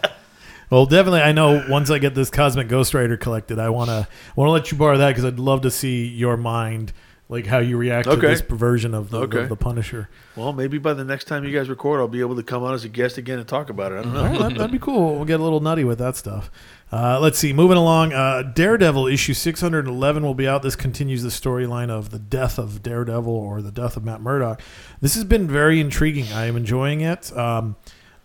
Well, 0.68 0.86
definitely. 0.86 1.20
I 1.20 1.32
know 1.32 1.64
once 1.68 1.90
I 1.90 1.98
get 1.98 2.14
this 2.14 2.28
Cosmic 2.30 2.68
Ghost 2.68 2.92
Rider 2.92 3.16
collected, 3.16 3.58
I 3.58 3.68
wanna 3.68 4.08
want 4.34 4.48
to 4.48 4.52
let 4.52 4.72
you 4.72 4.78
borrow 4.78 4.98
that 4.98 5.08
because 5.08 5.24
I'd 5.24 5.38
love 5.38 5.60
to 5.60 5.70
see 5.70 6.06
your 6.06 6.36
mind, 6.36 6.92
like 7.28 7.46
how 7.46 7.58
you 7.58 7.76
react 7.76 8.08
to 8.08 8.16
this 8.16 8.40
perversion 8.40 8.94
of 8.94 9.10
the, 9.10 9.18
Okay. 9.22 9.42
of 9.42 9.48
the 9.48 9.56
Punisher. 9.56 10.08
well, 10.36 10.52
maybe 10.52 10.78
by 10.78 10.94
the 10.94 11.04
next 11.04 11.24
time 11.24 11.44
you 11.44 11.52
guys 11.52 11.68
record, 11.68 11.98
I'll 12.00 12.06
be 12.08 12.20
able 12.20 12.36
to 12.36 12.42
come 12.42 12.62
on 12.62 12.72
as 12.74 12.84
a 12.84 12.88
guest 12.88 13.18
again 13.18 13.38
and 13.40 13.48
talk 13.48 13.68
about 13.68 13.90
it. 13.92 13.98
I 13.98 14.02
don't 14.02 14.14
know. 14.14 14.22
Right, 14.24 14.38
that, 14.38 14.54
that'd 14.56 14.70
be 14.70 14.78
cool. 14.78 15.16
We'll 15.16 15.24
get 15.24 15.40
a 15.40 15.42
little 15.42 15.60
nutty 15.60 15.82
with 15.84 15.98
that 15.98 16.14
stuff. 16.16 16.50
Uh, 16.92 17.18
let's 17.18 17.36
see. 17.36 17.52
Moving 17.52 17.76
along, 17.76 18.12
uh, 18.12 18.42
Daredevil 18.42 19.08
issue 19.08 19.34
611 19.34 20.22
will 20.22 20.34
be 20.34 20.46
out. 20.46 20.62
This 20.62 20.76
continues 20.76 21.24
the 21.24 21.30
storyline 21.30 21.90
of 21.90 22.10
the 22.10 22.18
death 22.20 22.58
of 22.58 22.80
Daredevil 22.82 23.32
or 23.32 23.60
the 23.60 23.72
death 23.72 23.96
of 23.96 24.04
Matt 24.04 24.20
Murdock. 24.20 24.60
This 25.00 25.14
has 25.16 25.24
been 25.24 25.48
very 25.48 25.80
intriguing. 25.80 26.32
I 26.32 26.46
am 26.46 26.56
enjoying 26.56 27.00
it. 27.00 27.36
Um, 27.36 27.74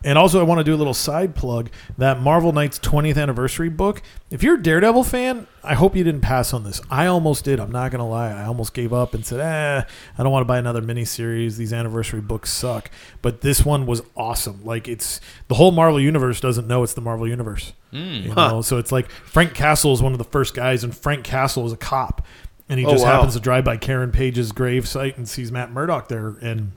and 0.04 0.18
also, 0.18 0.40
I 0.40 0.44
want 0.44 0.60
to 0.60 0.64
do 0.64 0.74
a 0.74 0.78
little 0.78 0.94
side 0.94 1.36
plug 1.36 1.70
that 1.98 2.20
Marvel 2.22 2.52
Knights 2.52 2.80
20th 2.80 3.18
anniversary 3.22 3.70
book. 3.70 4.02
If 4.30 4.42
you're 4.44 4.56
a 4.56 4.62
Daredevil 4.62 5.04
fan, 5.04 5.48
I 5.64 5.76
hope 5.76 5.96
you 5.96 6.04
didn't 6.04 6.22
pass 6.22 6.54
on 6.54 6.64
this. 6.64 6.82
I 6.90 7.06
almost 7.06 7.44
did. 7.46 7.60
I'm 7.60 7.72
not 7.72 7.92
going 7.92 8.00
to 8.00 8.06
lie. 8.06 8.32
I 8.32 8.46
almost 8.46 8.74
gave 8.74 8.94
up 8.94 9.14
and 9.14 9.26
said, 9.26 9.40
eh, 9.40 9.84
I 10.18 10.24
don't 10.24 10.32
want 10.32 10.42
to 10.42 10.48
buy 10.48 10.58
another 10.58 10.82
miniseries. 10.82 11.58
These 11.58 11.74
anniversary 11.74 12.22
books 12.22 12.52
suck. 12.52 12.90
But 13.22 13.42
this 13.42 13.64
one 13.66 13.86
was 13.86 14.02
awesome. 14.16 14.64
Like, 14.66 14.88
it's 14.88 15.22
the 15.50 15.56
whole 15.56 15.72
Marvel 15.72 16.00
Universe 16.00 16.40
doesn't 16.40 16.68
know 16.68 16.82
it's 16.84 16.94
the 16.94 17.02
Marvel 17.02 17.28
Universe. 17.28 17.74
You 17.92 18.34
know, 18.34 18.62
so 18.62 18.78
it's 18.78 18.92
like 18.92 19.10
Frank 19.12 19.54
Castle 19.54 19.92
is 19.94 20.02
one 20.02 20.14
of 20.14 20.18
the 20.18 20.24
first 20.24 20.54
guys, 20.54 20.84
and 20.84 20.96
Frank 20.96 21.24
Castle 21.26 21.66
is 21.66 21.74
a 21.74 21.78
cop. 21.78 22.26
And 22.70 22.80
he 22.80 22.86
Oh, 22.86 22.92
just 22.92 23.04
wow. 23.04 23.16
happens 23.18 23.34
to 23.34 23.42
drive 23.42 23.66
by 23.66 23.76
Karen 23.76 24.12
Page's 24.14 24.54
grave 24.54 24.88
site 24.88 25.18
and 25.18 25.28
sees 25.28 25.52
Matt 25.52 25.74
Murdock 25.74 26.08
there. 26.08 26.38
And 26.42 26.72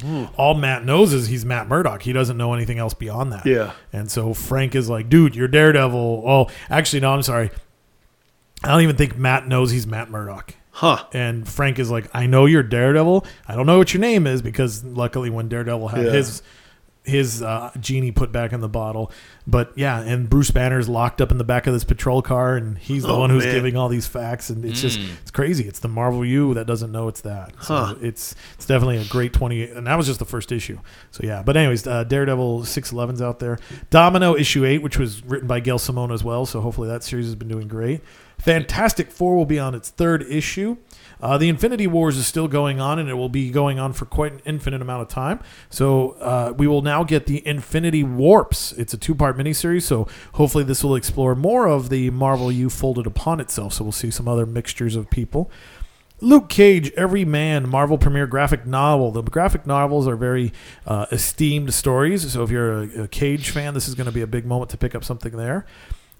Hmm. 0.00 0.24
all 0.36 0.54
Matt 0.54 0.84
knows 0.84 1.12
is 1.12 1.26
he's 1.28 1.44
Matt 1.44 1.68
Murdock. 1.68 2.02
He 2.02 2.12
doesn't 2.12 2.36
know 2.36 2.54
anything 2.54 2.78
else 2.78 2.94
beyond 2.94 3.32
that. 3.32 3.44
Yeah. 3.46 3.72
And 3.92 4.10
so 4.10 4.32
Frank 4.34 4.74
is 4.74 4.88
like, 4.88 5.08
dude, 5.08 5.34
you're 5.34 5.48
Daredevil. 5.48 6.22
Oh, 6.26 6.46
actually, 6.70 7.00
no, 7.00 7.12
I'm 7.12 7.22
sorry. 7.22 7.50
I 8.62 8.68
don't 8.68 8.82
even 8.82 8.96
think 8.96 9.16
Matt 9.16 9.46
knows 9.48 9.70
he's 9.70 9.86
Matt 9.86 10.10
Murdock. 10.10 10.54
Huh? 10.70 11.04
And 11.12 11.48
Frank 11.48 11.78
is 11.80 11.90
like, 11.90 12.08
I 12.14 12.26
know 12.26 12.46
you're 12.46 12.62
Daredevil. 12.62 13.26
I 13.48 13.56
don't 13.56 13.66
know 13.66 13.78
what 13.78 13.92
your 13.92 14.00
name 14.00 14.26
is 14.26 14.42
because 14.42 14.84
luckily 14.84 15.30
when 15.30 15.48
Daredevil 15.48 15.88
had 15.88 16.04
Yeah. 16.06 16.12
his 16.12 16.42
his 17.04 17.42
uh, 17.42 17.70
genie 17.80 18.12
put 18.12 18.30
back 18.32 18.52
in 18.52 18.60
the 18.60 18.68
bottle. 18.68 19.10
But 19.50 19.72
yeah, 19.76 19.98
and 20.00 20.28
Bruce 20.28 20.50
Banner's 20.50 20.90
locked 20.90 21.22
up 21.22 21.30
in 21.32 21.38
the 21.38 21.44
back 21.44 21.66
of 21.66 21.72
this 21.72 21.82
patrol 21.82 22.20
car, 22.20 22.54
and 22.54 22.76
he's 22.76 23.02
the 23.04 23.14
Oh, 23.14 23.20
one 23.20 23.30
who's 23.30 23.46
man. 23.46 23.54
giving 23.54 23.76
all 23.78 23.88
these 23.88 24.06
facts, 24.06 24.50
and 24.50 24.62
it's 24.62 24.82
just 24.82 25.00
it's 25.22 25.30
crazy. 25.30 25.66
It's 25.66 25.78
the 25.78 25.88
Marvel 25.88 26.22
U 26.22 26.52
that 26.52 26.66
doesn't 26.66 26.92
know 26.92 27.08
it's 27.08 27.22
that. 27.22 27.54
So 27.62 27.74
Huh. 27.74 27.94
it's 28.02 28.34
it's 28.56 28.66
definitely 28.66 28.98
a 28.98 29.04
great 29.06 29.32
twenty, 29.32 29.62
and 29.64 29.86
that 29.86 29.96
was 29.96 30.06
just 30.06 30.18
the 30.18 30.26
first 30.26 30.52
issue. 30.52 30.78
So 31.12 31.22
yeah, 31.24 31.42
but 31.42 31.56
anyways, 31.56 31.86
uh, 31.86 32.04
Daredevil 32.04 32.66
six 32.66 32.92
elevens 32.92 33.22
out 33.22 33.38
there. 33.38 33.58
Domino 33.88 34.36
issue 34.36 34.66
eight, 34.66 34.82
which 34.82 34.98
was 34.98 35.24
written 35.24 35.48
by 35.48 35.60
Gail 35.60 35.78
Simone 35.78 36.12
as 36.12 36.22
well. 36.22 36.44
So 36.44 36.60
hopefully 36.60 36.88
that 36.88 37.02
series 37.02 37.24
has 37.24 37.34
been 37.34 37.48
doing 37.48 37.68
great. 37.68 38.02
Fantastic 38.38 39.10
Four 39.10 39.34
will 39.34 39.46
be 39.46 39.58
on 39.58 39.74
its 39.74 39.90
third 39.90 40.22
issue. 40.22 40.76
Uh, 41.20 41.36
the 41.36 41.48
Infinity 41.48 41.88
Wars 41.88 42.16
is 42.16 42.24
still 42.28 42.46
going 42.46 42.80
on, 42.80 43.00
and 43.00 43.08
it 43.08 43.14
will 43.14 43.28
be 43.28 43.50
going 43.50 43.80
on 43.80 43.92
for 43.92 44.04
quite 44.04 44.30
an 44.32 44.40
infinite 44.44 44.80
amount 44.80 45.02
of 45.02 45.08
time. 45.08 45.40
So 45.70 46.10
uh, 46.20 46.54
we 46.56 46.68
will 46.68 46.82
now 46.82 47.02
get 47.02 47.26
the 47.26 47.44
Infinity 47.44 48.04
Warps. 48.04 48.70
It's 48.74 48.94
a 48.94 48.96
two-part 48.96 49.36
miniseries, 49.38 49.82
so 49.82 50.06
hopefully 50.34 50.64
this 50.64 50.82
will 50.82 50.94
explore 50.94 51.34
more 51.34 51.68
of 51.68 51.88
the 51.88 52.10
Marvel 52.10 52.50
U 52.50 52.68
folded 52.68 53.06
upon 53.06 53.40
itself. 53.40 53.74
So 53.74 53.84
we'll 53.84 53.92
see 53.92 54.10
some 54.10 54.28
other 54.28 54.46
mixtures 54.46 54.96
of 54.96 55.10
people. 55.10 55.50
Luke 56.20 56.48
Cage, 56.48 56.90
Every 56.96 57.24
Man, 57.24 57.68
Marvel 57.68 57.96
premiere 57.96 58.26
graphic 58.26 58.66
novel. 58.66 59.12
The 59.12 59.22
graphic 59.22 59.66
novels 59.66 60.08
are 60.08 60.16
very 60.16 60.52
uh, 60.86 61.06
esteemed 61.12 61.72
stories. 61.72 62.32
So 62.32 62.42
if 62.42 62.50
you're 62.50 62.82
a, 62.82 63.02
a 63.02 63.08
Cage 63.08 63.50
fan, 63.50 63.74
this 63.74 63.86
is 63.86 63.94
going 63.94 64.06
to 64.06 64.12
be 64.12 64.22
a 64.22 64.26
big 64.26 64.44
moment 64.44 64.70
to 64.72 64.76
pick 64.76 64.94
up 64.94 65.04
something 65.04 65.36
there. 65.36 65.64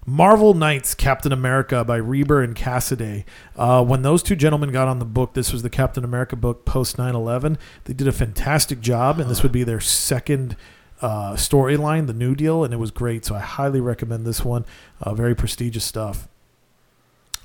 Marvel 0.05 0.53
Knights, 0.53 0.95
Captain 0.95 1.31
America 1.31 1.83
by 1.83 1.99
Rieber 1.99 2.43
and 2.43 2.55
Cassaday. 2.55 3.25
Uh, 3.55 3.83
when 3.83 4.01
those 4.01 4.23
two 4.23 4.35
gentlemen 4.35 4.71
got 4.71 4.87
on 4.87 4.99
the 4.99 5.05
book, 5.05 5.33
this 5.33 5.51
was 5.51 5.61
the 5.61 5.69
Captain 5.69 6.03
America 6.03 6.35
book 6.35 6.65
post 6.65 6.97
9 6.97 7.13
11. 7.13 7.57
They 7.83 7.93
did 7.93 8.07
a 8.07 8.13
fantastic 8.13 8.79
job, 8.79 9.19
and 9.19 9.29
this 9.29 9.43
would 9.43 9.51
be 9.51 9.63
their 9.63 9.81
second 9.81 10.55
uh, 11.01 11.33
storyline, 11.33 12.07
the 12.07 12.13
New 12.13 12.35
Deal, 12.35 12.63
and 12.63 12.73
it 12.73 12.77
was 12.77 12.91
great. 12.91 13.25
So 13.25 13.35
I 13.35 13.39
highly 13.39 13.79
recommend 13.81 14.25
this 14.25 14.43
one. 14.43 14.65
Uh, 15.01 15.13
very 15.13 15.35
prestigious 15.35 15.83
stuff. 15.85 16.27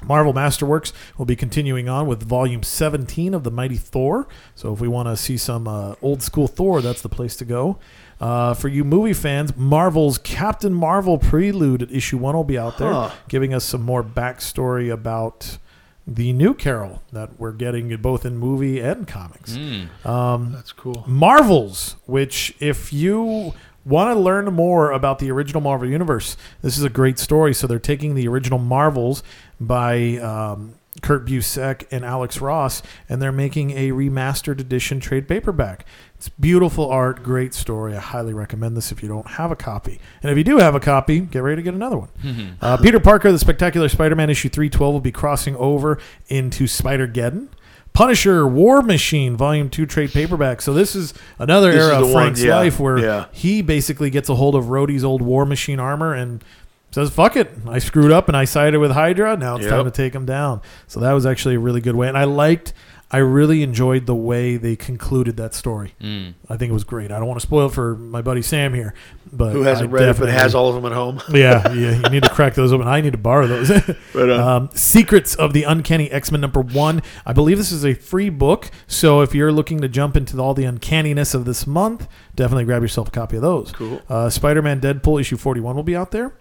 Marvel 0.03 0.35
Masterworks 0.35 0.93
will 1.17 1.25
be 1.25 1.37
continuing 1.37 1.89
on 1.89 2.07
with 2.07 2.23
volume 2.23 2.63
17 2.63 3.33
of 3.33 3.43
the 3.43 3.51
Mighty 3.51 3.77
Thor. 3.77 4.27
So 4.55 4.73
if 4.75 4.81
we 4.81 4.89
want 4.89 5.09
to 5.09 5.17
see 5.17 5.39
some 5.39 5.67
uh, 5.67 5.95
old 6.03 6.23
school 6.23 6.47
Thor, 6.47 6.83
that's 6.83 7.01
the 7.01 7.09
place 7.09 7.37
to 7.37 7.45
go. 7.47 7.79
Uh, 8.21 8.53
for 8.55 8.69
you 8.69 8.85
movie 8.85 9.15
fans, 9.15 9.57
Marvel's 9.57 10.19
Captain 10.19 10.75
Marvel 10.75 11.17
Prelude 11.17 11.81
at 11.83 11.91
issue 11.91 12.19
one 12.19 12.35
will 12.37 12.45
be 12.45 12.59
out 12.59 12.77
there, 12.79 12.93
Huh. 12.93 13.11
giving 13.29 13.55
us 13.55 13.65
some 13.65 13.83
more 13.83 14.03
backstory 14.05 14.93
about 14.93 15.57
the 16.07 16.33
new 16.33 16.55
Carol 16.55 17.03
that 17.13 17.39
we're 17.39 17.53
getting 17.53 17.95
both 17.97 18.25
in 18.25 18.37
movie 18.37 18.81
and 18.81 19.09
comics. 19.09 19.57
Um, 20.05 20.53
That's 20.53 20.73
cool. 20.73 21.05
Marvels, 21.07 21.97
which 22.07 22.55
if 22.61 22.93
you 22.93 23.55
want 23.85 24.15
to 24.15 24.19
learn 24.19 24.47
more 24.53 24.91
about 24.91 25.19
the 25.19 25.31
original 25.31 25.61
Marvel 25.61 25.89
universe, 25.89 26.37
this 26.63 26.77
is 26.77 26.85
a 26.85 26.91
great 26.91 27.19
story. 27.19 27.55
So 27.55 27.67
they're 27.67 27.79
taking 27.79 28.15
the 28.15 28.29
original 28.29 28.59
Marvels 28.59 29.23
by 29.61 30.19
um, 30.19 30.75
Kurt 31.03 31.27
Busiek 31.27 31.87
and 31.91 32.05
Alex 32.05 32.41
Ross, 32.41 32.83
and 33.09 33.21
they're 33.21 33.33
making 33.33 33.73
a 33.73 33.91
remastered 33.91 34.61
edition 34.61 35.01
trade 35.01 35.27
paperback. 35.27 35.85
It's 36.25 36.31
beautiful 36.41 36.89
art, 36.89 37.23
great 37.23 37.53
story. 37.53 37.95
I 37.95 38.01
highly 38.01 38.33
recommend 38.33 38.79
this 38.79 38.91
if 38.91 39.03
you 39.03 39.11
don't 39.11 39.27
have 39.27 39.53
a 39.53 39.57
copy. 39.57 40.01
And 40.23 40.33
if 40.33 40.39
you 40.39 40.45
do 40.45 40.57
have 40.57 40.75
a 40.75 40.81
copy, 40.81 41.21
get 41.21 41.41
ready 41.41 41.57
to 41.57 41.63
get 41.63 41.75
another 41.75 41.99
one. 41.99 42.57
uh, 42.63 42.79
Peter 42.79 42.99
Parker, 42.99 43.31
the 43.31 43.39
Spectacular 43.39 43.91
Spider 43.91 44.15
Man 44.15 44.31
issue 44.31 44.49
312, 44.49 44.91
will 44.95 45.01
be 45.01 45.13
crossing 45.13 45.55
over 45.57 45.99
into 46.29 46.67
Spider 46.67 47.07
Geddon. 47.07 47.49
Punisher 47.93 48.47
War 48.47 48.81
Machine 48.81 49.37
Volume 49.37 49.69
2 49.69 49.85
trade 49.85 50.13
paperback. 50.13 50.63
So 50.63 50.73
this 50.73 50.97
is 50.97 51.13
another 51.39 51.71
This 51.73 51.83
era 51.83 51.97
is 51.99 52.03
of 52.03 52.09
the 52.09 52.15
one, 52.15 52.23
Frank's 52.25 52.43
yeah, 52.43 52.57
life 52.57 52.81
where 52.81 52.97
yeah. 52.99 53.27
he 53.31 53.61
basically 53.61 54.09
gets 54.09 54.31
a 54.31 54.35
hold 54.35 54.55
of 54.55 54.65
Rhodey's 54.65 55.05
old 55.05 55.21
War 55.21 55.45
Machine 55.45 55.79
armor 55.79 56.15
and 56.15 56.43
says, 56.91 57.11
"Fuck 57.11 57.37
it, 57.37 57.53
I 57.69 57.79
screwed 57.81 58.13
up 58.13 58.29
and 58.29 58.37
I 58.37 58.47
sided 58.47 58.79
with 58.79 58.93
Hydra. 58.93 59.37
Now 59.37 59.57
it's 59.57 59.65
Yep. 59.65 59.71
time 59.71 59.85
to 59.85 59.91
take 59.91 60.15
him 60.15 60.25
down." 60.25 60.63
So 60.87 61.01
that 61.01 61.13
was 61.13 61.27
actually 61.27 61.57
a 61.57 61.59
really 61.61 61.83
good 61.83 61.97
way, 61.97 62.09
and 62.09 62.17
I 62.17 62.25
liked. 62.25 62.73
I 63.11 63.19
really 63.19 63.63
enjoyed 63.63 64.07
the 64.07 64.15
way 64.15 64.57
they 64.57 64.75
concluded 64.75 65.37
that 65.37 65.55
story. 65.55 65.95
Mm. 66.01 66.35
I 66.49 66.57
think 66.57 66.71
it 66.71 66.73
was 66.73 66.83
great. 66.83 67.13
I 67.13 67.19
don't 67.19 67.29
want 67.29 67.39
to 67.39 67.47
spoil 67.47 67.67
it 67.69 67.73
for 67.73 67.95
my 67.95 68.23
buddy 68.23 68.43
Sam 68.43 68.75
here, 68.75 68.93
but 69.33 69.53
Who 69.53 69.63
hasn't 69.63 69.91
I 69.91 69.93
read 69.93 70.03
it 70.03 70.07
but 70.07 70.13
definitely- 70.13 70.33
has 70.33 70.55
all 70.55 70.69
of 70.69 70.75
them 70.75 70.85
at 70.91 70.93
home? 70.97 71.21
yeah, 71.31 71.73
yeah, 71.73 71.93
you 72.03 72.09
need 72.11 72.25
to 72.25 72.29
crack 72.31 72.55
those 72.55 72.73
open. 72.73 72.89
I 72.89 73.01
need 73.01 73.13
to 73.13 73.19
borrow 73.19 73.47
those. 73.47 73.71
Right 74.15 74.31
um, 74.31 74.71
Secrets 74.75 75.35
of 75.35 75.53
the 75.53 75.63
Uncanny 75.65 76.11
X 76.11 76.33
Men 76.33 76.41
number 76.41 76.61
one. 76.61 77.03
I 77.27 77.33
believe 77.33 77.57
this 77.59 77.71
is 77.73 77.85
a 77.85 77.95
free 77.95 78.31
book, 78.31 78.71
so 78.87 79.21
if 79.21 79.35
you're 79.35 79.53
looking 79.53 79.81
to 79.81 79.89
jump 79.89 80.17
into 80.17 80.39
all 80.41 80.55
the 80.55 80.65
uncanniness 80.65 81.35
of 81.35 81.45
this 81.45 81.67
month, 81.67 82.09
definitely 82.35 82.65
grab 82.65 82.83
yourself 82.83 83.09
a 83.09 83.11
copy 83.13 83.37
of 83.37 83.43
those. 83.43 83.71
Cool. 83.73 84.03
Uh, 84.09 84.29
Spider 84.31 84.63
Man 84.63 84.81
Deadpool 84.81 85.21
issue 85.21 85.37
41 85.37 85.77
will 85.77 85.83
be 85.83 85.95
out 85.97 86.11
there. 86.11 86.33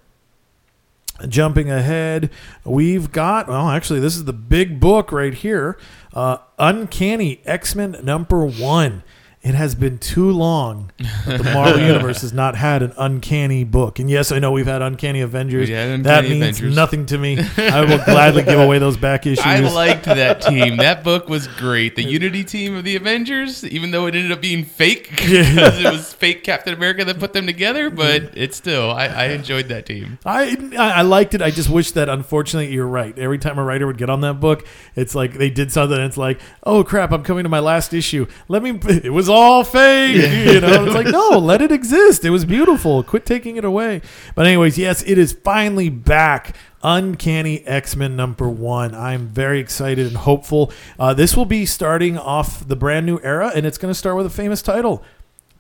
Jumping 1.29 1.69
ahead, 1.69 2.31
we've 2.65 3.11
got, 3.11 3.47
well, 3.47 3.69
actually, 3.69 3.99
this 3.99 4.15
is 4.15 4.25
the 4.25 4.33
big 4.33 4.79
book 4.79 5.11
right 5.11 5.33
here 5.33 5.77
uh, 6.13 6.37
Uncanny 6.59 7.41
X 7.45 7.75
Men 7.75 7.97
number 8.03 8.45
one. 8.45 9.03
It 9.43 9.55
has 9.55 9.75
been 9.75 9.97
too 9.97 10.31
long 10.31 10.91
that 11.25 11.39
the 11.39 11.43
Marvel 11.43 11.81
Universe 11.85 12.21
has 12.21 12.31
not 12.31 12.55
had 12.55 12.81
an 12.81 12.93
uncanny 12.97 13.65
book. 13.65 13.99
And 13.99 14.09
yes, 14.09 14.31
I 14.31 14.39
know 14.39 14.53
we've 14.53 14.65
had 14.65 14.81
Uncanny 14.81 15.19
Avengers. 15.19 15.67
We 15.67 15.75
had 15.75 16.05
that 16.05 16.23
means 16.23 16.59
Avengers. 16.59 16.75
nothing 16.75 17.05
to 17.07 17.17
me. 17.17 17.37
I 17.57 17.81
will 17.81 17.97
gladly 18.05 18.43
give 18.43 18.57
away 18.57 18.79
those 18.79 18.95
back 18.95 19.25
issues. 19.25 19.45
I 19.45 19.59
liked 19.59 20.05
that 20.05 20.41
team. 20.43 20.77
That 20.77 21.03
book 21.03 21.27
was 21.27 21.47
great. 21.47 21.97
The 21.97 22.03
Unity 22.03 22.45
team 22.45 22.77
of 22.77 22.85
the 22.85 22.95
Avengers, 22.95 23.65
even 23.65 23.91
though 23.91 24.05
it 24.05 24.15
ended 24.15 24.31
up 24.31 24.39
being 24.39 24.63
fake 24.63 25.09
because 25.09 25.77
it 25.77 25.91
was 25.91 26.13
fake 26.13 26.45
Captain 26.45 26.73
America 26.73 27.03
that 27.03 27.19
put 27.19 27.33
them 27.33 27.45
together, 27.45 27.89
but 27.89 28.21
mm. 28.21 28.31
it's 28.35 28.55
still 28.55 28.91
I, 28.91 29.07
I 29.07 29.25
enjoyed 29.25 29.67
that 29.67 29.85
team. 29.85 30.19
I, 30.25 30.55
I 30.79 30.91
I 30.91 31.01
liked 31.01 31.33
it. 31.33 31.41
I 31.41 31.51
just 31.51 31.69
wish 31.69 31.91
that 31.91 32.07
unfortunately 32.07 32.73
you're 32.73 32.87
right. 32.87 33.17
Every 33.19 33.39
time 33.39 33.57
a 33.57 33.63
writer 33.63 33.87
would 33.87 33.97
get 33.97 34.09
on 34.09 34.21
that 34.21 34.39
book, 34.39 34.65
it's 34.95 35.15
like 35.15 35.33
they 35.33 35.49
did 35.49 35.69
something. 35.69 35.97
And 35.97 36.05
it's 36.05 36.15
like, 36.15 36.39
oh 36.63 36.85
crap, 36.85 37.11
I'm 37.11 37.23
coming 37.23 37.43
to 37.43 37.49
my 37.49 37.59
last 37.59 37.93
issue. 37.93 38.25
Let 38.47 38.63
me. 38.63 38.79
It 39.03 39.11
was 39.11 39.27
all 39.33 39.63
fake. 39.63 40.15
You 40.15 40.61
know, 40.61 40.85
it's 40.85 40.95
like 40.95 41.07
no, 41.07 41.39
let 41.39 41.61
it 41.61 41.71
exist. 41.71 42.23
It 42.23 42.29
was 42.29 42.45
beautiful. 42.45 43.03
Quit 43.03 43.25
taking 43.25 43.57
it 43.57 43.65
away. 43.65 44.01
But 44.35 44.45
anyways, 44.45 44.77
yes, 44.77 45.03
it 45.03 45.17
is 45.17 45.33
finally 45.33 45.89
back. 45.89 46.55
Uncanny 46.83 47.65
X 47.65 47.95
Men 47.95 48.15
number 48.15 48.49
one. 48.49 48.93
I'm 48.93 49.27
very 49.27 49.59
excited 49.59 50.05
and 50.05 50.17
hopeful. 50.17 50.71
Uh, 50.99 51.13
this 51.13 51.35
will 51.35 51.45
be 51.45 51.65
starting 51.65 52.17
off 52.17 52.67
the 52.67 52.75
brand 52.75 53.05
new 53.05 53.19
era, 53.23 53.51
and 53.55 53.65
it's 53.65 53.77
going 53.77 53.89
to 53.91 53.97
start 53.97 54.17
with 54.17 54.25
a 54.25 54.29
famous 54.29 54.61
title. 54.61 55.03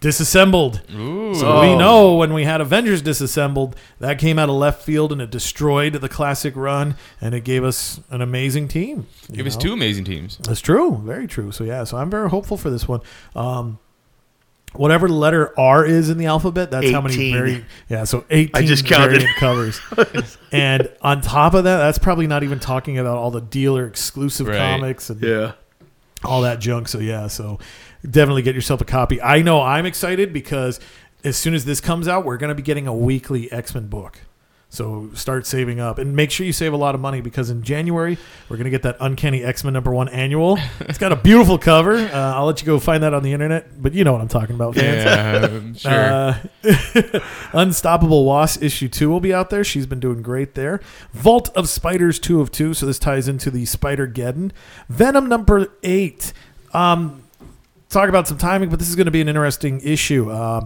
Disassembled. 0.03 0.81
Ooh. 0.93 1.33
So 1.33 1.61
we 1.61 1.77
know 1.77 2.15
when 2.17 2.33
we 2.33 2.43
had 2.43 2.59
Avengers 2.59 3.01
disassembled, 3.01 3.73
that 3.99 4.19
came 4.19 4.37
out 4.37 4.49
of 4.49 4.55
left 4.55 4.83
field 4.83 5.13
and 5.13 5.21
it 5.21 5.31
destroyed 5.31 5.93
the 5.93 6.09
classic 6.09 6.57
run, 6.57 6.95
and 7.21 7.33
it 7.33 7.45
gave 7.45 7.63
us 7.63 8.01
an 8.09 8.21
amazing 8.21 8.67
team. 8.67 9.07
you 9.31 9.39
it 9.39 9.43
was 9.43 9.55
two 9.55 9.71
amazing 9.71 10.03
teams. 10.03 10.37
That's 10.39 10.59
true, 10.59 10.97
very 11.05 11.25
true. 11.25 11.53
So 11.53 11.63
yeah, 11.63 11.85
so 11.85 11.95
I'm 11.95 12.09
very 12.09 12.29
hopeful 12.29 12.57
for 12.57 12.69
this 12.69 12.85
one. 12.85 12.99
Um, 13.33 13.79
whatever 14.73 15.07
the 15.07 15.13
letter 15.13 15.57
R 15.57 15.85
is 15.85 16.09
in 16.09 16.17
the 16.17 16.25
alphabet, 16.25 16.69
that's 16.69 16.91
how 16.91 16.99
many 16.99 17.31
very 17.31 17.63
yeah. 17.87 18.03
So 18.03 18.25
18 18.29 18.67
just 18.67 18.85
counted. 18.85 19.21
variant 19.21 19.37
covers, 19.37 19.79
and 20.51 20.91
on 21.01 21.21
top 21.21 21.53
of 21.53 21.63
that, 21.63 21.77
that's 21.77 21.97
probably 21.97 22.27
not 22.27 22.43
even 22.43 22.59
talking 22.59 22.97
about 22.97 23.15
all 23.17 23.31
the 23.31 23.39
dealer 23.41 23.87
exclusive 23.87 24.47
Right. 24.47 24.57
comics 24.57 25.09
and 25.09 25.21
Yeah. 25.23 25.53
all 26.25 26.41
that 26.41 26.59
junk. 26.59 26.89
So 26.89 26.99
yeah, 26.99 27.27
so 27.27 27.59
definitely 28.09 28.41
get 28.41 28.55
yourself 28.55 28.81
a 28.81 28.85
copy. 28.85 29.21
I 29.21 29.41
know 29.41 29.61
I'm 29.61 29.85
excited 29.85 30.33
because 30.33 30.79
as 31.23 31.37
soon 31.37 31.53
as 31.53 31.65
this 31.65 31.79
comes 31.81 32.07
out, 32.07 32.25
we're 32.25 32.37
going 32.37 32.49
to 32.49 32.55
be 32.55 32.63
getting 32.63 32.87
a 32.87 32.93
weekly 32.93 33.51
X 33.51 33.73
Men 33.73 33.87
book. 33.87 34.19
So 34.73 35.11
start 35.13 35.45
saving 35.45 35.79
up 35.79 35.99
and 35.99 36.15
make 36.15 36.31
sure 36.31 36.47
you 36.47 36.51
save 36.51 36.73
a 36.73 36.77
lot 36.77 36.95
of 36.95 37.01
money 37.01 37.21
because 37.21 37.51
in 37.51 37.61
January 37.61 38.17
we're 38.49 38.57
going 38.57 38.63
to 38.63 38.71
get 38.71 38.81
that 38.81 38.97
Uncanny 38.99 39.43
X 39.43 39.63
Men 39.63 39.71
number 39.71 39.93
one 39.93 40.09
annual. 40.09 40.57
It's 40.79 40.97
got 40.97 41.11
a 41.11 41.15
beautiful 41.15 41.59
cover. 41.59 41.95
Uh, 41.95 42.33
I'll 42.33 42.47
let 42.47 42.59
you 42.59 42.65
go 42.65 42.79
find 42.79 43.03
that 43.03 43.13
on 43.13 43.21
the 43.21 43.33
internet, 43.33 43.79
but 43.79 43.93
you 43.93 44.03
know 44.03 44.13
what 44.13 44.21
I'm 44.21 44.27
talking 44.27 44.55
about, 44.55 44.73
fans. 44.73 45.83
Yeah, 45.83 46.39
sure. 46.63 46.73
Uh, 47.13 47.19
Unstoppable 47.53 48.25
Wasp 48.25 48.63
issue 48.63 48.87
two 48.87 49.11
will 49.11 49.19
be 49.19 49.31
out 49.31 49.51
there. 49.51 49.63
She's 49.63 49.85
been 49.85 49.99
doing 49.99 50.23
great 50.23 50.55
there. 50.55 50.81
Vault 51.11 51.49
of 51.55 51.69
Spiders 51.69 52.17
two 52.17 52.41
of 52.41 52.51
two. 52.51 52.73
So 52.73 52.87
this 52.87 52.97
ties 52.97 53.27
into 53.27 53.51
the 53.51 53.65
Spider 53.65 54.07
Geddon. 54.07 54.51
Venom 54.89 55.29
number 55.29 55.67
eight. 55.83 56.33
Um, 56.73 57.22
talk 57.93 58.09
about 58.09 58.27
some 58.27 58.37
timing, 58.37 58.69
but 58.69 58.79
this 58.79 58.89
is 58.89 58.95
going 58.95 59.05
to 59.05 59.11
be 59.11 59.21
an 59.21 59.29
interesting 59.29 59.79
issue. 59.81 60.29
Uh, 60.29 60.65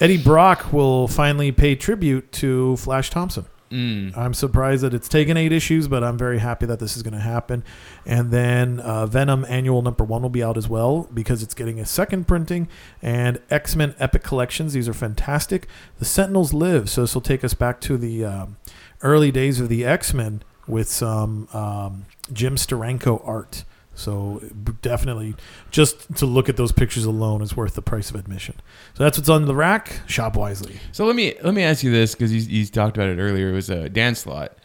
Eddie 0.00 0.22
Brock 0.22 0.72
will 0.72 1.08
finally 1.08 1.52
pay 1.52 1.76
tribute 1.76 2.32
to 2.32 2.76
Flash 2.76 3.10
Thompson. 3.10 3.46
Mm. 3.70 4.16
I'm 4.16 4.34
surprised 4.34 4.84
that 4.84 4.94
it's 4.94 5.08
taken 5.08 5.36
eight 5.36 5.50
issues, 5.50 5.88
but 5.88 6.04
I'm 6.04 6.18
very 6.18 6.38
happy 6.38 6.66
that 6.66 6.78
this 6.78 6.96
is 6.96 7.02
going 7.02 7.14
to 7.14 7.20
happen. 7.20 7.64
And 8.06 8.30
then 8.30 8.78
uh, 8.80 9.06
Venom 9.06 9.44
Annual 9.48 9.82
Number 9.82 10.04
One 10.04 10.22
will 10.22 10.28
be 10.28 10.44
out 10.44 10.56
as 10.56 10.68
well 10.68 11.08
because 11.12 11.42
it's 11.42 11.54
getting 11.54 11.80
a 11.80 11.86
second 11.86 12.28
printing. 12.28 12.68
And 13.02 13.40
X 13.50 13.74
Men 13.74 13.94
Epic 13.98 14.22
Collections; 14.22 14.74
these 14.74 14.88
are 14.88 14.94
fantastic. 14.94 15.66
The 15.98 16.04
Sentinels 16.04 16.52
live, 16.52 16.88
so 16.88 17.00
this 17.00 17.14
will 17.14 17.22
take 17.22 17.42
us 17.42 17.54
back 17.54 17.80
to 17.82 17.96
the 17.96 18.24
um, 18.24 18.56
early 19.02 19.32
days 19.32 19.58
of 19.58 19.68
the 19.68 19.84
X 19.84 20.14
Men 20.14 20.42
with 20.68 20.88
some 20.88 21.48
um, 21.52 22.06
Jim 22.32 22.56
Steranko 22.56 23.26
art. 23.26 23.64
So 23.94 24.42
definitely, 24.82 25.34
just 25.70 26.16
to 26.16 26.26
look 26.26 26.48
at 26.48 26.56
those 26.56 26.72
pictures 26.72 27.04
alone 27.04 27.42
is 27.42 27.56
worth 27.56 27.74
the 27.74 27.82
price 27.82 28.10
of 28.10 28.16
admission. 28.16 28.56
So 28.94 29.04
that's 29.04 29.18
what's 29.18 29.28
on 29.28 29.44
the 29.46 29.54
rack. 29.54 30.00
Shop 30.06 30.36
wisely. 30.36 30.80
So 30.92 31.04
let 31.06 31.14
me 31.14 31.34
let 31.42 31.54
me 31.54 31.62
ask 31.62 31.82
you 31.82 31.92
this 31.92 32.14
because 32.14 32.32
you, 32.32 32.40
you 32.40 32.66
talked 32.66 32.96
about 32.96 33.08
it 33.08 33.18
earlier. 33.18 33.50
It 33.50 33.54
was 33.54 33.70
a 33.70 33.88
Dan 33.88 34.14
Slott. 34.14 34.56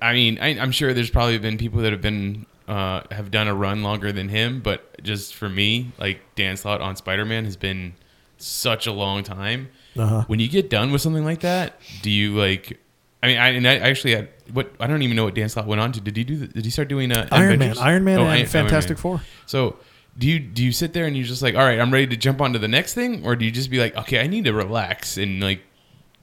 I 0.00 0.12
mean, 0.12 0.38
I, 0.40 0.58
I'm 0.58 0.72
sure 0.72 0.94
there's 0.94 1.10
probably 1.10 1.36
been 1.38 1.58
people 1.58 1.80
that 1.82 1.92
have 1.92 2.00
been 2.00 2.46
uh, 2.68 3.02
have 3.10 3.30
done 3.30 3.48
a 3.48 3.54
run 3.54 3.82
longer 3.82 4.12
than 4.12 4.28
him, 4.28 4.60
but 4.60 5.02
just 5.02 5.34
for 5.34 5.48
me, 5.48 5.92
like 5.98 6.20
Dan 6.36 6.56
Slott 6.56 6.80
on 6.80 6.96
Spider-Man 6.96 7.44
has 7.44 7.56
been 7.56 7.94
such 8.38 8.86
a 8.86 8.92
long 8.92 9.22
time. 9.22 9.68
Uh-huh. 9.96 10.24
When 10.26 10.40
you 10.40 10.48
get 10.48 10.70
done 10.70 10.90
with 10.90 11.02
something 11.02 11.24
like 11.24 11.40
that, 11.40 11.78
do 12.02 12.10
you 12.10 12.36
like? 12.36 12.80
I 13.22 13.26
mean, 13.26 13.38
I, 13.38 13.48
and 13.50 13.68
I 13.68 13.76
actually 13.76 14.14
had 14.14 14.28
what 14.52 14.72
I 14.80 14.86
don't 14.86 15.02
even 15.02 15.16
know 15.16 15.24
what 15.24 15.34
Dan 15.34 15.48
Slott 15.48 15.66
went 15.66 15.80
on 15.80 15.92
to. 15.92 16.00
Did 16.00 16.16
he 16.16 16.24
do? 16.24 16.36
The, 16.36 16.46
did 16.48 16.64
he 16.64 16.70
start 16.70 16.88
doing 16.88 17.12
uh, 17.12 17.26
Iron 17.32 17.58
Man, 17.58 17.78
Iron 17.78 18.04
Man, 18.04 18.18
Oh, 18.18 18.22
and 18.22 18.30
Iron- 18.32 18.46
Fantastic 18.46 18.98
Iron 19.04 19.12
Man. 19.12 19.18
Four. 19.18 19.26
So 19.46 19.76
do 20.18 20.26
you 20.28 20.38
do 20.38 20.64
you 20.64 20.72
sit 20.72 20.92
there 20.92 21.06
and 21.06 21.16
you're 21.16 21.26
just 21.26 21.42
like, 21.42 21.54
all 21.54 21.64
right, 21.64 21.80
I'm 21.80 21.92
ready 21.92 22.06
to 22.08 22.16
jump 22.16 22.40
onto 22.40 22.58
the 22.58 22.68
next 22.68 22.94
thing, 22.94 23.24
or 23.24 23.36
do 23.36 23.44
you 23.44 23.50
just 23.50 23.70
be 23.70 23.78
like, 23.78 23.96
okay, 23.96 24.20
I 24.20 24.26
need 24.26 24.44
to 24.44 24.52
relax 24.52 25.16
and 25.16 25.40
like, 25.42 25.60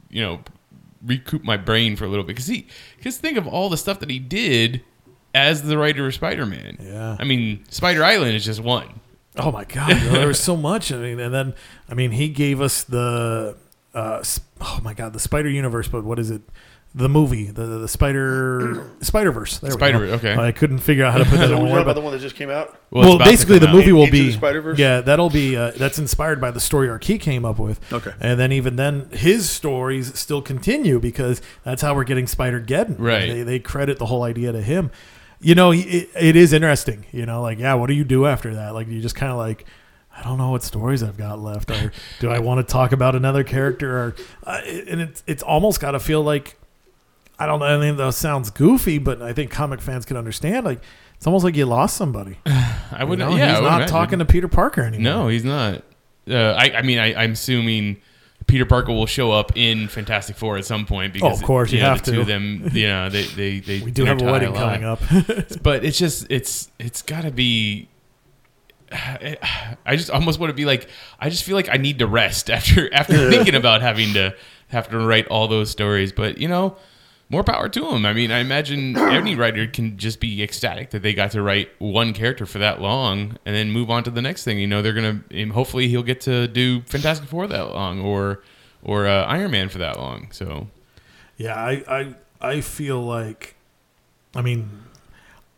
you 0.10 0.22
know, 0.22 0.42
recoup 1.06 1.44
my 1.44 1.58
brain 1.58 1.96
for 1.96 2.06
a 2.06 2.08
little 2.08 2.24
bit? 2.24 2.34
Because 2.36 2.48
he, 2.48 2.68
because 2.98 3.18
think 3.18 3.38
of 3.38 3.48
all 3.48 3.70
the 3.70 3.78
stuff 3.78 4.00
that 4.00 4.10
he 4.10 4.20
did 4.20 4.82
as 5.34 5.64
the 5.64 5.78
writer 5.78 6.06
of 6.06 6.14
Spider-Man. 6.14 6.78
Yeah. 6.82 7.16
I 7.20 7.24
mean, 7.24 7.64
Spider 7.70 8.04
Island 8.04 8.36
is 8.36 8.46
just 8.46 8.60
one. 8.62 9.00
Oh 9.38 9.52
my 9.52 9.64
god, 9.64 9.90
you 9.90 9.96
know, 9.96 10.12
there 10.12 10.28
was 10.28 10.40
so 10.42 10.58
much. 10.58 10.92
I 10.92 10.98
mean, 10.98 11.20
and 11.20 11.34
then 11.34 11.54
I 11.90 11.94
mean, 11.94 12.12
he 12.12 12.28
gave 12.30 12.60
us 12.60 12.84
the 12.84 13.56
uh, 13.94 14.24
oh 14.62 14.80
my 14.84 14.94
god, 14.94 15.14
the 15.14 15.20
Spider 15.20 15.50
Universe. 15.50 15.88
But 15.88 16.04
what 16.04 16.20
is 16.20 16.30
it? 16.32 16.42
The 16.94 17.08
movie, 17.08 17.46
the 17.46 17.64
the 17.66 17.88
Spider 17.88 18.92
Spider 19.00 19.32
Verse. 19.32 19.54
Spider- 19.62 20.00
Verse. 20.00 20.12
okay. 20.24 20.36
I 20.36 20.52
couldn't 20.52 20.80
figure 20.80 21.06
out 21.06 21.14
how 21.14 21.20
to 21.20 21.24
put 21.26 21.38
that 21.40 21.48
So 21.48 21.56
in 21.56 21.62
was 21.64 21.70
that 21.70 21.74
word. 21.76 21.82
about 21.84 21.86
But 21.86 21.94
the 21.94 22.02
one 22.02 22.12
that 22.12 22.20
just 22.20 22.36
came 22.36 22.50
out? 22.50 22.78
Well, 22.90 23.18
well, 23.18 23.18
basically, 23.20 23.60
the 23.60 23.68
come 23.68 23.76
movie 23.78 23.92
out. 23.92 23.96
will 23.96 24.02
Into 24.04 24.12
be 24.12 24.32
Spider-Verse? 24.34 24.78
Yeah, 24.78 25.00
that'll 25.00 25.30
be 25.30 25.56
uh, 25.56 25.72
that's 25.78 25.98
inspired 26.00 26.42
by 26.42 26.52
the 26.52 26.60
story 26.60 26.90
arc 26.90 27.06
he 27.06 27.18
came 27.18 27.46
up 27.46 27.60
with. 27.60 27.80
Okay. 27.94 28.12
and 28.20 28.38
then 28.38 28.52
even 28.52 28.76
then, 28.76 29.08
his 29.14 29.50
stories 29.50 30.20
still 30.20 30.42
continue 30.42 31.00
because 31.00 31.42
that's 31.64 31.82
how 31.82 31.96
we're 31.96 32.04
getting 32.04 32.28
Spider 32.28 32.60
Geddon. 32.60 32.96
Right. 33.00 33.28
They 33.30 33.44
they 33.44 33.60
credit 33.60 33.98
the 33.98 34.08
whole 34.08 34.24
idea 34.24 34.52
to 34.52 34.62
him. 34.62 34.92
You 35.40 35.56
know, 35.56 35.72
it, 35.72 36.10
it 36.20 36.36
is 36.36 36.52
interesting. 36.52 37.06
You 37.14 37.26
know, 37.26 37.42
like 37.42 37.58
yeah, 37.58 37.74
what 37.76 37.88
do 37.88 37.94
you 37.94 38.04
do 38.04 38.26
after 38.26 38.56
that? 38.56 38.74
Like 38.74 38.88
you 38.90 39.00
just 39.02 39.16
kind 39.16 39.32
of 39.32 39.38
like. 39.38 39.66
I 40.14 40.24
don't 40.24 40.38
know 40.38 40.52
what 40.52 40.62
stories 40.62 41.04
I've 41.04 41.16
got 41.18 41.40
left, 41.40 41.72
or 41.72 41.94
do 42.20 42.30
I 42.30 42.40
want 42.40 42.60
to 42.68 42.70
talk 42.70 42.92
about 42.92 43.16
another 43.16 43.46
character? 43.46 43.98
Or 43.98 44.16
uh, 44.46 44.60
and 44.66 45.00
it's 45.00 45.24
it's 45.26 45.42
almost 45.42 45.80
got 45.80 45.92
to 45.92 46.02
feel 46.02 46.22
like 46.22 46.58
I 47.42 47.46
don't 47.48 47.60
know. 47.60 47.66
I 47.66 47.78
mean, 47.78 47.98
that 47.98 48.14
sounds 48.14 48.50
goofy, 48.52 48.98
but 48.98 49.22
I 49.22 49.34
think 49.34 49.50
comic 49.52 49.82
fans 49.82 50.06
can 50.06 50.18
understand. 50.18 50.66
Like 50.66 50.80
it's 51.16 51.26
almost 51.28 51.44
like 51.44 51.56
you 51.56 51.66
lost 51.66 51.98
somebody. 51.98 52.38
I 52.46 53.04
wouldn't. 53.04 53.30
know? 53.30 53.36
yeah, 53.36 53.52
he's 53.54 53.62
would 53.62 53.68
not 53.68 53.88
talking 53.88 54.20
to 54.20 54.26
Peter 54.26 54.48
Parker 54.48 54.82
anymore. 54.82 55.04
No, 55.04 55.28
he's 55.28 55.44
not. 55.46 55.84
Uh, 56.30 56.36
I, 56.58 56.78
I 56.78 56.82
mean, 56.84 57.00
I, 57.00 57.16
I'm 57.16 57.32
assuming 57.32 57.98
Peter 58.48 58.66
Parker 58.66 58.92
will 58.92 59.06
show 59.08 59.32
up 59.32 59.52
in 59.56 59.88
Fantastic 59.88 60.36
Four 60.36 60.58
at 60.58 60.66
some 60.66 60.86
point 60.86 61.14
because 61.14 61.32
Oh, 61.38 61.42
of 61.42 61.44
course, 61.46 61.72
you 61.72 61.80
know, 61.80 61.86
have 61.90 62.04
the 62.04 62.12
two 62.12 62.16
to. 62.18 62.22
of 62.22 62.28
them, 62.28 62.70
you 62.74 62.88
know, 62.88 63.10
they 63.10 63.24
they 63.24 63.60
they 63.60 63.82
We 63.82 63.92
do 63.92 64.06
have 64.06 64.22
a 64.22 64.26
wedding 64.26 64.54
lot. 64.54 64.80
coming 64.80 64.84
up. 64.86 65.00
but 65.64 65.84
it's 65.84 65.98
just 65.98 66.28
it's 66.30 66.70
it's 66.80 67.02
got 67.02 67.22
to 67.24 67.32
be 67.32 67.88
I 68.92 69.96
just 69.96 70.10
almost 70.10 70.40
want 70.40 70.50
to 70.50 70.56
be 70.56 70.66
like 70.66 70.88
I 71.20 71.30
just 71.30 71.44
feel 71.44 71.56
like 71.56 71.70
I 71.72 71.78
need 71.78 72.00
to 72.00 72.08
rest 72.08 72.50
after 72.52 72.94
after 72.94 73.30
thinking 73.30 73.56
about 73.56 73.82
having 73.82 74.14
to 74.14 74.36
have 74.68 74.90
to 74.90 74.98
write 75.00 75.28
all 75.28 75.48
those 75.48 75.70
stories 75.70 76.12
but 76.12 76.38
you 76.38 76.48
know 76.48 76.76
more 77.32 77.44
power 77.44 77.70
to 77.70 77.80
them 77.80 78.06
I 78.06 78.14
mean 78.14 78.32
I 78.32 78.40
imagine 78.40 78.98
any 78.98 79.36
writer 79.36 79.66
can 79.68 79.98
just 79.98 80.20
be 80.20 80.44
ecstatic 80.44 80.90
that 80.92 81.02
they 81.02 81.14
got 81.14 81.32
to 81.32 81.42
write 81.42 81.70
one 81.80 82.14
character 82.14 82.46
for 82.46 82.60
that 82.60 82.82
long 82.82 83.38
and 83.46 83.56
then 83.56 83.72
move 83.72 83.90
on 83.90 84.04
to 84.04 84.12
the 84.12 84.22
next 84.22 84.44
thing 84.44 84.60
you 84.60 84.68
know 84.68 84.82
they're 84.82 84.94
gonna 84.94 85.22
hopefully 85.54 85.88
he'll 85.88 86.04
get 86.04 86.22
to 86.22 86.48
do 86.48 86.82
Fantastic 86.82 87.28
Four 87.28 87.48
that 87.48 87.70
long 87.74 88.02
or 88.02 88.44
or 88.84 89.08
uh, 89.08 89.24
Iron 89.24 89.52
Man 89.52 89.70
for 89.70 89.78
that 89.80 89.98
long 89.98 90.28
so 90.32 90.68
Yeah, 91.38 91.56
I, 91.56 91.84
I 91.88 92.16
I 92.42 92.62
feel 92.62 93.00
like, 93.02 93.56
I 94.36 94.42
mean, 94.42 94.70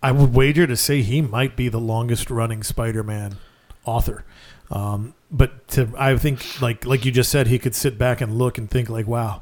I 0.02 0.12
would 0.12 0.34
wager 0.34 0.68
to 0.68 0.76
say 0.76 1.02
he 1.02 1.22
might 1.22 1.56
be 1.56 1.70
the 1.70 1.80
longest 1.80 2.30
running 2.30 2.62
Spider-Man 2.62 3.38
author. 3.86 4.26
Um, 4.70 5.14
but 5.32 5.68
to 5.70 5.90
I 5.98 6.18
think 6.18 6.62
like 6.62 6.86
like 6.86 7.06
you 7.06 7.12
just 7.12 7.32
said, 7.32 7.48
he 7.48 7.58
could 7.60 7.76
sit 7.76 7.98
back 7.98 8.20
and 8.22 8.38
look 8.38 8.58
and 8.58 8.70
think 8.70 8.90
like, 8.90 9.08
wow, 9.08 9.42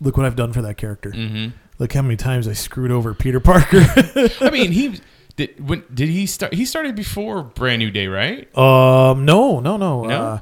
look 0.00 0.16
what 0.16 0.26
I've 0.26 0.36
done 0.36 0.52
for 0.52 0.60
that 0.62 0.76
character. 0.76 1.10
mhm. 1.10 1.52
Look 1.78 1.92
how 1.92 2.02
many 2.02 2.16
times 2.16 2.46
I 2.46 2.52
screwed 2.52 2.90
over 2.90 3.14
Peter 3.14 3.40
Parker. 3.40 3.80
I 4.40 4.50
mean 4.50 4.72
he 4.72 5.00
did 5.36 5.66
when 5.66 5.82
did 5.92 6.08
he 6.08 6.26
start 6.26 6.54
he 6.54 6.64
started 6.64 6.94
before 6.94 7.42
Brand 7.42 7.80
New 7.80 7.90
Day 7.90 8.06
right 8.06 8.46
um, 8.56 9.24
no, 9.24 9.60
no, 9.60 9.76
no. 9.76 10.04
No? 10.04 10.08
Uh, 10.08 10.38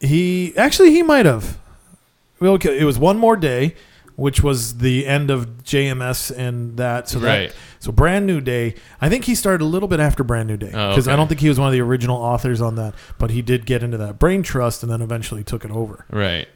he 0.00 0.56
actually 0.56 0.90
he 0.90 1.02
might 1.02 1.26
have. 1.26 1.58
Well, 2.40 2.54
okay, 2.54 2.76
it 2.76 2.84
was 2.84 2.98
one 2.98 3.18
more 3.18 3.36
day, 3.36 3.76
which 4.16 4.42
was 4.42 4.78
the 4.78 5.06
end 5.06 5.30
of 5.30 5.62
JMS 5.62 6.36
and 6.36 6.76
that. 6.76 7.08
So 7.08 7.20
that, 7.20 7.38
Right. 7.38 7.54
So 7.78 7.92
brand 7.92 8.26
new 8.26 8.40
day. 8.40 8.74
I 9.00 9.08
think 9.08 9.24
he 9.26 9.34
started 9.36 9.62
a 9.62 9.66
little 9.66 9.88
bit 9.88 10.00
after 10.00 10.24
brand 10.24 10.48
new 10.48 10.56
day 10.56 10.70
Oh, 10.74 10.90
because 10.90 11.06
I 11.06 11.14
don't 11.14 11.28
think 11.28 11.40
he 11.40 11.48
was 11.48 11.58
one 11.60 11.68
of 11.68 11.72
the 11.72 11.80
original 11.80 12.16
authors 12.16 12.60
on 12.60 12.74
that, 12.76 12.94
but 13.18 13.30
he 13.30 13.42
did 13.42 13.64
get 13.66 13.82
into 13.82 13.96
that 13.98 14.18
brain 14.18 14.42
trust 14.42 14.82
and 14.82 14.90
then 14.90 15.02
eventually 15.02 15.44
took 15.44 15.64
it 15.64 15.70
over. 15.70 16.04
Right. 16.10 16.48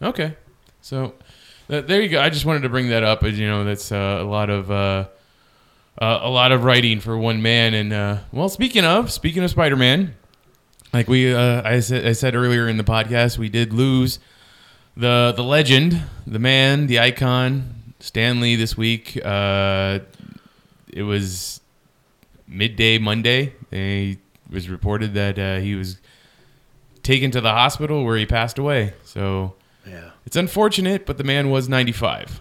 Okay. 0.00 0.36
So 0.80 1.14
there 1.68 2.02
you 2.02 2.08
go. 2.08 2.20
I 2.20 2.30
just 2.30 2.44
wanted 2.44 2.62
to 2.62 2.68
bring 2.68 2.88
that 2.88 3.02
up. 3.02 3.22
As 3.22 3.38
you 3.38 3.48
know, 3.48 3.64
that's 3.64 3.92
uh, 3.92 4.18
a 4.20 4.24
lot 4.24 4.50
of 4.50 4.70
uh, 4.70 5.08
uh, 6.00 6.20
a 6.22 6.30
lot 6.30 6.52
of 6.52 6.64
writing 6.64 7.00
for 7.00 7.16
one 7.16 7.42
man. 7.42 7.74
And 7.74 7.92
uh, 7.92 8.18
well, 8.32 8.48
speaking 8.48 8.84
of 8.84 9.12
speaking 9.12 9.42
of 9.42 9.50
Spider 9.50 9.76
Man, 9.76 10.14
like 10.92 11.08
we 11.08 11.32
uh, 11.32 11.62
I 11.64 11.80
said 11.80 12.06
I 12.06 12.12
said 12.12 12.34
earlier 12.34 12.68
in 12.68 12.76
the 12.76 12.84
podcast, 12.84 13.38
we 13.38 13.48
did 13.48 13.72
lose 13.72 14.18
the 14.96 15.32
the 15.34 15.44
legend, 15.44 16.02
the 16.26 16.38
man, 16.38 16.86
the 16.86 16.98
icon, 16.98 17.94
Stan 18.00 18.40
Lee 18.40 18.56
this 18.56 18.76
week. 18.76 19.18
Uh, 19.24 20.00
it 20.88 21.02
was 21.02 21.60
midday 22.46 22.98
Monday. 22.98 23.54
It 23.70 24.18
was 24.50 24.68
reported 24.68 25.14
that 25.14 25.38
uh, 25.38 25.56
he 25.58 25.74
was 25.74 25.98
taken 27.02 27.30
to 27.30 27.40
the 27.40 27.50
hospital 27.50 28.04
where 28.04 28.16
he 28.16 28.26
passed 28.26 28.58
away. 28.58 28.94
So. 29.04 29.54
It's 30.24 30.36
unfortunate, 30.36 31.06
but 31.06 31.18
the 31.18 31.24
man 31.24 31.50
was 31.50 31.68
95. 31.68 32.40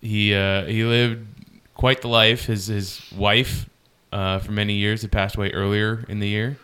He 0.00 0.34
uh, 0.34 0.64
he 0.66 0.84
lived 0.84 1.26
quite 1.74 2.02
the 2.02 2.08
life. 2.08 2.46
His 2.46 2.66
his 2.66 3.00
wife 3.16 3.68
uh, 4.12 4.38
for 4.38 4.52
many 4.52 4.74
years 4.74 5.02
had 5.02 5.12
passed 5.12 5.36
away 5.36 5.50
earlier 5.52 6.04
in 6.08 6.20
the 6.20 6.28
year, 6.28 6.58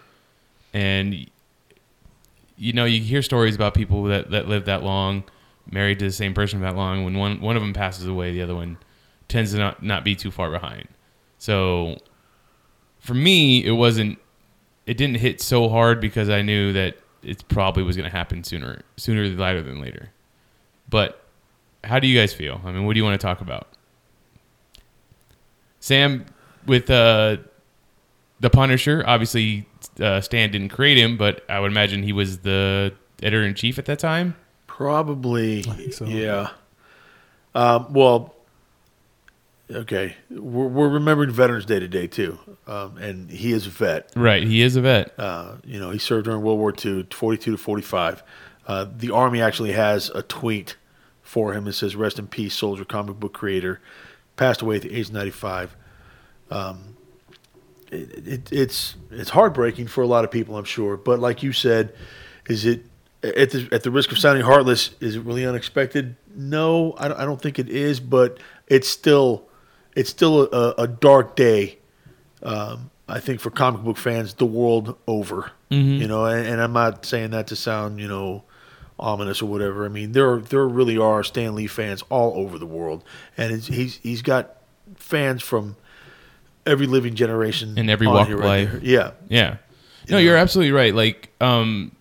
and 0.73 1.27
you 2.57 2.73
know 2.73 2.85
you 2.85 3.01
hear 3.01 3.23
stories 3.23 3.55
about 3.55 3.75
people 3.75 4.05
that 4.05 4.31
that 4.31 4.49
live 4.49 4.67
that 4.67 4.83
long, 4.83 5.25
married 5.71 5.99
to 6.01 6.05
the 6.07 6.13
same 6.13 6.35
person 6.35 6.61
that 6.61 6.77
long. 6.77 7.05
When 7.05 7.17
one 7.17 7.41
one 7.41 7.57
of 7.57 7.63
them 7.63 7.73
passes 7.73 8.07
away, 8.07 8.33
the 8.33 8.43
other 8.43 8.55
one 8.55 8.79
tends 9.29 9.53
to 9.53 9.59
not 9.59 9.83
not 9.83 10.05
be 10.05 10.15
too 10.15 10.31
far 10.31 10.51
behind. 10.51 10.89
So 11.39 11.99
for 13.01 13.15
me, 13.15 13.65
it 13.65 13.73
wasn't. 13.73 14.19
It 14.87 14.97
didn't 14.97 15.17
hit 15.17 15.41
so 15.41 15.69
hard 15.69 16.01
because 16.01 16.29
I 16.29 16.43
knew 16.43 16.73
that 16.73 16.97
it 17.23 17.47
probably 17.49 17.83
was 17.83 17.97
going 17.97 18.09
to 18.09 18.17
happen 18.17 18.45
sooner 18.45 18.83
sooner 18.97 19.29
than 19.29 19.39
later 19.39 19.63
than 19.63 19.81
later. 19.81 20.11
But 20.93 21.25
how 21.83 21.99
do 21.99 22.07
you 22.07 22.17
guys 22.17 22.35
feel? 22.35 22.61
I 22.67 22.71
mean, 22.71 22.85
what 22.85 22.93
do 22.93 22.99
you 22.99 23.05
want 23.05 23.19
to 23.19 23.27
talk 23.27 23.41
about? 23.41 23.67
Sam, 25.81 26.27
with 26.67 26.91
uh, 26.91 27.39
the 28.41 28.51
Punisher, 28.51 29.03
obviously 29.07 29.67
uh, 29.99 30.21
Stan 30.21 30.51
didn't 30.51 30.69
create 30.69 30.99
him, 30.99 31.17
but 31.17 31.45
I 31.49 31.61
would 31.61 31.73
imagine 31.73 32.03
he 32.03 32.13
was 32.13 32.41
the 32.41 32.93
editor 33.23 33.43
in 33.43 33.55
chief 33.55 33.79
at 33.79 33.87
that 33.87 34.01
time. 34.01 34.37
Probably, 34.67 35.63
so. 35.93 36.05
yeah. 36.05 36.51
Um, 37.55 37.91
well, 37.95 38.35
okay, 39.71 40.15
we're, 40.29 40.67
we're 40.67 40.91
remembering 40.91 41.31
Veterans 41.31 41.65
Day 41.65 41.81
today 41.81 42.07
too, 42.07 42.39
um, 42.67 42.99
and 42.99 43.31
he 43.31 43.53
is 43.53 43.67
a 43.67 43.71
vet. 43.71 44.13
Right, 44.15 44.43
he 44.43 44.61
is 44.61 44.77
a 44.77 44.83
vet. 44.83 45.19
Uh, 45.19 45.55
you 45.65 45.81
know, 45.81 45.91
he 45.91 45.99
served 45.99 46.27
during 46.27 46.43
World 46.43 46.59
War 46.59 46.75
II, 46.85 47.07
42 47.11 47.53
to 47.53 47.57
45. 47.57 48.23
Uh, 48.67 48.87
the 48.95 49.11
Army 49.11 49.41
actually 49.41 49.73
has 49.73 50.11
a 50.11 50.23
tweet 50.23 50.77
for 51.33 51.55
him 51.55 51.65
that 51.65 51.73
says, 51.73 51.97
Rest 51.97 52.19
in 52.19 52.27
peace, 52.27 52.55
soldier, 52.55 52.85
comic 52.85 53.19
book 53.19 53.33
creator. 53.33 53.81
Passed 54.37 54.61
away 54.61 54.77
at 54.77 54.83
the 54.83 54.95
age 54.95 55.07
of 55.07 55.15
95. 55.15 55.75
Um, 56.51 56.99
it, 57.91 58.29
it, 58.29 58.53
it's 58.53 58.97
it's 59.11 59.31
heartbreaking 59.31 59.87
for 59.87 60.03
a 60.03 60.07
lot 60.07 60.25
of 60.25 60.31
people, 60.31 60.59
I'm 60.59 60.65
sure. 60.65 60.99
But 60.99 61.21
like 61.21 61.43
you 61.43 61.55
said, 61.55 61.95
is 62.51 62.67
it 62.67 62.85
at 63.23 63.49
the 63.49 63.67
at 63.73 63.83
the 63.83 63.91
risk 63.91 64.13
of 64.13 64.19
sounding 64.19 64.45
heartless? 64.45 64.91
Is 65.01 65.17
it 65.17 65.21
really 65.25 65.47
unexpected? 65.47 66.17
No, 66.35 66.95
I 66.99 67.09
don't, 67.09 67.21
I 67.21 67.25
don't 67.25 67.41
think 67.41 67.59
it 67.59 67.71
is. 67.71 67.99
But 67.99 68.39
it's 68.67 68.89
still 68.89 69.49
it's 69.97 70.11
still 70.11 70.43
a, 70.53 70.75
a 70.83 70.87
dark 70.87 71.35
day 71.35 71.79
um, 72.43 72.91
I 73.09 73.21
think 73.21 73.41
for 73.41 73.51
comic 73.51 73.83
book 73.83 73.97
fans, 73.97 74.35
the 74.35 74.47
world 74.47 74.99
over. 75.07 75.51
You 76.01 76.09
know, 76.09 76.27
and, 76.27 76.47
and 76.47 76.61
I'm 76.61 76.75
not 76.75 77.07
saying 77.07 77.31
that 77.31 77.47
to 77.47 77.57
sound 77.57 78.01
you 78.01 78.09
know 78.09 78.45
ominous 79.03 79.43
or 79.43 79.47
whatever. 79.47 79.85
I 79.85 79.89
mean, 79.89 80.13
there 80.13 80.39
there 80.39 80.67
really 80.67 80.97
are 80.97 81.23
Stan 81.25 81.55
Lee 81.55 81.67
fans 81.67 82.03
all 82.09 82.35
over 82.39 82.59
the 82.59 82.67
world, 82.67 83.05
and 83.37 83.53
it's, 83.53 83.67
he's 83.67 83.97
he's 83.97 84.23
got 84.23 84.57
fans 84.97 85.43
from 85.43 85.77
every 86.65 86.87
living 86.87 87.15
generation 87.15 87.77
In 87.77 87.91
every 87.91 88.07
walk 88.07 88.29
of 88.29 88.39
right 88.39 88.47
life. 88.69 88.71
there. 88.73 88.81
Yeah, 88.85 89.11
Yeah. 89.29 89.57
No, 90.09 90.19
you're 90.19 90.37
absolutely 90.37 90.73
right. 90.73 90.95
Like, 90.95 91.31
um, 91.41 91.93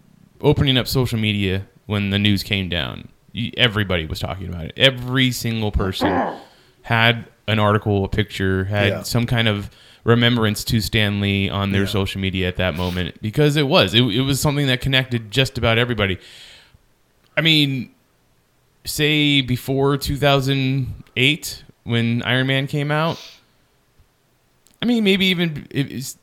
opening 0.41 0.78
up 0.78 0.88
social 0.88 1.18
media 1.20 1.68
when 1.88 2.10
the 2.12 2.20
news 2.20 2.43
came 2.43 2.70
down, 2.70 3.10
everybody 3.58 4.06
was 4.06 4.20
talking 4.20 4.47
about 4.49 4.66
it. 4.66 4.74
Every 4.78 5.32
single 5.32 5.72
person 5.72 6.36
had 6.84 7.26
an 7.47 7.58
article, 7.60 8.04
a 8.06 8.08
picture, 8.10 8.66
had 8.66 8.88
Yeah. 8.89 9.02
some 9.04 9.26
kind 9.26 9.47
of 9.47 9.70
remembrance 10.04 10.64
to 10.66 10.80
Stan 10.82 11.22
Lee 11.22 11.47
on 11.49 11.72
their 11.72 11.84
Yeah. 11.84 11.88
social 11.89 12.22
media 12.22 12.47
at 12.47 12.58
that 12.58 12.76
moment 12.76 13.22
because 13.22 13.56
it 13.56 13.68
was. 13.68 13.93
It, 13.93 14.02
it 14.04 14.22
was 14.22 14.39
something 14.39 14.68
that 14.68 14.82
connected 14.82 15.30
just 15.32 15.58
about 15.58 15.78
everybody. 15.78 16.18
I 17.38 17.42
mean, 17.42 17.92
say 18.86 19.42
before 19.42 19.98
2008 19.98 21.64
when 21.84 22.22
Iron 22.24 22.48
Man 22.48 22.68
came 22.68 22.92
out. 22.92 23.20
I 24.82 24.86
mean, 24.86 25.04
maybe 25.04 25.28
even 25.28 25.68
it 25.70 25.92
is, 25.92 26.18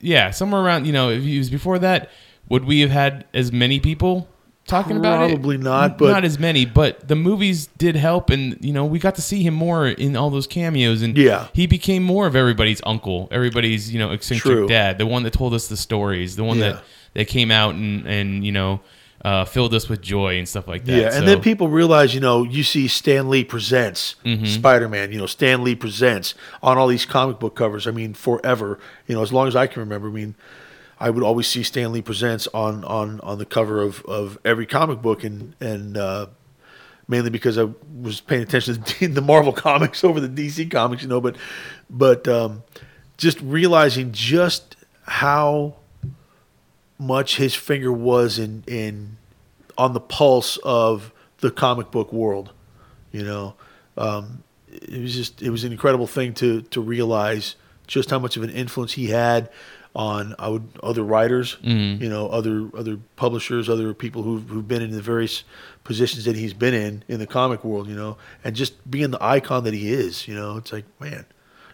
yeah, 0.00 0.30
somewhere 0.30 0.62
around. 0.62 0.86
You 0.86 0.92
know, 0.92 1.10
if 1.10 1.22
it 1.24 1.38
was 1.38 1.50
before 1.50 1.78
that, 1.80 2.10
would 2.48 2.64
we 2.64 2.80
have 2.80 2.90
had 2.90 3.26
as 3.34 3.50
many 3.52 3.80
people 3.80 4.28
talking 4.66 4.96
about 4.96 5.28
it? 5.28 5.34
Probably 5.34 5.58
not, 5.58 5.98
but- 5.98 6.12
not 6.12 6.24
as 6.24 6.38
many. 6.38 6.64
But 6.64 7.08
the 7.08 7.16
movies 7.16 7.66
did 7.78 7.96
help, 7.96 8.30
and 8.30 8.56
you 8.60 8.72
know, 8.72 8.84
we 8.84 9.00
got 9.00 9.16
to 9.16 9.22
see 9.22 9.42
him 9.42 9.54
more 9.54 9.88
in 9.88 10.16
all 10.16 10.30
those 10.30 10.46
cameos, 10.46 11.02
and 11.02 11.18
Yeah. 11.18 11.48
he 11.52 11.66
became 11.66 12.04
more 12.04 12.26
of 12.28 12.36
everybody's 12.36 12.80
uncle, 12.86 13.26
everybody's 13.32 13.92
you 13.92 13.98
know 13.98 14.12
eccentric 14.12 14.54
True. 14.54 14.68
dad, 14.68 14.98
the 14.98 15.06
one 15.06 15.24
that 15.24 15.32
told 15.32 15.52
us 15.52 15.66
the 15.66 15.76
stories, 15.76 16.36
the 16.36 16.44
one 16.44 16.58
Yeah. 16.58 16.72
that 16.74 16.84
that 17.14 17.28
came 17.28 17.50
out 17.50 17.74
and 17.74 18.06
and 18.06 18.46
you 18.46 18.52
know 18.52 18.80
uh, 19.24 19.44
filled 19.44 19.74
us 19.74 19.88
with 19.88 20.00
joy 20.00 20.38
and 20.38 20.48
stuff 20.48 20.68
like 20.68 20.84
that. 20.84 20.92
yeah. 20.96 21.04
And 21.06 21.14
So- 21.14 21.24
then 21.26 21.40
people 21.40 21.68
realize, 21.68 22.14
you 22.14 22.20
know, 22.20 22.44
you 22.44 22.62
see 22.62 22.86
Stan 22.88 23.28
Lee 23.28 23.44
presents 23.44 24.14
Mm-hmm. 24.24 24.44
Spider 24.46 24.88
Man. 24.88 25.10
You 25.12 25.18
know, 25.18 25.26
Stan 25.26 25.64
Lee 25.64 25.74
presents 25.74 26.34
on 26.62 26.78
all 26.78 26.86
these 26.88 27.04
comic 27.04 27.38
book 27.40 27.56
covers. 27.56 27.86
I 27.86 27.90
mean, 27.90 28.14
forever. 28.14 28.78
You 29.06 29.14
know, 29.16 29.22
as 29.22 29.32
long 29.32 29.48
as 29.48 29.56
I 29.56 29.66
can 29.66 29.80
remember. 29.80 30.08
I 30.08 30.12
mean. 30.12 30.34
I 31.00 31.10
would 31.10 31.22
always 31.22 31.46
see 31.46 31.62
Stan 31.62 31.92
Lee 31.92 32.02
presents 32.02 32.48
on, 32.52 32.82
on, 32.82 33.20
on 33.20 33.38
the 33.38 33.44
cover 33.46 33.80
of, 33.82 34.04
of 34.06 34.36
every 34.44 34.66
comic 34.66 35.00
book, 35.00 35.22
and 35.22 35.54
and 35.60 35.96
uh, 35.96 36.26
mainly 37.06 37.30
because 37.30 37.56
I 37.56 37.68
was 38.02 38.20
paying 38.20 38.42
attention 38.42 38.82
to 38.82 39.06
the 39.18 39.20
Marvel 39.20 39.52
comics 39.52 40.02
over 40.02 40.18
the 40.18 40.28
DC 40.28 40.68
comics, 40.72 41.02
you 41.04 41.08
know. 41.08 41.20
But 41.20 41.36
but 41.88 42.26
um, 42.26 42.64
just 43.16 43.40
realizing 43.42 44.10
just 44.10 44.74
how 45.04 45.76
much 46.98 47.36
his 47.36 47.54
finger 47.54 47.92
was 47.92 48.38
in 48.38 48.64
in 48.66 49.16
on 49.76 49.92
the 49.92 50.00
pulse 50.00 50.56
of 50.64 51.12
the 51.38 51.50
comic 51.50 51.90
book 51.90 52.12
world, 52.12 52.52
you 53.12 53.22
know. 53.24 53.54
Um, 53.96 54.42
it 54.70 55.00
was 55.00 55.14
just 55.14 55.42
it 55.42 55.50
was 55.50 55.64
an 55.64 55.72
incredible 55.72 56.06
thing 56.06 56.34
to 56.34 56.62
to 56.62 56.80
realize 56.80 57.56
just 57.86 58.10
how 58.10 58.18
much 58.18 58.36
of 58.36 58.42
an 58.42 58.50
influence 58.50 58.92
he 58.92 59.06
had 59.06 59.50
on 59.94 60.34
I 60.38 60.48
would 60.48 60.68
other 60.82 61.02
writers, 61.02 61.56
Mm-hmm. 61.64 62.02
you 62.02 62.08
know, 62.10 62.28
other 62.28 62.68
other 62.76 62.98
publishers, 63.16 63.68
other 63.68 63.94
people 63.94 64.22
who've 64.22 64.46
who've 64.48 64.66
been 64.68 64.82
in 64.82 64.90
the 64.90 65.00
various 65.00 65.42
positions 65.84 66.24
that 66.26 66.36
he's 66.36 66.52
been 66.54 66.74
in 66.74 67.02
in 67.08 67.18
the 67.18 67.26
comic 67.26 67.64
world, 67.64 67.88
you 67.88 67.96
know, 67.96 68.18
and 68.44 68.54
just 68.54 68.88
being 68.90 69.10
the 69.10 69.22
icon 69.24 69.64
that 69.64 69.72
he 69.74 69.92
is, 69.92 70.28
you 70.28 70.34
know, 70.34 70.56
it's 70.58 70.72
like, 70.72 70.84
man, 71.00 71.24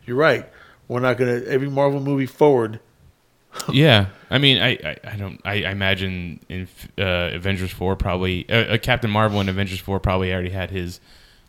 you're 0.07 0.17
right. 0.17 0.49
We're 0.87 1.01
not 1.01 1.19
gonna 1.19 1.43
every 1.47 1.69
Marvel 1.69 2.01
movie 2.01 2.27
forward. 2.27 2.79
yeah, 3.73 4.07
I 4.31 4.39
mean, 4.39 4.59
I, 4.61 4.71
I, 4.85 4.97
I 5.05 5.17
don't, 5.17 5.41
I, 5.45 5.65
I 5.65 5.71
imagine 5.71 6.41
in 6.49 6.69
uh, 6.99 7.31
Avengers 7.35 7.71
four 7.71 7.97
probably 7.97 8.49
uh, 8.49 8.75
uh, 8.75 8.79
Captain 8.79 9.11
Marvel 9.11 9.41
and 9.41 9.49
Avengers 9.49 9.79
four 9.81 10.01
probably 10.01 10.33
already 10.33 10.51
had 10.51 10.71
his 10.71 11.01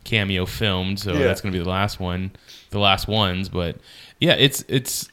cameo 0.04 0.46
filmed, 0.46 1.00
so 1.00 1.12
Yeah. 1.14 1.24
that's 1.24 1.40
going 1.40 1.52
to 1.52 1.58
be 1.58 1.62
the 1.62 1.68
last 1.70 1.98
one, 2.00 2.30
the 2.70 2.78
last 2.78 3.08
ones. 3.08 3.48
But 3.48 3.76
yeah, 4.20 4.34
it's 4.34 4.64
it's. 4.68 5.08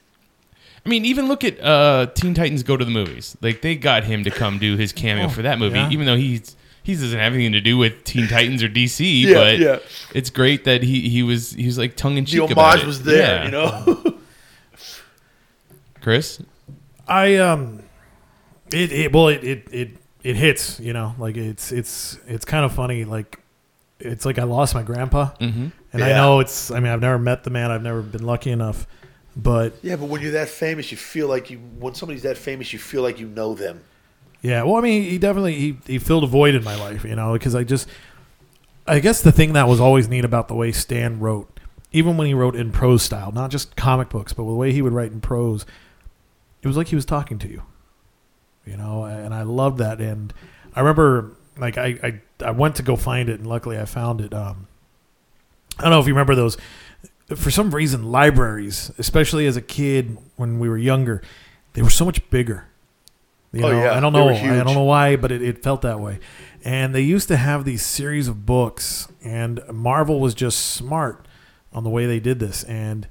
I 0.86 0.90
mean, 0.90 1.06
even 1.06 1.28
look 1.30 1.44
at 1.46 1.60
uh, 1.64 2.08
Teen 2.14 2.34
Titans 2.34 2.62
Go 2.62 2.76
to 2.76 2.84
the 2.84 2.92
Movies. 2.92 3.38
Like 3.42 3.62
they 3.62 3.76
got 3.76 4.04
him 4.04 4.24
to 4.26 4.30
come 4.32 4.60
do 4.60 4.76
his 4.76 4.92
cameo 4.92 5.26
Oh, 5.26 5.30
for 5.30 5.42
that 5.44 5.58
movie, 5.58 5.78
yeah. 5.80 5.90
even 5.90 6.06
though 6.06 6.18
he's 6.18 6.56
he 6.84 6.94
doesn't 6.94 7.18
have 7.18 7.34
anything 7.34 7.54
to 7.54 7.62
do 7.62 7.78
with 7.78 8.04
Teen 8.04 8.28
Titans 8.28 8.62
or 8.62 8.68
DC. 8.68 9.00
Yeah, 9.24 9.34
but 9.34 9.60
yeah. 9.60 9.80
it's 10.14 10.30
great 10.30 10.66
that 10.66 10.84
he 10.84 11.08
he 11.10 11.24
was 11.24 11.54
he 11.54 11.66
was 11.66 11.78
like 11.78 11.96
tongue 11.96 12.18
in 12.18 12.26
The 12.26 12.32
cheek 12.32 12.52
about 12.52 12.74
homage 12.74 12.86
was 12.86 13.04
there, 13.04 13.18
Yeah. 13.18 13.46
you 13.46 13.52
know. 13.52 14.18
Chris. 16.02 16.42
I 17.08 17.36
um, 17.38 17.84
it, 18.72 18.92
it 18.92 19.12
well 19.14 19.28
it, 19.30 19.44
it 19.44 19.68
it 19.72 19.90
it 20.24 20.36
hits. 20.36 20.80
You 20.80 20.94
know, 20.94 21.16
like 21.18 21.38
it's 21.38 21.72
it's 21.72 22.18
it's 22.28 22.46
kind 22.46 22.66
of 22.66 22.74
funny. 22.74 23.06
Like 23.06 23.40
it's 24.00 24.26
like 24.26 24.40
I 24.40 24.44
lost 24.44 24.74
my 24.76 24.84
grandpa, 24.84 25.32
Mm-hmm. 25.40 25.68
and 25.94 26.04
I 26.04 26.10
know 26.10 26.40
it's. 26.40 26.72
I 26.72 26.80
mean, 26.80 26.92
I've 26.92 27.02
never 27.02 27.20
met 27.20 27.44
the 27.44 27.50
man. 27.50 27.72
I've 27.72 27.84
never 27.84 28.02
been 28.02 28.24
lucky 28.26 28.52
enough, 28.52 28.88
but 29.36 29.74
yeah, 29.82 29.96
but 29.96 30.06
when 30.06 30.22
you're 30.22 30.32
that 30.34 30.50
famous, 30.50 30.92
you 30.92 30.98
feel 30.98 31.28
like 31.28 31.50
you. 31.50 31.58
When 31.80 31.94
somebody's 31.96 32.24
that 32.24 32.38
famous, 32.38 32.74
you 32.74 32.80
feel 32.80 33.02
like 33.02 33.20
you 33.20 33.28
know 33.28 33.54
them. 33.54 33.82
Yeah, 34.42 34.64
well, 34.64 34.76
I 34.76 34.82
mean, 34.82 35.04
he 35.04 35.18
definitely 35.18 35.56
he, 35.56 35.78
he 35.88 36.00
filled 36.00 36.26
a 36.26 36.28
void 36.28 36.54
in 36.54 36.66
my 36.66 36.76
life, 36.76 37.06
you 37.06 37.16
know, 37.16 37.32
because 37.32 37.56
I 37.56 37.64
just, 37.64 37.88
I 38.86 39.00
guess 39.00 39.22
the 39.22 39.32
thing 39.32 39.54
that 39.54 39.70
was 39.70 39.80
always 39.80 40.10
neat 40.10 40.26
about 40.26 40.50
the 40.50 40.54
way 40.54 40.74
Stan 40.74 41.22
wrote, 41.22 41.62
even 41.94 42.18
when 42.18 42.28
he 42.28 42.34
wrote 42.34 42.54
in 42.54 42.74
prose 42.74 43.04
style, 43.04 43.32
not 43.32 43.52
just 43.52 43.78
comic 43.78 44.10
books, 44.10 44.34
but 44.34 44.44
the 44.44 44.54
way 44.54 44.74
he 44.74 44.82
would 44.82 44.92
write 44.92 45.14
in 45.14 45.22
prose, 45.22 45.66
it 46.64 46.68
was 46.68 46.76
like 46.78 46.88
he 46.88 46.96
was 46.96 47.06
talking 47.06 47.38
to 47.40 47.48
you, 47.48 47.62
you 48.66 48.78
know, 48.78 49.04
and 49.04 49.34
I 49.34 49.44
loved 49.44 49.78
that. 49.78 50.00
And 50.02 50.34
I 50.74 50.80
remember, 50.80 51.34
like, 51.58 51.78
I 51.78 52.00
I, 52.04 52.22
I 52.48 52.52
went 52.52 52.78
to 52.78 52.84
go 52.84 52.96
find 52.96 53.30
it, 53.30 53.40
and 53.40 53.48
luckily 53.48 53.78
I 53.78 53.86
found 53.86 54.22
it. 54.22 54.34
Um, 54.34 54.68
I 55.78 55.84
don't 55.84 55.92
know 55.92 56.00
if 56.00 56.08
you 56.08 56.14
remember 56.14 56.34
those. 56.36 56.58
For 57.36 57.52
some 57.52 57.74
reason, 57.74 58.12
libraries, 58.12 58.92
especially 58.98 59.46
as 59.46 59.56
a 59.58 59.62
kid 59.62 60.18
when 60.36 60.60
we 60.60 60.68
were 60.70 60.78
younger, 60.78 61.22
they 61.74 61.82
were 61.82 61.90
so 61.90 62.06
much 62.06 62.28
bigger. 62.30 62.66
You 63.52 63.64
Oh, 63.64 63.70
know, 63.72 63.84
yeah. 63.84 63.96
I 63.96 64.00
don't 64.00 64.14
know. 64.14 64.30
I 64.30 64.64
don't 64.64 64.74
know 64.74 64.84
why, 64.84 65.16
but 65.16 65.32
it, 65.32 65.42
it 65.44 65.62
felt 65.62 65.82
that 65.84 66.00
way. 66.00 66.20
And 66.64 66.96
they 66.96 67.02
used 67.02 67.28
to 67.28 67.38
have 67.38 67.66
these 67.66 67.86
series 67.86 68.28
of 68.28 68.46
books, 68.46 69.08
and 69.24 69.62
Marvel 69.72 70.20
was 70.20 70.34
just 70.34 70.60
smart 70.74 71.28
on 71.72 71.84
the 71.84 71.90
way 71.90 72.06
they 72.06 72.20
did 72.20 72.40
this. 72.40 72.64
And 72.64 73.08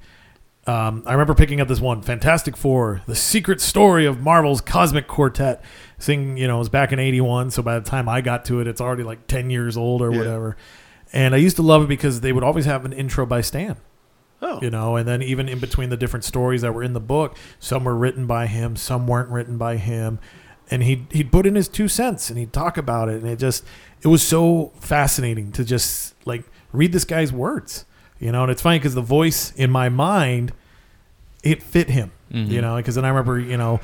um, 0.65 1.03
I 1.05 1.11
remember 1.13 1.33
picking 1.35 1.59
up 1.59 1.67
this 1.67 1.79
one, 1.81 2.01
Fantastic 2.01 2.55
Four: 2.55 3.01
The 3.05 3.15
Secret 3.15 3.59
Story 3.61 4.05
of 4.05 4.21
Marvel's 4.21 4.61
Cosmic 4.61 5.07
Quartet. 5.07 5.63
Thing, 5.99 6.35
you 6.37 6.47
know, 6.47 6.55
it 6.55 6.59
was 6.59 6.69
back 6.69 6.91
in 6.91 6.99
'81, 6.99 7.51
so 7.51 7.61
by 7.61 7.79
the 7.79 7.85
time 7.89 8.07
I 8.09 8.21
got 8.21 8.45
to 8.45 8.59
it, 8.59 8.67
it's 8.67 8.81
already 8.81 9.03
like 9.03 9.27
ten 9.27 9.49
years 9.49 9.75
old 9.77 10.01
or 10.01 10.11
Yeah. 10.11 10.17
whatever. 10.17 10.57
And 11.13 11.33
I 11.35 11.37
used 11.37 11.55
to 11.57 11.61
love 11.61 11.83
it 11.83 11.87
because 11.87 12.21
they 12.21 12.33
would 12.33 12.43
always 12.43 12.65
have 12.65 12.85
an 12.85 12.91
intro 12.93 13.25
by 13.25 13.41
Stan 13.41 13.77
Oh, 14.41 14.59
you 14.61 14.69
know 14.69 14.97
and 14.97 15.07
then 15.07 15.21
even 15.21 15.47
in 15.47 15.59
between 15.59 15.89
the 15.89 15.95
different 15.95 16.25
stories 16.25 16.61
that 16.63 16.73
were 16.73 16.83
in 16.83 16.91
the 16.93 16.99
book 16.99 17.37
some 17.59 17.85
were 17.85 17.95
written 17.95 18.25
by 18.27 18.47
him 18.47 18.75
some 18.75 19.07
weren't 19.07 19.29
written 19.29 19.57
by 19.57 19.77
him 19.77 20.19
and 20.69 20.83
he'd, 20.83 21.05
he'd 21.11 21.31
put 21.31 21.45
in 21.45 21.55
his 21.55 21.69
two 21.69 21.87
cents 21.87 22.29
and 22.29 22.37
he'd 22.37 22.51
talk 22.51 22.75
about 22.77 23.07
it 23.07 23.21
and 23.21 23.27
it 23.29 23.37
just 23.39 23.63
it 24.01 24.09
was 24.09 24.21
so 24.21 24.73
fascinating 24.81 25.51
to 25.53 25.63
just 25.63 26.13
like 26.25 26.43
read 26.73 26.91
this 26.91 27.05
guy's 27.05 27.31
words 27.31 27.85
you 28.23 28.31
know 28.31 28.43
and 28.43 28.51
it's 28.51 28.61
funny 28.61 28.79
because 28.79 28.95
the 28.95 29.01
voice 29.01 29.51
in 29.55 29.69
my 29.69 29.89
mind 29.89 30.53
it 31.43 31.61
fit 31.61 31.89
him 31.89 32.11
you 32.29 32.45
mm-hmm. 32.45 32.61
know 32.61 32.77
because 32.77 32.95
then 32.95 33.03
i 33.03 33.09
remember 33.09 33.37
you 33.37 33.57
know 33.57 33.81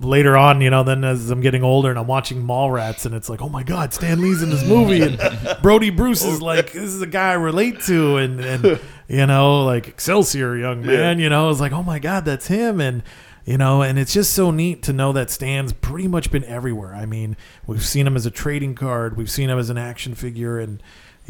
later 0.00 0.36
on 0.36 0.62
you 0.62 0.70
know 0.70 0.82
then 0.82 1.04
as 1.04 1.30
i'm 1.30 1.42
getting 1.42 1.62
older 1.62 1.90
and 1.90 1.98
i'm 1.98 2.06
watching 2.06 2.42
mallrats 2.42 3.04
and 3.04 3.14
it's 3.14 3.28
like 3.28 3.42
oh 3.42 3.50
my 3.50 3.62
god 3.62 3.92
stan 3.92 4.20
lee's 4.20 4.42
in 4.42 4.48
this 4.48 4.64
movie 4.64 5.02
and 5.02 5.20
brodie 5.62 5.90
bruce 5.90 6.24
is 6.24 6.40
like 6.40 6.72
this 6.72 6.82
is 6.84 7.02
a 7.02 7.06
guy 7.06 7.30
i 7.30 7.34
relate 7.34 7.80
to 7.80 8.16
and 8.16 8.40
and 8.40 8.80
you 9.08 9.26
know 9.26 9.62
like 9.62 9.86
excelsior 9.86 10.56
young 10.56 10.84
man 10.84 11.18
you 11.18 11.28
know 11.28 11.50
it's 11.50 11.60
like 11.60 11.72
oh 11.72 11.82
my 11.82 11.98
god 11.98 12.24
that's 12.24 12.46
him 12.46 12.80
and 12.80 13.02
you 13.44 13.58
know 13.58 13.82
and 13.82 13.98
it's 13.98 14.14
just 14.14 14.32
so 14.32 14.50
neat 14.50 14.82
to 14.82 14.92
know 14.92 15.12
that 15.12 15.30
stan's 15.30 15.72
pretty 15.72 16.06
much 16.06 16.30
been 16.30 16.44
everywhere. 16.44 16.94
I 16.94 17.06
mean 17.06 17.36
we've 17.66 17.84
seen 17.84 18.06
him 18.06 18.16
as 18.16 18.24
a 18.24 18.30
trading 18.30 18.74
card 18.74 19.16
we've 19.16 19.30
seen 19.30 19.50
him 19.50 19.58
as 19.58 19.68
an 19.68 19.78
action 19.78 20.14
figure 20.14 20.58
and 20.58 20.82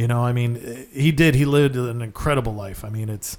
you 0.03 0.09
know 0.09 0.25
i 0.25 0.33
mean 0.33 0.87
he 0.93 1.13
did 1.13 1.37
he 1.37 1.45
lived 1.45 1.77
an 1.77 2.03
incredible 2.03 2.53
life. 2.53 2.85
I 2.85 2.89
mean 2.89 3.09
it's 3.09 3.39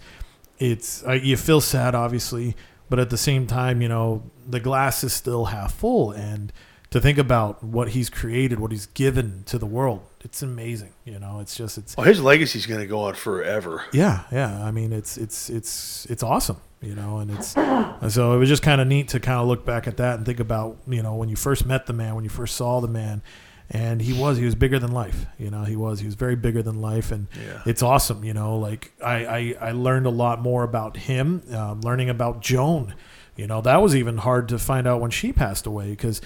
it's 0.60 1.06
uh, 1.06 1.12
you 1.12 1.36
feel 1.36 1.60
sad 1.60 1.94
obviously 1.94 2.56
but 2.90 3.00
at 3.00 3.10
the 3.10 3.18
same 3.18 3.48
time 3.48 3.82
you 3.82 3.90
know 3.90 4.24
the 4.48 4.62
glass 4.62 5.04
is 5.04 5.12
still 5.12 5.46
half 5.46 5.74
full. 5.74 6.12
And 6.12 6.54
to 6.92 7.02
think 7.02 7.18
about 7.18 7.64
what 7.64 7.90
he's 7.90 8.10
created 8.10 8.62
what 8.62 8.72
he's 8.72 8.86
given 8.86 9.44
to 9.48 9.58
the 9.58 9.66
world 9.66 10.02
it's 10.22 10.42
amazing. 10.42 10.94
You 11.04 11.20
know 11.20 11.42
it's 11.42 11.54
just 11.54 11.78
it's 11.78 11.98
well, 11.98 12.06
his 12.06 12.22
legacy's 12.22 12.66
going 12.66 12.80
to 12.80 12.88
go 12.88 13.02
on 13.02 13.16
forever. 13.16 13.84
yeah 13.92 14.24
yeah. 14.32 14.64
I 14.64 14.72
mean 14.72 14.94
it's 14.94 15.18
it's 15.18 15.50
it's 15.50 16.06
it's 16.06 16.24
awesome 16.24 16.62
you 16.82 16.96
know 16.96 17.18
and 17.18 17.30
it's 17.32 17.50
so 18.16 18.34
it 18.34 18.38
was 18.38 18.48
just 18.48 18.64
kind 18.64 18.80
of 18.80 18.88
neat 18.88 19.10
to 19.10 19.20
kind 19.20 19.40
of 19.42 19.48
look 19.48 19.66
back 19.66 19.86
at 19.86 19.98
that 19.98 20.16
and 20.16 20.26
think 20.26 20.40
about 20.40 20.78
you 20.88 21.04
know 21.04 21.16
when 21.16 21.28
you 21.28 21.36
first 21.36 21.66
met 21.66 21.88
the 21.88 21.94
man 21.94 22.16
when 22.16 22.24
you 22.24 22.30
first 22.30 22.56
saw 22.56 22.80
the 22.80 22.88
man 22.88 23.22
and 23.74 24.02
he 24.02 24.14
was 24.14 24.38
he 24.38 24.46
was 24.46 24.54
bigger 24.56 24.78
than 24.78 24.92
life 24.92 25.26
you 25.40 25.50
know 25.50 25.64
he 25.64 25.76
was 25.76 26.00
he 26.00 26.06
was 26.06 26.16
very 26.16 26.36
bigger 26.36 26.62
than 26.62 26.80
life. 26.82 27.12
And 27.12 27.28
Yeah. 27.36 27.62
it's 27.66 27.82
awesome 27.82 28.24
you 28.24 28.34
know 28.34 28.58
like 28.58 28.92
i 29.04 29.26
i, 29.26 29.56
I 29.70 29.72
learned 29.72 30.06
a 30.06 30.12
lot 30.12 30.42
more 30.42 30.64
about 30.64 30.96
him 30.98 31.42
um, 31.54 31.82
learning 31.82 32.10
about 32.10 32.42
joan. 32.42 32.94
You 33.36 33.48
know 33.48 33.62
that 33.62 33.82
was 33.82 33.96
even 33.96 34.18
hard 34.20 34.48
to 34.50 34.60
find 34.60 34.86
out 34.88 35.02
when 35.02 35.10
she 35.12 35.34
passed 35.34 35.66
away 35.66 35.90
because 35.90 36.22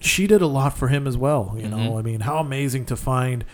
she 0.00 0.26
did 0.26 0.40
a 0.42 0.46
lot 0.46 0.76
for 0.78 0.88
him 0.88 1.06
as 1.06 1.16
well 1.16 1.54
you 1.58 1.68
know. 1.68 1.98
I 1.98 2.02
mean 2.02 2.20
how 2.20 2.38
amazing 2.38 2.84
to 2.86 2.96
find 2.96 3.44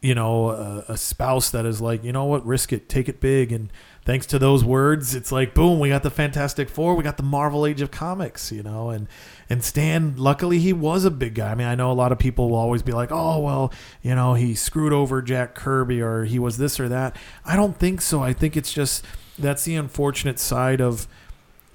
you 0.00 0.14
know 0.14 0.50
a, 0.50 0.84
a 0.92 0.96
spouse 0.96 1.50
that 1.50 1.66
is 1.66 1.80
like 1.80 2.04
you 2.04 2.12
know 2.12 2.26
what? 2.26 2.46
Risk 2.46 2.72
it. 2.72 2.88
Take 2.88 3.08
it 3.08 3.18
big. 3.20 3.50
And 3.50 3.70
thanks 4.06 4.24
to 4.24 4.38
those 4.38 4.64
words 4.64 5.14
it's 5.14 5.30
like 5.30 5.52
boom 5.52 5.78
we 5.78 5.90
got 5.90 6.02
the 6.02 6.10
fantastic 6.10 6.70
four 6.70 6.94
we 6.94 7.02
got 7.02 7.18
the 7.18 7.22
marvel 7.22 7.66
age 7.66 7.82
of 7.82 7.90
comics 7.90 8.50
you 8.50 8.62
know 8.62 8.88
and 8.88 9.06
and 9.50 9.62
stan 9.62 10.16
luckily 10.16 10.58
he 10.58 10.72
was 10.72 11.04
a 11.04 11.10
big 11.10 11.34
guy. 11.34 11.50
I 11.50 11.54
mean 11.54 11.66
i 11.66 11.74
know 11.74 11.90
a 11.90 11.92
lot 11.92 12.10
of 12.12 12.18
people 12.18 12.48
will 12.48 12.56
always 12.56 12.82
be 12.82 12.92
like 12.92 13.12
oh 13.12 13.40
well 13.40 13.72
you 14.02 14.14
know 14.14 14.32
he 14.32 14.54
screwed 14.54 14.94
over 14.94 15.20
jack 15.20 15.54
kirby 15.54 16.00
or 16.00 16.24
he 16.24 16.38
was 16.38 16.56
this 16.56 16.80
or 16.80 16.88
that. 16.88 17.16
I 17.44 17.56
don't 17.56 17.76
think 17.76 18.00
so. 18.00 18.22
I 18.22 18.32
think 18.32 18.56
it's 18.56 18.72
just 18.72 19.04
that's 19.38 19.64
the 19.64 19.74
unfortunate 19.74 20.38
side 20.38 20.80
of 20.80 21.06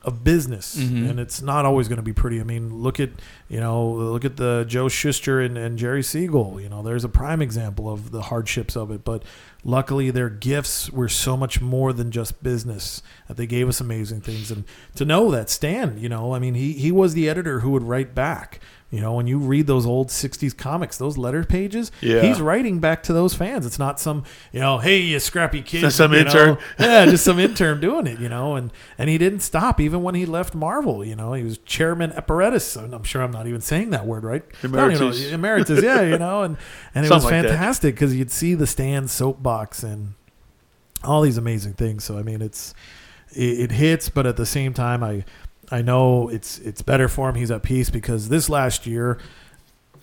of 0.04 0.24
business 0.24 0.78
mm-hmm. 0.78 1.08
and 1.08 1.20
it's 1.20 1.44
not 1.44 1.64
always 1.64 1.88
going 1.88 1.98
to 1.98 2.04
be 2.04 2.14
pretty. 2.14 2.40
I 2.40 2.44
mean 2.44 2.82
look 2.82 3.00
at 3.00 3.12
you 3.48 3.60
know 3.60 3.92
look 3.92 4.26
at 4.26 4.38
the 4.38 4.66
joe 4.68 4.90
shuster 4.90 5.40
and, 5.40 5.58
and 5.58 5.78
jerry 5.78 6.02
siegel. 6.02 6.60
You 6.60 6.70
know 6.70 6.82
there's 6.82 7.04
a 7.04 7.10
prime 7.10 7.42
example 7.42 7.90
of 7.90 8.12
the 8.12 8.24
hardships 8.24 8.76
of 8.76 8.90
it 8.90 9.04
but 9.04 9.24
luckily 9.64 10.10
their 10.10 10.30
gifts 10.30 10.90
were 10.90 11.10
so 11.10 11.38
much 11.38 11.62
more 11.62 11.94
than 11.94 12.10
just 12.10 12.42
business 12.42 13.04
that 13.28 13.38
they 13.38 13.46
gave 13.46 13.70
us 13.70 13.80
amazing 13.80 14.22
things. 14.22 14.50
And 14.50 14.64
to 14.96 15.06
know 15.06 15.30
that 15.32 15.50
stan 15.50 16.00
you 16.00 16.10
know 16.10 16.34
i 16.34 16.40
mean 16.40 16.56
he, 16.56 16.74
he 16.74 16.92
was 16.92 17.14
the 17.14 17.30
editor 17.30 17.60
who 17.60 17.70
would 17.72 17.84
write 17.84 18.16
back 18.16 18.60
you 18.92 19.00
know 19.00 19.14
when 19.14 19.26
you 19.26 19.38
read 19.40 19.66
those 19.68 19.86
old 19.86 20.10
60s 20.10 20.56
comics 20.56 20.98
those 20.98 21.18
letter 21.18 21.44
pages 21.46 21.92
Yeah. 22.02 22.22
he's 22.22 22.42
writing 22.42 22.80
back 22.80 23.02
to 23.04 23.14
those 23.14 23.34
fans 23.34 23.66
it's 23.66 23.80
not 23.80 24.00
some 24.00 24.24
you 24.52 24.60
know 24.60 24.80
hey 24.80 25.00
you 25.00 25.20
scrappy 25.20 25.62
kid 25.62 25.80
Just 25.82 25.96
some 25.98 26.12
you 26.14 26.24
know. 26.26 26.30
intern. 26.30 26.58
yeah 26.80 27.06
just 27.06 27.24
some 27.24 27.40
intern 27.40 27.80
doing 27.80 28.06
it 28.06 28.20
you 28.20 28.28
know 28.30 28.56
and 28.56 28.72
and 28.98 29.10
he 29.10 29.18
didn't 29.18 29.40
stop 29.40 29.80
even 29.80 30.04
when 30.04 30.14
he 30.16 30.26
left 30.26 30.54
marvel 30.54 31.04
you 31.06 31.16
know 31.16 31.32
he 31.34 31.44
was 31.44 31.58
chairman 31.60 32.12
emeritus 32.12 32.76
i'm 32.76 33.04
sure 33.04 33.22
i'm 33.22 33.32
not 33.32 33.48
even 33.48 33.62
saying 33.62 33.92
that 33.92 34.06
word 34.06 34.24
right 34.26 34.44
even 34.60 34.72
know. 34.72 34.86
Emeritus. 34.90 35.32
emeritus 35.32 35.82
yeah 35.84 36.02
you 36.02 36.18
know 36.18 36.44
and 36.44 36.58
and 36.94 37.06
it 37.06 37.10
was 37.10 37.24
Something 37.24 37.38
like 37.40 37.44
that. 37.44 37.50
fantastic 37.58 37.96
because 37.96 38.14
you'd 38.14 38.30
see 38.32 38.54
the 38.56 38.68
stan's 38.68 39.12
soapbox 39.14 39.84
and 39.84 40.16
all 41.04 41.22
these 41.22 41.38
amazing 41.38 41.74
things 41.74 42.04
so 42.04 42.18
i 42.18 42.22
mean 42.24 42.42
it's 42.42 42.74
it, 43.34 43.60
it 43.60 43.72
hits 43.72 44.10
but 44.10 44.26
at 44.28 44.36
the 44.38 44.46
same 44.46 44.74
time 44.74 45.02
i 45.04 45.24
i 45.72 45.82
know 45.82 46.30
it's 46.30 46.60
it's 46.60 46.82
better 46.82 47.08
for 47.08 47.30
him 47.30 47.36
he's 47.36 47.52
at 47.52 47.64
peace 47.64 47.90
because 47.90 48.30
this 48.30 48.50
last 48.50 48.86
year 48.86 49.18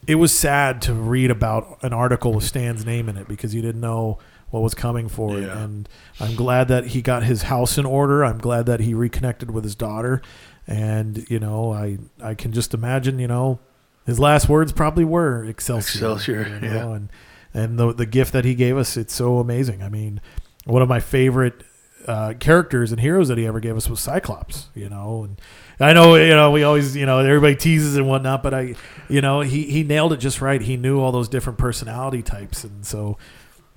it 0.06 0.14
was 0.14 0.36
sad 0.36 0.80
to 0.82 0.94
read 0.94 1.30
about 1.30 1.78
an 1.82 1.92
article 1.92 2.32
with 2.32 2.44
Stan's 2.44 2.86
name 2.86 3.10
in 3.10 3.18
it 3.18 3.28
because 3.28 3.54
you 3.54 3.60
didn't 3.60 3.80
know 3.82 4.18
what 4.48 4.62
was 4.62 4.74
coming 4.74 5.06
for 5.06 5.36
it. 5.36 5.48
And 5.50 5.86
I'm 6.18 6.34
glad 6.34 6.68
that 6.68 6.86
he 6.86 7.02
got 7.02 7.24
his 7.24 7.42
house 7.42 7.76
in 7.76 7.84
order. 7.84 8.24
I'm 8.24 8.38
glad 8.38 8.64
that 8.66 8.80
he 8.80 8.94
reconnected 8.94 9.50
with 9.50 9.64
his 9.64 9.74
daughter. 9.74 10.22
And, 10.66 11.28
you 11.30 11.38
know, 11.38 11.72
I, 11.74 11.98
I 12.22 12.34
can 12.34 12.52
just 12.52 12.72
imagine, 12.72 13.18
you 13.18 13.28
know, 13.28 13.58
his 14.06 14.18
last 14.18 14.48
words 14.48 14.72
probably 14.72 15.04
were 15.04 15.44
Excelsior. 15.44 15.98
Excelsior, 15.98 16.58
you 16.62 16.68
know, 16.70 16.92
And, 16.94 17.10
and 17.52 17.78
the, 17.78 17.92
the 17.92 18.06
gift 18.06 18.32
that 18.32 18.46
he 18.46 18.54
gave 18.54 18.78
us, 18.78 18.96
it's 18.96 19.12
so 19.12 19.38
amazing. 19.38 19.82
I 19.82 19.90
mean, 19.90 20.22
one 20.64 20.80
of 20.80 20.88
my 20.88 21.00
favorite 21.00 21.62
uh, 22.08 22.34
characters 22.40 22.90
and 22.90 23.00
heroes 23.00 23.28
that 23.28 23.38
he 23.38 23.46
ever 23.46 23.60
gave 23.60 23.76
us 23.76 23.88
was 23.88 24.00
Cyclops. 24.00 24.68
You 24.74 24.88
know, 24.88 25.24
and 25.24 25.40
I 25.78 25.92
know 25.92 26.16
you 26.16 26.34
know 26.34 26.50
we 26.50 26.64
always 26.64 26.96
you 26.96 27.06
know 27.06 27.18
everybody 27.18 27.54
teases 27.54 27.96
and 27.96 28.08
whatnot, 28.08 28.42
but 28.42 28.54
I 28.54 28.74
you 29.08 29.20
know 29.20 29.42
he 29.42 29.64
he 29.64 29.84
nailed 29.84 30.12
it 30.12 30.16
just 30.16 30.40
right. 30.40 30.60
He 30.60 30.76
knew 30.76 31.00
all 31.00 31.12
those 31.12 31.28
different 31.28 31.58
personality 31.58 32.22
types, 32.22 32.64
and 32.64 32.84
so 32.84 33.18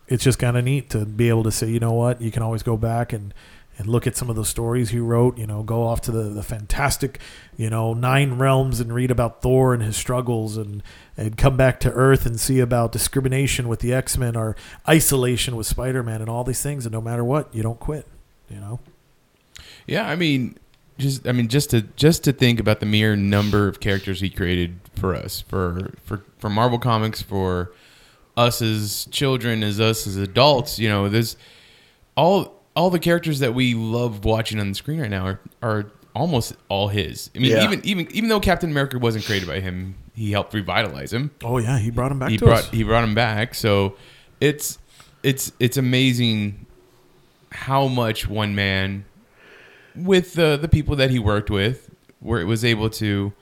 it's 0.07 0.23
just 0.23 0.39
kind 0.39 0.57
of 0.57 0.63
neat 0.63 0.89
to 0.91 1.05
be 1.05 1.29
able 1.29 1.43
to 1.43 1.51
say, 1.51 1.69
you 1.69 1.79
know 1.79 1.93
what, 1.93 2.21
you 2.21 2.31
can 2.31 2.41
always 2.41 2.63
go 2.63 2.77
back 2.77 3.13
and 3.13 3.33
and 3.77 3.87
look 3.87 4.05
at 4.05 4.15
some 4.15 4.29
of 4.29 4.35
the 4.35 4.45
stories 4.45 4.89
he 4.89 4.99
wrote. 4.99 5.37
You 5.37 5.47
know, 5.47 5.63
go 5.63 5.83
off 5.85 6.01
to 6.01 6.11
the 6.11 6.23
the 6.23 6.43
fantastic, 6.43 7.19
you 7.57 7.69
know, 7.69 7.93
nine 7.93 8.37
realms 8.37 8.79
and 8.79 8.93
read 8.93 9.11
about 9.11 9.41
Thor 9.41 9.73
and 9.73 9.83
his 9.83 9.97
struggles, 9.97 10.57
and 10.57 10.81
and 11.17 11.37
come 11.37 11.57
back 11.57 11.79
to 11.81 11.91
Earth 11.91 12.25
and 12.25 12.39
see 12.39 12.59
about 12.59 12.91
discrimination 12.91 13.67
with 13.67 13.79
the 13.79 13.93
X 13.93 14.17
Men 14.17 14.35
or 14.35 14.55
isolation 14.87 15.55
with 15.55 15.67
Spider 15.67 16.01
Man 16.01 16.21
and 16.21 16.29
all 16.29 16.43
these 16.43 16.61
things. 16.61 16.85
And 16.85 16.93
no 16.93 17.01
matter 17.01 17.23
what, 17.23 17.53
you 17.53 17.61
don't 17.61 17.79
quit. 17.79 18.07
You 18.51 18.59
know. 18.59 18.79
Yeah, 19.87 20.07
I 20.07 20.15
mean, 20.15 20.57
just 20.97 21.27
I 21.27 21.31
mean, 21.31 21.47
just 21.47 21.69
to 21.71 21.81
just 21.95 22.23
to 22.25 22.31
think 22.33 22.59
about 22.59 22.79
the 22.79 22.85
mere 22.85 23.15
number 23.15 23.67
of 23.67 23.79
characters 23.79 24.19
he 24.21 24.29
created 24.29 24.79
for 24.95 25.15
us, 25.15 25.41
for 25.41 25.91
for 26.03 26.23
for 26.37 26.49
Marvel 26.49 26.79
Comics, 26.79 27.21
for 27.21 27.71
us 28.37 28.61
as 28.61 29.07
children, 29.11 29.63
as 29.63 29.79
us 29.79 30.05
as 30.07 30.17
adults. 30.17 30.79
You 30.79 30.89
know, 30.89 31.09
there's 31.09 31.37
all 32.15 32.61
all 32.75 32.89
the 32.89 32.99
characters 32.99 33.39
that 33.39 33.53
we 33.53 33.73
love 33.73 34.23
watching 34.25 34.59
on 34.59 34.69
the 34.69 34.75
screen 34.75 35.01
right 35.01 35.09
now 35.09 35.25
are, 35.25 35.39
are 35.61 35.91
almost 36.15 36.55
all 36.69 36.87
his. 36.87 37.29
I 37.35 37.39
mean, 37.39 37.51
Yeah. 37.51 37.63
even 37.65 37.81
even 37.85 38.07
even 38.11 38.29
though 38.29 38.39
Captain 38.39 38.69
America 38.69 38.97
wasn't 38.99 39.25
created 39.25 39.47
by 39.47 39.59
him, 39.59 39.95
he 40.13 40.31
helped 40.31 40.53
revitalize 40.53 41.11
him. 41.11 41.31
Oh 41.43 41.57
yeah, 41.57 41.79
he 41.79 41.89
brought 41.89 42.11
him 42.11 42.19
back 42.19 42.29
he 42.29 42.37
brought 42.37 42.59
us. 42.59 42.69
he 42.69 42.83
brought 42.83 43.03
him 43.03 43.15
back. 43.15 43.55
So 43.55 43.95
it's 44.39 44.77
it's 45.23 45.51
it's 45.59 45.77
amazing 45.77 46.65
how 47.51 47.87
much 47.87 48.27
one 48.27 48.55
man 48.55 49.05
with 49.95 50.33
the 50.33 50.57
the 50.57 50.67
people 50.67 50.95
that 50.95 51.09
he 51.11 51.19
worked 51.19 51.49
with 51.49 51.89
where 52.19 52.39
it 52.39 52.45
was 52.45 52.63
able 52.63 52.89
to 52.89 53.33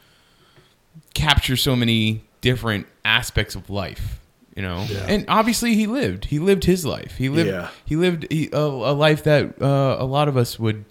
capture 1.13 1.55
so 1.55 1.75
many 1.75 2.23
different 2.41 2.87
aspects 3.05 3.55
of 3.55 3.69
life 3.69 4.19
you 4.55 4.63
know? 4.63 4.85
Yeah. 4.89 5.05
and 5.07 5.25
obviously 5.29 5.75
he 5.75 5.87
lived. 5.87 6.25
He 6.25 6.39
lived 6.39 6.65
his 6.65 6.83
life. 6.85 7.15
He 7.17 7.29
lived 7.29 7.49
Yeah. 7.49 7.69
he 7.85 7.95
lived 7.95 8.25
a, 8.33 8.49
a 8.53 8.91
life 8.93 9.23
that 9.23 9.61
uh, 9.61 9.95
a 9.99 10.03
lot 10.05 10.27
of 10.27 10.35
us 10.35 10.59
would 10.59 10.83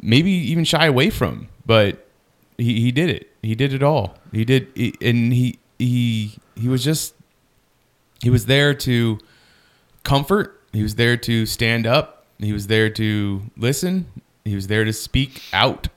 maybe 0.00 0.30
even 0.30 0.64
shy 0.64 0.86
away 0.86 1.10
from 1.10 1.48
but 1.66 2.06
he, 2.58 2.80
he 2.80 2.90
did 2.90 3.08
it. 3.10 3.30
He 3.42 3.54
did 3.54 3.72
it 3.72 3.82
all. 3.82 4.16
He 4.32 4.44
did 4.44 4.68
he, 4.74 4.94
and 5.00 5.32
he 5.32 5.58
he 5.78 6.38
he 6.56 6.68
was 6.68 6.82
just 6.82 7.14
he 8.22 8.30
was 8.30 8.46
there 8.46 8.74
to 8.74 9.18
comfort 10.02 10.59
he 10.72 10.82
was 10.82 10.94
there 10.96 11.16
to 11.16 11.46
stand 11.46 11.86
up 11.86 12.24
he 12.38 12.52
was 12.52 12.66
there 12.68 12.88
to 12.90 13.42
listen 13.56 14.06
he 14.44 14.54
was 14.54 14.66
there 14.68 14.84
to 14.84 14.92
speak 14.92 15.42
out 15.52 15.88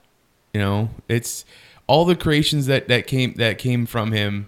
you 0.52 0.60
know 0.60 0.88
it's 1.08 1.44
all 1.86 2.04
the 2.04 2.16
creations 2.16 2.66
that 2.66 2.88
that 2.88 3.06
came 3.06 3.34
that 3.34 3.58
came 3.58 3.86
from 3.86 4.12
him 4.12 4.46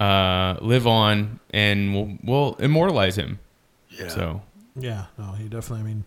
uh 0.00 0.56
live 0.60 0.86
on 0.86 1.38
and 1.52 1.94
will 1.94 2.18
will 2.24 2.54
immortalize 2.56 3.16
him 3.16 3.38
Yeah. 3.90 4.08
so 4.08 4.42
Yeah, 4.76 5.04
no, 5.16 5.32
he 5.32 5.44
definitely. 5.44 5.80
I 5.80 5.82
mean, 5.94 6.04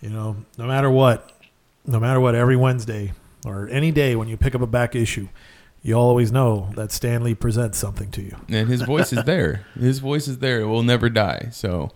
you 0.00 0.08
know, 0.08 0.36
no 0.56 0.66
matter 0.66 0.90
what, 0.90 1.30
no 1.86 2.00
matter 2.00 2.18
what, 2.18 2.34
every 2.34 2.56
Wednesday 2.56 3.12
or 3.44 3.68
any 3.68 3.90
day 3.92 4.16
when 4.16 4.26
you 4.26 4.38
pick 4.38 4.54
up 4.54 4.62
a 4.62 4.66
back 4.66 4.94
issue, 4.96 5.28
you 5.82 5.94
always 5.94 6.32
know 6.32 6.70
that 6.76 6.92
Stan 6.92 7.22
Lee 7.22 7.34
presents 7.34 7.76
something 7.76 8.10
to 8.12 8.22
you. 8.22 8.36
and 8.48 8.68
his 8.70 8.80
voice 8.82 9.12
is 9.12 9.22
there. 9.26 9.66
His 9.78 9.98
voice 9.98 10.26
is 10.28 10.38
there. 10.38 10.60
It 10.60 10.66
will 10.66 10.82
never 10.82 11.10
die. 11.10 11.50
So 11.52 11.90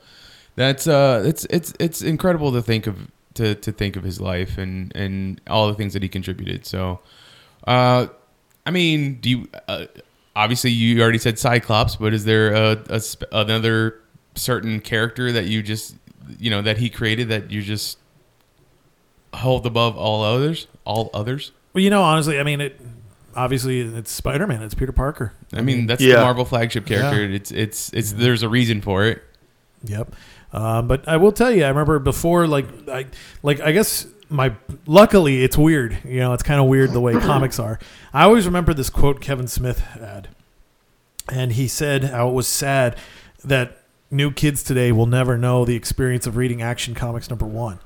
that's 0.57 0.87
uh, 0.87 1.23
it's 1.27 1.47
it's 1.51 1.73
it's 1.79 2.03
incredible 2.03 2.53
to 2.53 2.63
think 2.63 2.87
of 2.87 3.11
to 3.35 3.55
to 3.55 3.73
think 3.73 3.97
of 3.97 4.03
his 4.03 4.21
life 4.21 4.59
and 4.59 4.95
and 4.95 5.41
all 5.49 5.69
the 5.69 5.75
things 5.75 5.93
that 5.93 6.03
he 6.03 6.09
contributed. 6.09 6.67
So, 6.67 7.01
uh, 7.67 8.09
I 8.67 8.71
mean, 8.71 9.21
do 9.21 9.31
you? 9.31 9.49
Uh, 9.69 9.87
obviously, 10.37 10.71
you 10.71 11.01
already 11.03 11.19
said 11.19 11.39
Cyclops, 11.39 11.97
but 11.97 12.13
is 12.13 12.25
there 12.25 12.53
a, 12.53 12.83
a 12.89 13.01
sp- 13.01 13.31
another 13.33 14.01
certain 14.35 14.81
character 14.81 15.33
that 15.33 15.47
you 15.47 15.63
just 15.63 15.97
you 16.39 16.51
know 16.51 16.63
that 16.63 16.79
he 16.79 16.91
created 16.91 17.29
that 17.29 17.51
you 17.51 17.63
just 17.63 17.99
hold 19.35 19.67
above 19.67 19.97
all 19.97 20.23
others? 20.23 20.67
All 20.85 21.11
others? 21.15 21.53
Well, 21.73 21.83
you 21.83 21.91
know, 21.91 22.03
honestly, 22.03 22.41
I 22.41 22.43
mean, 22.43 22.61
it 22.61 22.81
obviously 23.37 23.81
it's 23.81 24.11
Spider 24.11 24.47
Man. 24.47 24.63
It's 24.63 24.75
Peter 24.75 24.93
Parker. 24.93 25.33
I 25.53 25.63
mean, 25.63 25.87
that's 25.87 26.03
the 26.03 26.15
Marvel 26.15 26.45
flagship 26.45 26.87
character. 26.87 27.25
Yeah. 27.25 27.37
It's 27.37 27.51
it's 27.51 27.93
it's 27.93 28.13
there's 28.13 28.43
a 28.43 28.49
reason 28.49 28.81
for 28.81 29.05
it. 29.05 29.23
Yep. 29.85 30.15
Um, 30.53 30.89
but 30.89 31.07
I 31.07 31.17
will 31.17 31.33
tell 31.33 31.51
you, 31.51 31.65
I 31.65 31.69
remember 31.69 31.99
before, 31.99 32.47
like, 32.47 32.67
I 32.89 33.07
like 33.43 33.61
I 33.61 33.73
guess 33.73 34.07
my 34.29 34.55
luckily 34.87 35.45
it's 35.45 35.57
weird. 35.57 35.99
You 36.05 36.21
know, 36.21 36.33
it's 36.33 36.43
kind 36.43 36.61
of 36.61 36.67
weird 36.67 36.93
the 36.93 37.01
way 37.01 37.13
comics 37.21 37.59
are. 37.59 37.79
I 38.13 38.25
always 38.25 38.47
remember 38.47 38.75
this 38.75 38.91
quote 38.91 39.21
Kevin 39.21 39.49
Smith 39.49 39.81
had, 39.81 40.29
and 41.31 41.53
he 41.53 41.69
said 41.69 42.05
how 42.05 42.29
it 42.29 42.33
was 42.33 42.49
sad 42.49 42.97
that 43.45 43.79
new 44.11 44.33
kids 44.33 44.63
today 44.63 44.93
will 44.93 45.07
never 45.07 45.39
know 45.39 45.65
the 45.65 45.77
experience 45.77 46.27
of 46.27 46.37
reading 46.37 46.63
Action 46.63 46.95
Comics 46.95 47.31
number 47.31 47.47
one, 47.47 47.79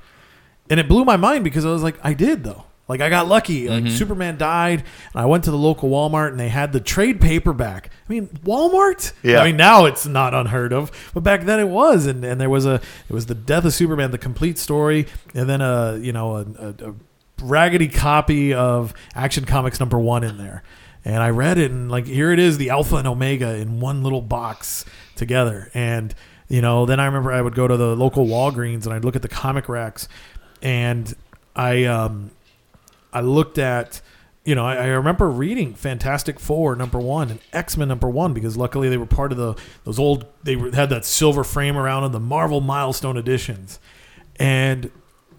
and 0.69 0.79
it 0.79 0.87
blew 0.87 1.05
my 1.05 1.17
mind 1.17 1.43
because 1.43 1.65
I 1.65 1.69
was 1.71 1.83
like, 1.83 1.99
I 2.03 2.13
did 2.13 2.43
though. 2.43 2.65
Like 2.87 3.01
I 3.01 3.09
got 3.09 3.27
lucky. 3.27 3.67
Like 3.67 3.87
Superman 3.87 4.37
died, 4.37 4.83
and 5.13 5.21
I 5.21 5.25
went 5.25 5.43
to 5.45 5.51
the 5.51 5.57
local 5.57 5.89
Walmart, 5.89 6.29
and 6.29 6.39
they 6.39 6.49
had 6.49 6.71
the 6.71 6.79
trade 6.79 7.19
paperback. 7.19 7.89
I 8.07 8.13
mean, 8.13 8.27
Walmart. 8.43 9.11
Yeah. 9.23 9.39
I 9.39 9.45
mean, 9.45 9.57
now 9.57 9.85
it's 9.85 10.05
not 10.05 10.35
unheard 10.35 10.71
of, 10.71 10.91
but 11.13 11.21
back 11.21 11.45
then 11.45 11.59
it 11.59 11.67
was, 11.67 12.05
and, 12.05 12.23
and 12.23 12.39
there 12.39 12.49
was 12.49 12.67
a 12.67 12.75
it 12.75 13.13
was 13.13 13.25
the 13.25 13.33
death 13.33 13.65
of 13.65 13.73
Superman, 13.73 14.11
the 14.11 14.19
complete 14.19 14.59
story, 14.59 15.07
and 15.33 15.49
then 15.49 15.61
a 15.61 15.97
you 15.99 16.11
know 16.11 16.35
a, 16.35 16.41
a, 16.59 16.89
a 16.89 16.95
raggedy 17.41 17.87
copy 17.87 18.53
of 18.53 18.93
Action 19.15 19.45
Comics 19.45 19.79
number 19.79 19.97
one 19.97 20.23
in 20.23 20.37
there, 20.37 20.61
and 21.03 21.23
I 21.23 21.31
read 21.31 21.57
it, 21.57 21.71
and 21.71 21.89
like 21.89 22.05
here 22.05 22.31
it 22.31 22.37
is, 22.37 22.59
the 22.59 22.69
Alpha 22.69 22.97
and 22.97 23.07
Omega 23.07 23.55
in 23.55 23.79
one 23.79 24.03
little 24.03 24.21
box 24.21 24.85
together, 25.15 25.71
and 25.73 26.13
you 26.47 26.61
know 26.61 26.85
then 26.85 26.99
I 26.99 27.05
remember 27.07 27.31
I 27.31 27.41
would 27.41 27.55
go 27.55 27.67
to 27.67 27.77
the 27.77 27.95
local 27.95 28.27
Walgreens 28.27 28.85
and 28.85 28.93
I'd 28.93 29.03
look 29.03 29.15
at 29.15 29.23
the 29.23 29.27
comic 29.27 29.67
racks, 29.67 30.07
and 30.61 31.11
I 31.55 31.85
um 31.85 32.29
I 33.15 33.21
looked 33.21 33.57
at, 33.57 34.01
you 34.43 34.55
know, 34.55 34.65
I, 34.65 34.75
I 34.75 34.87
remember 34.87 35.29
reading 35.29 35.73
Fantastic 35.73 36.37
Four 36.37 36.75
number 36.75 36.99
one 36.99 37.31
and 37.31 37.39
X 37.53 37.77
Men 37.77 37.87
number 37.87 38.09
one 38.09 38.33
because 38.33 38.57
luckily 38.57 38.89
they 38.89 38.97
were 38.97 39.05
part 39.05 39.31
of 39.31 39.37
the 39.37 39.55
those 39.85 39.97
old 39.97 40.25
they 40.43 40.57
were, 40.57 40.69
had 40.71 40.89
that 40.89 41.05
silver 41.05 41.45
frame 41.45 41.77
around 41.77 42.03
them, 42.03 42.11
the 42.11 42.19
Marvel 42.19 42.59
milestone 42.59 43.15
editions, 43.15 43.79
and 44.35 44.91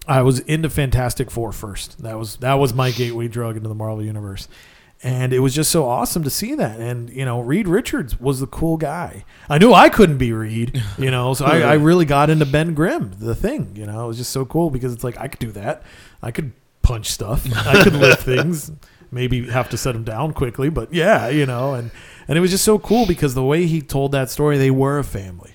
I 0.09 0.23
was 0.23 0.41
into 0.41 0.71
Fantastic 0.71 1.31
Four 1.31 1.53
first. 1.53 2.03
That 2.03 2.19
was 2.19 2.37
that 2.37 2.55
was 2.55 2.73
my 2.73 2.91
gateway 2.91 3.29
drug 3.29 3.59
into 3.59 3.69
the 3.69 3.75
Marvel 3.75 4.03
universe. 4.03 4.49
And 5.03 5.35
it 5.35 5.41
was 5.41 5.55
just 5.55 5.71
so 5.71 5.87
awesome 5.87 6.25
to 6.25 6.31
see 6.31 6.55
that. 6.55 6.81
And, 6.81 7.11
you 7.11 7.27
know, 7.27 7.41
Reed 7.41 7.69
Richards 7.69 8.19
was 8.19 8.41
the 8.41 8.47
cool 8.47 8.79
guy. 8.79 9.27
I 9.47 9.59
knew 9.59 9.75
I 9.75 9.91
couldn't 9.91 10.17
be 10.17 10.33
Reed, 10.33 10.83
you 10.97 11.11
know, 11.11 11.35
so 11.35 11.45
I, 11.45 11.61
I 11.61 11.73
really 11.75 12.07
got 12.07 12.31
into 12.31 12.47
Ben 12.47 12.73
Grimm, 12.73 13.13
the 13.19 13.35
thing, 13.35 13.77
you 13.77 13.85
know, 13.85 14.05
it 14.05 14.09
was 14.09 14.17
just 14.17 14.33
so 14.33 14.47
cool 14.47 14.71
because 14.71 14.95
it's 14.95 15.05
like 15.05 15.19
I 15.21 15.29
could 15.29 15.39
do 15.39 15.53
that. 15.53 15.83
I 16.23 16.31
could 16.31 16.53
punch 16.87 17.11
stuff. 17.11 17.47
I 17.67 17.83
could 17.83 17.95
lift 17.95 18.23
things. 18.35 18.71
Maybe 19.11 19.49
have 19.51 19.69
to 19.71 19.77
set 19.77 19.93
them 19.93 20.05
down 20.05 20.33
quickly, 20.33 20.69
but 20.69 20.93
yeah, 20.93 21.29
you 21.29 21.47
know, 21.47 21.75
and 21.75 21.91
and 22.29 22.37
it 22.37 22.41
was 22.41 22.51
just 22.51 22.65
so 22.65 22.79
cool 22.79 23.07
because 23.07 23.35
the 23.35 23.45
way 23.45 23.67
he 23.67 23.81
told 23.81 24.13
that 24.13 24.31
story, 24.31 24.59
they 24.59 24.71
were 24.71 24.99
a 24.99 25.05
family, 25.05 25.55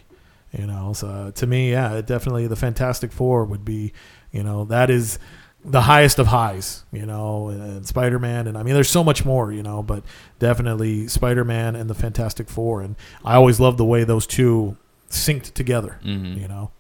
you 0.58 0.66
know. 0.66 0.94
So 0.94 1.32
to 1.36 1.48
me, 1.48 1.72
yeah, 1.72 2.02
definitely 2.02 2.48
the 2.48 2.56
Fantastic 2.56 3.12
Four 3.12 3.44
would 3.46 3.66
be, 3.66 3.92
you 4.32 4.42
know, 4.44 4.64
that 4.66 4.90
is 4.90 5.20
the 5.66 5.82
highest 5.82 6.18
of 6.18 6.28
highs, 6.28 6.86
you 6.92 7.06
know, 7.06 7.50
and 7.50 7.86
Spider 7.86 8.18
Man, 8.20 8.48
and 8.48 8.58
I 8.58 8.64
mean, 8.64 8.74
there's 8.74 8.90
so 8.90 9.04
much 9.04 9.26
more, 9.26 9.52
you 9.52 9.62
know, 9.64 9.84
but 9.84 10.04
definitely 10.40 11.08
Spider 11.08 11.44
Man 11.46 11.76
and 11.76 11.90
the 11.90 11.94
Fantastic 11.94 12.50
Four, 12.50 12.82
and 12.82 12.96
I 13.24 13.36
always 13.36 13.60
loved 13.60 13.78
the 13.78 13.86
way 13.86 14.04
those 14.06 14.26
two 14.26 14.76
synced 15.10 15.54
together, 15.54 16.00
Mhm. 16.04 16.40
you 16.42 16.48
know. 16.48 16.72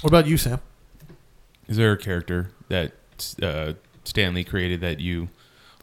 What 0.00 0.08
about 0.08 0.26
you, 0.26 0.36
Sam? 0.38 0.58
Is 1.68 1.76
there 1.76 1.92
a 1.92 1.96
character 1.98 2.50
that 2.70 2.92
uh, 3.42 3.74
Stan 4.04 4.34
Lee 4.34 4.44
created 4.44 4.80
that 4.80 5.00
you 5.00 5.28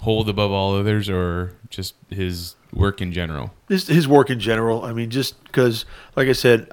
hold 0.01 0.29
above 0.29 0.51
all 0.51 0.75
others, 0.75 1.09
or 1.09 1.55
just 1.69 1.95
his 2.09 2.55
work 2.73 3.01
in 3.01 3.11
general? 3.11 3.51
his, 3.69 3.87
his 3.87 4.07
work 4.07 4.29
in 4.29 4.39
general. 4.39 4.83
I 4.83 4.91
mean, 4.91 5.09
just 5.09 5.41
because, 5.45 5.85
like 6.15 6.27
I 6.27 6.33
said, 6.33 6.71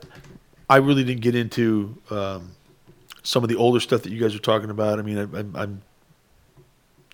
I 0.68 0.76
really 0.78 1.04
didn't 1.04 1.20
get 1.20 1.34
into 1.34 1.96
um, 2.10 2.52
some 3.22 3.44
of 3.44 3.48
the 3.48 3.56
older 3.56 3.78
stuff 3.78 4.02
that 4.02 4.10
you 4.10 4.20
guys 4.20 4.34
are 4.34 4.40
talking 4.40 4.70
about. 4.70 4.98
I 4.98 5.02
mean, 5.02 5.18
I, 5.18 5.22
I'm, 5.22 5.56
I'm 5.56 5.82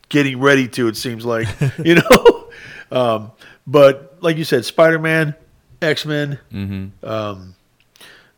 getting 0.09 0.41
ready 0.41 0.69
to. 0.69 0.89
It 0.89 0.97
seems 0.97 1.27
like 1.27 1.49
you 1.85 1.97
know, 1.97 2.51
um, 2.91 3.33
but 3.67 4.19
like 4.21 4.37
you 4.37 4.45
said, 4.45 4.65
Spider 4.65 4.99
Man, 4.99 5.35
X 5.83 6.07
Men. 6.07 6.39
Mm-hmm. 6.53 7.07
Um, 7.07 7.57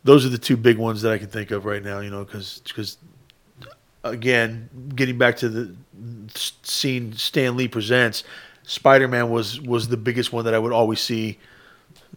those 0.03 0.25
are 0.25 0.29
the 0.29 0.37
two 0.37 0.57
big 0.57 0.77
ones 0.77 1.01
that 1.01 1.11
I 1.11 1.17
can 1.17 1.27
think 1.27 1.51
of 1.51 1.65
right 1.65 1.83
now. 1.83 1.99
You 1.99 2.09
know, 2.09 2.25
because 2.25 2.97
again, 4.05 4.69
getting 4.95 5.17
back 5.17 5.37
to 5.37 5.49
the 5.49 5.75
scene 6.35 7.13
Stan 7.13 7.57
Lee 7.57 7.67
presents, 7.67 8.23
Spider 8.63 9.07
Man 9.07 9.29
was 9.29 9.59
was 9.61 9.87
the 9.89 9.97
biggest 9.97 10.31
one 10.31 10.45
that 10.45 10.53
I 10.53 10.59
would 10.59 10.71
always 10.71 10.99
see. 11.01 11.37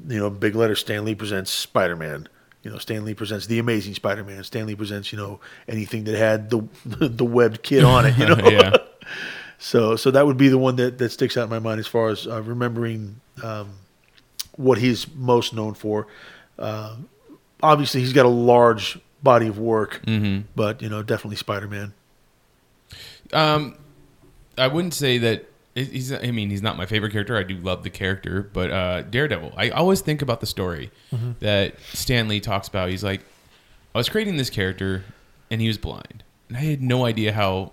You 0.07 0.19
know, 0.21 0.31
big 0.31 0.55
letter 0.55 0.77
Stan 0.77 1.05
Lee 1.05 1.15
presents 1.17 1.51
Spider 1.51 1.97
Man. 1.97 2.29
you 2.63 2.71
know, 2.71 2.79
Stan 2.79 3.05
Lee 3.05 3.15
presents 3.15 3.47
the 3.47 3.59
Amazing 3.59 3.95
Spider-Man. 3.95 4.43
Stan 4.45 4.67
Lee 4.67 4.75
presents, 4.75 5.13
you 5.13 5.19
know, 5.19 5.41
anything 5.69 6.05
that 6.05 6.17
had 6.17 6.51
the 6.51 6.69
the 6.85 7.25
webbed 7.25 7.63
kid 7.63 7.85
on 7.85 8.07
it. 8.07 8.17
You 8.19 8.27
know, 8.35 8.49
yeah. 8.49 8.77
so 9.59 9.97
so 9.97 10.11
that 10.11 10.27
would 10.27 10.37
be 10.37 10.49
the 10.49 10.59
one 10.59 10.77
that 10.77 10.99
that 10.99 11.11
sticks 11.11 11.37
out 11.37 11.45
in 11.45 11.51
my 11.51 11.59
mind 11.59 11.81
as 11.81 11.87
far 11.87 12.09
as 12.11 12.27
uh, 12.27 12.43
remembering 12.43 13.21
um, 13.43 13.71
what 14.57 14.79
he's 14.79 15.07
most 15.15 15.55
known 15.55 15.75
for. 15.75 16.09
Uh, 16.59 16.97
obviously, 17.63 18.01
he's 18.01 18.13
got 18.13 18.27
a 18.27 18.31
large 18.31 18.99
body 19.23 19.47
of 19.49 19.59
work, 19.59 20.01
but 20.55 20.81
you 20.83 20.89
know, 20.89 21.03
definitely 21.03 21.37
Spider-Man. 21.37 21.93
Um, 23.33 23.77
I 24.57 24.67
wouldn't 24.69 24.95
say 24.95 25.19
that 25.19 25.47
he's. 25.75 26.13
I 26.13 26.31
mean, 26.31 26.51
he's 26.51 26.63
not 26.63 26.77
my 26.77 26.87
favorite 26.87 27.13
character. 27.13 27.37
I 27.37 27.43
do 27.43 27.57
love 27.57 27.83
the 27.83 27.91
character, 27.91 28.49
but 28.53 28.71
uh, 28.71 29.03
Daredevil. 29.03 29.53
I 29.57 29.71
always 29.71 30.01
think 30.01 30.23
about 30.23 30.41
the 30.41 30.47
story 30.47 30.91
that 31.41 31.75
Stan 31.93 32.29
Lee 32.29 32.41
talks 32.41 32.69
about. 32.69 32.89
He's 32.89 33.05
like, 33.05 33.21
I 33.95 33.99
was 33.99 34.09
creating 34.09 34.37
this 34.37 34.51
character, 34.51 35.05
and 35.51 35.61
he 35.61 35.69
was 35.69 35.79
blind, 35.79 36.25
and 36.49 36.57
I 36.57 36.61
had 36.61 36.83
no 36.83 37.05
idea 37.05 37.33
how 37.33 37.73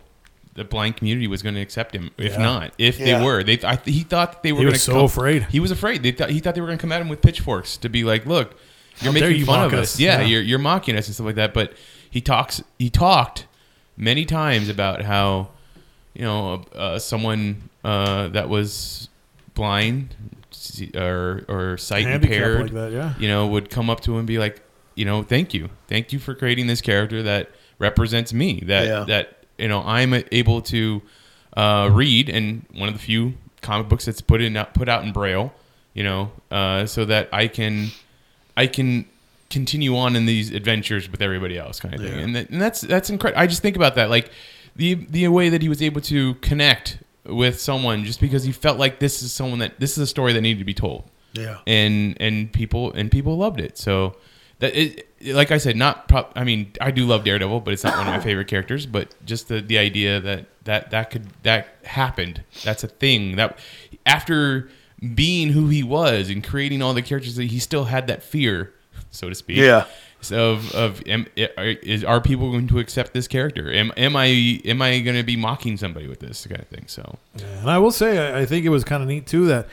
the 0.56 0.64
blind 0.64 0.96
community 0.98 1.28
was 1.28 1.42
going 1.42 1.56
to 1.56 1.62
accept 1.62 1.94
him. 1.96 2.12
If 2.18 2.34
Yeah. 2.34 2.38
not, 2.42 2.74
if 2.78 3.00
Yeah. 3.00 3.20
they 3.20 3.26
were, 3.26 3.44
they. 3.44 3.60
I, 3.64 3.78
he 3.78 4.02
thought 4.02 4.34
that 4.34 4.44
they 4.44 4.52
were. 4.52 4.60
He 4.60 4.64
gonna 4.66 4.74
was 4.74 4.84
so 4.84 4.94
come- 4.94 5.06
afraid. 5.06 5.44
He 5.50 5.60
was 5.60 5.72
afraid. 5.72 6.04
They 6.04 6.12
thought 6.12 6.30
he 6.30 6.40
thought 6.40 6.56
they 6.56 6.62
were 6.62 6.68
going 6.68 6.78
to 6.78 6.82
come 6.82 6.92
at 6.92 7.02
him 7.02 7.08
with 7.10 7.22
pitchforks 7.22 7.78
to 7.78 7.90
be 7.90 8.04
like, 8.04 8.26
look. 8.26 8.60
You're 9.02 9.12
How 9.14 9.20
making 9.20 9.40
you 9.40 9.46
fun 9.46 9.66
of 9.66 9.74
us. 9.74 9.96
us. 9.96 10.00
Yeah, 10.00 10.22
Yeah. 10.22 10.28
you're 10.28 10.42
you're 10.42 10.60
mocking 10.60 10.96
us 10.98 11.08
and 11.08 11.16
stuff 11.16 11.26
like 11.26 11.36
that. 11.36 11.54
But 11.54 11.74
he 12.10 12.22
talks. 12.22 12.64
He 12.80 12.90
talked 12.90 13.46
many 13.98 14.26
times 14.26 14.70
about 14.70 15.02
how 15.04 15.50
you 16.14 16.22
know, 16.24 16.64
uh, 16.74 16.98
someone 16.98 17.70
uh, 17.84 18.30
that 18.30 18.48
was 18.48 19.10
blind 19.54 20.16
or 20.96 21.44
or 21.50 21.78
sight 21.78 22.06
Handicap 22.06 22.32
impaired, 22.38 22.62
like 22.64 22.72
that, 22.74 22.92
yeah. 22.94 23.14
you 23.20 23.28
know, 23.28 23.48
would 23.48 23.70
come 23.70 23.90
up 23.90 24.00
to 24.02 24.12
him 24.14 24.20
and 24.20 24.28
be 24.28 24.38
like, 24.40 24.62
you 24.96 25.04
know, 25.06 25.24
thank 25.24 25.54
you, 25.54 25.70
thank 25.88 26.14
you 26.14 26.20
for 26.20 26.34
creating 26.34 26.68
this 26.68 26.80
character 26.82 27.22
that 27.24 27.52
represents 27.80 28.34
me. 28.34 28.62
That 28.66 28.88
Yeah. 28.88 29.04
that 29.08 29.44
you 29.58 29.68
know, 29.68 29.82
I'm 29.86 30.14
able 30.32 30.62
to 30.64 31.02
uh, 31.58 31.90
read, 31.92 32.30
and 32.30 32.66
one 32.74 32.88
of 32.90 32.96
the 32.96 33.00
few 33.02 33.34
comic 33.62 33.90
books 33.90 34.06
that's 34.06 34.22
put 34.22 34.42
in 34.42 34.56
put 34.74 34.88
out 34.90 35.04
in 35.04 35.12
braille, 35.12 35.54
you 35.94 36.04
know, 36.04 36.32
uh, 36.52 36.86
so 36.86 37.04
that 37.06 37.28
I 37.34 37.48
can 37.48 37.90
I 38.58 38.68
can 38.68 39.06
continue 39.50 39.96
on 39.96 40.16
in 40.16 40.26
these 40.26 40.52
adventures 40.52 41.10
with 41.10 41.22
everybody 41.22 41.58
else, 41.58 41.80
kind 41.80 41.94
of 41.94 42.02
thing. 42.02 42.14
Yeah. 42.14 42.20
And, 42.24 42.36
that, 42.36 42.50
and 42.50 42.62
that's 42.62 42.82
that's 42.82 43.10
incredible. 43.10 43.42
I 43.42 43.48
just 43.48 43.62
think 43.62 43.76
about 43.76 43.96
that, 43.96 44.10
like 44.10 44.32
the 44.76 44.94
the 44.96 45.28
way 45.30 45.50
that 45.50 45.62
he 45.62 45.70
was 45.70 45.82
able 45.82 46.02
to 46.02 46.34
connect 46.36 47.00
with 47.26 47.60
someone 47.60 48.04
just 48.06 48.20
because 48.22 48.44
he 48.44 48.52
felt 48.52 48.78
like 48.78 49.00
this 49.00 49.22
is 49.24 49.32
someone 49.34 49.60
that 49.60 49.80
this 49.80 49.94
is 49.94 50.00
a 50.00 50.08
story 50.08 50.32
that 50.34 50.42
needed 50.42 50.60
to 50.60 50.66
be 50.66 50.76
told 50.76 51.10
Yeah. 51.34 51.58
and 51.66 52.16
and 52.20 52.52
people 52.54 52.92
and 52.94 53.10
people 53.12 53.38
loved 53.38 53.60
it. 53.60 53.78
So 53.78 54.16
that 54.60 54.76
it, 54.76 55.08
like 55.34 55.52
I 55.52 55.58
said, 55.58 55.76
not. 55.76 56.08
Pro- 56.08 56.28
I 56.36 56.44
mean, 56.44 56.72
I 56.80 56.92
do 56.92 57.06
love 57.06 57.24
Daredevil, 57.24 57.62
but 57.62 57.74
it's 57.74 57.84
not 57.84 57.98
one 57.98 58.08
of 58.08 58.14
my 58.14 58.20
favorite 58.30 58.48
characters. 58.48 58.86
But 58.86 59.14
just 59.26 59.48
the 59.48 59.60
the 59.62 59.78
idea 59.78 60.20
that 60.22 60.46
that 60.66 60.92
that 60.92 61.10
could 61.12 61.28
that 61.44 61.68
happened. 61.84 62.44
That's 62.64 62.84
a 62.84 62.88
thing 62.88 63.36
that 63.38 63.58
after 64.06 64.70
being 65.14 65.50
who 65.50 65.68
he 65.68 65.84
was 65.84 66.30
and 66.30 66.44
creating 66.44 66.82
all 66.82 66.94
the 66.94 67.02
characters, 67.02 67.36
that 67.36 67.46
he 67.46 67.60
still 67.60 67.86
had 67.86 68.08
that 68.08 68.24
fear, 68.24 68.74
so 69.12 69.30
to 69.30 69.36
speak. 69.36 69.58
Yeah. 69.58 69.86
Of 70.32 70.74
of 70.74 71.08
am, 71.08 71.28
are, 71.56 71.66
is 71.66 72.04
are 72.04 72.20
people 72.20 72.50
going 72.50 72.68
to 72.70 72.80
accept 72.80 73.14
this 73.14 73.28
character? 73.28 73.72
Am 73.72 73.92
am 73.96 74.16
I 74.16 74.26
am 74.66 74.82
I 74.82 75.00
going 75.02 75.18
to 75.18 75.24
be 75.24 75.36
mocking 75.36 75.78
somebody 75.78 76.08
with 76.08 76.20
this 76.20 76.48
kind 76.48 76.60
of 76.60 76.68
thing? 76.68 76.86
So 76.88 77.20
And 77.36 77.70
I 77.70 77.78
will 77.78 77.92
say, 77.92 78.34
I, 78.34 78.40
I 78.40 78.46
think 78.48 78.66
it 78.66 78.70
was 78.70 78.84
kind 78.84 79.04
of 79.04 79.10
neat 79.10 79.28
too 79.28 79.46
that 79.46 79.68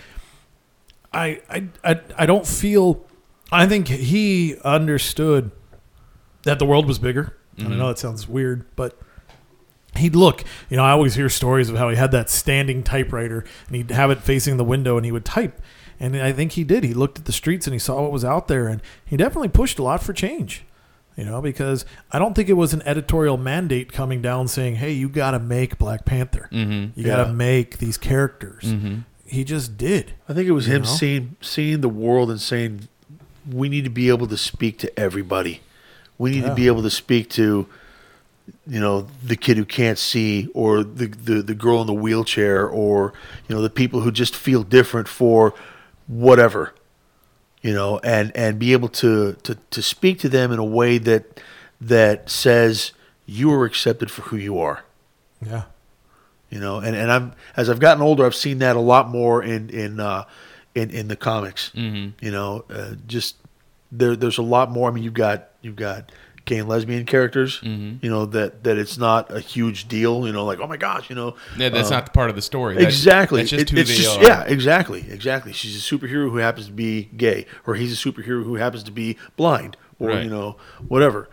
I, 1.10 1.40
I, 1.48 1.68
I, 1.84 2.00
I 2.18 2.26
don't 2.26 2.46
feel. 2.46 3.04
I 3.50 3.66
think 3.66 3.88
he 3.88 4.56
understood 4.64 5.52
that 6.42 6.58
the 6.58 6.66
world 6.66 6.86
was 6.86 6.98
bigger. 6.98 7.36
And 7.56 7.66
I 7.66 7.70
know 7.70 7.76
mm-hmm. 7.76 7.88
that 7.88 7.98
sounds 7.98 8.28
weird, 8.28 8.64
but 8.76 8.98
he'd 10.03 10.14
look. 10.14 10.44
You 10.68 10.76
know, 10.76 10.84
I 10.84 10.90
always 10.90 11.14
hear 11.14 11.28
stories 11.28 11.68
of 11.70 11.76
how 11.76 11.88
he 11.88 11.96
had 11.96 12.12
that 12.12 12.28
standing 12.28 12.82
typewriter 12.82 13.44
and 13.66 13.76
he'd 13.76 13.90
have 13.90 14.11
it 14.11 14.18
facing 14.20 14.59
the 14.59 14.64
window 14.64 14.96
and 14.96 15.07
he 15.07 15.12
would 15.12 15.24
type. 15.24 15.61
And 15.98 16.16
I 16.16 16.32
think 16.32 16.53
he 16.53 16.64
did. 16.64 16.84
He 16.84 16.92
looked 16.94 17.18
at 17.18 17.24
the 17.24 17.32
streets 17.32 17.66
and 17.66 17.72
he 17.72 17.78
saw 17.78 18.03
what 18.03 18.11
was 18.12 18.24
out 18.24 18.48
there, 18.48 18.66
and 18.68 18.82
he 19.05 19.16
definitely 19.16 19.48
pushed 19.50 19.78
a 19.78 19.82
lot 19.84 20.03
for 20.03 20.12
change. 20.12 20.64
You 21.16 21.24
know, 21.24 21.40
because 21.42 21.84
I 22.11 22.18
don't 22.18 22.34
think 22.34 22.48
it 22.48 22.55
was 22.55 22.72
an 22.72 22.82
editorial 22.86 23.36
mandate 23.36 23.92
coming 23.92 24.20
down 24.22 24.48
saying, 24.48 24.76
"Hey, 24.76 24.92
you 24.92 25.09
got 25.09 25.32
to 25.32 25.38
make 25.38 25.78
Black 25.78 26.05
Panther. 26.05 26.48
Mm-hmm. 26.50 26.98
You 26.98 27.07
got 27.07 27.22
to 27.22 27.28
Yeah. 27.30 27.32
make 27.36 27.78
these 27.78 27.98
characters." 27.98 28.74
He 29.26 29.44
just 29.44 29.76
did. 29.76 30.14
I 30.28 30.32
think 30.34 30.48
it 30.48 30.53
was 30.53 30.66
him 30.66 30.82
know? 30.82 30.88
seeing 30.88 31.36
seeing 31.40 31.82
the 31.82 31.88
world 31.90 32.30
and 32.30 32.40
saying 32.40 32.88
we 33.48 33.68
need 33.68 33.84
to 33.84 33.90
be 33.90 34.09
able 34.09 34.26
to 34.26 34.36
speak 34.38 34.78
to 34.78 34.98
everybody. 34.98 35.61
We 36.18 36.30
need 36.30 36.42
Yeah. 36.42 36.48
to 36.48 36.55
be 36.55 36.66
able 36.66 36.82
to 36.82 36.90
speak 36.90 37.28
to 37.30 37.66
you 38.66 38.80
know 38.80 39.07
the 39.24 39.36
kid 39.36 39.57
who 39.57 39.64
can't 39.64 39.99
see 39.99 40.49
or 40.55 40.82
the, 40.82 41.07
the 41.07 41.43
the 41.43 41.55
girl 41.55 41.80
in 41.80 41.86
the 41.86 41.93
wheelchair 41.95 42.66
or 42.66 43.12
you 43.49 43.55
know 43.55 43.62
the 43.62 43.70
people 43.70 44.01
who 44.01 44.11
just 44.11 44.34
feel 44.34 44.62
different 44.62 45.09
for 45.09 45.55
whatever 46.07 46.74
you 47.62 47.72
know 47.72 47.99
and 48.03 48.32
and 48.36 48.59
be 48.59 48.72
able 48.72 48.88
to 48.88 49.34
to 49.43 49.57
to 49.70 49.80
speak 49.82 50.18
to 50.18 50.28
them 50.28 50.51
in 50.53 50.59
a 50.59 50.64
way 50.64 50.99
that 50.99 51.40
that 51.80 52.28
says 52.28 52.93
you 53.26 53.53
are 53.53 53.64
accepted 53.64 54.11
for 54.11 54.22
who 54.22 54.36
you 54.36 54.59
are 54.59 54.84
Yeah. 55.45 55.62
you 56.51 56.59
know 56.59 56.78
and 56.78 56.97
and 56.97 57.11
i'm 57.12 57.32
as 57.57 57.70
i've 57.70 57.80
gotten 57.80 58.03
older 58.03 58.24
i've 58.26 58.34
seen 58.34 58.59
that 58.59 58.74
a 58.76 58.80
lot 58.80 59.09
more 59.09 59.43
in 59.43 59.70
in 59.70 60.01
uh 60.01 60.24
in 60.74 60.90
in 60.90 61.09
the 61.09 61.16
comics 61.16 61.70
Mm-hmm. 61.74 62.24
you 62.24 62.30
know 62.32 62.64
uh, 62.70 62.95
just 63.07 63.36
there 63.93 64.16
there's 64.16 64.38
a 64.38 64.43
lot 64.43 64.70
more 64.70 64.88
i 64.88 64.93
mean 64.93 65.05
you've 65.05 65.14
got 65.14 65.51
you've 65.62 65.76
got 65.76 66.11
gay 66.45 66.59
and 66.59 66.68
lesbian 66.68 67.07
characters 67.07 67.61
Mm-hmm. 67.61 68.05
you 68.05 68.11
know 68.11 68.26
that 68.26 68.64
that 68.64 68.76
it's 68.78 68.99
not 68.99 69.30
a 69.30 69.40
huge 69.40 69.86
deal 69.88 70.26
you 70.26 70.32
know 70.32 70.45
like 70.45 70.59
oh 70.61 70.66
my 70.66 70.76
gosh 70.76 71.09
you 71.11 71.16
know 71.16 71.36
yeah, 71.57 71.68
that's 71.68 71.90
uh, 71.90 71.95
not 71.95 72.07
the 72.07 72.12
part 72.12 72.30
of 72.30 72.36
the 72.36 72.43
story. 72.43 72.74
That's- 72.74 72.93
exactly 72.95 73.40
That's 73.43 73.51
just 73.51 73.72
It- 73.72 73.78
it's 73.78 73.97
just 73.97 74.18
are. 74.18 74.22
yeah 74.24 74.43
exactly 74.45 75.05
exactly 75.11 75.53
she's 75.53 75.76
a 75.76 75.97
superhero 75.97 76.30
who 76.30 76.36
happens 76.38 76.66
to 76.66 76.72
be 76.72 77.05
gay 77.16 77.47
or 77.66 77.74
he's 77.76 77.93
a 77.93 77.97
superhero 78.11 78.43
who 78.45 78.57
happens 78.57 78.82
to 78.84 78.93
be 78.93 79.16
blind 79.36 79.76
or 80.01 80.09
Right. 80.09 80.24
you 80.24 80.30
know 80.30 80.57
whatever 80.88 81.28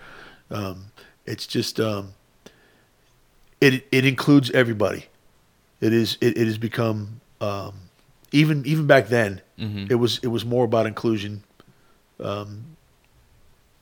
um, 0.51 0.85
it's 1.25 1.45
just 1.47 1.79
um, 1.79 2.13
it 3.61 3.85
it 3.91 4.05
includes 4.05 4.49
everybody 4.51 5.05
it 5.81 5.93
is 5.93 6.17
it, 6.21 6.37
it 6.37 6.45
has 6.45 6.57
become 6.57 7.21
um, 7.41 7.73
even 8.31 8.65
even 8.65 8.85
back 8.87 9.07
then 9.07 9.41
Mm-hmm. 9.59 9.87
it 9.89 9.95
was 9.95 10.19
it 10.23 10.27
was 10.27 10.45
more 10.45 10.63
about 10.63 10.85
inclusion 10.85 11.43
um, 12.21 12.77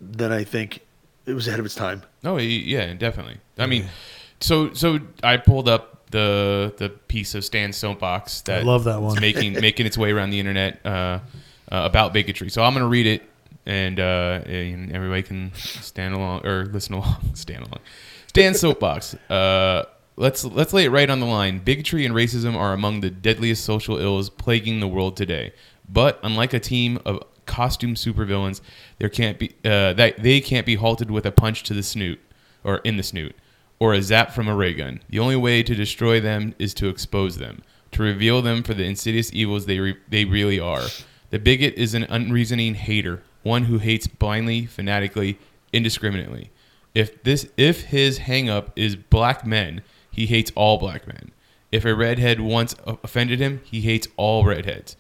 than 0.02 0.32
I 0.32 0.44
think 0.44 0.80
it 1.28 1.34
was 1.34 1.48
ahead 1.48 1.60
of 1.60 1.66
its 1.66 1.76
time 1.76 2.02
Oh 2.24 2.36
y- 2.36 2.42
yeah, 2.42 2.94
definitely. 2.94 3.38
I 3.60 3.68
mean, 3.68 3.86
so 4.40 4.74
so 4.74 5.00
I 5.24 5.38
pulled 5.38 5.70
up 5.70 6.10
the 6.12 6.74
the 6.78 6.90
piece 6.90 7.36
of 7.36 7.44
Stan's 7.46 7.78
soapbox 7.78 8.42
that 8.42 8.62
I 8.62 8.64
love 8.64 8.86
that 8.86 9.02
one. 9.02 9.20
making 9.22 9.54
making 9.62 9.86
its 9.86 9.98
way 9.98 10.12
around 10.12 10.30
the 10.32 10.40
internet 10.40 10.80
uh, 10.86 10.90
uh, 10.90 11.20
about 11.70 12.14
bigotry. 12.14 12.50
So 12.50 12.64
I'm 12.64 12.74
gonna 12.74 12.88
read 12.88 13.06
it, 13.08 13.24
and, 13.66 14.00
uh, 14.00 14.42
and 14.46 14.92
everybody 14.96 15.22
can 15.24 15.52
stand 15.56 16.14
along 16.16 16.46
or 16.46 16.66
listen 16.66 16.94
along, 16.96 17.18
stand 17.34 17.60
along. 17.66 17.80
Stan's 18.28 18.60
soapbox. 18.60 19.16
Uh, 19.30 19.84
let's 20.16 20.44
let's 20.46 20.74
lay 20.74 20.86
it 20.86 20.90
right 20.90 21.10
on 21.10 21.20
the 21.20 21.26
line. 21.26 21.60
Bigotry 21.60 22.06
and 22.06 22.16
racism 22.16 22.56
are 22.56 22.74
among 22.74 23.02
the 23.02 23.10
deadliest 23.10 23.64
social 23.66 23.98
ills 23.98 24.30
plaguing 24.30 24.80
the 24.80 24.88
world 24.88 25.18
today. 25.18 25.54
But 25.90 26.20
unlike 26.24 26.54
a 26.54 26.60
team 26.60 27.00
of 27.06 27.24
costume 27.48 27.96
supervillains, 27.96 28.62
there 29.00 29.10
can't 29.10 29.40
be 29.40 29.50
uh, 29.66 29.94
that 29.94 30.22
they 30.22 30.40
can't 30.40 30.66
be 30.66 30.76
halted 30.76 31.10
with 31.10 31.26
a 31.26 31.32
punch 31.32 31.64
to 31.64 31.74
the 31.74 31.84
snoot 31.84 32.20
or 32.64 32.78
in 32.80 32.98
the 32.98 33.04
snoot 33.04 33.36
or 33.80 33.94
a 33.94 34.02
zap 34.02 34.32
from 34.32 34.48
a 34.48 34.56
ray 34.56 34.74
gun. 34.74 35.02
The 35.10 35.20
only 35.20 35.36
way 35.36 35.64
to 35.64 35.76
destroy 35.76 36.20
them 36.20 36.56
is 36.60 36.74
to 36.76 36.90
expose 36.90 37.38
them, 37.38 37.62
to 37.92 38.04
reveal 38.04 38.42
them 38.42 38.64
for 38.64 38.74
the 38.74 38.84
insidious 38.84 39.32
evils 39.34 39.66
they 39.66 39.80
re- 39.80 39.98
they 40.10 40.26
really 40.26 40.60
are. 40.60 40.84
The 41.30 41.40
bigot 41.40 41.76
is 41.76 41.94
an 41.94 42.04
unreasoning 42.10 42.76
hater, 42.76 43.24
one 43.44 43.66
who 43.66 43.80
hates 43.80 44.08
blindly, 44.08 44.66
fanatically, 44.66 45.38
indiscriminately. 45.74 46.52
If 46.96 47.24
this 47.24 47.50
if 47.58 47.86
his 47.86 48.20
hangup 48.20 48.72
is 48.76 48.96
black 48.96 49.46
men, 49.46 49.82
he 50.12 50.26
hates 50.26 50.52
all 50.56 50.78
black 50.78 51.06
men. 51.08 51.32
If 51.72 51.86
a 51.86 51.94
redhead 51.94 52.40
once 52.40 52.76
offended 52.86 53.40
him, 53.40 53.62
he 53.64 53.82
hates 53.82 54.08
all 54.16 54.46
redheads. 54.46 54.96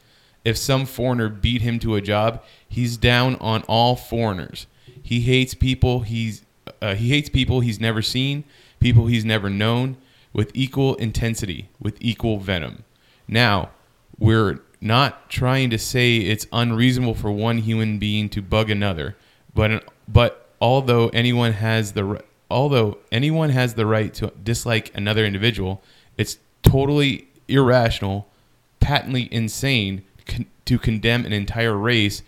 If 0.48 0.56
some 0.56 0.86
foreigner 0.86 1.28
beat 1.28 1.62
him 1.62 1.78
to 1.80 1.95
a 1.95 2.02
job, 2.02 2.41
he's 2.70 2.95
down 2.95 3.36
on 3.41 3.64
all 3.64 3.98
foreigners. 3.98 4.66
He 5.04 5.20
hates 5.20 5.54
people 5.54 6.00
he's 6.00 6.45
uh, 6.82 6.95
he 6.95 7.10
hates 7.10 7.28
people 7.28 7.60
he's 7.60 7.82
never 7.82 8.02
seen, 8.02 8.45
people 8.80 9.08
he's 9.08 9.26
never 9.26 9.50
known, 9.50 9.98
with 10.32 10.52
equal 10.54 10.95
intensity, 10.95 11.68
with 11.82 11.98
equal 12.00 12.39
venom. 12.39 12.86
Now, 13.28 13.72
we're 14.18 14.62
not 14.80 15.30
trying 15.30 15.70
to 15.72 15.78
say 15.78 16.20
it's 16.20 16.48
unreasonable 16.54 17.16
for 17.16 17.30
one 17.30 17.58
human 17.58 18.00
being 18.00 18.30
to 18.30 18.41
bug 18.41 18.70
another, 18.70 19.18
but 19.54 19.84
but 20.08 20.50
although 20.62 21.10
anyone 21.10 21.52
has 21.52 21.91
the 21.91 22.24
although 22.50 23.00
anyone 23.12 23.50
has 23.50 23.74
the 23.74 23.86
right 23.86 24.14
to 24.14 24.32
dislike 24.41 24.95
another 24.95 25.26
individual, 25.26 25.84
it's 26.18 26.38
totally 26.64 27.28
irrational, 27.50 28.30
patently 28.80 29.28
insane 29.30 30.04
con- 30.28 30.46
to 30.66 30.78
condemn 30.78 31.26
an 31.26 31.34
entire 31.34 31.76
race 31.76 32.24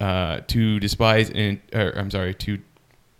uh, 0.00 0.40
to 0.46 0.80
despise 0.80 1.30
and 1.30 1.60
or, 1.74 1.92
I'm 1.96 2.10
sorry 2.10 2.34
to 2.34 2.58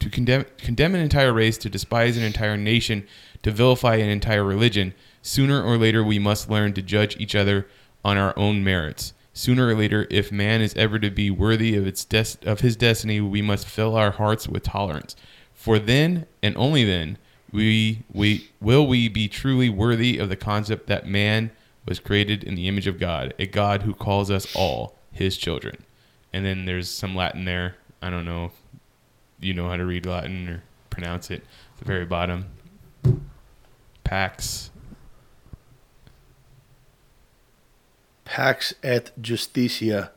to 0.01 0.11
condemn 0.11 0.47
condemn 0.59 0.95
an 0.95 1.01
entire 1.01 1.33
race, 1.33 1.59
to 1.59 1.69
despise 1.69 2.17
an 2.17 2.23
entire 2.23 2.57
nation, 2.57 3.07
to 3.43 3.51
vilify 3.51 3.97
an 3.97 4.09
entire 4.09 4.45
religion. 4.45 4.95
Sooner 5.23 5.63
or 5.63 5.77
later, 5.77 6.03
we 6.03 6.19
must 6.19 6.49
learn 6.51 6.73
to 6.73 6.83
judge 6.83 7.17
each 7.19 7.35
other 7.35 7.67
on 8.05 8.17
our 8.17 8.33
own 8.39 8.65
merits. 8.65 9.13
Sooner 9.33 9.69
or 9.69 9.75
later, 9.75 10.07
if 10.11 10.33
man 10.33 10.61
is 10.61 10.75
ever 10.75 10.99
to 10.99 11.11
be 11.11 11.31
worthy 11.31 11.77
of 11.77 11.87
its 11.87 12.05
des- 12.05 12.39
of 12.43 12.61
his 12.61 12.77
destiny, 12.77 13.21
we 13.21 13.43
must 13.43 13.67
fill 13.67 13.95
our 13.95 14.13
hearts 14.13 14.49
with 14.49 14.63
tolerance. 14.65 15.15
For 15.53 15.79
then, 15.79 16.27
and 16.43 16.57
only 16.57 16.85
then, 16.85 17.19
we 17.53 18.03
we 18.13 18.49
will 18.61 18.87
we 18.87 19.09
be 19.09 19.29
truly 19.29 19.69
worthy 19.69 20.19
of 20.19 20.29
the 20.29 20.37
concept 20.37 20.87
that 20.87 21.07
man 21.07 21.51
was 21.87 21.99
created 21.99 22.45
in 22.45 22.55
the 22.55 22.69
image 22.69 22.87
of 22.87 22.99
God, 22.99 23.35
a 23.39 23.47
God 23.47 23.83
who 23.83 23.95
calls 23.95 24.31
us 24.31 24.55
all 24.55 24.97
his 25.13 25.37
children. 25.37 25.85
And 26.33 26.45
then 26.45 26.65
there's 26.65 26.89
some 26.89 27.15
Latin 27.17 27.45
there. 27.45 27.77
I 28.01 28.11
don't 28.11 28.25
know 28.25 28.47
if 28.47 28.53
you 29.41 29.55
know 29.55 29.69
how 29.69 29.77
to 29.77 29.85
read 29.85 30.07
Latin 30.07 30.49
or 30.49 30.63
pronounce 30.91 31.31
it. 31.31 31.43
At 31.75 31.79
the 31.79 31.85
very 31.85 32.05
bottom. 32.05 32.47
Pax. 34.05 34.71
Pax 38.25 38.75
et 38.83 39.11
Justitia, 39.21 40.11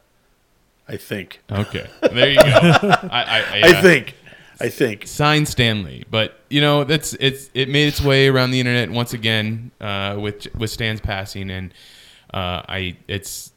I 0.88 0.98
think. 0.98 1.42
Okay. 1.52 1.90
There 2.02 2.30
you 2.30 2.38
go. 2.38 2.44
I, 2.44 3.08
I, 3.12 3.40
I, 3.40 3.62
I 3.64 3.78
uh, 3.78 3.82
think. 3.82 4.16
I 4.60 4.70
think. 4.70 5.08
Sign 5.08 5.46
Stan 5.46 5.84
Lee, 5.84 6.04
but 6.10 6.40
you 6.50 6.62
know 6.62 6.84
that's 6.84 7.14
it's 7.20 7.50
it 7.54 7.70
made 7.70 7.88
its 7.88 8.02
way 8.02 8.28
around 8.28 8.52
the 8.52 8.60
internet 8.60 8.90
once 8.92 9.14
again 9.14 9.72
uh, 9.82 10.18
with 10.20 10.48
with 10.56 10.70
Stan's 10.70 11.02
passing, 11.02 11.50
and 11.50 11.74
uh, 12.34 12.62
I 12.68 12.98
it's 13.08 13.52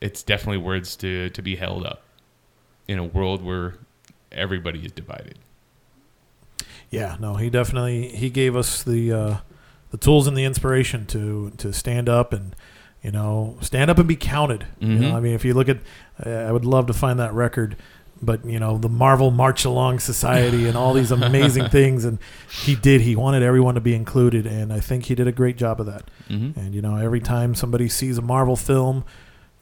it's 0.00 0.22
definitely 0.22 0.58
words 0.58 0.96
to 0.96 1.30
to 1.30 1.42
be 1.42 1.56
held 1.56 1.84
up 1.86 2.02
in 2.88 2.98
a 2.98 3.04
world 3.04 3.42
where 3.42 3.74
everybody 4.32 4.84
is 4.84 4.92
divided. 4.92 5.38
Yeah, 6.90 7.16
no, 7.20 7.34
he 7.36 7.50
definitely 7.50 8.08
he 8.08 8.30
gave 8.30 8.56
us 8.56 8.82
the 8.82 9.12
uh, 9.12 9.36
the 9.90 9.96
tools 9.98 10.26
and 10.26 10.36
the 10.36 10.44
inspiration 10.44 11.06
to 11.06 11.50
to 11.58 11.72
stand 11.72 12.08
up 12.08 12.32
and 12.32 12.54
you 13.02 13.10
know 13.10 13.56
stand 13.60 13.90
up 13.90 13.98
and 13.98 14.06
be 14.08 14.16
counted. 14.16 14.66
You 14.80 14.88
know, 14.98 15.10
Mhm. 15.10 15.14
I 15.14 15.20
mean, 15.20 15.34
if 15.34 15.44
you 15.44 15.54
look 15.54 15.68
at, 15.68 15.78
uh, 16.24 16.30
I 16.30 16.52
would 16.52 16.64
love 16.64 16.86
to 16.86 16.92
find 16.92 17.18
that 17.18 17.32
record, 17.34 17.76
but 18.22 18.44
you 18.44 18.58
know 18.58 18.78
the 18.78 18.88
Marvel 18.88 19.30
Marching 19.30 19.98
Society 19.98 20.66
and 20.66 20.76
all 20.76 20.94
these 20.94 21.10
amazing 21.10 21.68
things, 21.70 22.04
and 22.04 22.18
he 22.64 22.74
did. 22.74 23.00
He 23.00 23.16
wanted 23.16 23.42
everyone 23.42 23.74
to 23.74 23.80
be 23.80 23.94
included, 23.94 24.46
and 24.46 24.72
I 24.72 24.80
think 24.80 25.06
he 25.06 25.14
did 25.14 25.26
a 25.26 25.32
great 25.32 25.56
job 25.56 25.80
of 25.80 25.86
that. 25.86 26.10
Mm-hmm. 26.28 26.58
And 26.58 26.74
you 26.74 26.82
know, 26.82 26.96
every 26.96 27.20
time 27.20 27.54
somebody 27.54 27.88
sees 27.88 28.18
a 28.18 28.22
Marvel 28.22 28.56
film, 28.56 29.04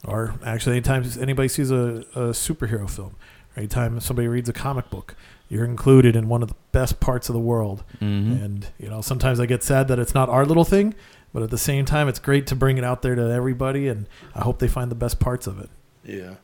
or 0.04 0.34
actually 0.44 0.76
anytime 0.76 1.04
anybody 1.20 1.48
sees 1.48 1.70
a, 1.70 2.04
a 2.14 2.30
superhero 2.30 2.88
film, 2.88 3.16
or 3.54 3.60
anytime 3.60 3.98
somebody 4.00 4.28
reads 4.28 4.48
a 4.48 4.52
comic 4.52 4.90
book, 4.90 5.14
you're 5.48 5.64
included 5.64 6.16
in 6.16 6.28
one 6.28 6.42
of 6.42 6.48
the 6.48 6.56
best 6.72 7.00
parts 7.00 7.28
of 7.28 7.34
the 7.34 7.40
world. 7.40 7.84
Mm-hmm. 8.00 8.44
And 8.44 8.66
you 8.78 8.88
know, 8.88 9.00
sometimes 9.00 9.40
I 9.40 9.46
get 9.46 9.62
sad 9.62 9.88
that 9.88 9.98
it's 9.98 10.14
not 10.14 10.28
our 10.28 10.44
little 10.44 10.64
thing, 10.64 10.94
but 11.32 11.42
at 11.42 11.50
the 11.50 11.58
same 11.58 11.84
time, 11.84 12.08
it's 12.08 12.18
great 12.18 12.46
to 12.48 12.56
bring 12.56 12.78
it 12.78 12.84
out 12.84 13.02
there 13.02 13.14
to 13.14 13.30
everybody, 13.30 13.88
and 13.88 14.08
I 14.34 14.40
hope 14.40 14.58
they 14.58 14.68
find 14.68 14.90
the 14.90 14.96
best 14.96 15.18
parts 15.18 15.46
of 15.46 15.58
it. 15.58 15.70
Yeah. 16.04 16.34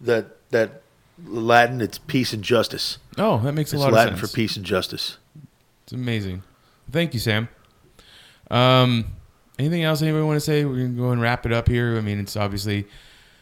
That 0.00 0.36
that 0.50 0.82
Latin, 1.26 1.80
it's 1.80 1.98
peace 1.98 2.32
and 2.32 2.42
justice. 2.42 2.98
Oh, 3.16 3.38
that 3.40 3.52
makes 3.52 3.72
a 3.72 3.76
It's 3.76 3.82
lot 3.84 3.92
Latin 3.92 4.14
of 4.14 4.18
sense. 4.20 4.22
Latin 4.22 4.28
for 4.30 4.34
peace 4.36 4.56
and 4.56 4.64
justice. 4.64 5.18
It's 5.84 5.92
amazing. 5.92 6.42
Thank 6.90 7.14
you, 7.14 7.20
Sam. 7.20 7.48
Um, 8.50 9.06
anything 9.58 9.82
else 9.84 10.00
anybody 10.02 10.24
want 10.24 10.36
to 10.36 10.40
say? 10.40 10.64
We're 10.64 10.76
gonna 10.76 10.88
go 10.90 11.10
and 11.10 11.20
wrap 11.20 11.44
it 11.46 11.52
up 11.52 11.68
here. 11.68 11.96
I 11.96 12.00
mean, 12.00 12.18
it's 12.20 12.36
obviously 12.36 12.86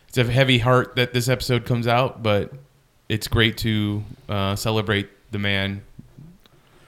it's 0.09 0.19
a 0.19 0.25
heavy 0.25 0.59
heart 0.59 0.97
that 0.97 1.13
this 1.13 1.29
episode 1.29 1.65
comes 1.65 1.87
out, 1.87 2.23
but 2.23 2.53
it's 3.09 3.29
great 3.29 3.57
to 3.59 4.03
uh, 4.29 4.57
celebrate 4.57 5.09
the 5.31 5.39
man 5.39 5.83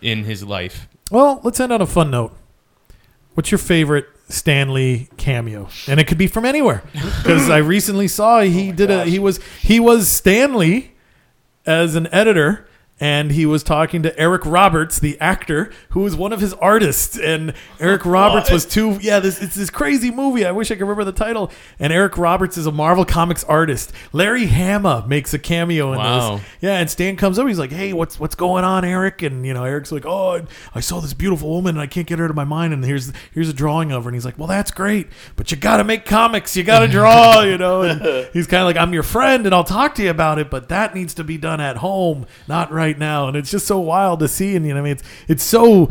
in 0.01 0.25
his 0.25 0.43
life. 0.43 0.89
Well, 1.11 1.41
let's 1.45 1.61
end 1.61 1.73
on 1.73 1.81
a 1.81 1.87
fun 1.87 2.11
note. 2.11 2.37
What's 3.35 3.51
your 3.51 3.59
favorite 3.59 4.07
Stan 4.29 4.73
Lee 4.73 5.09
cameo? 5.17 5.69
And 5.87 5.99
it 5.99 6.07
could 6.07 6.19
be 6.19 6.27
from 6.27 6.45
anywhere. 6.45 6.83
Because 6.93 7.49
I 7.49 7.59
recently 7.59 8.09
saw 8.09 8.41
he 8.41 8.69
oh 8.73 8.73
did 8.73 8.91
a 8.91 9.05
he 9.05 9.19
was 9.19 9.41
he 9.61 9.81
was 9.81 10.09
Stan 10.09 10.55
Lee 10.55 10.93
as 11.67 11.95
an 11.95 12.09
editor 12.13 12.68
and 13.01 13.31
he 13.31 13.47
was 13.47 13.63
talking 13.63 14.03
to 14.03 14.19
Eric 14.19 14.45
Roberts, 14.45 14.99
the 14.99 15.19
actor, 15.21 15.71
who 15.91 16.01
was 16.01 16.17
one 16.17 16.33
of 16.33 16.41
his 16.41 16.53
artists. 16.55 17.19
And 17.19 17.55
Eric 17.79 18.05
Roberts 18.05 18.51
was 18.51 18.65
too 18.65 18.99
yeah, 19.01 19.21
this 19.21 19.41
it's 19.43 19.55
this 19.55 19.71
crazy 19.71 20.11
movie. 20.11 20.45
I 20.45 20.51
wish 20.53 20.71
I 20.71 20.75
could 20.75 20.81
remember 20.83 21.05
the 21.05 21.13
title. 21.13 21.51
And 21.79 21.93
Eric 21.93 22.19
Roberts 22.19 22.57
is 22.59 22.67
a 22.67 22.73
Marvel 22.73 23.05
Comics 23.05 23.45
artist. 23.45 23.93
Larry 24.13 24.47
Hama 24.47 25.05
makes 25.07 25.33
a 25.35 25.39
cameo 25.39 25.93
in 25.93 25.99
Wow. 25.99 26.37
this. 26.37 26.45
Yeah, 26.61 26.79
and 26.79 26.91
Stan 26.91 27.17
comes 27.17 27.39
up. 27.39 27.47
He's 27.47 27.59
like, 27.59 27.71
"Hey, 27.73 27.93
what's 27.93 28.19
what's 28.19 28.35
going 28.35 28.65
on, 28.65 28.85
Eric?" 28.85 29.23
And 29.23 29.47
you 29.47 29.55
know, 29.55 29.65
Eric's 29.65 29.93
like, 29.93 30.05
"Oh, 30.07 30.37
I- 30.37 30.43
I 30.75 30.81
saw 30.81 31.01
this 31.01 31.15
beautiful 31.15 31.51
woman, 31.51 31.77
and 31.77 31.81
I 31.81 31.87
can't 31.87 32.07
get 32.07 32.19
her 32.19 32.25
out 32.25 32.31
of 32.31 32.37
my 32.37 32.45
mind. 32.45 32.73
And 32.73 32.85
here's 32.85 33.13
here's 33.33 33.49
a 33.49 33.53
drawing 33.53 33.93
of 33.93 34.05
her." 34.05 34.09
And 34.11 34.17
he's 34.17 34.25
like, 34.25 34.39
"Well, 34.39 34.49
that's 34.49 34.71
great, 34.71 35.07
but 35.37 35.51
you 35.51 35.57
got 35.57 35.77
to 35.79 35.85
make 35.85 36.05
comics. 36.05 36.57
You 36.57 36.65
got 36.65 36.81
to 36.81 36.89
draw, 36.89 37.43
you 37.43 37.59
know." 37.59 37.83
And 37.83 38.29
he's 38.33 38.47
kind 38.47 38.63
of 38.63 38.67
like, 38.67 38.77
"I'm 38.77 38.93
your 38.93 39.03
friend, 39.03 39.47
and 39.47 39.55
I'll 39.55 39.65
talk 39.65 39.95
to 39.97 40.03
you 40.03 40.11
about 40.11 40.39
it, 40.39 40.51
but 40.51 40.69
that 40.69 40.95
needs 40.95 41.15
to 41.15 41.25
be 41.25 41.39
done 41.39 41.61
at 41.61 41.77
home, 41.79 42.27
not 42.49 42.73
right 42.73 42.88
now." 42.97 43.27
And 43.29 43.37
it's 43.37 43.51
just 43.51 43.67
so 43.67 43.79
wild 43.81 44.21
to 44.21 44.29
see, 44.29 44.55
and 44.55 44.65
you 44.65 44.73
know, 44.73 44.79
I 44.81 44.83
mean, 44.85 44.93
it's 44.93 45.03
it's 45.27 45.43
so 45.43 45.91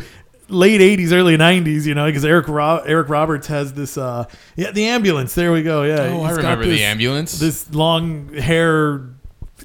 late 0.50 0.80
80s 0.80 1.12
early 1.12 1.36
90s 1.36 1.84
you 1.84 1.94
know 1.94 2.06
because 2.06 2.24
eric 2.24 2.48
Ro- 2.48 2.82
eric 2.86 3.10
roberts 3.10 3.48
has 3.48 3.74
this 3.74 3.98
uh 3.98 4.24
yeah 4.56 4.70
the 4.70 4.86
ambulance 4.86 5.34
there 5.34 5.52
we 5.52 5.62
go 5.62 5.82
yeah 5.82 6.04
Oh, 6.04 6.22
I 6.22 6.28
he's 6.28 6.36
got 6.38 6.56
remember 6.56 6.64
the 6.64 6.84
ambulance. 6.84 7.38
this 7.38 7.70
long 7.74 8.32
hair 8.32 9.10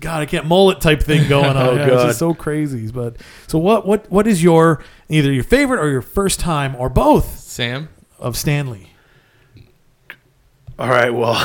god 0.01 0.21
i 0.21 0.25
can't 0.25 0.45
mullet 0.45 0.81
type 0.81 1.01
thing 1.01 1.29
going 1.29 1.45
on 1.55 1.55
Oh, 1.55 1.75
Yeah, 1.75 1.93
it's 1.93 2.03
just 2.03 2.19
so 2.19 2.33
crazy 2.33 2.91
but 2.91 3.15
so 3.47 3.57
what 3.59 3.87
what 3.87 4.11
what 4.11 4.27
is 4.27 4.43
your 4.43 4.83
either 5.07 5.31
your 5.31 5.45
favorite 5.45 5.79
or 5.79 5.89
your 5.89 6.01
first 6.01 6.41
time 6.41 6.75
or 6.75 6.89
both 6.89 7.39
Sam. 7.39 7.87
of 8.19 8.35
Stan 8.35 8.69
Lee 8.69 8.89
All 10.79 10.89
right. 10.89 11.11
Well, 11.13 11.35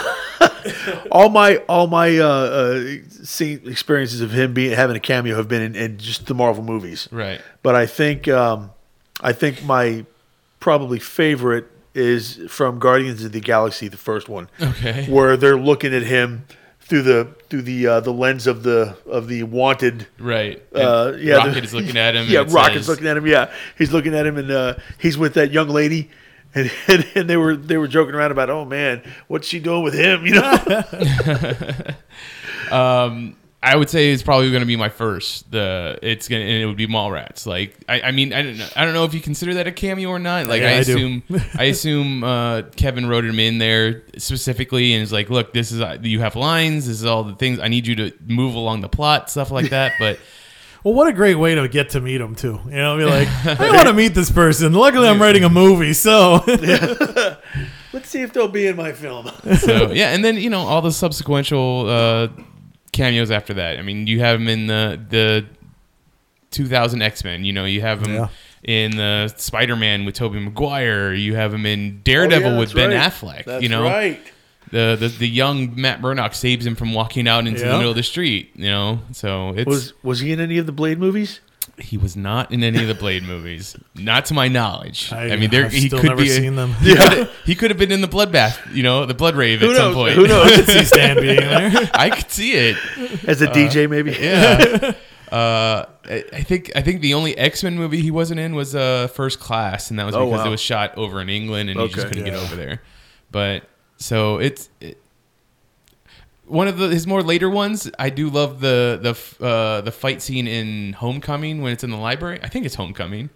all 1.12 1.28
my 1.28 1.56
all 1.68 1.86
my 1.86 2.18
uh, 2.18 2.24
uh, 2.26 2.84
scene 3.08 3.60
experiences 3.66 4.20
of 4.20 4.32
him 4.32 4.54
being 4.54 4.72
having 4.72 4.96
a 4.96 5.00
cameo 5.00 5.36
have 5.36 5.48
been 5.48 5.62
in, 5.62 5.74
in 5.76 5.98
just 5.98 6.26
the 6.26 6.34
Marvel 6.34 6.62
movies. 6.64 7.08
Right. 7.10 7.40
But 7.62 7.74
I 7.74 7.86
think 7.86 8.28
um, 8.28 8.70
I 9.20 9.32
think 9.32 9.64
my 9.64 10.04
probably 10.60 10.98
favorite 10.98 11.66
is 11.94 12.40
from 12.48 12.78
Guardians 12.78 13.24
of 13.24 13.32
the 13.32 13.40
Galaxy, 13.40 13.88
the 13.88 13.96
first 13.96 14.28
one, 14.28 14.48
Okay. 14.60 15.06
where 15.08 15.36
they're 15.36 15.58
looking 15.58 15.92
at 15.94 16.02
him 16.02 16.44
through 16.80 17.02
the 17.02 17.28
through 17.50 17.62
the 17.62 17.86
uh, 17.86 18.00
the 18.00 18.12
lens 18.12 18.46
of 18.46 18.62
the 18.62 18.96
of 19.06 19.28
the 19.28 19.42
wanted. 19.42 20.06
Right. 20.18 20.62
Uh, 20.74 21.12
yeah, 21.18 21.36
Rocket 21.36 21.50
the- 21.54 21.62
is 21.64 21.74
looking 21.74 21.96
at 21.96 22.14
him. 22.16 22.26
Yeah, 22.30 22.44
Rocket's 22.48 22.86
says- 22.86 22.88
looking 22.88 23.06
at 23.06 23.16
him. 23.16 23.26
Yeah, 23.26 23.52
he's 23.76 23.92
looking 23.92 24.14
at 24.14 24.26
him, 24.26 24.38
and 24.38 24.50
uh, 24.50 24.74
he's 24.98 25.18
with 25.18 25.34
that 25.34 25.50
young 25.52 25.68
lady, 25.68 26.10
and, 26.54 26.70
and 26.88 27.06
and 27.14 27.30
they 27.30 27.36
were 27.36 27.56
they 27.56 27.76
were 27.76 27.88
joking 27.88 28.14
around 28.14 28.30
about, 28.30 28.50
oh 28.50 28.64
man, 28.64 29.02
what's 29.28 29.46
she 29.46 29.60
doing 29.60 29.82
with 29.82 29.94
him? 29.94 30.26
You 30.26 30.34
know, 30.34 31.62
Um, 32.70 33.36
I 33.60 33.74
would 33.74 33.90
say 33.90 34.12
it's 34.12 34.22
probably 34.22 34.50
going 34.50 34.60
to 34.60 34.66
be 34.66 34.76
my 34.76 34.88
first. 34.88 35.50
The 35.50 35.98
it's 36.00 36.28
gonna 36.28 36.42
and 36.42 36.62
it 36.62 36.66
would 36.66 36.76
be 36.76 36.86
Mallrats. 36.86 37.44
Like 37.44 37.76
I, 37.88 38.02
I 38.02 38.10
mean 38.12 38.32
I 38.32 38.42
don't 38.42 38.56
know 38.56 38.68
I 38.76 38.84
don't 38.84 38.94
know 38.94 39.04
if 39.04 39.14
you 39.14 39.20
consider 39.20 39.54
that 39.54 39.66
a 39.66 39.72
cameo 39.72 40.10
or 40.10 40.20
not. 40.20 40.46
Like 40.46 40.62
Yeah, 40.62 40.68
I 40.68 40.72
I 40.72 40.74
assume 40.74 41.22
I 41.56 41.64
assume 41.64 42.22
uh, 42.22 42.62
Kevin 42.76 43.08
wrote 43.08 43.24
him 43.24 43.40
in 43.40 43.58
there 43.58 44.04
specifically 44.16 44.94
and 44.94 45.02
is 45.02 45.12
like, 45.12 45.28
look, 45.28 45.52
this 45.52 45.72
is 45.72 45.80
uh, 45.80 45.98
you 46.00 46.20
have 46.20 46.36
lines. 46.36 46.86
This 46.86 47.00
is 47.00 47.04
all 47.04 47.24
the 47.24 47.34
things 47.34 47.58
I 47.58 47.66
need 47.66 47.86
you 47.86 47.96
to 47.96 48.12
move 48.26 48.54
along 48.54 48.82
the 48.82 48.88
plot, 48.88 49.28
stuff 49.28 49.50
like 49.50 49.70
that. 49.70 49.94
But 49.98 50.20
well 50.84 50.94
what 50.94 51.08
a 51.08 51.12
great 51.12 51.34
way 51.36 51.54
to 51.54 51.68
get 51.68 51.90
to 51.90 52.00
meet 52.00 52.20
him 52.20 52.34
too 52.34 52.60
you 52.66 52.70
know 52.76 52.96
be 52.96 53.04
like 53.04 53.28
i 53.60 53.70
want 53.74 53.88
to 53.88 53.92
meet 53.94 54.14
this 54.14 54.30
person 54.30 54.72
luckily 54.72 55.08
i'm 55.08 55.20
writing 55.20 55.44
a 55.44 55.48
movie 55.48 55.92
so 55.92 56.42
let's 57.92 58.08
see 58.08 58.22
if 58.22 58.32
they'll 58.32 58.48
be 58.48 58.66
in 58.66 58.76
my 58.76 58.92
film. 58.92 59.26
so 59.60 59.90
yeah, 59.92 60.10
and 60.14 60.24
then 60.24 60.36
you 60.36 60.50
know 60.50 60.60
all 60.60 60.82
the 60.82 60.90
subsequential 60.90 61.88
uh, 61.88 62.42
cameos 62.92 63.30
after 63.30 63.54
that. 63.54 63.78
I 63.78 63.82
mean, 63.82 64.06
you 64.06 64.20
have 64.20 64.40
him 64.40 64.48
in 64.48 64.66
the 64.66 65.00
the 65.08 65.46
2000 66.50 67.02
X 67.02 67.24
Men. 67.24 67.44
You 67.44 67.52
know, 67.52 67.64
you 67.64 67.80
have 67.80 68.02
him 68.06 68.14
Yeah. 68.14 68.28
in 68.62 68.96
the 68.96 69.28
Spider 69.36 69.76
Man 69.76 70.04
with 70.04 70.14
Tobey 70.14 70.38
Maguire. 70.40 71.12
You 71.14 71.34
have 71.36 71.52
him 71.52 71.66
in 71.66 72.00
Daredevil 72.02 72.48
Oh, 72.50 72.52
yeah, 72.54 72.58
with 72.58 72.74
Ben 72.74 72.90
right. 72.90 73.10
Affleck. 73.12 73.44
That's 73.44 73.62
you 73.62 73.68
know, 73.68 73.84
right. 73.84 74.20
The, 74.70 74.96
the 74.98 75.08
the 75.08 75.28
young 75.28 75.80
Matt 75.80 76.00
Murdock 76.00 76.34
saves 76.34 76.66
him 76.66 76.74
from 76.74 76.92
walking 76.94 77.26
out 77.28 77.46
into 77.46 77.60
the 77.60 77.66
middle 77.76 77.90
of 77.90 77.96
the 77.96 78.02
street. 78.02 78.50
You 78.54 78.68
know, 78.68 79.00
so 79.12 79.54
it's 79.56 79.66
Was 79.66 79.92
was 80.02 80.20
he 80.20 80.32
in 80.32 80.40
any 80.40 80.58
of 80.58 80.66
the 80.66 80.72
Blade 80.72 80.98
movies? 80.98 81.40
he 81.80 81.96
was 81.96 82.16
not 82.16 82.50
in 82.50 82.64
any 82.64 82.80
of 82.82 82.88
the 82.88 82.94
Blade 82.94 83.22
movies, 83.22 83.76
not 83.94 84.24
to 84.24 84.34
my 84.34 84.48
knowledge. 84.48 85.12
I, 85.12 85.30
I- 85.32 85.36
mean, 85.36 85.50
there 85.50 85.66
I've 85.66 85.72
he 85.72 85.86
still 85.86 86.00
could 86.00 86.08
never 86.08 86.22
be 86.22 86.28
seen 86.28 86.56
them. 86.56 86.72
He, 86.80 86.94
could, 86.96 87.30
he 87.46 87.54
could 87.54 87.70
have 87.70 87.78
been 87.78 87.92
in 87.92 88.00
the 88.00 88.08
Bloodbath. 88.08 88.74
You 88.74 88.82
know, 88.82 89.06
the 89.06 89.14
Blood 89.14 89.36
Rave 89.36 89.60
Who 89.60 89.70
at 89.70 89.76
some 89.76 89.94
point. 89.94 90.14
Who 90.14 90.26
knows? 90.26 90.50
I 90.50 90.56
could 90.56 90.66
see 90.66 90.84
stan 90.84 91.16
being 91.20 91.36
there 91.36 91.90
I 91.94 92.10
could 92.10 92.30
see 92.32 92.52
it. 92.52 92.76
As 93.28 93.42
a 93.42 93.46
DJ, 93.46 93.88
maybe. 93.88 94.10
Yeah. 94.12 94.94
Uh, 95.30 95.84
I 96.06 96.24
I 96.32 96.42
think 96.42 96.72
I 96.74 96.80
think 96.80 97.00
the 97.02 97.14
only 97.14 97.36
X 97.36 97.62
Men 97.62 97.76
movie 97.76 98.00
he 98.00 98.10
wasn't 98.10 98.40
in 98.40 98.54
was 98.56 98.74
uh, 98.74 99.08
First 99.08 99.38
Class, 99.38 99.90
and 99.90 99.98
that 100.00 100.06
was 100.06 100.14
Oh, 100.16 100.24
because 100.26 100.40
wow. 100.40 100.46
it 100.46 100.50
was 100.50 100.60
shot 100.60 100.96
over 100.96 101.20
in 101.20 101.28
England, 101.28 101.68
and 101.70 101.78
he 101.78 101.88
just 101.88 102.08
couldn't 102.08 102.24
get 102.24 102.32
Yeah. 102.32 102.40
over 102.40 102.56
there. 102.56 102.82
But 103.30 103.64
so 103.98 104.38
it's 104.38 104.70
it, 104.80 104.98
one 106.46 106.66
of 106.66 106.78
the 106.78 106.88
his 106.88 107.06
more 107.06 107.22
later 107.22 107.50
ones, 107.50 107.90
I 107.98 108.08
do 108.10 108.30
love 108.30 108.60
the 108.60 108.98
the 109.38 109.44
uh, 109.44 109.80
the 109.82 109.92
fight 109.92 110.22
scene 110.22 110.46
in 110.46 110.94
Homecoming 110.94 111.60
when 111.60 111.72
it's 111.72 111.84
in 111.84 111.90
the 111.90 111.96
library. 111.98 112.40
I 112.42 112.48
think 112.48 112.64
it's 112.66 112.74
Homecoming. 112.76 113.30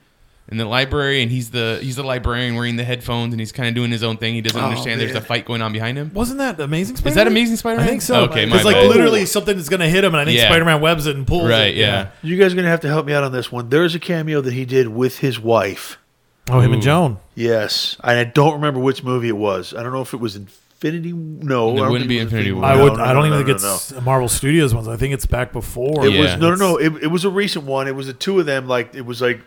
In 0.50 0.58
the 0.58 0.64
library, 0.66 1.22
and 1.22 1.30
he's 1.30 1.50
the 1.52 1.78
he's 1.80 1.96
the 1.96 2.02
librarian 2.02 2.56
wearing 2.56 2.74
the 2.76 2.84
headphones, 2.84 3.32
and 3.32 3.40
he's 3.40 3.52
kind 3.52 3.68
of 3.68 3.74
doing 3.76 3.90
his 3.92 4.02
own 4.02 4.16
thing. 4.16 4.34
He 4.34 4.40
doesn't 4.40 4.60
Oh, 4.60 4.64
understand 4.64 5.00
there's 5.00 5.14
a 5.14 5.20
fight 5.20 5.44
going 5.46 5.62
on 5.62 5.72
behind 5.72 5.96
him. 5.96 6.10
Wasn't 6.12 6.38
that 6.38 6.58
Amazing 6.60 6.96
Spider-Man? 6.96 7.10
Is 7.12 7.14
that 7.14 7.26
Amazing 7.28 7.56
Spider-Man? 7.56 7.86
I 7.86 7.88
think 7.88 8.02
so. 8.02 8.24
Okay, 8.24 8.44
my 8.46 8.56
It's 8.56 8.64
like 8.64 8.74
bad. 8.74 8.88
literally 8.88 9.24
something 9.24 9.56
that's 9.56 9.68
going 9.68 9.80
to 9.80 9.88
hit 9.88 10.02
him, 10.04 10.12
and 10.14 10.20
I 10.20 10.24
think 10.24 10.36
Yeah. 10.38 10.48
Spider-Man 10.48 10.80
webs 10.80 11.06
it 11.06 11.14
and 11.16 11.26
pulls 11.26 11.44
it. 11.44 11.52
Right? 11.52 11.74
Yeah. 11.74 12.08
You 12.22 12.36
guys 12.36 12.52
are 12.52 12.56
gonna 12.56 12.68
have 12.68 12.80
to 12.80 12.88
help 12.88 13.06
me 13.06 13.12
out 13.14 13.22
on 13.22 13.30
this 13.32 13.52
one. 13.52 13.68
There's 13.68 13.94
a 13.94 14.00
cameo 14.00 14.40
that 14.40 14.52
he 14.52 14.64
did 14.64 14.88
with 14.88 15.20
his 15.20 15.38
wife. 15.38 15.96
Oh, 16.52 16.60
him 16.60 16.72
and 16.72 16.82
Joan. 16.82 17.18
Yes, 17.34 17.96
and 18.04 18.18
I 18.18 18.24
don't 18.24 18.54
remember 18.54 18.78
which 18.80 19.02
movie 19.02 19.28
it 19.28 19.36
was. 19.36 19.72
I 19.74 19.82
don't 19.82 19.92
know 19.92 20.02
if 20.02 20.12
it 20.14 20.18
was 20.20 20.36
Infinity. 20.36 21.12
No, 21.12 21.70
It 21.84 21.90
wouldn't 21.90 22.08
be 22.08 22.18
Infinity 22.18 22.52
War. 22.52 22.64
I 22.64 22.82
would. 22.82 22.94
no, 22.96 23.02
I 23.04 23.12
don't 23.12 23.22
no, 23.30 23.36
even 23.36 23.40
no, 23.40 23.46
think 23.46 23.62
no, 23.62 23.74
it's 23.74 23.92
Marvel 24.04 24.28
Studios 24.28 24.74
ones. 24.74 24.88
I 24.88 24.96
think 24.96 25.14
it's 25.14 25.26
back 25.26 25.52
before. 25.52 26.04
It 26.06 26.12
Yeah. 26.12 26.20
was 26.20 26.36
no, 26.40 26.50
no, 26.50 26.56
no. 26.56 26.76
It, 26.76 27.04
it 27.04 27.06
was 27.06 27.24
a 27.24 27.30
recent 27.30 27.64
one. 27.64 27.86
It 27.88 27.94
was 27.94 28.06
the 28.06 28.12
two 28.12 28.38
of 28.40 28.46
them. 28.46 28.66
Like 28.66 28.94
it 28.94 29.06
was 29.06 29.20
like 29.22 29.40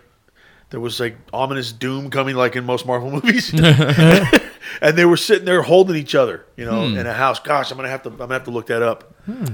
there 0.71 0.79
was 0.79 0.99
like 0.99 1.15
ominous 1.33 1.71
doom 1.71 2.09
coming, 2.09 2.35
like 2.35 2.55
in 2.55 2.63
most 2.65 2.85
Marvel 2.85 3.11
movies. 3.23 3.53
and 4.81 4.97
they 4.97 5.05
were 5.05 5.17
sitting 5.17 5.45
there 5.45 5.61
holding 5.61 5.95
each 5.95 6.15
other, 6.15 6.45
you 6.57 6.65
know, 6.65 6.87
Hmm. 6.89 6.97
in 6.97 7.07
a 7.07 7.13
house. 7.13 7.39
Gosh, 7.39 7.71
I'm 7.71 7.77
gonna 7.77 7.89
have 7.89 8.03
to. 8.03 8.09
I'm 8.09 8.17
gonna 8.17 8.33
have 8.33 8.43
to 8.45 8.51
look 8.51 8.67
that 8.67 8.81
up. 8.81 9.13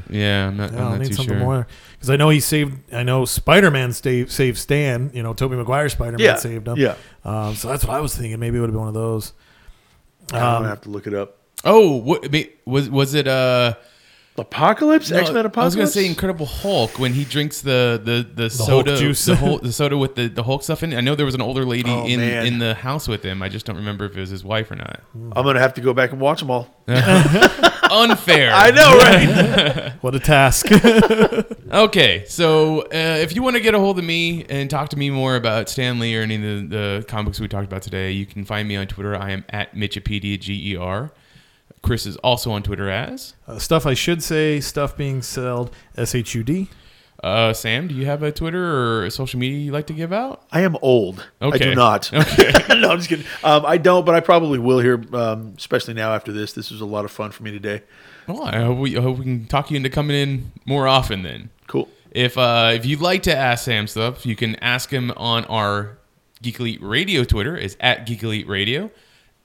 Yeah, 0.09 0.47
I'm 0.47 0.57
not, 0.57 0.71
Yeah, 0.73 0.85
I'm 0.85 0.91
not 0.91 0.99
need 0.99 1.07
too 1.09 1.13
something 1.13 1.35
sure. 1.37 1.43
more 1.43 1.67
because 1.93 2.09
I 2.09 2.15
know 2.17 2.29
he 2.29 2.39
saved. 2.39 2.93
I 2.93 3.03
know 3.03 3.25
Spider-Man 3.25 3.93
saved, 3.93 4.31
saved 4.31 4.57
Stan. 4.57 5.11
You 5.13 5.23
know, 5.23 5.33
Tobey 5.33 5.55
Maguire 5.55 5.87
Spider-Man 5.89 6.19
Yeah, 6.19 6.35
saved 6.35 6.67
him. 6.67 6.77
yeah. 6.77 6.95
Um, 7.23 7.55
so 7.55 7.67
that's 7.69 7.85
what 7.85 7.95
I 7.95 8.01
was 8.01 8.15
thinking. 8.15 8.39
Maybe 8.39 8.57
it 8.57 8.59
would 8.61 8.69
have 8.69 8.73
been 8.73 8.79
one 8.81 8.87
of 8.89 8.93
those. 8.93 9.33
I'm 10.33 10.37
Um, 10.43 10.53
gonna 10.63 10.69
have 10.69 10.81
to 10.81 10.89
look 10.89 11.07
it 11.07 11.13
up. 11.13 11.37
Oh, 11.63 11.95
what 11.97 12.25
was 12.65 12.89
was 12.89 13.13
it? 13.13 13.27
Uh, 13.27 13.75
Apocalypse, 14.41 15.09
no, 15.11 15.17
X 15.17 15.31
Men 15.31 15.45
Apocalypse. 15.45 15.57
I 15.57 15.65
was 15.65 15.75
gonna 15.75 15.87
say 15.87 16.05
Incredible 16.05 16.45
Hulk 16.45 16.99
when 16.99 17.13
he 17.13 17.23
drinks 17.23 17.61
the 17.61 18.01
the 18.03 18.27
the, 18.43 18.49
soda 18.49 18.97
juice. 18.97 19.23
the, 19.25 19.35
whole, 19.35 19.59
the 19.59 19.71
soda 19.71 19.97
with 19.97 20.15
the, 20.15 20.27
the 20.27 20.43
Hulk 20.43 20.63
stuff 20.63 20.83
in 20.83 20.91
it. 20.93 20.97
I 20.97 21.01
know 21.01 21.15
there 21.15 21.25
was 21.25 21.35
an 21.35 21.41
older 21.41 21.63
lady 21.65 21.89
Oh, 21.91 22.05
in 22.05 22.19
man. 22.19 22.45
in 22.45 22.59
the 22.59 22.73
house 22.73 23.07
with 23.07 23.23
him. 23.23 23.41
I 23.41 23.49
just 23.49 23.65
don't 23.65 23.75
remember 23.77 24.05
if 24.05 24.17
it 24.17 24.19
was 24.19 24.29
his 24.29 24.43
wife 24.43 24.69
or 24.71 24.75
not. 24.75 25.01
I'm 25.13 25.43
gonna 25.45 25.59
have 25.59 25.73
to 25.75 25.81
go 25.81 25.93
back 25.93 26.11
and 26.11 26.19
watch 26.19 26.39
them 26.39 26.51
all. 26.51 26.67
Unfair. 26.87 28.51
I 28.53 28.71
know, 28.71 28.97
right? 28.97 29.93
What 30.01 30.15
a 30.15 30.19
task. 30.19 30.65
Okay, 31.71 32.25
so 32.27 32.81
uh, 32.81 32.87
if 33.21 33.35
you 33.35 33.43
want 33.43 33.55
to 33.55 33.59
get 33.61 33.75
a 33.75 33.79
hold 33.79 33.99
of 33.99 34.03
me 34.05 34.45
and 34.49 34.67
talk 34.69 34.89
to 34.89 34.97
me 34.97 35.09
more 35.11 35.35
about 35.35 35.69
Stan 35.69 35.99
Lee 35.99 36.17
or 36.17 36.21
any 36.21 36.35
of 36.35 36.41
the, 36.41 36.75
the 36.75 37.05
comics 37.07 37.39
we 37.39 37.47
talked 37.47 37.65
about 37.67 37.81
today, 37.83 38.11
you 38.11 38.25
can 38.25 38.43
find 38.43 38.67
me 38.67 38.75
on 38.75 38.87
Twitter. 38.87 39.15
I 39.15 39.31
am 39.31 39.45
at 39.49 39.75
Mitchipedia, 39.75 40.39
G 40.39 40.71
E 40.73 40.75
R. 40.75 41.11
Chris 41.81 42.05
is 42.05 42.15
also 42.17 42.51
on 42.51 42.63
Twitter 42.63 42.89
as. 42.89 43.33
uh, 43.47 43.57
stuff 43.59 43.85
I 43.85 43.93
should 43.93 44.21
say. 44.23 44.59
Stuff 44.59 44.95
being 44.95 45.21
sold. 45.21 45.73
S 45.97 46.13
H 46.15 46.35
U 46.35 46.43
D. 46.43 46.69
Uh, 47.23 47.53
Sam, 47.53 47.87
do 47.87 47.93
you 47.93 48.07
have 48.07 48.23
a 48.23 48.31
Twitter 48.31 49.03
or 49.03 49.09
social 49.11 49.39
media 49.39 49.59
you 49.59 49.71
like 49.71 49.85
to 49.87 49.93
give 49.93 50.11
out? 50.11 50.43
I 50.51 50.61
am 50.61 50.75
old. 50.81 51.27
I 51.39 51.45
Okay. 51.45 51.57
do 51.59 51.75
not. 51.75 52.09
Okay. 52.13 52.51
no, 52.79 52.89
I'm 52.89 52.97
just 52.97 53.09
kidding. 53.09 53.25
Um, 53.43 53.63
I 53.65 53.77
don't, 53.77 54.05
but 54.07 54.15
I 54.15 54.21
probably 54.21 54.57
will 54.57 54.79
here, 54.79 55.03
um, 55.13 55.53
especially 55.57 55.93
now 55.93 56.13
after 56.15 56.31
this. 56.31 56.53
This 56.53 56.71
was 56.71 56.81
a 56.81 56.85
lot 56.85 57.05
of 57.05 57.11
fun 57.11 57.29
for 57.29 57.43
me 57.43 57.51
today. 57.51 57.83
Well, 58.27 58.41
I 58.43 58.61
hope 58.61 58.79
we, 58.79 58.97
I 58.97 59.01
hope 59.01 59.17
we 59.19 59.23
can 59.25 59.45
talk 59.45 59.69
you 59.69 59.77
into 59.77 59.89
coming 59.91 60.15
in 60.17 60.51
more 60.65 60.87
often 60.87 61.21
then. 61.21 61.51
Cool. 61.67 61.87
If 62.11 62.37
uh, 62.39 62.71
if 62.73 62.85
you'd 62.87 63.01
like 63.01 63.23
to 63.23 63.35
ask 63.35 63.65
Sam 63.65 63.85
stuff, 63.87 64.25
you 64.25 64.35
can 64.35 64.55
ask 64.57 64.89
him 64.89 65.11
on 65.15 65.45
our 65.45 65.97
Geek 66.41 66.59
Elite 66.59 66.81
Radio 66.81 67.23
Twitter 67.23 67.55
is 67.55 67.77
at 67.79 68.05
Geek 68.07 68.23
Elite 68.23 68.47
Radio, 68.47 68.89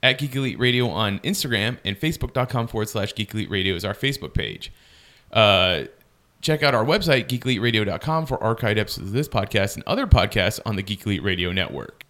at 0.07 0.17
Geek 0.17 0.35
Elite 0.35 0.57
Radio 0.57 0.87
on 0.87 1.19
Instagram, 1.19 1.77
and 1.83 1.99
Facebook.com 1.99 2.67
forward 2.67 2.87
slash 2.87 3.13
Geek 3.13 3.33
Elite 3.33 3.49
Radio 3.49 3.75
is 3.75 3.83
our 3.83 3.93
Facebook 3.93 4.33
page. 4.33 4.71
Uh, 5.33 5.83
check 6.39 6.63
out 6.63 6.73
our 6.73 6.85
website, 6.85 7.27
geekeliteradio.com, 7.27 8.25
for 8.25 8.37
archived 8.37 8.77
episodes 8.77 9.07
of 9.07 9.13
this 9.13 9.27
podcast 9.27 9.75
and 9.75 9.83
other 9.85 10.07
podcasts 10.07 10.61
on 10.65 10.77
the 10.77 10.81
Geek 10.81 11.05
Elite 11.05 11.23
Radio 11.23 11.51
Network. 11.51 12.05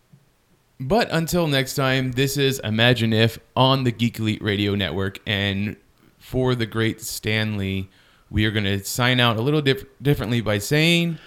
But 0.80 1.08
until 1.12 1.48
next 1.48 1.74
time, 1.74 2.12
this 2.12 2.38
is 2.38 2.60
Imagine 2.60 3.14
If 3.14 3.40
on 3.56 3.84
the 3.84 3.92
Geek 3.92 4.20
Elite 4.20 4.44
Radio 4.44 4.76
Network. 4.76 5.18
And 5.26 5.76
for 6.20 6.54
the 6.54 6.68
great 6.68 7.02
Stan 7.02 7.58
Lee, 7.58 7.90
we 8.30 8.46
are 8.46 8.52
going 8.52 8.66
to 8.66 8.84
sign 8.84 9.20
out 9.20 9.38
a 9.38 9.42
little 9.42 9.62
dif- 9.62 9.86
differently 10.04 10.42
by 10.42 10.60
saying 10.60 11.18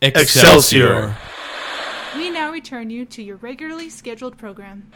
Excelsior. 0.00 1.16
We 2.14 2.30
now 2.30 2.52
return 2.52 2.90
you 2.90 3.06
to 3.06 3.22
your 3.22 3.36
regularly 3.38 3.90
scheduled 3.90 4.38
program. 4.38 4.92